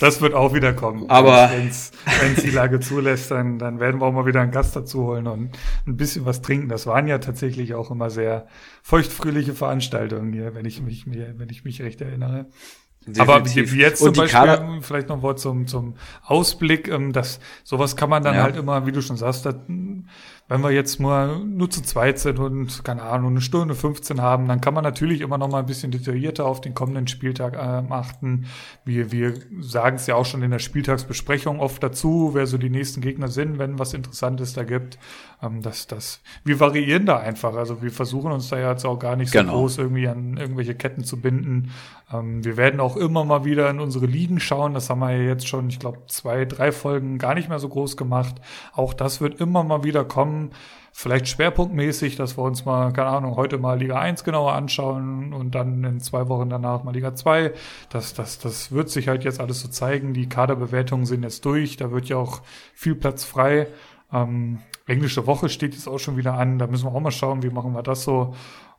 Das 0.00 0.22
wird 0.22 0.32
auch 0.32 0.54
wieder 0.54 0.72
kommen. 0.72 1.10
Aber- 1.10 1.50
wenn 1.52 1.68
es 1.68 2.42
die 2.42 2.50
Lage 2.50 2.80
zulässt, 2.80 3.30
dann, 3.30 3.58
dann 3.58 3.80
werden 3.80 4.00
wir 4.00 4.06
auch 4.06 4.12
mal 4.12 4.24
wieder 4.24 4.40
einen 4.40 4.50
Gast 4.50 4.74
dazu 4.74 5.02
holen 5.02 5.26
und 5.26 5.50
ein 5.86 5.96
bisschen 5.98 6.24
was 6.24 6.40
trinken. 6.40 6.69
Das 6.70 6.86
waren 6.86 7.06
ja 7.06 7.18
tatsächlich 7.18 7.74
auch 7.74 7.90
immer 7.90 8.08
sehr 8.10 8.46
feuchtfröhliche 8.82 9.54
Veranstaltungen 9.54 10.32
hier, 10.32 10.54
wenn 10.54 10.64
ich 10.64 10.80
mich, 10.80 11.04
wenn 11.06 11.48
ich 11.50 11.64
mich 11.64 11.82
recht 11.82 12.00
erinnere. 12.00 12.46
Aber 13.18 13.40
Definitiv. 13.40 13.72
wie 13.72 13.78
jetzt 13.80 13.98
zum 14.02 14.12
Beispiel, 14.12 14.28
Kader, 14.28 14.78
vielleicht 14.82 15.08
noch 15.08 15.16
ein 15.16 15.22
Wort 15.22 15.40
zum, 15.40 15.66
zum 15.66 15.94
Ausblick, 16.22 16.86
ähm, 16.88 17.14
das, 17.14 17.40
sowas 17.64 17.96
kann 17.96 18.10
man 18.10 18.22
dann 18.22 18.34
Ja. 18.34 18.42
halt 18.42 18.56
immer, 18.56 18.84
wie 18.86 18.92
du 18.92 19.00
schon 19.00 19.16
sagst, 19.16 19.46
das, 19.46 19.54
wenn 20.50 20.62
wir 20.62 20.72
jetzt 20.72 20.98
mal 20.98 21.38
nur 21.38 21.70
zu 21.70 21.80
zweit 21.80 22.18
sind 22.18 22.40
und, 22.40 22.84
keine 22.84 23.02
Ahnung, 23.02 23.30
eine 23.30 23.40
Stunde 23.40 23.76
15 23.76 24.20
haben, 24.20 24.48
dann 24.48 24.60
kann 24.60 24.74
man 24.74 24.82
natürlich 24.82 25.20
immer 25.20 25.38
noch 25.38 25.48
mal 25.48 25.60
ein 25.60 25.66
bisschen 25.66 25.92
detaillierter 25.92 26.44
auf 26.44 26.60
den 26.60 26.74
kommenden 26.74 27.06
Spieltag 27.06 27.56
ähm, 27.56 27.92
achten. 27.92 28.46
Wir, 28.84 29.12
wir 29.12 29.34
sagen 29.60 29.94
es 29.94 30.08
ja 30.08 30.16
auch 30.16 30.26
schon 30.26 30.42
in 30.42 30.50
der 30.50 30.58
Spieltagsbesprechung 30.58 31.60
oft 31.60 31.80
dazu, 31.84 32.30
wer 32.32 32.48
so 32.48 32.58
die 32.58 32.68
nächsten 32.68 33.00
Gegner 33.00 33.28
sind, 33.28 33.60
wenn 33.60 33.78
was 33.78 33.94
Interessantes 33.94 34.52
da 34.52 34.64
gibt. 34.64 34.98
Ähm, 35.40 35.62
das, 35.62 35.86
das, 35.86 36.20
wir 36.42 36.58
variieren 36.58 37.06
da 37.06 37.18
einfach. 37.18 37.54
Also 37.54 37.80
wir 37.80 37.92
versuchen 37.92 38.32
uns 38.32 38.48
da 38.48 38.58
ja 38.58 38.72
jetzt 38.72 38.84
auch 38.84 38.98
gar 38.98 39.14
nicht 39.14 39.30
so 39.30 39.38
Genau. 39.38 39.52
groß 39.52 39.78
irgendwie 39.78 40.08
an 40.08 40.36
irgendwelche 40.36 40.74
Ketten 40.74 41.04
zu 41.04 41.20
binden. 41.20 41.70
Ähm, 42.12 42.44
wir 42.44 42.56
werden 42.56 42.80
auch 42.80 42.96
immer 42.96 43.24
mal 43.24 43.44
wieder 43.44 43.70
in 43.70 43.80
unsere 43.80 44.06
Ligen 44.06 44.40
schauen. 44.40 44.74
Das 44.74 44.90
haben 44.90 45.00
wir 45.00 45.12
ja 45.12 45.22
jetzt 45.22 45.48
schon, 45.48 45.68
ich 45.68 45.78
glaube, 45.78 45.98
zwei, 46.06 46.44
drei 46.44 46.72
Folgen 46.72 47.18
gar 47.18 47.34
nicht 47.34 47.48
mehr 47.48 47.58
so 47.58 47.68
groß 47.68 47.96
gemacht. 47.96 48.36
Auch 48.72 48.94
das 48.94 49.20
wird 49.20 49.40
immer 49.40 49.62
mal 49.62 49.84
wieder 49.84 50.04
kommen. 50.04 50.50
Vielleicht 50.92 51.28
schwerpunktmäßig, 51.28 52.16
dass 52.16 52.36
wir 52.36 52.42
uns 52.42 52.64
mal, 52.64 52.92
keine 52.92 53.10
Ahnung, 53.10 53.36
heute 53.36 53.58
mal 53.58 53.78
Liga 53.78 54.00
1 54.00 54.24
genauer 54.24 54.54
anschauen 54.54 55.32
und 55.32 55.54
dann 55.54 55.84
in 55.84 56.00
zwei 56.00 56.28
Wochen 56.28 56.50
danach 56.50 56.82
mal 56.82 56.92
Liga 56.92 57.14
2. 57.14 57.52
Das, 57.90 58.12
das, 58.12 58.40
das 58.40 58.72
wird 58.72 58.90
sich 58.90 59.06
halt 59.06 59.22
jetzt 59.22 59.40
alles 59.40 59.60
so 59.60 59.68
zeigen. 59.68 60.14
Die 60.14 60.28
Kaderbewertungen 60.28 61.06
sind 61.06 61.22
jetzt 61.22 61.44
durch. 61.44 61.76
Da 61.76 61.92
wird 61.92 62.08
ja 62.08 62.16
auch 62.16 62.42
viel 62.74 62.96
Platz 62.96 63.24
frei. 63.24 63.68
Ähm, 64.12 64.58
englische 64.86 65.28
Woche 65.28 65.48
steht 65.48 65.74
jetzt 65.74 65.86
auch 65.86 66.00
schon 66.00 66.16
wieder 66.16 66.34
an. 66.34 66.58
Da 66.58 66.66
müssen 66.66 66.86
wir 66.86 66.94
auch 66.94 67.00
mal 67.00 67.12
schauen, 67.12 67.44
wie 67.44 67.50
machen 67.50 67.72
wir 67.72 67.84
das 67.84 68.02
so. 68.02 68.34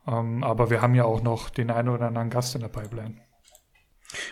Ähm, 0.06 0.42
aber 0.42 0.70
wir 0.70 0.82
haben 0.82 0.94
ja 0.94 1.04
auch 1.04 1.22
noch 1.22 1.50
den 1.50 1.70
einen 1.70 1.88
oder 1.88 2.06
anderen 2.06 2.30
Gast 2.30 2.54
in 2.54 2.60
der 2.60 2.68
Pipeline. 2.68 3.16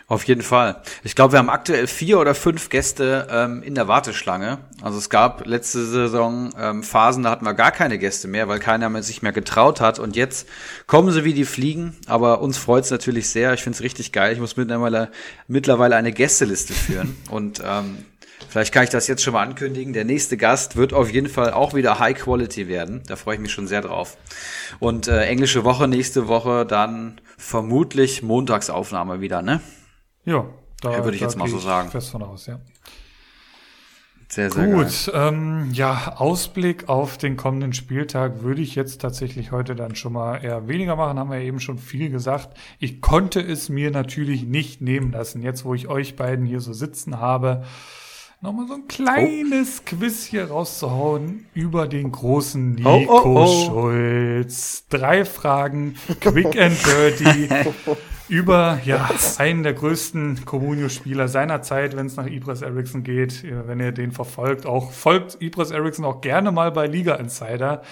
Auf 0.06 0.24
jeden 0.24 0.42
Fall. 0.42 0.82
Ich 1.04 1.14
glaube, 1.14 1.32
wir 1.32 1.38
haben 1.38 1.48
aktuell 1.48 1.86
vier 1.86 2.18
oder 2.18 2.34
fünf 2.34 2.68
Gäste 2.68 3.26
ähm, 3.30 3.62
in 3.62 3.74
der 3.74 3.88
Warteschlange. 3.88 4.58
Also 4.82 4.98
es 4.98 5.08
gab 5.08 5.46
letzte 5.46 5.86
Saison 5.86 6.50
ähm, 6.58 6.82
Phasen, 6.82 7.22
da 7.22 7.30
hatten 7.30 7.44
wir 7.44 7.54
gar 7.54 7.72
keine 7.72 7.98
Gäste 7.98 8.28
mehr, 8.28 8.48
weil 8.48 8.58
keiner 8.58 9.02
sich 9.02 9.22
mehr 9.22 9.32
getraut 9.32 9.80
hat. 9.80 9.98
Und 9.98 10.16
jetzt 10.16 10.48
kommen 10.86 11.10
sie 11.12 11.24
wie 11.24 11.34
die 11.34 11.44
Fliegen. 11.44 11.96
Aber 12.06 12.40
uns 12.42 12.58
freut 12.58 12.84
es 12.84 12.90
natürlich 12.90 13.30
sehr. 13.30 13.54
Ich 13.54 13.62
finde 13.62 13.76
es 13.76 13.82
richtig 13.82 14.12
geil. 14.12 14.32
Ich 14.32 14.40
muss 14.40 14.56
mittlerweile, 14.56 15.10
mittlerweile 15.48 15.96
eine 15.96 16.12
Gästeliste 16.12 16.74
führen. 16.74 17.16
Und 17.30 17.62
ähm, 17.64 18.04
vielleicht 18.50 18.72
kann 18.72 18.84
ich 18.84 18.90
das 18.90 19.06
jetzt 19.06 19.22
schon 19.22 19.32
mal 19.32 19.42
ankündigen. 19.42 19.92
Der 19.92 20.04
nächste 20.04 20.36
Gast 20.36 20.76
wird 20.76 20.92
auf 20.92 21.10
jeden 21.10 21.28
Fall 21.28 21.52
auch 21.52 21.72
wieder 21.72 21.98
High 21.98 22.18
Quality 22.18 22.68
werden. 22.68 23.02
Da 23.06 23.16
freue 23.16 23.36
ich 23.36 23.40
mich 23.40 23.52
schon 23.52 23.66
sehr 23.66 23.80
drauf. 23.80 24.18
Und 24.78 25.08
äh, 25.08 25.24
englische 25.24 25.64
Woche 25.64 25.88
nächste 25.88 26.28
Woche 26.28 26.66
dann 26.66 27.20
vermutlich 27.38 28.22
Montagsaufnahme 28.22 29.20
wieder, 29.20 29.40
ne? 29.40 29.60
Ja, 30.24 30.46
da 30.82 30.92
Ja, 30.92 31.04
würde 31.04 31.14
ich 31.14 31.20
da 31.20 31.26
jetzt 31.26 31.36
mal 31.36 31.48
so 31.48 31.58
sagen. 31.58 31.90
Fest 31.90 32.10
von 32.10 32.22
aus, 32.22 32.46
ja. 32.46 32.60
Sehr, 34.30 34.48
sehr 34.48 34.68
geil. 34.68 34.74
Gut, 34.84 35.10
ähm, 35.12 35.70
ja, 35.72 36.14
Ausblick 36.16 36.88
auf 36.88 37.18
den 37.18 37.36
kommenden 37.36 37.72
Spieltag 37.72 38.42
würde 38.42 38.62
ich 38.62 38.76
jetzt 38.76 39.00
tatsächlich 39.00 39.50
heute 39.50 39.74
dann 39.74 39.96
schon 39.96 40.12
mal 40.12 40.36
eher 40.36 40.68
weniger 40.68 40.94
machen, 40.94 41.18
haben 41.18 41.32
wir 41.32 41.40
eben 41.40 41.58
schon 41.58 41.78
viel 41.78 42.10
gesagt. 42.10 42.56
Ich 42.78 43.00
konnte 43.00 43.40
es 43.40 43.68
mir 43.68 43.90
natürlich 43.90 44.44
nicht 44.44 44.82
nehmen 44.82 45.10
lassen, 45.10 45.42
jetzt 45.42 45.64
wo 45.64 45.74
ich 45.74 45.88
euch 45.88 46.14
beiden 46.14 46.46
hier 46.46 46.60
so 46.60 46.72
sitzen 46.72 47.18
habe, 47.18 47.64
nochmal 48.40 48.66
so 48.68 48.74
ein 48.74 48.88
kleines 48.88 49.84
Quiz 49.84 50.24
hier 50.24 50.48
rauszuhauen 50.50 51.46
über 51.54 51.86
den 51.86 52.10
großen 52.12 52.72
Nico 52.74 52.90
Oh, 52.90 53.22
oh, 53.24 53.44
oh. 53.46 53.66
Schulz. 53.66 54.84
Drei 54.88 55.24
Fragen, 55.24 55.94
quick 56.20 56.58
and 56.58 56.76
dirty, 56.86 57.48
über 58.28 58.80
ja, 58.84 59.10
einen 59.38 59.62
der 59.62 59.74
größten 59.74 60.44
Comunio-Spieler 60.44 61.28
seiner 61.28 61.62
Zeit, 61.62 61.96
wenn 61.96 62.06
es 62.06 62.16
nach 62.16 62.26
Ibras 62.26 62.62
Eriksson 62.62 63.02
geht. 63.02 63.42
Ihr- 63.44 63.64
Wenn 63.66 63.80
ihr 63.80 63.92
den 63.92 64.12
verfolgt, 64.12 64.66
auch 64.66 64.90
folgt 64.92 65.40
Ibras 65.42 65.70
Eriksson 65.70 66.04
auch 66.04 66.20
gerne 66.20 66.50
mal 66.52 66.70
bei 66.72 66.86
Liga 66.86 67.16
Insider. 67.16 67.82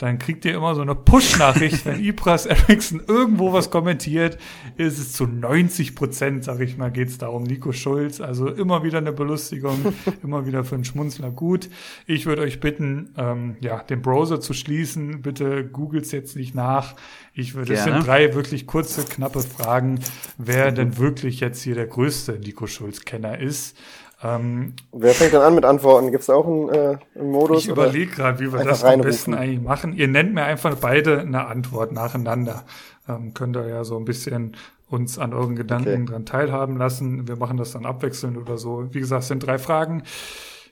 Dann 0.00 0.18
kriegt 0.18 0.46
ihr 0.46 0.54
immer 0.54 0.74
so 0.74 0.80
eine 0.80 0.94
Push-Nachricht, 0.94 1.84
wenn 1.84 2.00
Ibras 2.02 2.46
Eriksson 2.46 3.02
irgendwo 3.06 3.52
was 3.52 3.70
kommentiert, 3.70 4.38
ist 4.78 4.98
es 4.98 5.12
zu 5.12 5.26
90 5.26 5.94
Prozent, 5.94 6.42
sag 6.42 6.60
ich 6.60 6.78
mal, 6.78 6.90
geht's 6.90 7.18
da 7.18 7.28
um 7.28 7.42
Nico 7.42 7.70
Schulz. 7.72 8.22
Also 8.22 8.48
immer 8.48 8.82
wieder 8.82 8.96
eine 8.96 9.12
Belustigung, 9.12 9.92
immer 10.22 10.46
wieder 10.46 10.64
für 10.64 10.76
einen 10.76 10.86
Schmunzler 10.86 11.30
gut. 11.30 11.68
Ich 12.06 12.24
würde 12.24 12.40
euch 12.40 12.60
bitten, 12.60 13.12
ähm, 13.18 13.56
ja, 13.60 13.82
den 13.82 14.00
Browser 14.00 14.40
zu 14.40 14.54
schließen. 14.54 15.20
Bitte 15.20 15.66
googles 15.66 16.12
jetzt 16.12 16.34
nicht 16.34 16.54
nach. 16.54 16.96
Ich 17.34 17.54
würde, 17.54 17.74
es 17.74 17.84
sind 17.84 18.06
drei 18.06 18.34
wirklich 18.34 18.66
kurze, 18.66 19.04
knappe 19.04 19.40
Fragen, 19.40 20.00
wer 20.38 20.72
denn 20.72 20.96
wirklich 20.96 21.40
jetzt 21.40 21.60
hier 21.62 21.74
der 21.74 21.86
größte 21.86 22.38
Nico 22.38 22.66
Schulz-Kenner 22.66 23.38
ist. 23.38 23.76
Ähm, 24.22 24.74
Wer 24.92 25.14
fängt 25.14 25.32
dann 25.32 25.42
an 25.42 25.54
mit 25.54 25.64
Antworten? 25.64 26.10
Gibt 26.10 26.22
es 26.22 26.30
auch 26.30 26.46
einen, 26.46 26.68
äh, 26.68 26.98
einen 27.14 27.30
Modus? 27.30 27.64
ich 27.64 27.68
überlege 27.68 28.12
gerade, 28.12 28.38
wie 28.38 28.52
wir 28.52 28.62
das 28.64 28.84
am 28.84 29.00
besten 29.00 29.34
eigentlich 29.34 29.62
machen. 29.62 29.94
Ihr 29.94 30.08
nennt 30.08 30.34
mir 30.34 30.44
einfach 30.44 30.74
beide 30.76 31.20
eine 31.20 31.46
Antwort 31.46 31.92
nacheinander. 31.92 32.64
Ähm, 33.08 33.32
könnt 33.32 33.56
ihr 33.56 33.66
ja 33.66 33.82
so 33.84 33.96
ein 33.96 34.04
bisschen 34.04 34.56
uns 34.88 35.18
an 35.18 35.32
euren 35.32 35.56
Gedanken 35.56 36.02
Okay. 36.02 36.04
dran 36.04 36.26
teilhaben 36.26 36.76
lassen. 36.76 37.28
Wir 37.28 37.36
machen 37.36 37.56
das 37.56 37.72
dann 37.72 37.86
abwechselnd 37.86 38.36
oder 38.36 38.58
so. 38.58 38.92
Wie 38.92 39.00
gesagt, 39.00 39.22
es 39.22 39.28
sind 39.28 39.46
drei 39.46 39.58
Fragen. 39.58 40.02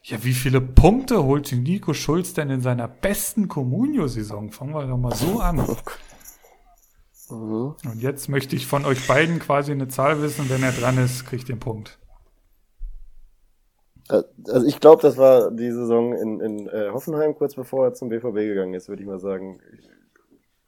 Ja, 0.02 0.22
wie 0.24 0.32
viele 0.32 0.60
Punkte 0.60 1.24
holte 1.24 1.56
Nico 1.56 1.94
Schulz 1.94 2.32
denn 2.34 2.50
in 2.50 2.60
seiner 2.60 2.88
besten 2.88 3.48
Comunio-Saison? 3.48 4.50
Fangen 4.50 4.74
wir 4.74 4.86
doch 4.86 4.98
mal 4.98 5.14
so 5.14 5.40
an. 5.40 5.64
Mhm. 7.30 7.74
Und 7.84 8.00
jetzt 8.00 8.30
möchte 8.30 8.56
ich 8.56 8.66
von 8.66 8.86
euch 8.86 9.06
beiden 9.06 9.38
quasi 9.38 9.72
eine 9.72 9.88
Zahl 9.88 10.22
wissen. 10.22 10.48
Wenn 10.48 10.62
er 10.62 10.72
dran 10.72 10.96
ist, 10.96 11.26
kriegt 11.26 11.50
den 11.50 11.60
Punkt. 11.60 11.98
Äh, 14.10 14.22
Also 14.48 14.66
ich 14.66 14.80
glaube, 14.80 15.02
das 15.02 15.16
war 15.16 15.50
die 15.50 15.70
Saison 15.70 16.14
in, 16.14 16.40
in 16.40 16.68
äh, 16.68 16.90
Hoffenheim, 16.92 17.34
kurz 17.34 17.54
bevor 17.54 17.86
er 17.86 17.94
zum 17.94 18.08
BVB 18.08 18.34
gegangen 18.34 18.74
ist, 18.74 18.88
würde 18.88 19.02
ich 19.02 19.08
mal 19.08 19.18
sagen. 19.18 19.60
Ich, 19.78 19.88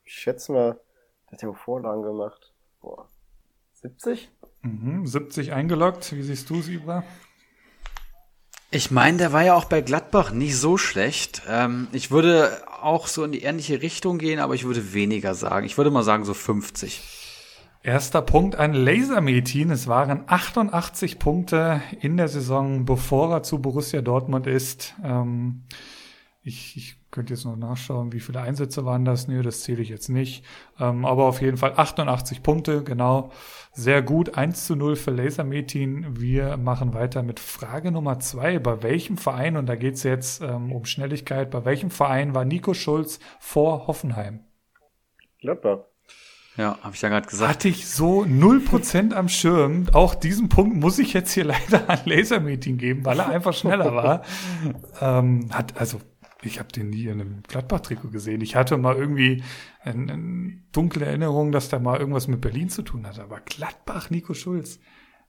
ich 0.05 0.15
schätze 0.15 0.53
mal, 0.53 0.81
der 1.27 1.33
hat 1.33 1.43
ja 1.43 1.49
auch 1.49 1.57
Vorlagen 1.57 2.03
gemacht. 2.03 2.53
Boah. 2.81 3.09
70? 3.75 4.31
Mhm, 4.63 5.07
70 5.07 5.53
eingeloggt. 5.53 6.13
Wie 6.13 6.23
siehst 6.23 6.51
du 6.51 6.59
es, 6.61 6.69
Ibra? 6.69 7.03
Ich 8.73 8.91
meine, 8.91 9.19
der 9.19 9.33
war 9.33 9.43
ja 9.43 9.55
auch 9.55 9.65
bei 9.65 9.81
Gladbach 9.81 10.31
nicht 10.31 10.57
so 10.57 10.77
schlecht. 10.77 11.43
Ähm, 11.49 11.89
ich 11.93 12.11
würde 12.11 12.63
auch 12.81 13.09
so 13.09 13.25
in 13.25 13.33
die 13.33 13.43
ähnliche 13.43 13.83
Richtung 13.83 14.19
gehen, 14.19 14.39
aber 14.39 14.55
ich 14.55 14.65
würde 14.65 14.93
weniger 14.93 15.35
sagen. 15.35 15.67
Ich 15.67 15.77
würde 15.77 15.91
mal 15.91 16.05
sagen 16.05 16.25
so 16.25 16.35
50. 16.35 17.01
Erster 17.83 18.21
Punkt 18.21 18.57
an 18.57 18.75
Lasermetin. 18.75 19.71
Es 19.71 19.89
waren 19.89 20.25
88 20.27 21.19
Punkte 21.19 21.81
in 22.01 22.19
der 22.19 22.29
Saison, 22.29 22.85
bevor 22.85 23.33
er 23.33 23.43
zu 23.43 23.63
Borussia 23.63 24.03
Dortmund 24.03 24.47
ist. 24.47 24.95
Ähm, 25.03 25.63
ich, 26.43 26.77
ich 26.77 26.97
könnte 27.11 27.33
jetzt 27.33 27.47
noch 27.47 27.57
nachschauen, 27.57 28.13
wie 28.13 28.21
viele 28.21 28.43
Einsätze 28.43 28.85
waren 28.85 29.07
das. 29.07 29.29
Nee, 29.29 29.41
das 29.41 29.63
zähle 29.63 29.81
ich 29.81 29.89
jetzt 29.89 30.11
nicht. 30.11 30.45
Ähm, 30.79 31.07
aber 31.07 31.25
auf 31.25 31.41
jeden 31.41 31.57
Fall 31.57 31.73
88 31.75 32.43
Punkte, 32.43 32.85
genau. 32.85 33.33
Sehr 33.73 34.03
gut. 34.03 34.37
1 34.37 34.67
zu 34.67 34.77
0 34.77 34.97
für 34.97 35.11
Lasermetin. 35.11 36.21
Wir 36.21 36.59
machen 36.59 36.93
weiter 36.93 37.23
mit 37.23 37.41
Frage 37.41 37.93
Nummer 37.93 38.21
zwei. 38.21 38.59
Bei 38.59 38.83
welchem 38.83 39.17
Verein, 39.17 39.57
und 39.57 39.65
da 39.67 39.77
geht 39.77 39.95
es 39.95 40.03
jetzt 40.03 40.43
ähm, 40.43 40.71
um 40.71 40.85
Schnelligkeit, 40.85 41.51
bei 41.51 41.65
welchem 41.65 41.91
Verein 41.91 42.35
war 42.35 42.45
Nico 42.45 42.75
Schulz 42.75 43.21
vor 43.39 43.87
Hoffenheim? 43.87 44.41
Gladbach. 45.41 45.90
Ja, 46.57 46.79
habe 46.83 46.95
ich 46.95 47.03
ja 47.03 47.09
gerade 47.09 47.29
gesagt. 47.29 47.51
Hatte 47.51 47.69
ich 47.69 47.89
so 47.89 48.23
0% 48.23 49.13
am 49.15 49.29
Schirm. 49.29 49.87
Auch 49.93 50.15
diesen 50.15 50.49
Punkt 50.49 50.77
muss 50.77 50.99
ich 50.99 51.13
jetzt 51.13 51.33
hier 51.33 51.45
leider 51.47 51.89
an 51.89 52.01
Lasermeeting 52.05 52.77
geben, 52.77 53.05
weil 53.05 53.19
er 53.21 53.29
einfach 53.29 53.55
schneller 53.55 53.95
war. 53.95 54.23
ähm, 55.01 55.49
hat, 55.53 55.79
also 55.81 56.01
ich 56.43 56.59
habe 56.59 56.69
den 56.73 56.91
nie 56.91 57.05
in 57.05 57.21
einem 57.21 57.43
Gladbach-Trikot 57.49 58.09
gesehen. 58.11 58.41
Ich 58.41 58.57
hatte 58.57 58.77
mal 58.79 58.97
irgendwie 58.97 59.43
eine, 59.83 60.13
eine 60.13 60.53
dunkle 60.73 61.05
Erinnerung, 61.07 61.53
dass 61.53 61.69
da 61.69 61.79
mal 61.79 61.99
irgendwas 61.99 62.29
mit 62.29 62.41
Berlin 62.41 62.69
zu 62.69 62.83
tun 62.83 63.07
hatte. 63.07 63.23
Aber 63.23 63.41
Gladbach, 63.41 64.11
Nico 64.11 64.35
Schulz, 64.35 64.81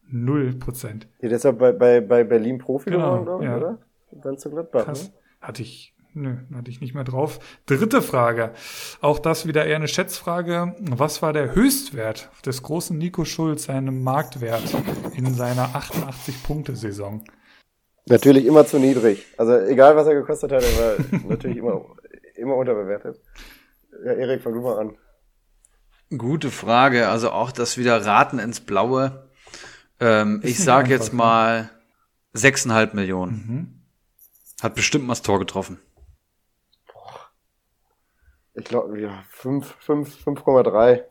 null 0.10 0.54
Prozent. 0.54 1.08
Ja, 1.22 1.30
der 1.30 1.38
ist 1.38 1.44
ja 1.44 1.52
bei, 1.52 1.72
bei, 1.72 2.02
bei 2.02 2.24
Berlin 2.24 2.58
Profi 2.58 2.90
Genau, 2.90 3.22
geworden, 3.22 3.44
ja. 3.44 3.58
oder? 3.58 3.78
Und 4.10 4.26
dann 4.26 4.38
zu 4.38 4.50
Gladbach. 4.50 4.86
Krass. 4.86 5.10
Ne? 5.10 5.14
Hatte 5.42 5.62
ich, 5.64 5.91
nö, 6.14 6.38
hatte 6.54 6.70
ich 6.70 6.82
nicht 6.82 6.94
mehr 6.94 7.04
drauf. 7.04 7.40
Dritte 7.66 8.02
Frage. 8.02 8.52
Auch 9.02 9.20
das 9.20 9.48
wieder 9.48 9.66
eher 9.66 9.78
eine 9.78 9.88
Schätzfrage. 9.88 10.76
Was 10.80 11.22
war 11.22 11.34
der 11.34 11.56
Höchstwert 11.56 12.30
des 12.46 12.64
großen 12.64 12.98
Nico 12.98 13.26
Schulz, 13.26 13.66
seinem 13.66 14.04
Marktwert 14.04 14.64
in 15.16 15.34
seiner 15.34 15.70
88-Punkte-Saison? 15.70 17.24
Natürlich 18.08 18.46
immer 18.46 18.66
zu 18.66 18.80
niedrig. 18.80 19.26
Also 19.38 19.58
egal, 19.58 19.96
was 19.96 20.08
er 20.08 20.16
gekostet 20.16 20.52
hat, 20.52 20.64
er 20.64 21.00
war 21.00 21.20
natürlich 21.30 21.58
immer, 21.58 21.86
immer 22.36 22.56
unterbewertet. 22.56 23.20
Ja, 24.06 24.14
Erik, 24.14 24.42
fang 24.42 24.54
du 24.54 24.62
mal 24.62 24.80
an. 24.80 24.98
Gute 26.18 26.52
Frage. 26.52 27.08
Also 27.08 27.32
auch 27.32 27.52
das 27.52 27.78
wieder 27.78 28.06
Raten 28.06 28.40
ins 28.40 28.60
Blaue. 28.60 29.30
Ähm, 30.00 30.40
ich 30.44 30.50
nicht 30.50 30.64
sag 30.64 30.86
einfach, 30.86 30.92
jetzt 30.92 31.14
ne? 31.14 31.18
mal 31.18 31.70
6,5 32.36 32.96
Millionen. 32.96 33.86
Hat 34.62 34.76
bestimmt 34.76 35.06
mal 35.06 35.14
das 35.14 35.22
Tor 35.22 35.40
getroffen. 35.40 35.80
Ich 38.54 38.66
glaube, 38.66 39.00
ja, 39.00 39.24
5, 39.30 39.76
5, 39.80 40.26
5,3. 40.26 41.02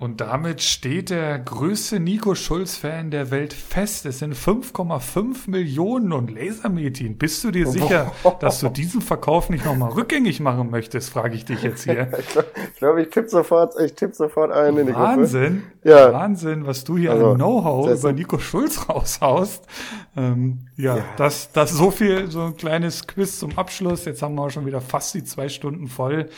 Und 0.00 0.20
damit 0.20 0.62
steht 0.62 1.10
der 1.10 1.40
größte 1.40 1.98
Nico 1.98 2.36
Schulz-Fan 2.36 3.10
der 3.10 3.32
Welt 3.32 3.52
fest. 3.52 4.06
Es 4.06 4.20
sind 4.20 4.32
5,5 4.32 5.50
Millionen 5.50 6.12
und 6.12 6.30
Lasermetin. 6.30 7.18
Bist 7.18 7.42
du 7.42 7.50
dir 7.50 7.66
sicher, 7.70 8.12
dass 8.38 8.60
du 8.60 8.68
diesen 8.68 9.00
Verkauf 9.00 9.50
nicht 9.50 9.64
nochmal 9.64 9.90
rückgängig 9.90 10.38
machen 10.38 10.70
möchtest, 10.70 11.10
frage 11.10 11.34
ich 11.34 11.46
dich 11.46 11.64
jetzt 11.64 11.82
hier. 11.82 12.12
Ich 12.16 12.28
glaube, 12.28 12.48
ich, 12.54 12.78
glaub, 12.78 12.96
ich 12.98 13.08
tippe 13.08 13.28
sofort, 13.28 13.74
ich 13.80 13.94
tippe 13.94 14.14
sofort 14.14 14.52
ein 14.52 14.76
in 14.76 14.86
die 14.86 14.92
Gruppe. 14.92 15.04
Wahnsinn. 15.04 15.64
Ja. 15.82 16.12
Wahnsinn, 16.12 16.64
was 16.64 16.84
du 16.84 16.96
hier 16.96 17.10
Also, 17.10 17.30
an 17.32 17.34
Know-how 17.36 17.90
über 17.90 18.12
Nico 18.12 18.38
Schulz 18.38 18.88
raushaust. 18.88 19.66
Ähm, 20.16 20.68
ja, 20.76 20.98
Ja. 20.98 21.04
Das, 21.16 21.50
das 21.50 21.72
so 21.72 21.90
viel, 21.90 22.30
so 22.30 22.42
ein 22.42 22.56
kleines 22.56 23.08
Quiz 23.08 23.40
zum 23.40 23.58
Abschluss. 23.58 24.04
Jetzt 24.04 24.22
haben 24.22 24.36
wir 24.36 24.42
auch 24.42 24.50
schon 24.50 24.64
wieder 24.64 24.80
fast 24.80 25.14
die 25.14 25.24
zwei 25.24 25.48
Stunden 25.48 25.88
voll. 25.88 26.28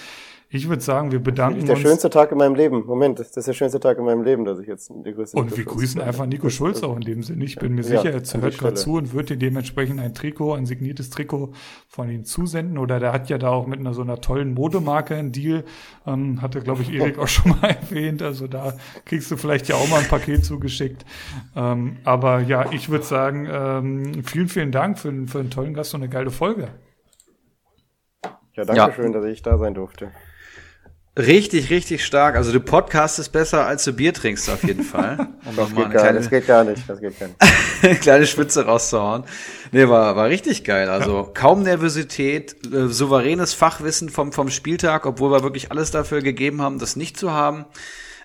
Ich 0.52 0.68
würde 0.68 0.82
sagen, 0.82 1.12
wir 1.12 1.20
Das 1.20 1.24
bedanken 1.26 1.60
ist 1.60 1.68
der 1.68 1.76
uns. 1.76 1.82
schönste 1.82 2.10
Tag 2.10 2.32
in 2.32 2.38
meinem 2.38 2.56
Leben. 2.56 2.84
Moment, 2.84 3.20
das 3.20 3.28
ist 3.36 3.46
der 3.46 3.52
schönste 3.52 3.78
Tag 3.78 3.98
in 3.98 4.04
meinem 4.04 4.24
Leben, 4.24 4.44
dass 4.44 4.58
ich 4.58 4.66
jetzt 4.66 4.90
die 4.92 5.12
größte 5.12 5.36
Und 5.38 5.56
wir 5.56 5.64
grüßen 5.64 6.00
einfach 6.00 6.26
Nico 6.26 6.50
Schulz 6.50 6.82
auch 6.82 6.96
in 6.96 7.02
dem 7.02 7.22
Sinne. 7.22 7.44
Ich 7.44 7.54
bin 7.56 7.76
mir 7.76 7.82
Ja, 7.82 8.02
sicher, 8.02 8.10
er 8.10 8.42
hört 8.42 8.58
gerade 8.58 8.74
zu 8.74 8.94
und 8.94 9.14
wird 9.14 9.30
dir 9.30 9.36
dementsprechend 9.36 10.00
ein 10.00 10.12
Trikot, 10.12 10.54
ein 10.54 10.66
signiertes 10.66 11.10
Trikot 11.10 11.52
von 11.86 12.10
ihm 12.10 12.24
zusenden. 12.24 12.78
Oder 12.78 12.98
der 12.98 13.12
hat 13.12 13.30
ja 13.30 13.38
da 13.38 13.50
auch 13.50 13.68
mit 13.68 13.78
einer 13.78 13.94
so 13.94 14.02
einer 14.02 14.20
tollen 14.20 14.54
Modemarke 14.54 15.14
einen 15.14 15.30
Deal. 15.30 15.62
Ähm, 16.04 16.42
hatte, 16.42 16.60
glaube 16.62 16.82
ich, 16.82 16.92
Erik 16.92 17.18
auch 17.20 17.28
schon 17.28 17.52
mal 17.52 17.68
erwähnt. 17.90 18.20
Also 18.20 18.48
da 18.48 18.74
kriegst 19.04 19.30
du 19.30 19.36
vielleicht 19.36 19.68
ja 19.68 19.76
auch 19.76 19.88
mal 19.88 20.00
ein 20.00 20.08
Paket 20.08 20.44
zugeschickt. 20.44 21.04
Ähm, 21.54 21.98
aber 22.02 22.40
ja, 22.40 22.72
ich 22.72 22.88
würde 22.88 23.04
sagen, 23.04 23.46
ähm, 23.48 24.24
vielen, 24.24 24.48
vielen 24.48 24.72
Dank 24.72 24.98
für, 24.98 25.12
für 25.28 25.38
einen 25.38 25.50
tollen 25.50 25.74
Gast 25.74 25.94
und 25.94 26.02
eine 26.02 26.10
geile 26.10 26.32
Folge. 26.32 26.70
Ja, 28.54 28.64
danke 28.64 28.94
schön, 28.94 29.12
dass 29.12 29.24
ich 29.26 29.42
da 29.42 29.56
sein 29.56 29.74
durfte. 29.74 30.10
Richtig, 31.18 31.70
richtig 31.70 32.04
stark. 32.04 32.36
Also 32.36 32.52
du 32.52 32.60
podcastest 32.60 33.32
besser, 33.32 33.66
als 33.66 33.84
du 33.84 33.92
Bier 33.92 34.14
trinkst 34.14 34.48
auf 34.48 34.62
jeden 34.62 34.84
Fall. 34.84 35.28
Um 35.44 35.56
Das 35.56 35.74
geht, 35.74 35.90
gar, 35.90 36.04
eine 36.04 36.18
das 36.18 36.30
geht 36.30 36.46
gar 36.46 36.64
nicht. 36.64 36.88
Das 36.88 37.00
geht 37.00 37.18
gar 37.18 37.26
nicht. 37.26 37.38
kleine, 37.80 37.94
kleine 38.00 38.26
Spitze 38.26 38.66
rauszuhauen. 38.66 39.24
Nee, 39.72 39.88
war, 39.88 40.14
war 40.14 40.28
richtig 40.28 40.64
geil. 40.64 40.88
Also 40.88 41.30
kaum 41.34 41.62
Nervosität, 41.62 42.54
äh, 42.72 42.86
souveränes 42.88 43.54
Fachwissen 43.54 44.10
vom, 44.10 44.32
vom 44.32 44.50
Spieltag, 44.50 45.06
obwohl 45.06 45.32
wir 45.32 45.42
wirklich 45.42 45.72
alles 45.72 45.90
dafür 45.90 46.20
gegeben 46.20 46.62
haben, 46.62 46.78
das 46.78 46.94
nicht 46.94 47.16
zu 47.16 47.32
haben. 47.32 47.64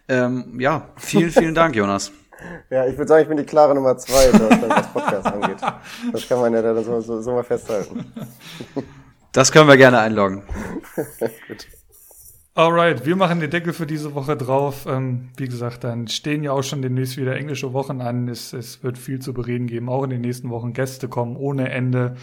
Ähm, 0.07 0.59
ja, 0.59 0.89
vielen, 0.97 1.31
vielen 1.31 1.55
Dank, 1.55 1.75
Jonas. 1.77 2.11
Ja, 2.69 2.85
ich 2.85 2.97
würde 2.97 3.07
sagen, 3.07 3.23
ich 3.23 3.29
bin 3.29 3.37
die 3.37 3.45
klare 3.45 3.73
Nummer 3.73 3.97
zwei, 3.97 4.31
was 4.33 4.67
das 4.67 4.93
Podcast 4.93 5.25
angeht. 5.25 5.57
Das 6.11 6.27
kann 6.27 6.39
man 6.39 6.53
ja 6.53 6.61
dann 6.61 6.83
so, 6.83 6.99
so, 6.99 7.21
so 7.21 7.31
mal 7.31 7.43
festhalten. 7.43 8.05
Das 9.31 9.51
können 9.51 9.67
wir 9.67 9.77
gerne 9.77 9.99
einloggen. 9.99 10.43
Alright, 12.57 13.05
wir 13.05 13.17
machen 13.17 13.41
den 13.41 13.49
Deckel 13.49 13.73
für 13.73 13.85
diese 13.85 14.15
Woche 14.15 14.37
drauf. 14.37 14.85
Ähm, 14.87 15.27
wie 15.35 15.49
gesagt, 15.49 15.83
dann 15.83 16.07
stehen 16.07 16.41
ja 16.41 16.53
auch 16.53 16.63
schon 16.63 16.81
demnächst 16.81 17.17
wieder 17.17 17.35
englische 17.35 17.73
Wochen 17.73 17.99
an. 17.99 18.29
Es, 18.29 18.53
es 18.53 18.81
wird 18.81 18.97
viel 18.97 19.19
zu 19.19 19.33
bereden 19.33 19.67
geben. 19.67 19.89
Auch 19.89 20.03
in 20.05 20.09
den 20.09 20.21
nächsten 20.21 20.49
Wochen 20.49 20.71
Gäste 20.71 21.09
kommen 21.09 21.35
ohne 21.35 21.69
Ende. 21.69 22.15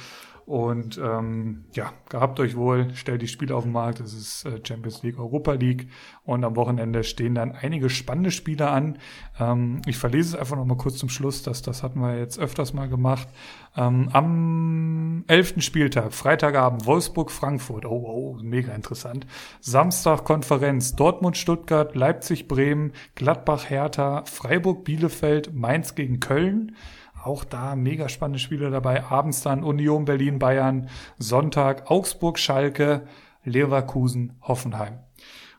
Und 0.44 0.98
ähm, 0.98 1.64
ja, 1.73 1.93
gehabt 2.09 2.40
euch 2.40 2.56
wohl, 2.56 2.93
stellt 2.94 3.23
die 3.23 3.28
Spiele 3.28 3.55
auf 3.55 3.62
den 3.62 3.73
Markt. 3.73 4.01
Es 4.01 4.12
ist 4.12 4.44
äh, 4.44 4.60
Champions 4.66 5.02
League, 5.02 5.19
Europa 5.19 5.52
League. 5.52 5.89
Und 6.24 6.44
am 6.44 6.56
Wochenende 6.56 7.05
stehen 7.05 7.35
dann 7.35 7.52
einige 7.52 7.89
spannende 7.89 8.32
Spiele 8.32 8.69
an. 8.69 8.98
Ähm, 9.39 9.82
ich 9.86 9.98
verlese 9.98 10.31
es 10.31 10.40
einfach 10.40 10.56
noch 10.56 10.64
mal 10.64 10.77
kurz 10.77 10.97
zum 10.97 11.09
Schluss. 11.09 11.43
Das, 11.43 11.62
das 11.62 11.82
hatten 11.82 12.01
wir 12.01 12.19
jetzt 12.19 12.40
öfters 12.40 12.73
mal 12.73 12.89
gemacht. 12.89 13.28
Ähm, 13.77 14.09
am 14.12 15.24
11. 15.28 15.62
Spieltag, 15.62 16.12
Freitagabend, 16.12 16.86
Wolfsburg-Frankfurt. 16.86 17.86
Oh, 17.86 18.36
oh, 18.36 18.39
mega 18.43 18.74
interessant. 18.74 19.27
Samstag 19.60 20.24
Konferenz, 20.24 20.97
Dortmund-Stuttgart, 20.97 21.94
Leipzig-Bremen, 21.94 22.93
Gladbach-Hertha, 23.14 24.24
Freiburg-Bielefeld, 24.24 25.55
Mainz 25.55 25.94
gegen 25.94 26.19
Köln. 26.19 26.74
Auch 27.23 27.44
da 27.44 27.77
mega 27.77 28.09
spannende 28.09 28.40
Spiele 28.40 28.70
dabei. 28.70 29.05
Abends 29.05 29.43
dann 29.43 29.62
Union 29.62 30.05
Berlin 30.05 30.39
Bayern. 30.39 30.89
Sonntag 31.19 31.90
Augsburg 31.90 32.39
Schalke, 32.39 33.07
Leverkusen 33.44 34.39
Hoffenheim. 34.43 34.99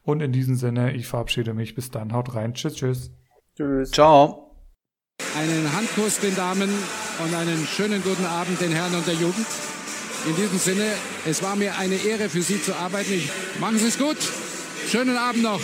Und 0.03 0.22
in 0.22 0.34
diesem 0.34 0.56
Sinne, 0.56 0.94
ich 0.94 1.07
verabschiede 1.07 1.53
mich. 1.53 1.76
Bis 1.76 1.90
dann. 1.90 2.11
Haut 2.11 2.35
rein. 2.35 2.53
Tschüss, 2.53 2.76
tschüss. 2.76 3.11
Tschüss. 3.56 3.91
Ciao. 3.91 4.52
Einen 5.38 5.73
Handkuss 5.73 6.19
den 6.19 6.35
Damen 6.35 6.69
und 7.23 7.34
einen 7.34 7.65
schönen 7.65 8.03
guten 8.03 8.26
Abend 8.26 8.60
den 8.60 8.72
Herren 8.72 8.95
und 8.95 9.07
der 9.07 9.14
Jugend. 9.14 9.48
In 10.27 10.35
diesem 10.35 10.57
Sinne, 10.57 10.88
es 11.26 11.44
war 11.44 11.56
mir 11.56 11.77
eine 11.77 11.95
Ehre 11.95 12.30
für 12.30 12.41
Sie 12.41 12.61
zu 12.61 12.76
arbeiten. 12.76 13.14
Ich, 13.14 13.30
machen 13.60 13.77
Sie 13.77 13.88
es 13.88 13.98
gut. 13.98 14.18
Schönen 14.88 15.18
Abend 15.18 15.44
noch. 15.44 15.61